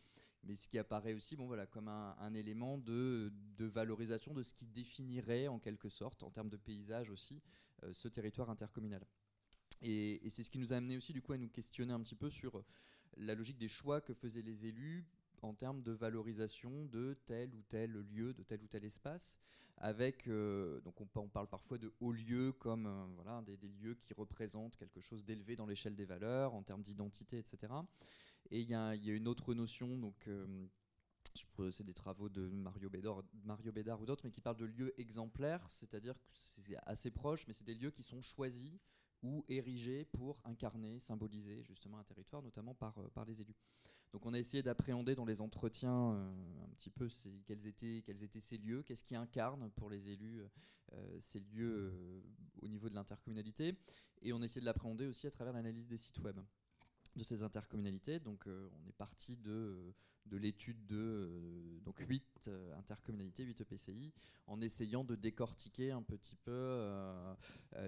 [0.43, 4.65] mais ce qui apparaît aussi bon, voilà, comme un, élément de, valorisation de ce qui
[4.65, 7.41] définirait en quelque sorte, en termes de paysage aussi,
[7.83, 9.05] euh, ce territoire intercommunal.
[9.81, 12.15] Et, c'est ce qui nous a amené aussi du coup à nous questionner un petit
[12.15, 12.63] peu sur
[13.17, 15.05] la logique des choix que faisaient les élus
[15.43, 19.39] en termes de valorisation de tel ou tel lieu, de tel ou tel espace,
[19.77, 23.95] avec, euh, donc on, parle parfois de hauts lieux comme euh, voilà, des, des, lieux
[23.95, 27.73] qui représentent quelque chose d'élevé dans l'échelle des valeurs, en termes d'identité, etc.
[28.51, 30.67] Et il y, a une autre notion, donc euh,
[31.72, 36.13] c'est des travaux de Mario Bédard, ou d'autres, mais qui parlent de lieux exemplaires, c'est-à-dire
[36.13, 38.73] que c'est assez proche, mais c'est des lieux qui sont choisis
[39.23, 43.55] ou érigés pour incarner, symboliser justement un territoire, notamment par, euh, par les élus.
[44.14, 46.32] Donc on a essayé d'appréhender dans les entretiens euh,
[46.64, 47.09] un petit peu
[47.45, 50.42] quels, étaient, quels étaient ces lieux, qu'est-ce qui incarne pour les élus
[51.17, 51.92] ces lieux
[52.61, 53.75] au niveau de l'intercommunalité,
[54.22, 56.40] et on a essayé de l'appréhender aussi à travers l'analyse des sites web
[57.16, 58.19] de ces intercommunalités.
[58.19, 59.93] Donc euh, on est parti de, euh,
[60.25, 64.11] de l'étude de euh, donc 8 intercommunalités, 8 EPCI,
[64.48, 66.82] en essayant de décortiquer un petit peu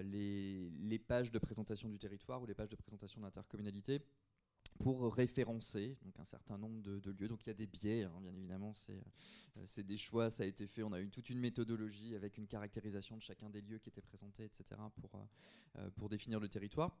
[0.02, 4.00] les, les, pages de présentation du territoire ou les pages de présentation d'intercommunalité
[4.78, 7.28] pour référencer donc un certain nombre de, lieux.
[7.28, 8.72] Donc il y a des biais, hein, bien évidemment,
[9.64, 10.82] c'est des choix, ça a été fait.
[10.82, 14.00] On a eu toute une méthodologie avec une caractérisation de chacun des lieux qui étaient
[14.00, 15.20] présentés, etc., pour,
[15.96, 16.96] pour définir le territoire.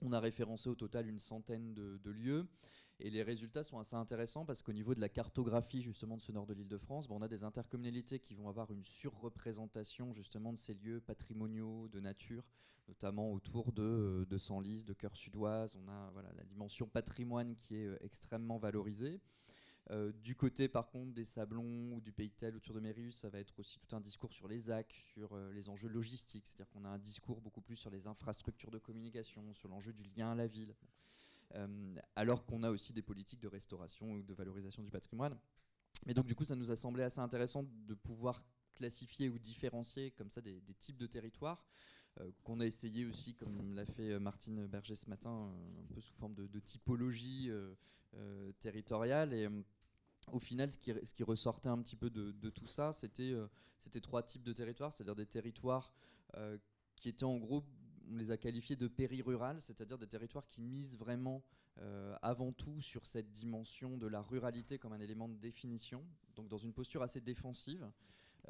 [0.00, 2.46] On a référencé au total une centaine de, lieux.
[3.00, 6.30] Et les résultats sont assez intéressants parce qu'au niveau de la cartographie justement de ce
[6.30, 10.52] nord de l'île de France, on a des intercommunalités qui vont avoir une surreprésentation justement
[10.52, 12.44] de ces lieux patrimoniaux, de nature,
[12.86, 15.76] notamment autour de, euh, de Senlis, de Cœur Sudoise.
[15.76, 19.20] On a voilà, la dimension patrimoine qui est euh, extrêmement valorisée.
[19.90, 23.28] Euh, du côté, par contre, des Sablons ou du Pays Tel autour de Mérius, ça
[23.28, 26.46] va être aussi tout un discours sur les AC, sur les enjeux logistiques.
[26.46, 30.04] C'est-à-dire qu'on a un discours beaucoup plus sur les infrastructures de communication, sur l'enjeu du
[30.16, 30.74] lien à la ville.
[32.16, 35.36] Alors qu'on a aussi des politiques de restauration ou de valorisation du patrimoine.
[36.06, 38.42] Mais donc, du coup, ça nous a semblé assez intéressant de pouvoir
[38.74, 41.64] classifier ou différencier comme ça des, types de territoires.
[42.20, 45.94] Euh, qu'on a essayé aussi, comme l'a fait euh, Martine Berger ce matin, euh, un
[45.94, 47.50] peu sous forme de, typologie
[48.60, 49.32] territoriale.
[49.32, 49.48] Et
[50.30, 53.34] au final, ce qui, ce qui, ressortait un petit peu de, tout ça, c'était
[54.00, 55.92] trois types de territoires, c'est-à-dire des territoires
[56.96, 57.64] qui étaient en gros,
[58.10, 61.42] on les a qualifiés de péri-rural, c'est-à-dire des territoires qui misent vraiment
[62.22, 66.04] avant tout sur cette dimension de la ruralité comme un élément de définition,
[66.36, 67.90] donc dans une posture assez défensive.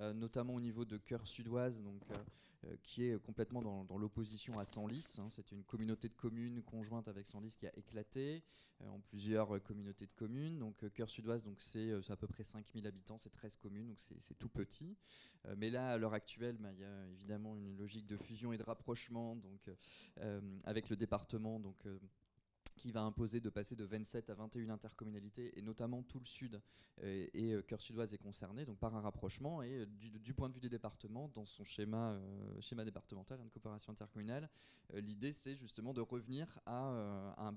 [0.00, 2.16] Euh, notamment au niveau de Cœur Sudoise, donc, euh,
[2.64, 5.16] euh, qui est complètement dans, l'opposition à Senlis.
[5.18, 5.28] Hein.
[5.31, 8.42] C'est une communauté de communes conjointe avec Senlis qui a éclaté
[8.81, 10.58] en plusieurs communautés de communes.
[10.58, 14.36] Donc Cœur Sudoise, donc c'est à peu près 5000 habitants, c'est 13 communes, donc c'est
[14.36, 14.97] tout petit.
[15.56, 18.58] mais là, à l'heure actuelle, bah, il y a évidemment une logique de fusion et
[18.58, 19.70] de rapprochement donc,
[20.64, 21.60] avec le département.
[22.77, 26.61] Qui va imposer de passer de 27 à 21 intercommunalités, et notamment tout le sud
[27.03, 29.62] euh, et, euh, Cœur Sudoise est concerné, donc par un rapprochement.
[29.62, 32.20] Et euh, du, point de vue des départements, dans son schéma,
[32.61, 34.49] schéma départemental hein, de coopération intercommunale,
[34.94, 37.53] l'idée c'est justement de revenir à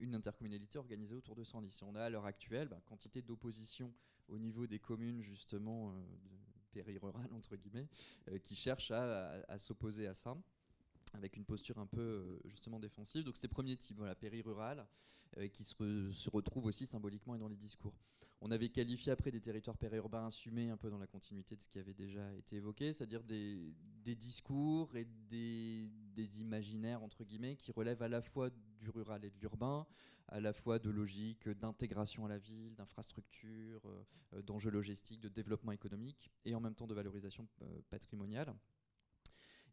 [0.00, 1.84] une intercommunalité organisée autour de 100 lycées.
[1.86, 3.92] On a à l'heure actuelle bah, quantité d'opposition
[4.28, 5.94] au niveau des communes justement
[6.72, 7.88] péri-rurales entre guillemets,
[8.42, 10.36] qui cherchent à s'opposer à ça
[11.14, 13.24] avec une posture un peu euh, justement défensive.
[13.24, 14.86] Donc c'était premier type, voilà, péri-rural,
[15.38, 17.94] euh, qui se, se, retrouve aussi symboliquement et dans les discours.
[18.40, 21.68] On avait qualifié après des territoires périurbains assumés, un peu dans la continuité de ce
[21.68, 27.56] qui avait déjà été évoqué, c'est-à-dire des, des, discours et des, des, imaginaires, entre guillemets,
[27.56, 29.86] qui relèvent à la fois du rural et de l'urbain,
[30.28, 33.80] à la fois de logique d'intégration à la ville, d'infrastructures,
[34.34, 37.48] euh, d'enjeux logistiques, de développement économique, et en même temps de valorisation
[37.88, 38.52] patrimoniale.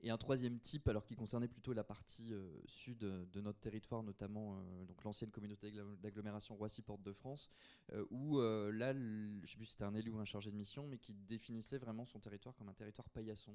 [0.03, 4.01] Et un troisième type, alors qui concernait plutôt la partie euh, sud de notre territoire,
[4.01, 5.71] notamment euh, donc l'ancienne communauté
[6.01, 7.51] d'agglomération Roissy-Porte de France,
[7.93, 10.55] euh, où là, je ne sais plus si c'était un élu ou un chargé de
[10.55, 13.53] mission, mais qui définissait vraiment son territoire comme un territoire paillasson.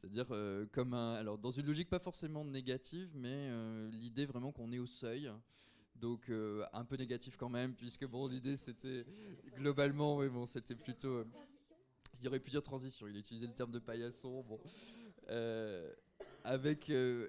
[0.00, 0.26] C'est-à-dire
[0.72, 3.50] comme un, alors dans une logique pas forcément négative, mais
[3.90, 5.30] l'idée vraiment qu'on est au seuil.
[5.94, 6.28] Donc
[6.72, 9.04] un peu négatif quand même, puisque bon, l'idée c'était
[9.54, 11.24] globalement, oui, bon, c'était plutôt.
[12.20, 14.42] il aurait pu dire transition, il a utilisé le terme de paillasson.
[14.42, 14.58] Bon.
[15.32, 15.90] Euh,
[16.44, 17.28] avec euh,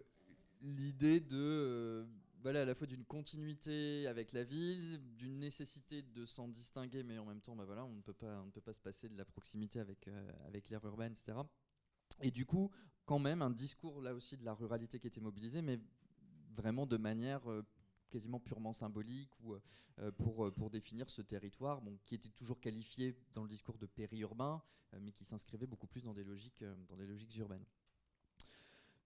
[0.61, 2.05] l'idée de euh,
[2.41, 7.17] voilà, à la fois d'une continuité avec la ville, d'une nécessité de s'en distinguer, mais
[7.17, 9.07] en même temps, bah voilà, on ne peut pas, on ne peut pas se passer
[9.07, 10.09] de la proximité avec,
[10.45, 11.37] avec l'aire urbaine, etc.
[12.21, 12.71] Et du coup,
[13.05, 15.79] quand même, un discours là aussi de la ruralité qui était mobilisé, mais
[16.53, 17.43] vraiment de manière
[18.09, 19.55] quasiment purement symbolique ou
[20.17, 24.61] pour, pour définir ce territoire, bon, qui était toujours qualifié dans le discours de périurbain,
[24.99, 27.65] mais qui s'inscrivait beaucoup plus dans des logiques, dans des logiques urbaines.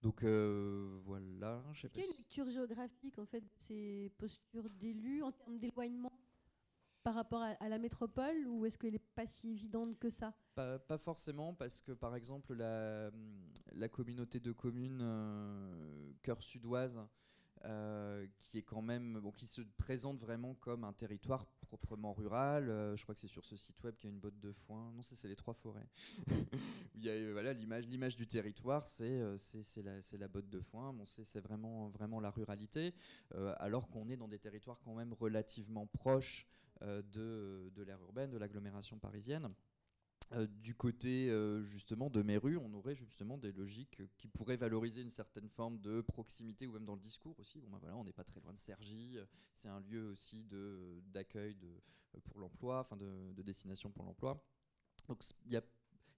[0.02, 1.62] Donc euh, voilà.
[1.72, 5.58] Est-ce qu'il y a une lecture géographique en fait de ces postures d'élus en termes
[5.58, 6.12] d'éloignement
[7.02, 10.34] par rapport à, la métropole ou est-ce qu'elle n'est pas si évidente que ça?
[10.54, 13.10] Pas, forcément parce que par exemple la,
[13.72, 17.00] la communauté de communes euh, Cœur Sudoise
[17.64, 22.70] euh, qui est quand même qui se présente vraiment comme un territoire proprement rural.
[22.70, 24.52] Euh, je crois que c'est sur ce site web qu'il y a une botte de
[24.52, 24.92] foin.
[24.94, 25.86] Non, c'est les trois forêts.
[27.06, 29.20] euh, l'image du territoire, c'est
[30.18, 30.94] la, botte de foin.
[31.04, 32.94] C'est vraiment la ruralité,
[33.58, 36.46] alors qu'on est dans des territoires quand même relativement proches
[36.80, 39.52] de, de urbaine, de l'agglomération parisienne.
[40.32, 44.58] Euh, du côté euh, justement de mes rues, on aurait justement des logiques qui pourraient
[44.58, 47.60] valoriser une certaine forme de proximité ou même dans le discours aussi.
[47.60, 49.16] Bon, ben voilà, on n'est pas très loin de Cergy,
[49.54, 50.46] c'est un lieu aussi
[51.06, 51.56] d'accueil
[52.24, 54.44] pour l'emploi, enfin de, de, destination pour l'emploi.
[55.08, 55.62] Donc il y a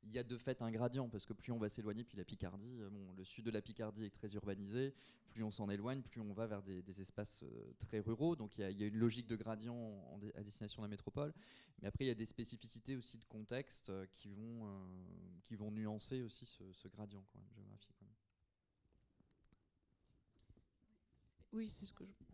[0.04, 2.24] il y a de fait un gradient, parce que plus on va s'éloigner, puis la
[2.24, 4.94] Picardie, euh, bon, le sud de la Picardie est très urbanisé,
[5.30, 8.62] plus on s'en éloigne, plus on va vers des, espaces euh, très ruraux, donc il
[8.62, 10.02] y, a une logique de gradient
[10.34, 11.32] à destination de la métropole,
[11.80, 14.66] mais après il y a des spécificités aussi de contexte euh, qui, vont,
[15.44, 17.96] qui vont nuancer aussi ce, gradient quand même, géographique.
[21.52, 22.29] Oui, c'est ce que je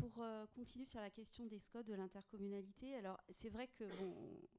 [0.00, 3.84] pour, euh, continuer sur la question des SCOT, de l'intercommunalité, alors c'est vrai que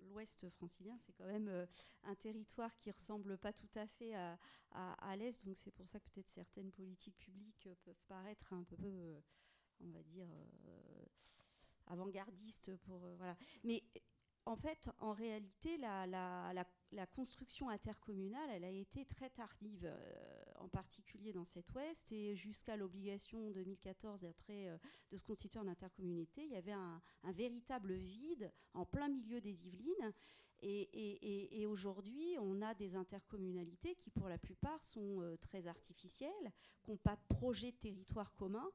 [0.10, 1.68] l'ouest francilien, c'est quand même
[2.04, 4.38] un territoire qui ressemble pas tout à fait à,
[4.72, 9.22] à, l'est, donc c'est pour ça que peut-être certaines politiques publiques peuvent paraître un peu,
[9.82, 10.28] on va dire,
[11.88, 13.36] avant-gardistes pour voilà.
[13.64, 13.84] Mais
[14.48, 16.66] en fait, en réalité, la,
[17.18, 22.78] construction intercommunale, elle a été très tardive, euh, en particulier dans cet ouest, et jusqu'à
[22.78, 24.78] l'obligation 2014 euh,
[25.12, 27.02] de se constituer en intercommunauté, il y avait un,
[27.32, 30.14] véritable vide en plein milieu des Yvelines.
[30.62, 36.52] Et, aujourd'hui, on a des intercommunalités qui, pour la plupart, sont euh, très artificielles,
[36.82, 38.68] qui n'ont pas de projet de territoire commun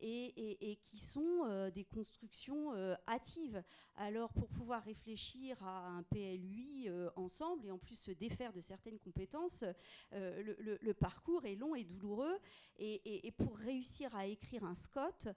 [0.00, 3.62] et, qui sont euh, des constructions euh, hâtives.
[3.96, 8.60] Alors pour pouvoir réfléchir à un PLUI euh, ensemble et en plus se défaire de
[8.60, 9.64] certaines compétences,
[10.12, 12.38] le, parcours est long et douloureux.
[12.78, 15.30] Et, pour réussir à écrire un SCOT,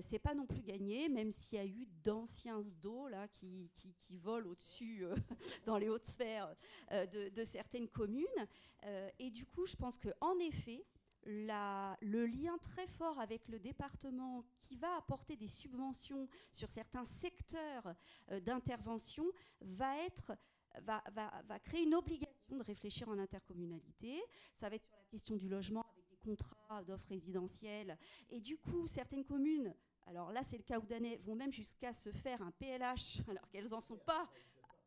[0.00, 3.70] c'est pas non plus gagné, même s'il y a eu d'anciens SDO là, qui,
[4.10, 5.04] volent au-dessus
[5.66, 6.54] dans les hautes sphères
[6.90, 8.26] de, de, certaines communes.
[9.18, 10.84] et du coup, je pense qu'en effet,
[11.26, 17.94] le lien très fort avec le département qui va apporter des subventions sur certains secteurs
[18.30, 19.24] euh, d'intervention
[19.60, 19.98] va,
[21.62, 24.22] créer une obligation de réfléchir en intercommunalité.
[24.54, 27.98] Ça va être sur la question du logement avec des contrats d'offres résidentielles.
[28.30, 29.74] Et du coup, certaines communes,
[30.06, 33.68] alors là c'est le cas Oudanais, vont même jusqu'à se faire un PLH alors qu'elles
[33.68, 34.28] n'en sont pas.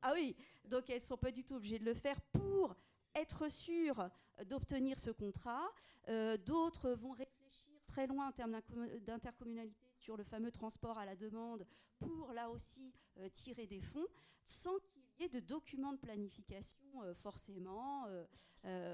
[0.01, 0.35] Ah oui,
[0.66, 2.75] donc elles ne sont pas du tout obligées de le faire pour
[3.20, 4.10] être sûr
[4.46, 5.68] d'obtenir ce contrat.
[6.10, 8.60] Euh, d'autres vont réfléchir très loin en termes
[9.02, 11.66] d'intercommunalité sur le fameux transport à la demande
[12.00, 14.08] pour là aussi euh, tirer des fonds
[14.44, 18.08] sans qu'il y ait de documents de planification euh, forcément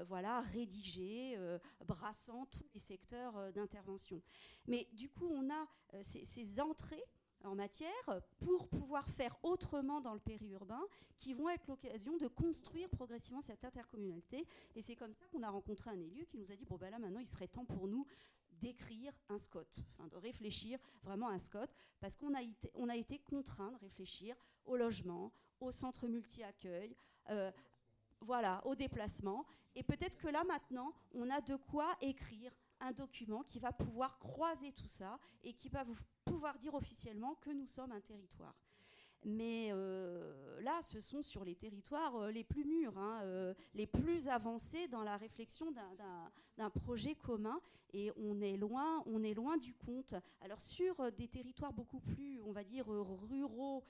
[0.06, 1.36] voilà, rédigés,
[1.84, 4.22] brassant tous les secteurs d'intervention.
[4.68, 5.66] Mais du coup, on a
[6.00, 7.02] ces entrées
[7.44, 10.82] en matière pour pouvoir faire autrement dans le périurbain,
[11.16, 14.46] qui vont être l'occasion de construire progressivement cette intercommunalité.
[14.74, 16.90] Et c'est comme ça qu'on a rencontré un élu qui nous a dit bon ben
[16.90, 18.06] là maintenant il serait temps pour nous
[18.60, 21.66] d'écrire un SCOT, enfin de réfléchir vraiment à un SCOT,
[22.00, 22.42] parce qu'on a
[22.94, 26.96] été, contraint de réfléchir au logement, au centre multi-accueil,
[27.30, 27.50] euh,
[28.20, 29.44] voilà, au déplacement.
[29.74, 32.52] Et peut-être que là maintenant, on a de quoi écrire
[32.84, 37.34] un document qui va pouvoir croiser tout ça et qui va vous pouvoir dire officiellement
[37.36, 38.54] que nous sommes un territoire.
[39.24, 43.86] Mais euh, là, ce sont sur les territoires euh, les plus mûrs, hein, euh, les
[43.86, 45.72] plus avancés dans la réflexion
[46.58, 47.58] d'un projet commun.
[47.94, 50.14] Et on est, loin, on est loin du compte.
[50.40, 53.84] Alors sur des territoires beaucoup plus, on va dire, ruraux,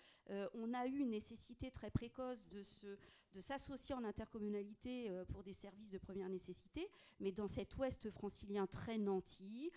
[0.52, 5.96] on a eu une nécessité très précoce de s'associer en intercommunalité pour des services de
[5.96, 6.86] première nécessité,
[7.18, 9.70] mais dans cet ouest francilien très nanti,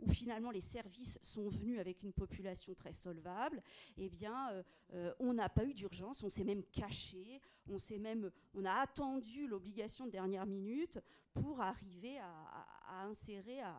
[0.00, 3.62] où finalement les services sont venus avec une population très solvable,
[3.96, 8.64] eh bien, euh, on n'a pas eu d'urgence, on s'est même caché, on, même, on
[8.64, 11.00] a attendu l'obligation de dernière minute
[11.32, 13.74] pour arriver à, insérer, à,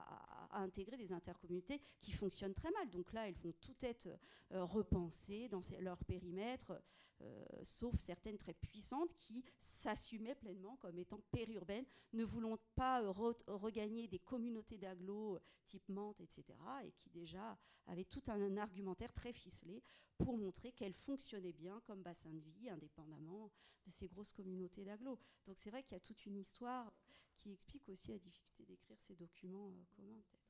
[0.51, 2.89] intégrer des intercommunautés qui fonctionnent très mal.
[2.89, 4.09] Donc là, elles vont toutes être
[4.49, 6.81] repensées dans leur périmètre.
[7.21, 13.01] Euh, sauf certaines très puissantes qui s'assumaient pleinement comme étant périurbaines, ne voulant pas
[13.47, 16.43] regagner des communautés d'agglos type Mantes, etc.,
[16.83, 19.81] et qui déjà avaient tout un, argumentaire très ficelé
[20.17, 23.49] pour montrer qu'elles fonctionnaient bien comme bassin de vie, indépendamment
[23.85, 25.17] de ces grosses communautés d'agglos.
[25.45, 26.91] Donc c'est vrai qu'il y a toute une histoire
[27.35, 30.45] qui explique aussi la difficulté d'écrire ces documents euh, communs, peut-être.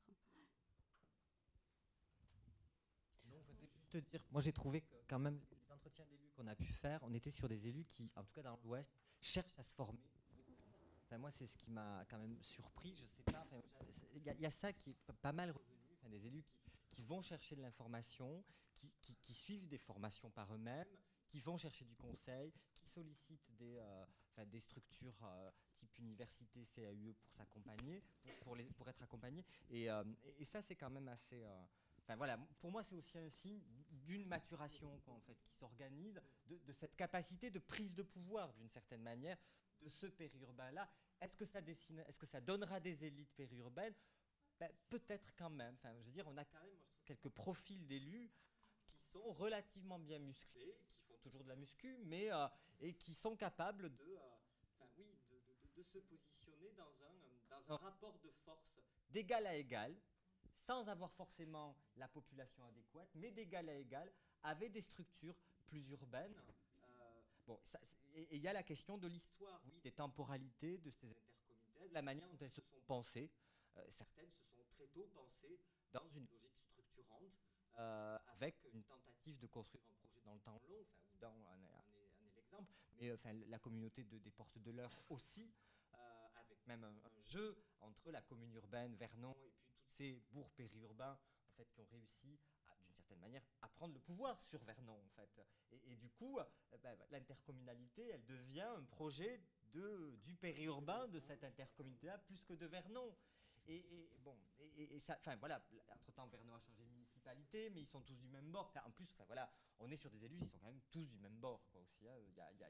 [3.92, 5.40] juste dire, moi j'ai trouvé quand même
[6.36, 8.92] qu'on a pu faire, on était sur des élus qui, en tout cas dans l'Ouest,
[9.20, 10.04] cherchent à se former.
[11.04, 12.92] Enfin, moi, c'est ce qui m'a quand même surpris.
[12.94, 13.46] Je sais pas.
[14.14, 16.10] Il y, a ça qui est pas mal revenu.
[16.10, 16.44] des élus
[16.90, 20.88] qui, vont chercher de l'information, qui, suivent des formations par eux-mêmes,
[21.28, 27.30] qui vont chercher du conseil, qui sollicitent des, euh, structures euh, type université, CAUE pour
[27.32, 28.02] s'accompagner,
[28.40, 28.58] pour,
[28.88, 29.44] être accompagnés.
[29.70, 30.04] Et, euh,
[30.38, 31.44] et ça, c'est quand même assez
[32.14, 33.60] voilà, pour moi, c'est aussi un signe
[34.06, 39.02] d'une maturation en fait, qui s'organise, de, cette capacité de prise de pouvoir, d'une certaine
[39.02, 39.36] manière,
[39.82, 40.88] de ce périurbain-là.
[41.20, 43.94] Est-ce que, ça est-ce que ça donnera des élites périurbaines?
[44.58, 45.74] Ben, Peut-être quand même.
[45.74, 48.30] Enfin, je veux dire, on a quand même quelques profils d'élus
[48.86, 52.46] qui sont relativement bien musclés, qui font toujours de la muscu, mais euh,
[52.80, 55.06] et qui sont capables de, euh, oui,
[55.76, 57.14] de, se positionner dans un,
[57.50, 59.94] dans un rapport de force d'égal à égal,
[60.58, 64.10] sans avoir forcément la population adéquate, mais d'égal à égal,
[64.42, 65.36] avec des structures
[65.66, 66.34] plus urbaines.
[66.34, 67.60] Euh, bon,
[68.14, 71.94] et il y a la question de l'histoire, oui, des temporalités de ces intercommunautés, de
[71.94, 73.30] la manière dont elles se sont pensées.
[73.76, 75.58] Euh, certaines se sont très tôt pensées
[75.92, 77.32] dans une logique structurante,
[77.78, 81.58] euh, avec une tentative de construire un projet dans le temps long, ou dans un,
[82.38, 85.52] exemple, mais enfin, la communauté de, des Portes de l'Eure aussi,
[86.36, 89.65] avec même un, jeu entre la commune urbaine, Vernon, et puis
[89.96, 92.38] ces bourgs périurbains en fait, qui ont réussi
[92.80, 95.30] d'une certaine manière à prendre le pouvoir sur Vernon en fait.
[95.86, 96.38] Et, du coup,
[96.82, 99.40] ben, l'intercommunalité, elle devient un projet
[99.72, 103.14] de, du périurbain de cette intercommunauté-là plus que de Vernon.
[103.68, 103.84] Et,
[104.22, 104.36] bon,
[104.76, 108.50] et, enfin voilà, entre-temps, Vernon a changé de municipalité, mais ils sont tous du même
[108.50, 108.72] bord.
[108.84, 109.50] en plus, voilà,
[109.80, 112.08] on est sur des élus, ils sont quand même tous du même bord, quoi, aussi.
[112.08, 112.16] Hein.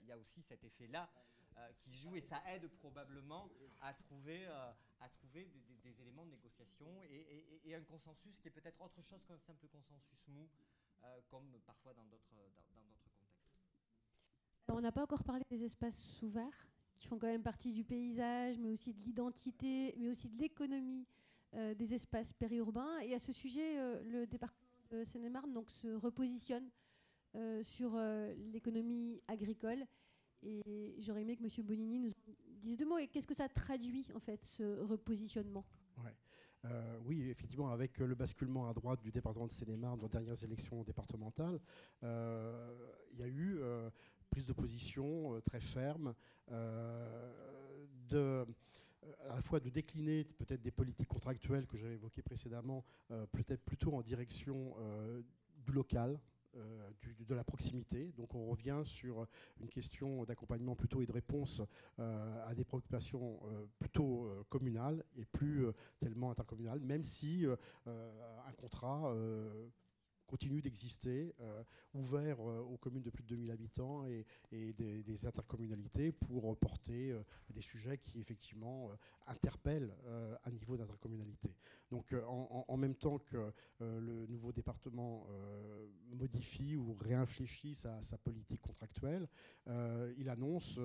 [0.00, 1.10] Il y, a, aussi cet effet-là
[1.58, 3.48] euh, qui joue, et ça aide probablement
[3.80, 5.50] à trouver, euh, à trouver
[5.82, 10.28] des, éléments de négociation et, un consensus qui est peut-être autre chose qu'un simple consensus
[10.28, 10.50] mou,
[11.02, 13.08] euh, comme parfois dans d'autres dans, contextes.
[14.68, 16.68] on n'a pas encore parlé des espaces ouverts
[16.98, 21.06] qui font quand même partie du paysage, mais aussi de l'identité, mais aussi de l'économie
[21.52, 22.98] des espaces périurbains.
[22.98, 26.70] Et à ce sujet, le département de Seine-et-Marne se repositionne
[27.62, 27.96] sur
[28.50, 29.86] l'économie agricole.
[30.46, 31.66] Et j'aurais aimé que M.
[31.66, 32.10] Bonini nous
[32.62, 32.98] dise deux mots.
[32.98, 35.64] Et qu'est-ce que ça traduit, en fait, ce repositionnement?
[37.04, 40.82] Oui, effectivement, avec le basculement à droite du département de Seine-et-Marne dans les dernières élections
[40.82, 41.60] départementales,
[42.02, 43.60] il y a eu
[44.30, 46.14] prise de position euh, très ferme,
[46.50, 47.32] euh,
[48.12, 48.44] euh,
[49.30, 52.84] à la fois de décliner peut-être des politiques contractuelles que j'avais évoquées précédemment,
[53.30, 54.74] peut-être plutôt en direction
[55.64, 56.18] du local,
[56.56, 58.12] de la proximité.
[58.16, 59.26] Donc on revient sur
[59.60, 61.62] une question d'accompagnement plutôt et de réponse
[61.98, 63.40] à des préoccupations
[63.78, 65.66] plutôt communales et plus
[65.98, 67.44] tellement intercommunales, même si
[67.86, 69.14] un contrat
[70.26, 71.62] continue d'exister, euh,
[71.94, 77.22] ouvert euh, aux communes de plus de 2000 habitants et, des, intercommunalités pour porter euh,
[77.50, 78.90] des sujets qui effectivement
[79.26, 79.94] interpellent
[80.44, 81.54] à niveau d'intercommunalité.
[81.90, 85.26] Donc en, même temps que le nouveau département
[86.10, 89.28] modifie ou réinfléchit sa, politique contractuelle,
[90.18, 90.78] il annonce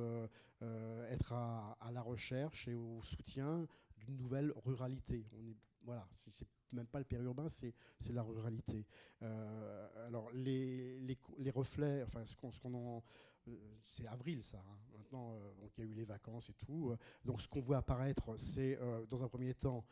[1.10, 5.26] être à, à, la recherche et au soutien d'une nouvelle ruralité.
[5.34, 7.74] On est voilà, c'est même pas le périurbain, c'est
[8.10, 8.85] la ruralité.
[9.22, 11.00] Euh, alors les,
[11.38, 13.03] les, reflets, enfin ce qu'on en
[13.48, 13.51] euh,
[13.85, 14.58] c'est avril ça.
[14.60, 14.77] Hein.
[14.98, 16.95] Maintenant, euh, il y a eu les vacances et tout.
[17.26, 18.77] donc ce qu'on voit apparaître, c'est
[19.10, 19.85] dans un premier temps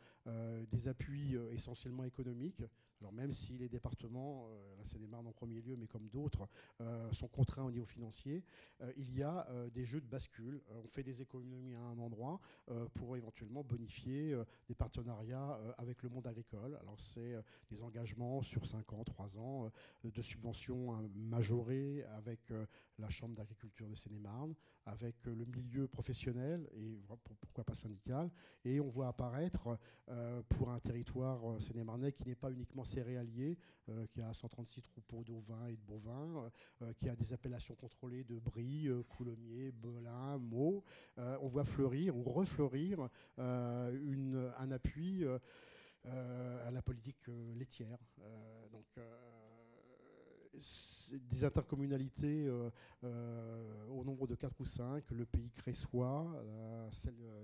[0.70, 2.62] des appuis essentiellement économiques.
[3.00, 4.48] Alors même si les départements,
[4.78, 6.48] la Seine-et-Marne en premier lieu, mais comme d'autres,
[7.12, 8.44] sont contraints au niveau financier,
[8.96, 10.60] il y a des jeux de bascule.
[10.68, 12.40] on fait des économies à un endroit
[12.94, 14.36] pour éventuellement bonifier
[14.68, 16.76] des partenariats avec le monde agricole.
[16.80, 17.34] Alors c'est
[17.70, 19.70] des engagements sur 5 ans, 3 ans,
[20.04, 22.52] de subventions hein, majorées avec
[22.98, 24.54] la Chambre d'agriculture de Seine-et-Marne,
[24.86, 27.00] avec euh, le milieu professionnel et
[27.40, 28.30] pourquoi pas syndical.
[28.64, 29.78] Et on voit apparaître
[30.08, 33.58] euh, pour un territoire euh, sénémarnais qui n'est pas uniquement céréalier,
[34.12, 36.48] qui a 136 troupeaux d'ovins et de bovins,
[36.96, 40.84] qui a des appellations contrôlées de brie, coulommiers, belin, meaux,
[41.16, 45.24] on voit fleurir ou refleurir un appui
[46.04, 47.26] à la politique
[47.56, 47.98] laitière.
[48.70, 48.86] donc
[51.22, 52.70] des intercommunalités euh,
[53.04, 56.42] euh, au nombre de 4 ou 5, le pays cressois,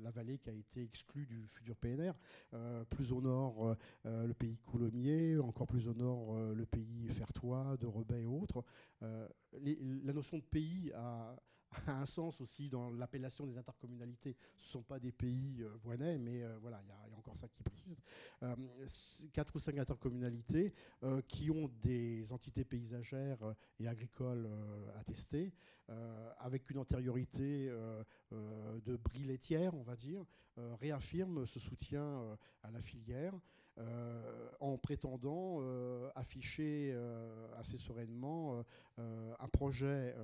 [0.02, 2.12] la, vallée qui a été exclue du futur PNR,
[2.54, 7.86] euh, plus au nord le pays coulommiers, encore plus au nord le pays fertois, de
[7.86, 8.64] Rebais et autres.
[9.00, 11.36] la notion de pays a
[11.86, 14.36] a un sens aussi dans l'appellation des intercommunalités.
[14.56, 17.48] Ce ne sont pas des pays euh, mais euh, voilà, il y, a encore ça
[17.48, 18.00] qui précise.
[18.42, 18.54] Euh,
[19.32, 20.74] quatre ou cinq intercommunalités
[21.28, 24.48] qui ont des entités paysagères et agricoles
[24.98, 25.52] attestées,
[26.38, 27.68] avec une antériorité
[28.30, 30.24] de bris laitière, on va dire,
[30.80, 33.34] réaffirment ce soutien à la filière.
[34.60, 35.60] en prétendant
[36.14, 36.96] afficher
[37.56, 38.62] assez sereinement
[38.98, 40.14] un projet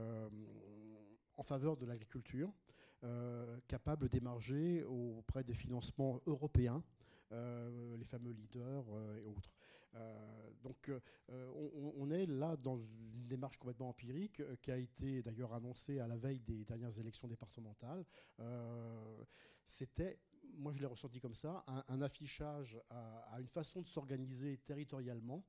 [1.42, 2.52] en faveur de l'agriculture,
[3.02, 6.84] euh, capable d'émarger auprès des financements européens,
[7.32, 9.52] euh, les fameux leaders euh, et autres.
[10.62, 10.90] donc
[11.98, 16.16] on, est là dans une démarche complètement empirique qui a été d'ailleurs annoncée à la
[16.16, 18.04] veille des dernières élections départementales.
[19.64, 20.18] C'était
[20.54, 25.44] moi je l'ai ressenti comme ça, un, affichage à, une façon de s'organiser territorialement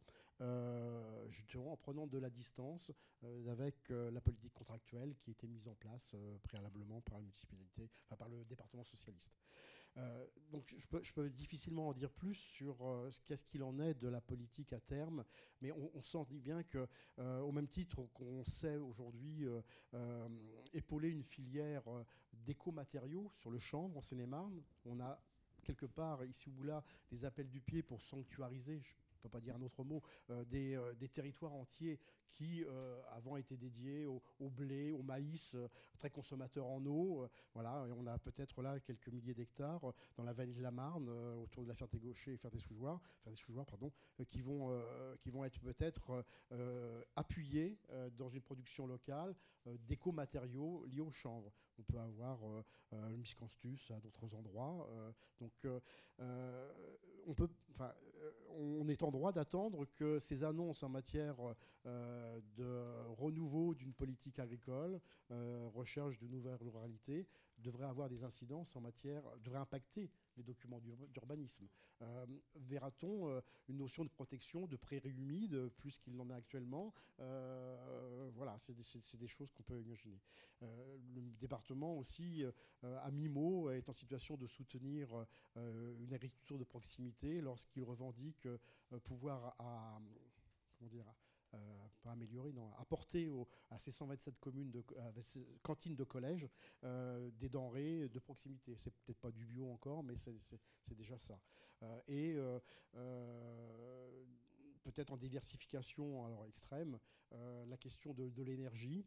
[1.29, 2.91] justement en prenant de la distance
[3.23, 7.89] euh, avec euh, la politique contractuelle qui était mise en place préalablement par la municipalité,
[8.05, 9.33] enfin par le département socialiste.
[10.51, 12.77] donc je peux, je difficilement en dire plus sur
[13.25, 15.23] qu'est-ce qu'il en est de la politique à terme,
[15.61, 16.87] mais on, sent bien que,
[17.17, 19.45] au même titre qu'on sait aujourd'hui
[20.73, 21.83] épauler une filière
[22.33, 25.21] d'éco-matériaux sur le chanvre en Seine-et-Marne, on a
[25.63, 28.81] quelque part ici ou là des appels du pied pour sanctuariser,
[29.23, 30.01] peut pas dire un autre mot,
[30.47, 31.99] des, des, territoires entiers
[32.33, 32.65] qui
[33.11, 35.55] avant étaient dédiés au, blé, au maïs,
[35.97, 37.27] très consommateurs en eau.
[37.53, 41.63] voilà, on a peut-être là quelques milliers d'hectares dans la vallée de la Marne, autour
[41.63, 43.67] de la Ferté-Gaucher et Ferté-Sous-Jouarre, Ferté-Sous-Jouarre,
[44.27, 44.83] qui vont,
[45.19, 46.25] qui vont être peut-être
[47.15, 47.77] appuyés
[48.17, 49.35] dans une production locale
[49.65, 51.51] d'éco-matériaux liés au chanvre.
[51.79, 52.39] On peut avoir
[52.91, 54.89] le miscanthus à d'autres endroits.
[55.39, 55.53] donc,
[57.25, 57.49] on peut,
[58.57, 61.35] on est en droit d'attendre que ces annonces en matière
[61.85, 67.27] euh, de renouveau d'une politique agricole, euh, recherche de nouvelles ruralités,
[67.57, 70.79] devraient avoir des incidences en matière, devraient impacter les documents
[71.09, 71.67] d'urbanisme.
[72.01, 76.93] Euh, verra-t-on une notion de protection de prairies humides plus qu'il n'en a actuellement?
[78.35, 80.19] Voilà, c'est des, des, choses qu'on peut imaginer.
[80.61, 82.43] le département aussi,
[82.81, 88.12] à mi-mot, est en situation de soutenir une agriculture de proximité lorsqu'il revendique
[89.03, 89.99] pouvoir à,
[90.77, 91.13] comment dire,
[91.53, 93.31] euh, pas améliorer, non, apporter
[93.69, 94.83] à ces 127 communes, de,
[95.61, 96.49] cantines de collège,
[96.83, 98.75] euh, des denrées de proximité.
[98.75, 101.39] C'est peut-être pas du bio encore, mais c'est déjà ça.
[101.83, 102.35] Euh, et
[104.83, 106.99] peut-être en diversification alors extrême,
[107.31, 109.05] la question de, l'énergie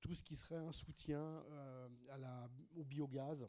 [0.00, 1.44] tout ce qui serait un soutien
[2.76, 3.48] au biogaz,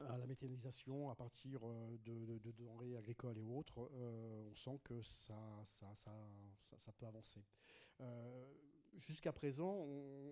[0.00, 5.02] à la méthanisation à partir euh, de, denrées agricoles et autres, euh, on sent que
[5.02, 6.12] ça, ça, ça,
[6.78, 7.44] ça peut avancer.
[8.00, 8.46] Euh,
[8.96, 9.86] jusqu'à présent,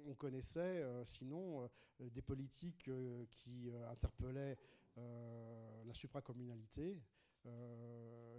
[0.07, 1.69] on, connaissait sinon
[2.01, 2.91] des politiques
[3.31, 4.57] qui interpellaient
[4.97, 6.99] la supracommunalité,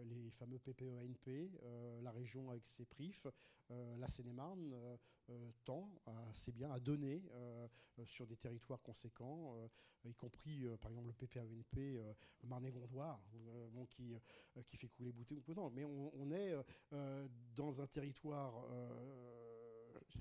[0.08, 3.28] les fameux PPENP, euh, la région avec ses PRIF,
[3.72, 4.76] euh, la Seine-et-Marne
[5.66, 5.92] tend
[6.30, 7.22] assez bien à donner
[8.06, 9.58] sur des territoires conséquents,
[10.06, 12.00] y compris par exemple le PPENP
[12.44, 13.22] Marne-et-Gondoire,
[13.90, 14.16] qui,
[14.70, 15.44] qui fait couler bouteille.
[15.74, 16.56] Mais on, on est
[17.54, 18.54] dans un territoire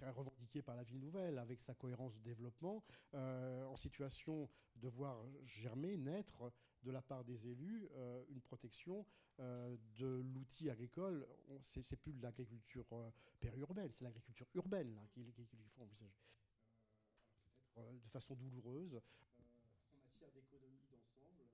[0.02, 2.82] revendiqué par la ville nouvelle, avec sa cohérence de développement,
[3.12, 6.52] en situation de voir germer, naître
[6.86, 9.04] de la part des élus euh, une protection
[9.40, 11.26] euh, de l'outil agricole.
[11.60, 16.14] C'est plus de l'agriculture euh, périurbaine, c'est l'agriculture urbaine qu'il faut envisager.
[17.76, 21.44] de façon douloureuse, en matière d'économie d'ensemble,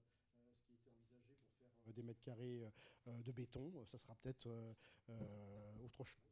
[0.52, 2.62] ce qui était envisagé pour faire des mètres carrés
[3.06, 4.48] de béton, ça sera peut-être
[5.82, 6.22] autre chose.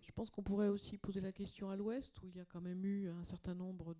[0.00, 2.60] Je pense qu'on pourrait aussi poser la question à l'ouest, où il y a quand
[2.60, 3.94] même eu un certain nombre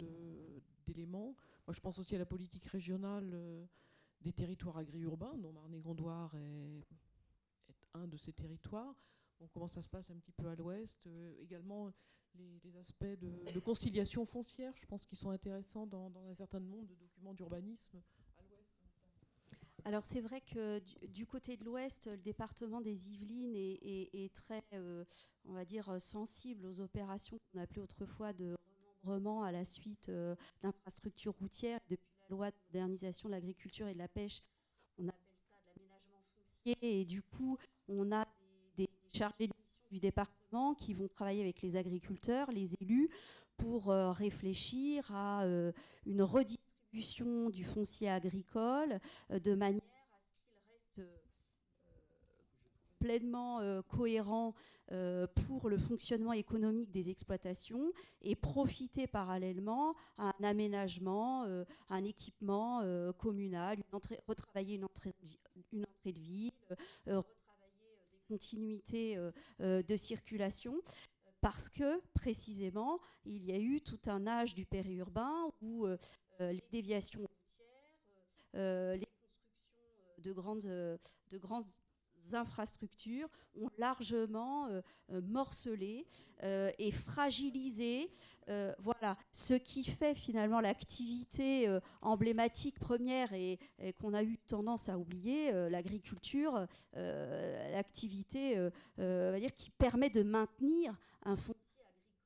[0.86, 1.34] d'éléments.
[1.68, 3.66] Je pense aussi à la politique régionale euh,
[4.20, 6.86] des territoires agri-urbains, dont Marne-et-Gondoire est,
[7.94, 8.94] un de ces territoires.
[9.52, 11.92] comment ça se passe un petit peu à l'ouest euh, Également,
[12.34, 16.94] les, aspects de, conciliation foncière, je pense qu'ils sont intéressants dans, un certain nombre de
[16.94, 18.02] documents d'urbanisme
[18.36, 18.86] à l'ouest.
[19.84, 25.04] Alors c'est vrai que du, côté de l'Ouest, le département des Yvelines est, très, euh,
[25.46, 28.56] on va dire, sensible aux opérations qu'on appelait autrefois de
[29.08, 31.80] à la suite euh, d'infrastructures routières.
[31.88, 34.42] Depuis la loi de modernisation de l'agriculture et de la pêche,
[34.98, 36.76] on appelle ça l'aménagement foncier.
[36.82, 37.56] Et du coup,
[37.88, 38.26] on a
[38.76, 39.48] des, chargés
[39.90, 43.10] du département qui vont travailler avec les agriculteurs, les élus,
[43.56, 45.72] pour euh, réfléchir à euh,
[46.04, 49.82] une redistribution du foncier agricole de manière
[53.10, 54.54] euh, cohérent
[54.92, 62.04] euh, pour le fonctionnement économique des exploitations et profiter parallèlement à un aménagement, euh, un
[62.04, 62.82] équipement
[63.18, 63.78] communal,
[64.26, 65.14] retravailler une entrée,
[66.04, 66.52] de ville,
[67.06, 67.24] retravailler
[68.12, 69.18] des continuités
[69.60, 70.74] de circulation.
[71.40, 75.86] Parce que précisément il y a eu tout un âge du périurbain où
[76.40, 80.54] les déviations routières, les constructions
[81.28, 81.64] de grandes
[82.34, 83.28] infrastructures
[83.60, 84.80] ont largement euh,
[85.12, 86.06] euh, morcelé
[86.42, 88.10] euh, et fragilisé
[88.78, 91.66] voilà, ce qui fait finalement l'activité
[92.00, 93.58] emblématique première et,
[93.98, 96.64] qu'on a eu tendance à oublier, l'agriculture,
[96.94, 98.56] l'activité
[99.56, 101.58] qui permet de maintenir un foncier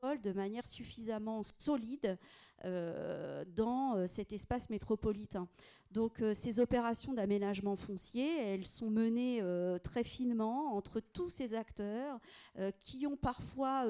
[0.03, 2.19] agricole de manière suffisamment solide
[2.65, 5.49] dans cet espace métropolitain.
[5.91, 11.55] Donc euh, ces opérations d'aménagement foncier, elles sont menées euh, très finement entre tous ces
[11.55, 12.21] acteurs
[12.59, 13.87] euh, qui ont parfois,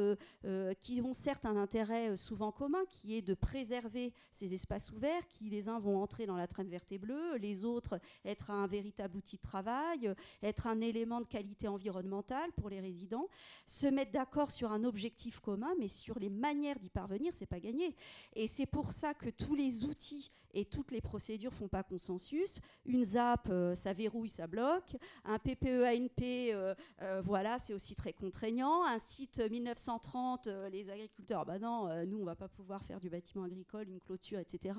[0.81, 5.51] qui ont certes un intérêt souvent commun, qui est de préserver ces espaces ouverts, qui
[5.51, 9.17] les uns vont entrer dans la traîne verte et bleue, les autres être un véritable
[9.17, 13.29] outil de travail, être un élément de qualité environnementale pour les résidents,
[13.67, 17.61] se mettre d'accord sur un objectif commun, mais sur les manières d'y parvenir, c'est pas
[17.61, 17.95] gagné.
[18.35, 22.61] Et pour ça que tous les outils et toutes les procédures font pas consensus.
[22.85, 24.97] Une ZAP, euh, ça verrouille, ça bloque.
[25.25, 28.85] Un PPE-ANP, euh, euh, voilà, c'est aussi très contraignant.
[28.85, 33.45] Un site 1930, les agriculteurs, bah non, nous, on va pas pouvoir faire du bâtiment
[33.45, 34.75] agricole, une clôture, etc.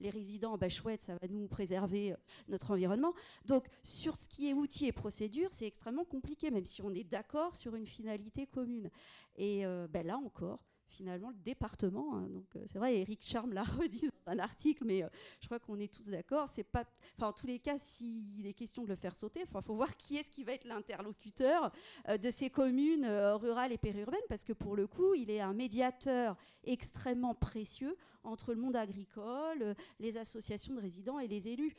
[0.00, 2.14] Les résidents, bah chouette, ça va nous préserver
[2.48, 3.14] notre environnement.
[3.46, 7.04] Donc, sur ce qui est outils et procédures, c'est extrêmement compliqué, même si on est
[7.04, 8.90] d'accord sur une finalité commune.
[9.36, 10.60] Et ben là encore,
[10.92, 12.16] finalement le département.
[12.16, 12.28] Hein.
[12.28, 15.08] donc euh, c'est vrai, Eric Charme l'a redit dans un article, mais euh,
[15.40, 16.48] je crois qu'on est tous d'accord.
[16.48, 16.84] C'est pas,
[17.16, 19.96] enfin en tous les cas, s'il est question de le faire sauter, il faut voir
[19.96, 21.72] qui est-ce qui va être l'interlocuteur
[22.08, 25.54] euh, de ces communes rurales et périurbaines, parce que pour le coup, il est un
[25.54, 31.76] médiateur extrêmement précieux entre le monde agricole, les associations de résidents et les élus.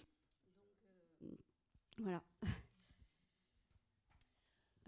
[1.98, 2.22] voilà.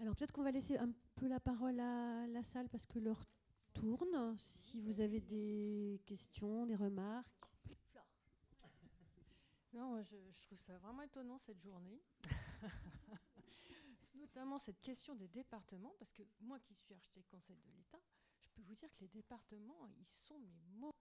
[0.00, 3.24] Alors peut-être qu'on va laisser un peu la parole à la salle parce que leur
[3.78, 4.36] tourne.
[4.38, 7.26] Si vous avez des questions, des remarques.
[9.72, 12.00] Non, je, trouve ça vraiment étonnant cette journée.
[14.14, 18.00] Notamment cette question des départements, parce que moi qui suis architecte conseil de l'État,
[18.40, 20.94] je peux vous dire que les départements, ils sont mes mots.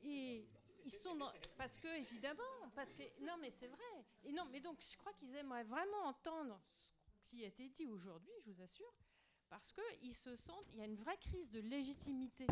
[0.00, 0.48] Et
[0.84, 1.16] ils sont
[1.56, 2.42] parce que évidemment,
[2.74, 4.04] parce que non mais c'est vrai.
[4.24, 6.60] Et non mais donc je crois qu'ils aimeraient vraiment entendre
[7.20, 8.92] ce qui a été dit aujourd'hui, je vous assure,
[9.52, 12.46] parce qu'ils se sentent, il y a une vraie crise de légitimité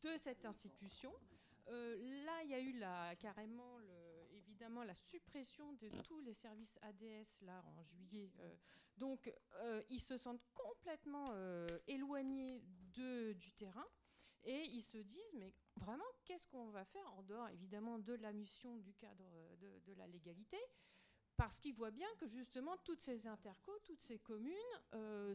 [0.00, 1.12] de cette institution.
[1.68, 3.78] Euh, là, il y a eu la, carrément,
[4.32, 8.32] évidemment, la suppression de tous les services ADS là en juillet.
[8.40, 8.56] Euh,
[8.96, 11.26] donc, euh, ils se sentent complètement
[11.86, 12.62] éloignés
[12.94, 13.86] de, du terrain
[14.44, 18.32] et ils se disent, mais vraiment, qu'est-ce qu'on va faire en dehors, évidemment, de la
[18.32, 19.30] mission du cadre
[19.60, 20.58] de la légalité?
[21.36, 24.54] Parce qu'ils voient bien que justement toutes ces intercos, toutes ces communes
[24.94, 25.34] euh,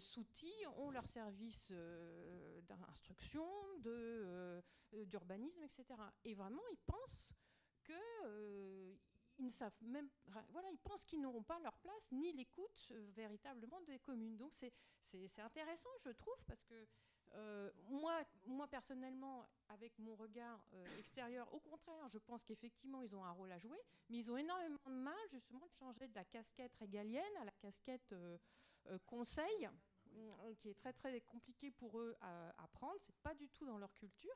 [0.78, 3.48] ont leur service euh, d'instruction,
[3.86, 4.62] euh,
[5.06, 5.86] d'urbanisme, etc.
[6.24, 7.34] Et vraiment, ils pensent
[8.26, 8.96] euh,
[9.40, 10.10] ne savent même,
[10.52, 14.36] voilà, ils pensent qu'ils n'auront pas leur place ni l'écoute véritablement des communes.
[14.36, 16.86] Donc c'est intéressant, je trouve, parce que
[17.36, 23.16] euh, moi, moi, personnellement, avec mon regard euh, extérieur, au contraire, je pense qu'effectivement, ils
[23.16, 26.16] ont un rôle à jouer, mais ils ont énormément de mal, justement, de changer de
[26.16, 28.38] la casquette régalienne à la casquette euh,
[29.06, 29.70] conseil,
[30.58, 32.98] qui est très, très compliqué pour eux à, à prendre.
[33.02, 34.36] C'est pas du tout dans leur culture.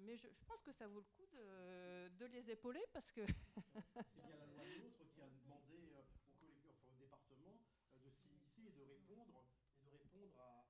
[0.00, 3.20] mais je, pense que ça vaut le coup de, de les épauler parce que.
[3.26, 7.60] C'est bien la loi NOTRe qui a demandé aux, enfin, au département
[8.02, 9.44] de s'immiscer et de répondre,
[9.82, 10.68] et de répondre à,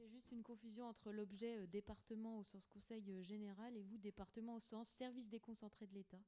[0.00, 3.76] Il y a juste une confusion entre l'objet euh, département au sens conseil euh, général
[3.76, 6.18] et vous, département au sens service déconcentré de l'État.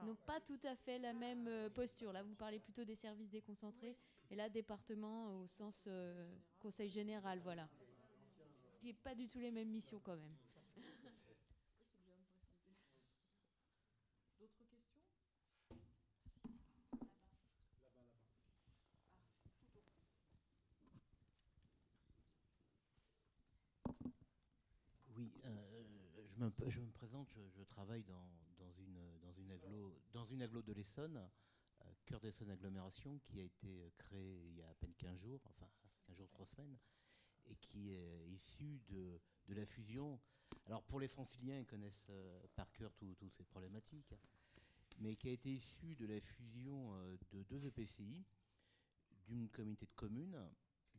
[0.00, 2.12] Qui n'ont pas tout à fait la même euh, posture.
[2.12, 3.96] Là, vous parlez plutôt des services déconcentrés
[4.30, 5.88] et là, département au sens
[6.60, 7.68] conseil général, voilà.
[8.74, 10.36] Ce qui n'est pas du tout les mêmes missions quand même.
[26.66, 31.16] Je me, présente, je, travaille dans, une, aglo, dans une de l'Essonne,
[31.82, 35.40] euh, Cœur d'Essonne Agglomération, qui a été créée il y a à peine 15 jours,
[35.46, 35.68] enfin
[36.06, 36.78] 15 jours, 3 semaines,
[37.46, 40.20] et qui est issue de, la fusion.
[40.66, 44.14] Alors pour les franciliens, ils connaissent euh, par cœur toutes ces problématiques,
[44.98, 48.24] mais qui a été issue de la fusion euh, de deux EPCI,
[49.26, 50.48] d'une communauté de communes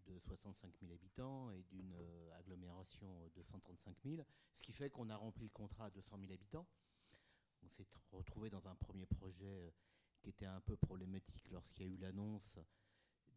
[0.09, 4.23] de 65 000 habitants et d'une euh, agglomération de 135 000,
[4.53, 6.67] ce qui fait qu'on a rempli le contrat à 200 000 habitants.
[7.63, 9.69] On s'est retrouvé dans un premier projet euh,
[10.19, 12.59] qui était un peu problématique lorsqu'il y a eu l'annonce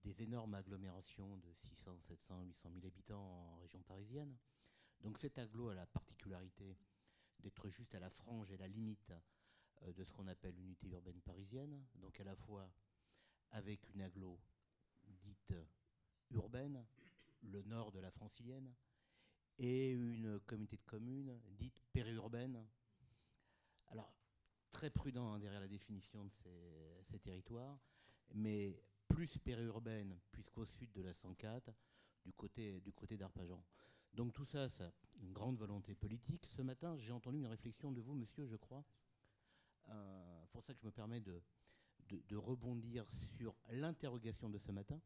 [0.02, 4.36] des énormes agglomérations de 600, 700, 800 000 habitants en région parisienne.
[5.00, 6.76] Donc cet agglo a la particularité
[7.40, 9.12] d'être juste à la frange et la limite
[9.82, 12.72] euh, de ce qu'on appelle l'unité urbaine parisienne, donc à la fois
[13.50, 14.40] avec une agglo
[15.08, 15.54] dite
[16.34, 16.84] urbaine,
[17.42, 18.72] le nord de la francilienne,
[19.58, 22.64] et une communauté de communes dite périurbaine.
[23.88, 24.12] Alors,
[24.70, 27.78] très prudent hein, derrière la définition de ces, territoires,
[28.34, 31.70] mais plus périurbaine, puisqu'au sud de la 104,
[32.24, 33.62] du côté, du côté d'Arpajon.
[34.14, 36.46] Donc tout ça, ça une grande volonté politique.
[36.46, 38.84] Ce matin, j'ai entendu une réflexion de vous, monsieur, je crois.
[39.88, 41.42] Euh, pour ça que je me permets de
[42.36, 45.00] rebondir sur l'interrogation de ce matin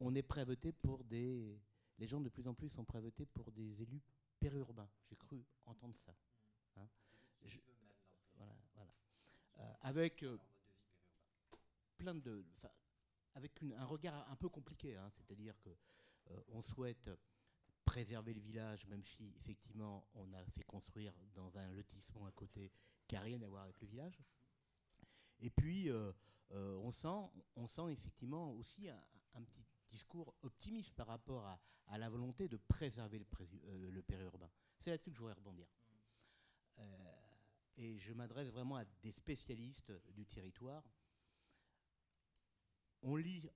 [0.00, 1.60] on est voter pour des.
[1.98, 4.02] Les gens de plus en plus sont voter pour des élus
[4.38, 4.88] périurbains.
[5.08, 6.14] J'ai cru entendre ça.
[6.76, 6.88] Hein.
[8.36, 8.94] voilà, voilà.
[9.58, 10.38] Euh, avec euh,
[11.96, 12.44] plein de.
[13.34, 15.10] avec un regard un peu compliqué, hein.
[15.10, 15.70] c'est-à-dire que
[16.48, 17.08] on souhaite
[17.86, 22.70] préserver le village, même si effectivement on a fait construire dans un lotissement à côté
[23.06, 24.20] qui n'a rien à voir avec le village.
[25.40, 25.90] Et puis
[26.50, 32.48] on, sent, on sent effectivement aussi un, petit discours optimiste par rapport à, la volonté
[32.48, 34.50] de préserver le, le périurbain.
[34.78, 35.66] C'est là-dessus que je voudrais rebondir.
[37.76, 40.84] et je m'adresse vraiment à des spécialistes du territoire
[43.02, 43.48] on lit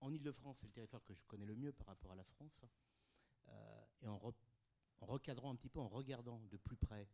[0.00, 2.64] en Ile-de-France, c'est le territoire que je connais le mieux par rapport à la France,
[3.48, 4.20] euh, et en,
[5.00, 7.08] recadrant un petit peu, en regardant de plus près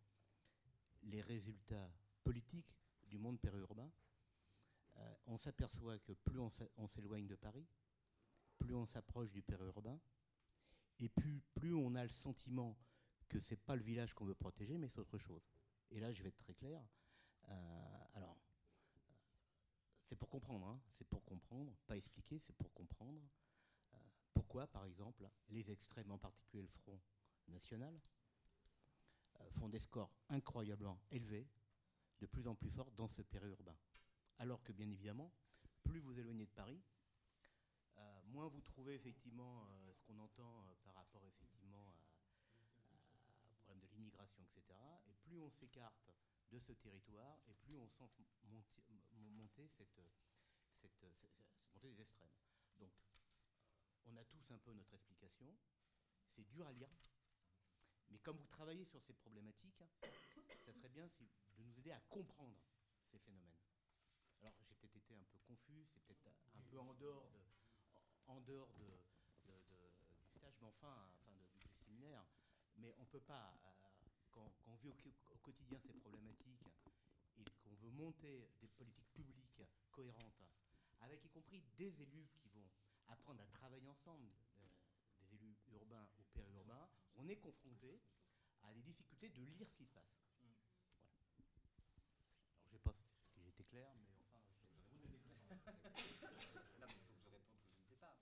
[1.02, 1.90] les résultats
[2.22, 2.74] politiques
[3.06, 3.90] du monde périurbain,
[4.96, 7.66] euh, on s'aperçoit que plus on s'éloigne de Paris,
[8.58, 10.00] plus on s'approche du périurbain,
[11.00, 12.76] et plus, on a le sentiment
[13.28, 15.42] que c'est pas le village qu'on veut protéger, mais c'est autre chose.
[15.91, 16.83] Et là, je vais être très clair.
[17.49, 18.39] Euh, alors,
[20.05, 20.81] c'est pour comprendre, hein.
[20.92, 23.20] c'est pour comprendre, pas expliquer, c'est pour comprendre.
[23.94, 23.99] Euh,
[24.33, 27.00] pourquoi, par exemple, les extrêmes, en particulier le Front
[27.49, 28.00] National,
[29.41, 31.49] euh, font des scores incroyablement élevés,
[32.20, 33.76] de plus en plus forts dans ce périurbain.
[34.39, 35.33] Alors que, bien évidemment,
[35.83, 36.81] plus vous éloignez de Paris,
[38.34, 39.64] moins vous trouvez effectivement
[39.94, 41.94] ce qu'on entend par rapport effectivement
[43.50, 44.78] au problème de l'immigration, etc.
[45.06, 46.10] Et plus on s'écarte
[46.50, 48.10] de ce territoire et plus on sent
[48.50, 48.82] monter,
[49.36, 49.70] montée
[51.82, 52.28] des extrêmes.
[52.80, 52.92] Donc,
[54.06, 55.54] on a tous un peu notre explication.
[56.34, 56.90] C'est dur à lire.
[58.10, 59.84] Mais comme vous travaillez sur ces problématiques,
[60.64, 62.58] ça serait bien de nous aider à comprendre
[63.10, 63.60] ces phénomènes.
[64.40, 67.43] Alors, j'ai peut-être été un peu confus, c'est peut-être un peu en dehors, de,
[68.26, 68.86] en dehors de,
[69.44, 72.24] du stage, mais enfin, enfin du séminaire.
[72.76, 73.70] Mais on ne peut pas, euh,
[74.30, 76.66] quand, on vit au, quotidien ces problématiques
[77.36, 80.42] et qu'on veut monter des politiques publiques cohérentes,
[81.00, 82.68] avec y compris des élus qui vont
[83.08, 84.66] apprendre à travailler ensemble, euh,
[85.20, 88.00] des élus urbains ou périurbains, on est confronté
[88.62, 90.24] à des difficultés de lire ce qui se passe.
[90.40, 90.58] Alors
[92.64, 95.36] je ne sais pas si été clair, mais enfin, je, vous donner
[96.80, 98.16] Non, mais il faut que je réponde que je ne sais pas.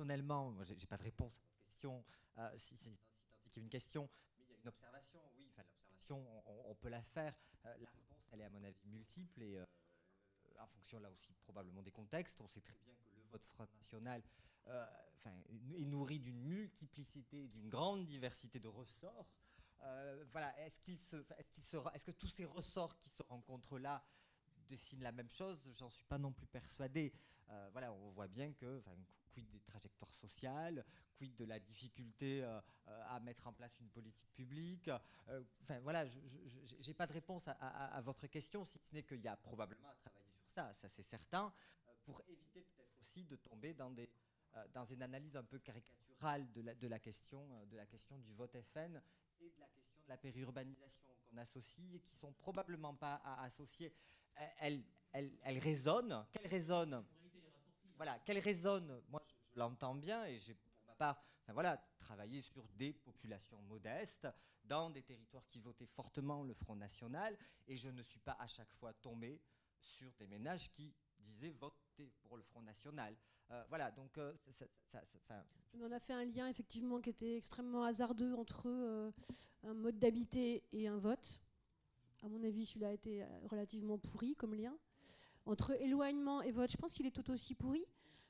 [0.00, 2.02] Personnellement, je n'ai pas de réponse à votre question.
[2.38, 6.74] Euh, si, a une question, mais il y a une observation, oui, enfin l'observation, on,
[6.74, 7.34] peut la faire.
[7.66, 9.66] Euh, la réponse, elle est à mon avis multiple et euh,
[10.58, 12.40] en fonction là aussi probablement des contextes.
[12.40, 14.22] On sait très bien que le vote Front National
[14.68, 14.86] euh,
[15.74, 19.28] est nourri d'une multiplicité, d'une grande diversité de ressorts.
[20.32, 24.02] voilà, est-ce qu'il se, est-ce qu'il est-ce que tous ces ressorts qui se rencontrent là
[24.66, 25.60] dessinent la même chose?
[25.74, 27.12] J'en suis pas non plus persuadé.
[27.72, 28.82] Voilà, on voit bien que,
[29.30, 33.88] quid des trajectoires sociales, quid de la difficulté euh, euh, à mettre en place une
[33.88, 34.88] politique publique.
[35.28, 36.18] Euh, enfin voilà, je
[36.86, 39.94] n'ai pas de réponse à, votre question, si ce n'est qu'il y a probablement à
[39.94, 41.52] travailler sur ça, ça c'est certain,
[42.04, 44.10] pour éviter peut-être aussi de tomber dans, des,
[44.72, 49.00] dans une analyse un peu caricaturale de la, question, de la question du vote FN
[49.40, 53.94] et de la question de la périurbanisation qu'on associe et qui sont probablement pas associées.
[54.58, 56.26] Elles, elles, elles résonnent.
[56.32, 57.04] Qu'elles résonnent
[58.00, 62.66] voilà, qu'elle résonne, moi je, l'entends bien et j'ai pour ma part, voilà, travaillé sur
[62.78, 64.26] des populations modestes,
[64.64, 67.36] dans des territoires qui votaient fortement le Front National,
[67.68, 69.38] et je ne suis pas à chaque fois tombé
[69.78, 73.14] sur des ménages qui disaient voter pour le Front National.
[73.50, 74.32] Euh, voilà, donc euh,
[75.74, 79.10] on a fait un lien effectivement qui était extrêmement hasardeux entre euh,
[79.64, 81.42] un mode d'habiter et un vote.
[82.22, 84.78] À mon avis, celui-là a été relativement pourri comme lien
[85.50, 87.84] entre éloignement et vote, je pense qu'il est tout aussi pourri.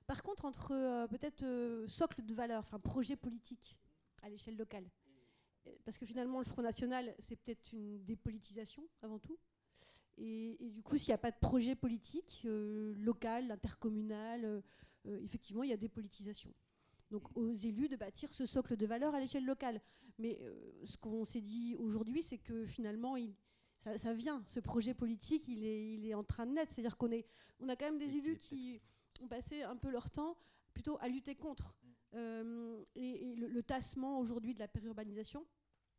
[0.07, 3.77] Par contre, entre euh, peut-être euh, socle de valeur, enfin projet politique
[4.23, 4.91] à l'échelle locale.
[5.67, 9.39] Euh, parce que finalement, le Front National, c'est peut-être une dépolitisation avant tout.
[10.19, 14.63] Et, du coup, s'il n'y a pas de projet politique local, intercommunal,
[15.07, 16.53] effectivement, il y a dépolitisation.
[17.11, 19.81] Donc aux élus de bâtir ce socle de valeur à l'échelle locale.
[20.19, 20.39] Mais
[20.85, 23.33] ce qu'on s'est dit aujourd'hui, c'est que finalement, il,
[23.97, 24.42] ça, vient.
[24.47, 26.73] Ce projet politique, il est, il est en train de naître.
[26.73, 27.10] C'est-à-dire qu'on
[27.60, 28.81] on a quand même des élus qui
[29.20, 30.36] ont passé un peu leur temps
[30.73, 31.76] plutôt à lutter contre.
[31.83, 31.89] Mm.
[32.15, 35.47] Euh, et, le, tassement aujourd'hui de la périurbanisation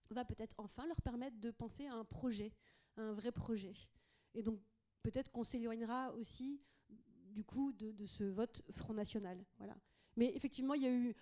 [0.09, 2.51] va peut-être enfin leur permettre de penser à un projet,
[2.97, 3.73] un vrai projet.
[4.33, 4.59] Et donc
[5.03, 6.61] peut-être qu'on s'éloignera aussi
[7.29, 9.43] du coup de, ce vote Front National.
[9.57, 9.77] Voilà.
[10.17, 11.15] Mais effectivement, il y a eu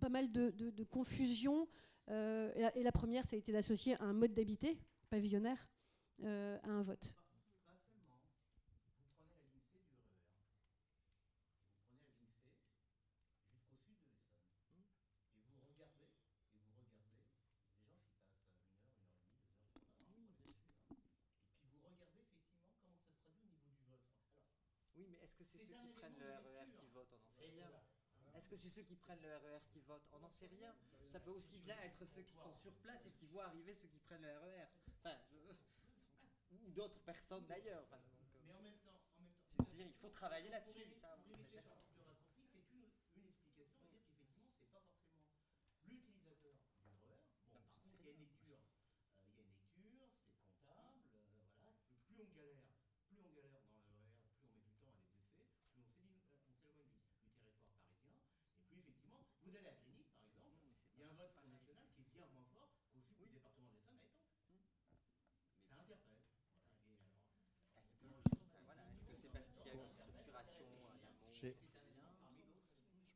[0.00, 1.68] pas mal de, de, confusion.
[2.10, 4.76] Euh, et, et, la, première, ça a été d'associer un mode d'habiter
[5.08, 5.68] pavillonnaire
[6.24, 7.14] euh, à un vote.
[24.96, 27.08] Oui, mais est-ce que c'est ceux qui prennent le RER qui votent?
[27.12, 27.72] On n'en sait rien.
[28.34, 30.08] Est-ce que c'est ceux qui prennent le RER qui votent?
[30.12, 30.74] On n'en sait rien.
[31.10, 33.88] Ça peut aussi bien être ceux qui sont sur place et qui voient arriver ceux
[33.88, 34.68] qui prennent le RER.
[35.00, 35.16] Enfin,
[36.64, 37.82] ou d'autres personnes d'ailleurs.
[37.84, 38.00] Enfin,
[38.46, 40.86] Mais en même temps, en même temps je veux dire, il faut travailler là-dessus.
[41.24, 41.60] Pour éviter
[42.52, 42.84] c'est une,
[43.16, 45.24] une explication, à dire qu'effectivement, c'est pas forcément
[45.86, 47.20] l'utilisateur du RER.
[47.52, 50.52] Bon, par contre, il y a une lecture, euh, il y a une lecture, c'est
[50.52, 51.72] comptable, euh, voilà.
[52.06, 52.62] Plus, plus on galère,
[53.08, 55.82] plus on galère dans le RER, plus on met du temps à les baisser, plus
[55.82, 58.16] on s'éloigne du, on s'éloigne du, du territoire parisien.
[58.60, 60.48] Et puis effectivement, vous allez à Grigny, par exemple,
[60.96, 63.26] il y a un vote Front National qui est bien moins fort qu'au sud du
[63.26, 65.00] département des Essonne à Étampes.
[65.68, 66.20] Ça interpelle.
[67.72, 67.88] Voilà.
[68.02, 70.66] Et alors, Est-ce que, enfin, voilà, est-ce que c'est parce qu'il y a une structuration
[70.80, 71.56] en amont J'ai-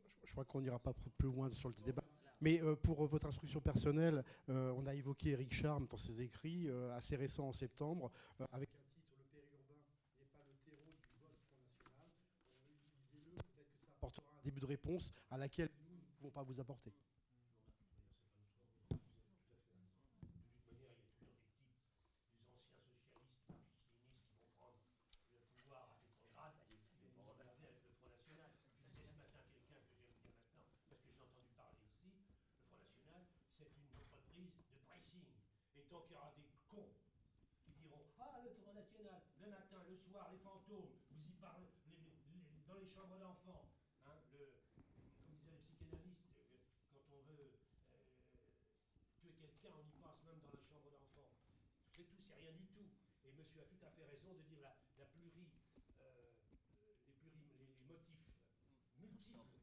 [0.03, 2.05] Je, je crois qu'on n'ira pas plus loin sur le débat.
[2.43, 6.21] Mais euh, pour euh, votre instruction personnelle, euh, on a évoqué Eric Charme dans ses
[6.21, 8.11] écrits, assez récents en septembre,
[8.53, 9.81] avec un titre Le périurbain
[10.21, 12.11] n'est pas le terreau du vote Front National.
[13.09, 16.43] Utilisez-le, peut-être que ça apportera un début de réponse à laquelle nous ne pouvons pas
[16.43, 16.93] vous apporter.
[20.77, 26.53] les anciens socialistes marxistes-léninistes qui vont prendre le pouvoir à Petrograd
[27.01, 28.53] et vont regarder avec le Front National.
[28.77, 31.81] Je disais ce matin à quelqu'un que j'aime bien maintenant, parce que j'ai entendu parler
[31.89, 32.13] ici,
[32.45, 33.25] le Front National,
[33.57, 35.27] c'est une entreprise de pressing.
[35.81, 36.93] Et tant qu'il y aura des cons
[37.65, 39.25] qui diront Ah, le Front National,
[39.97, 41.69] soir, les fantômes, vous y parlez
[42.67, 43.71] dans les chambres d'enfants.
[44.05, 44.53] Hein, comme
[45.27, 46.45] disait le psychanalyste, euh,
[46.93, 47.57] quand on veut
[47.93, 48.11] euh,
[49.17, 51.29] tuer quelqu'un, on y pense même dans la chambre d'enfant.
[51.95, 52.91] C'est tout, c'est rien du tout.
[53.25, 55.49] Et monsieur a tout à fait raison de dire la, la pluri,
[56.01, 56.31] euh,
[56.85, 56.97] les,
[57.89, 58.37] motifs
[58.99, 59.61] multiples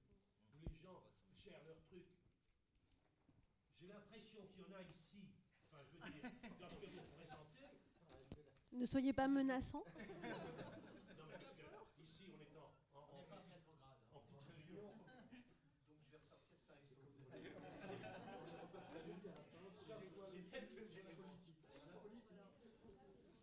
[0.54, 1.04] où les gens
[1.38, 2.08] gèrent leur truc.
[3.80, 5.28] J'ai l'impression qu'il y en a ici,
[5.68, 6.32] enfin je veux dire,
[6.62, 7.43] lorsque vous présentez.
[8.74, 9.84] Ne soyez pas menaçant.
[11.16, 11.54] Non mais parce
[11.96, 13.06] que ici on est en, en, en,
[14.18, 14.90] en petite réunion.
[15.88, 16.90] Donc je vais ressortir ça avec
[20.34, 21.38] J'ai quelques éléments.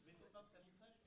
[0.05, 0.99] Mais c'est pas que ça vous fâche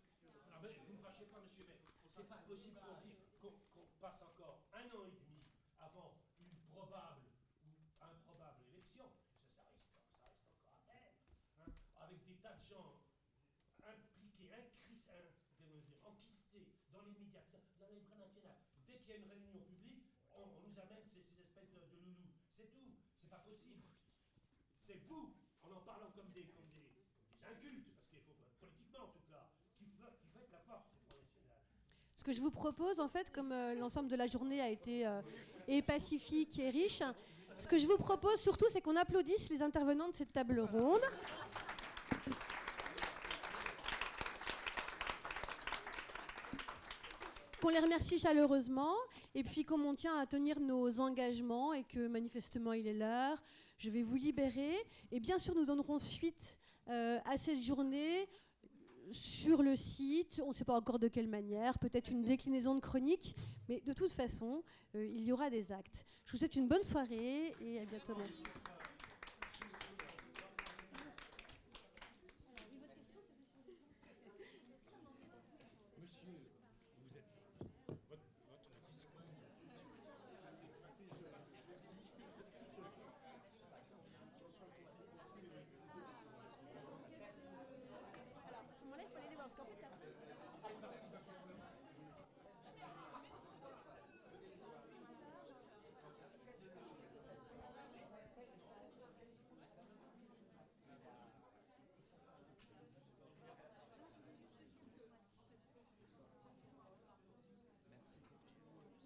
[0.54, 1.76] Ah mais vous ne me fâchez pas, monsieur, mais
[2.10, 5.44] c'est pas possible qu'on dise qu'on qu'on passe encore un an et demi
[5.80, 7.28] avant une probable
[7.66, 7.68] ou
[8.02, 9.12] improbable élection.
[9.56, 9.84] Ça, ça reste,
[10.20, 11.12] ça reste encore à faire.
[11.60, 11.68] hein,
[12.00, 12.96] avec des tas de gens
[13.84, 17.44] impliqués, incris- un- comment dire, enquistés dans les médias,
[17.80, 18.56] dans les vrais nationales.
[18.88, 21.84] Dès qu'il y a une réunion publique, on, on nous amène ces, ces espèces de,
[21.92, 22.32] de loulous.
[22.56, 22.96] C'est tout.
[23.20, 23.84] C'est pas possible.
[24.80, 28.40] C'est vous, en en parlant comme des, comme des, comme des incultes, parce qu'il faut,
[28.60, 31.60] politiquement en tout cas, qui, qui faites la force du Front National.
[32.16, 35.06] Ce que je vous propose, en fait, comme euh, l'ensemble de la journée a été
[35.06, 35.22] euh,
[35.68, 37.04] et pacifique et riche,
[37.58, 41.02] ce que je vous propose surtout, c'est qu'on applaudisse les intervenants de cette table ronde.
[47.64, 48.94] Qu'on les remercie chaleureusement,
[49.34, 53.42] et puis comme on tient à tenir nos engagements et que manifestement il est l'heure,
[53.78, 54.74] je vais vous libérer.
[55.14, 56.60] Et bien sûr, nous donnerons suite
[56.90, 58.28] euh, à cette journée
[59.12, 62.82] sur le site, on ne sait pas encore de quelle manière, peut-être une déclinaison de
[62.82, 63.34] chronique,
[63.70, 64.62] mais de toute façon,
[64.96, 66.06] euh, il y aura des actes.
[66.26, 68.14] Je vous souhaite une bonne soirée et à bientôt.
[68.18, 68.44] Merci.
[75.98, 77.34] Monsieur, vous êtes.
[78.10, 79.24] Votre, votre discours.
[88.48, 89.84] Alors, à ce moment-là, il faut aller les voir, parce qu'en fait,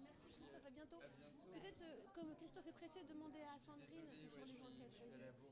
[0.00, 1.00] Merci Christophe, à bientôt.
[1.52, 5.47] Peut-être, euh, comme Christophe est pressé, demandez à Sandrine, c'est sur les enquêtes.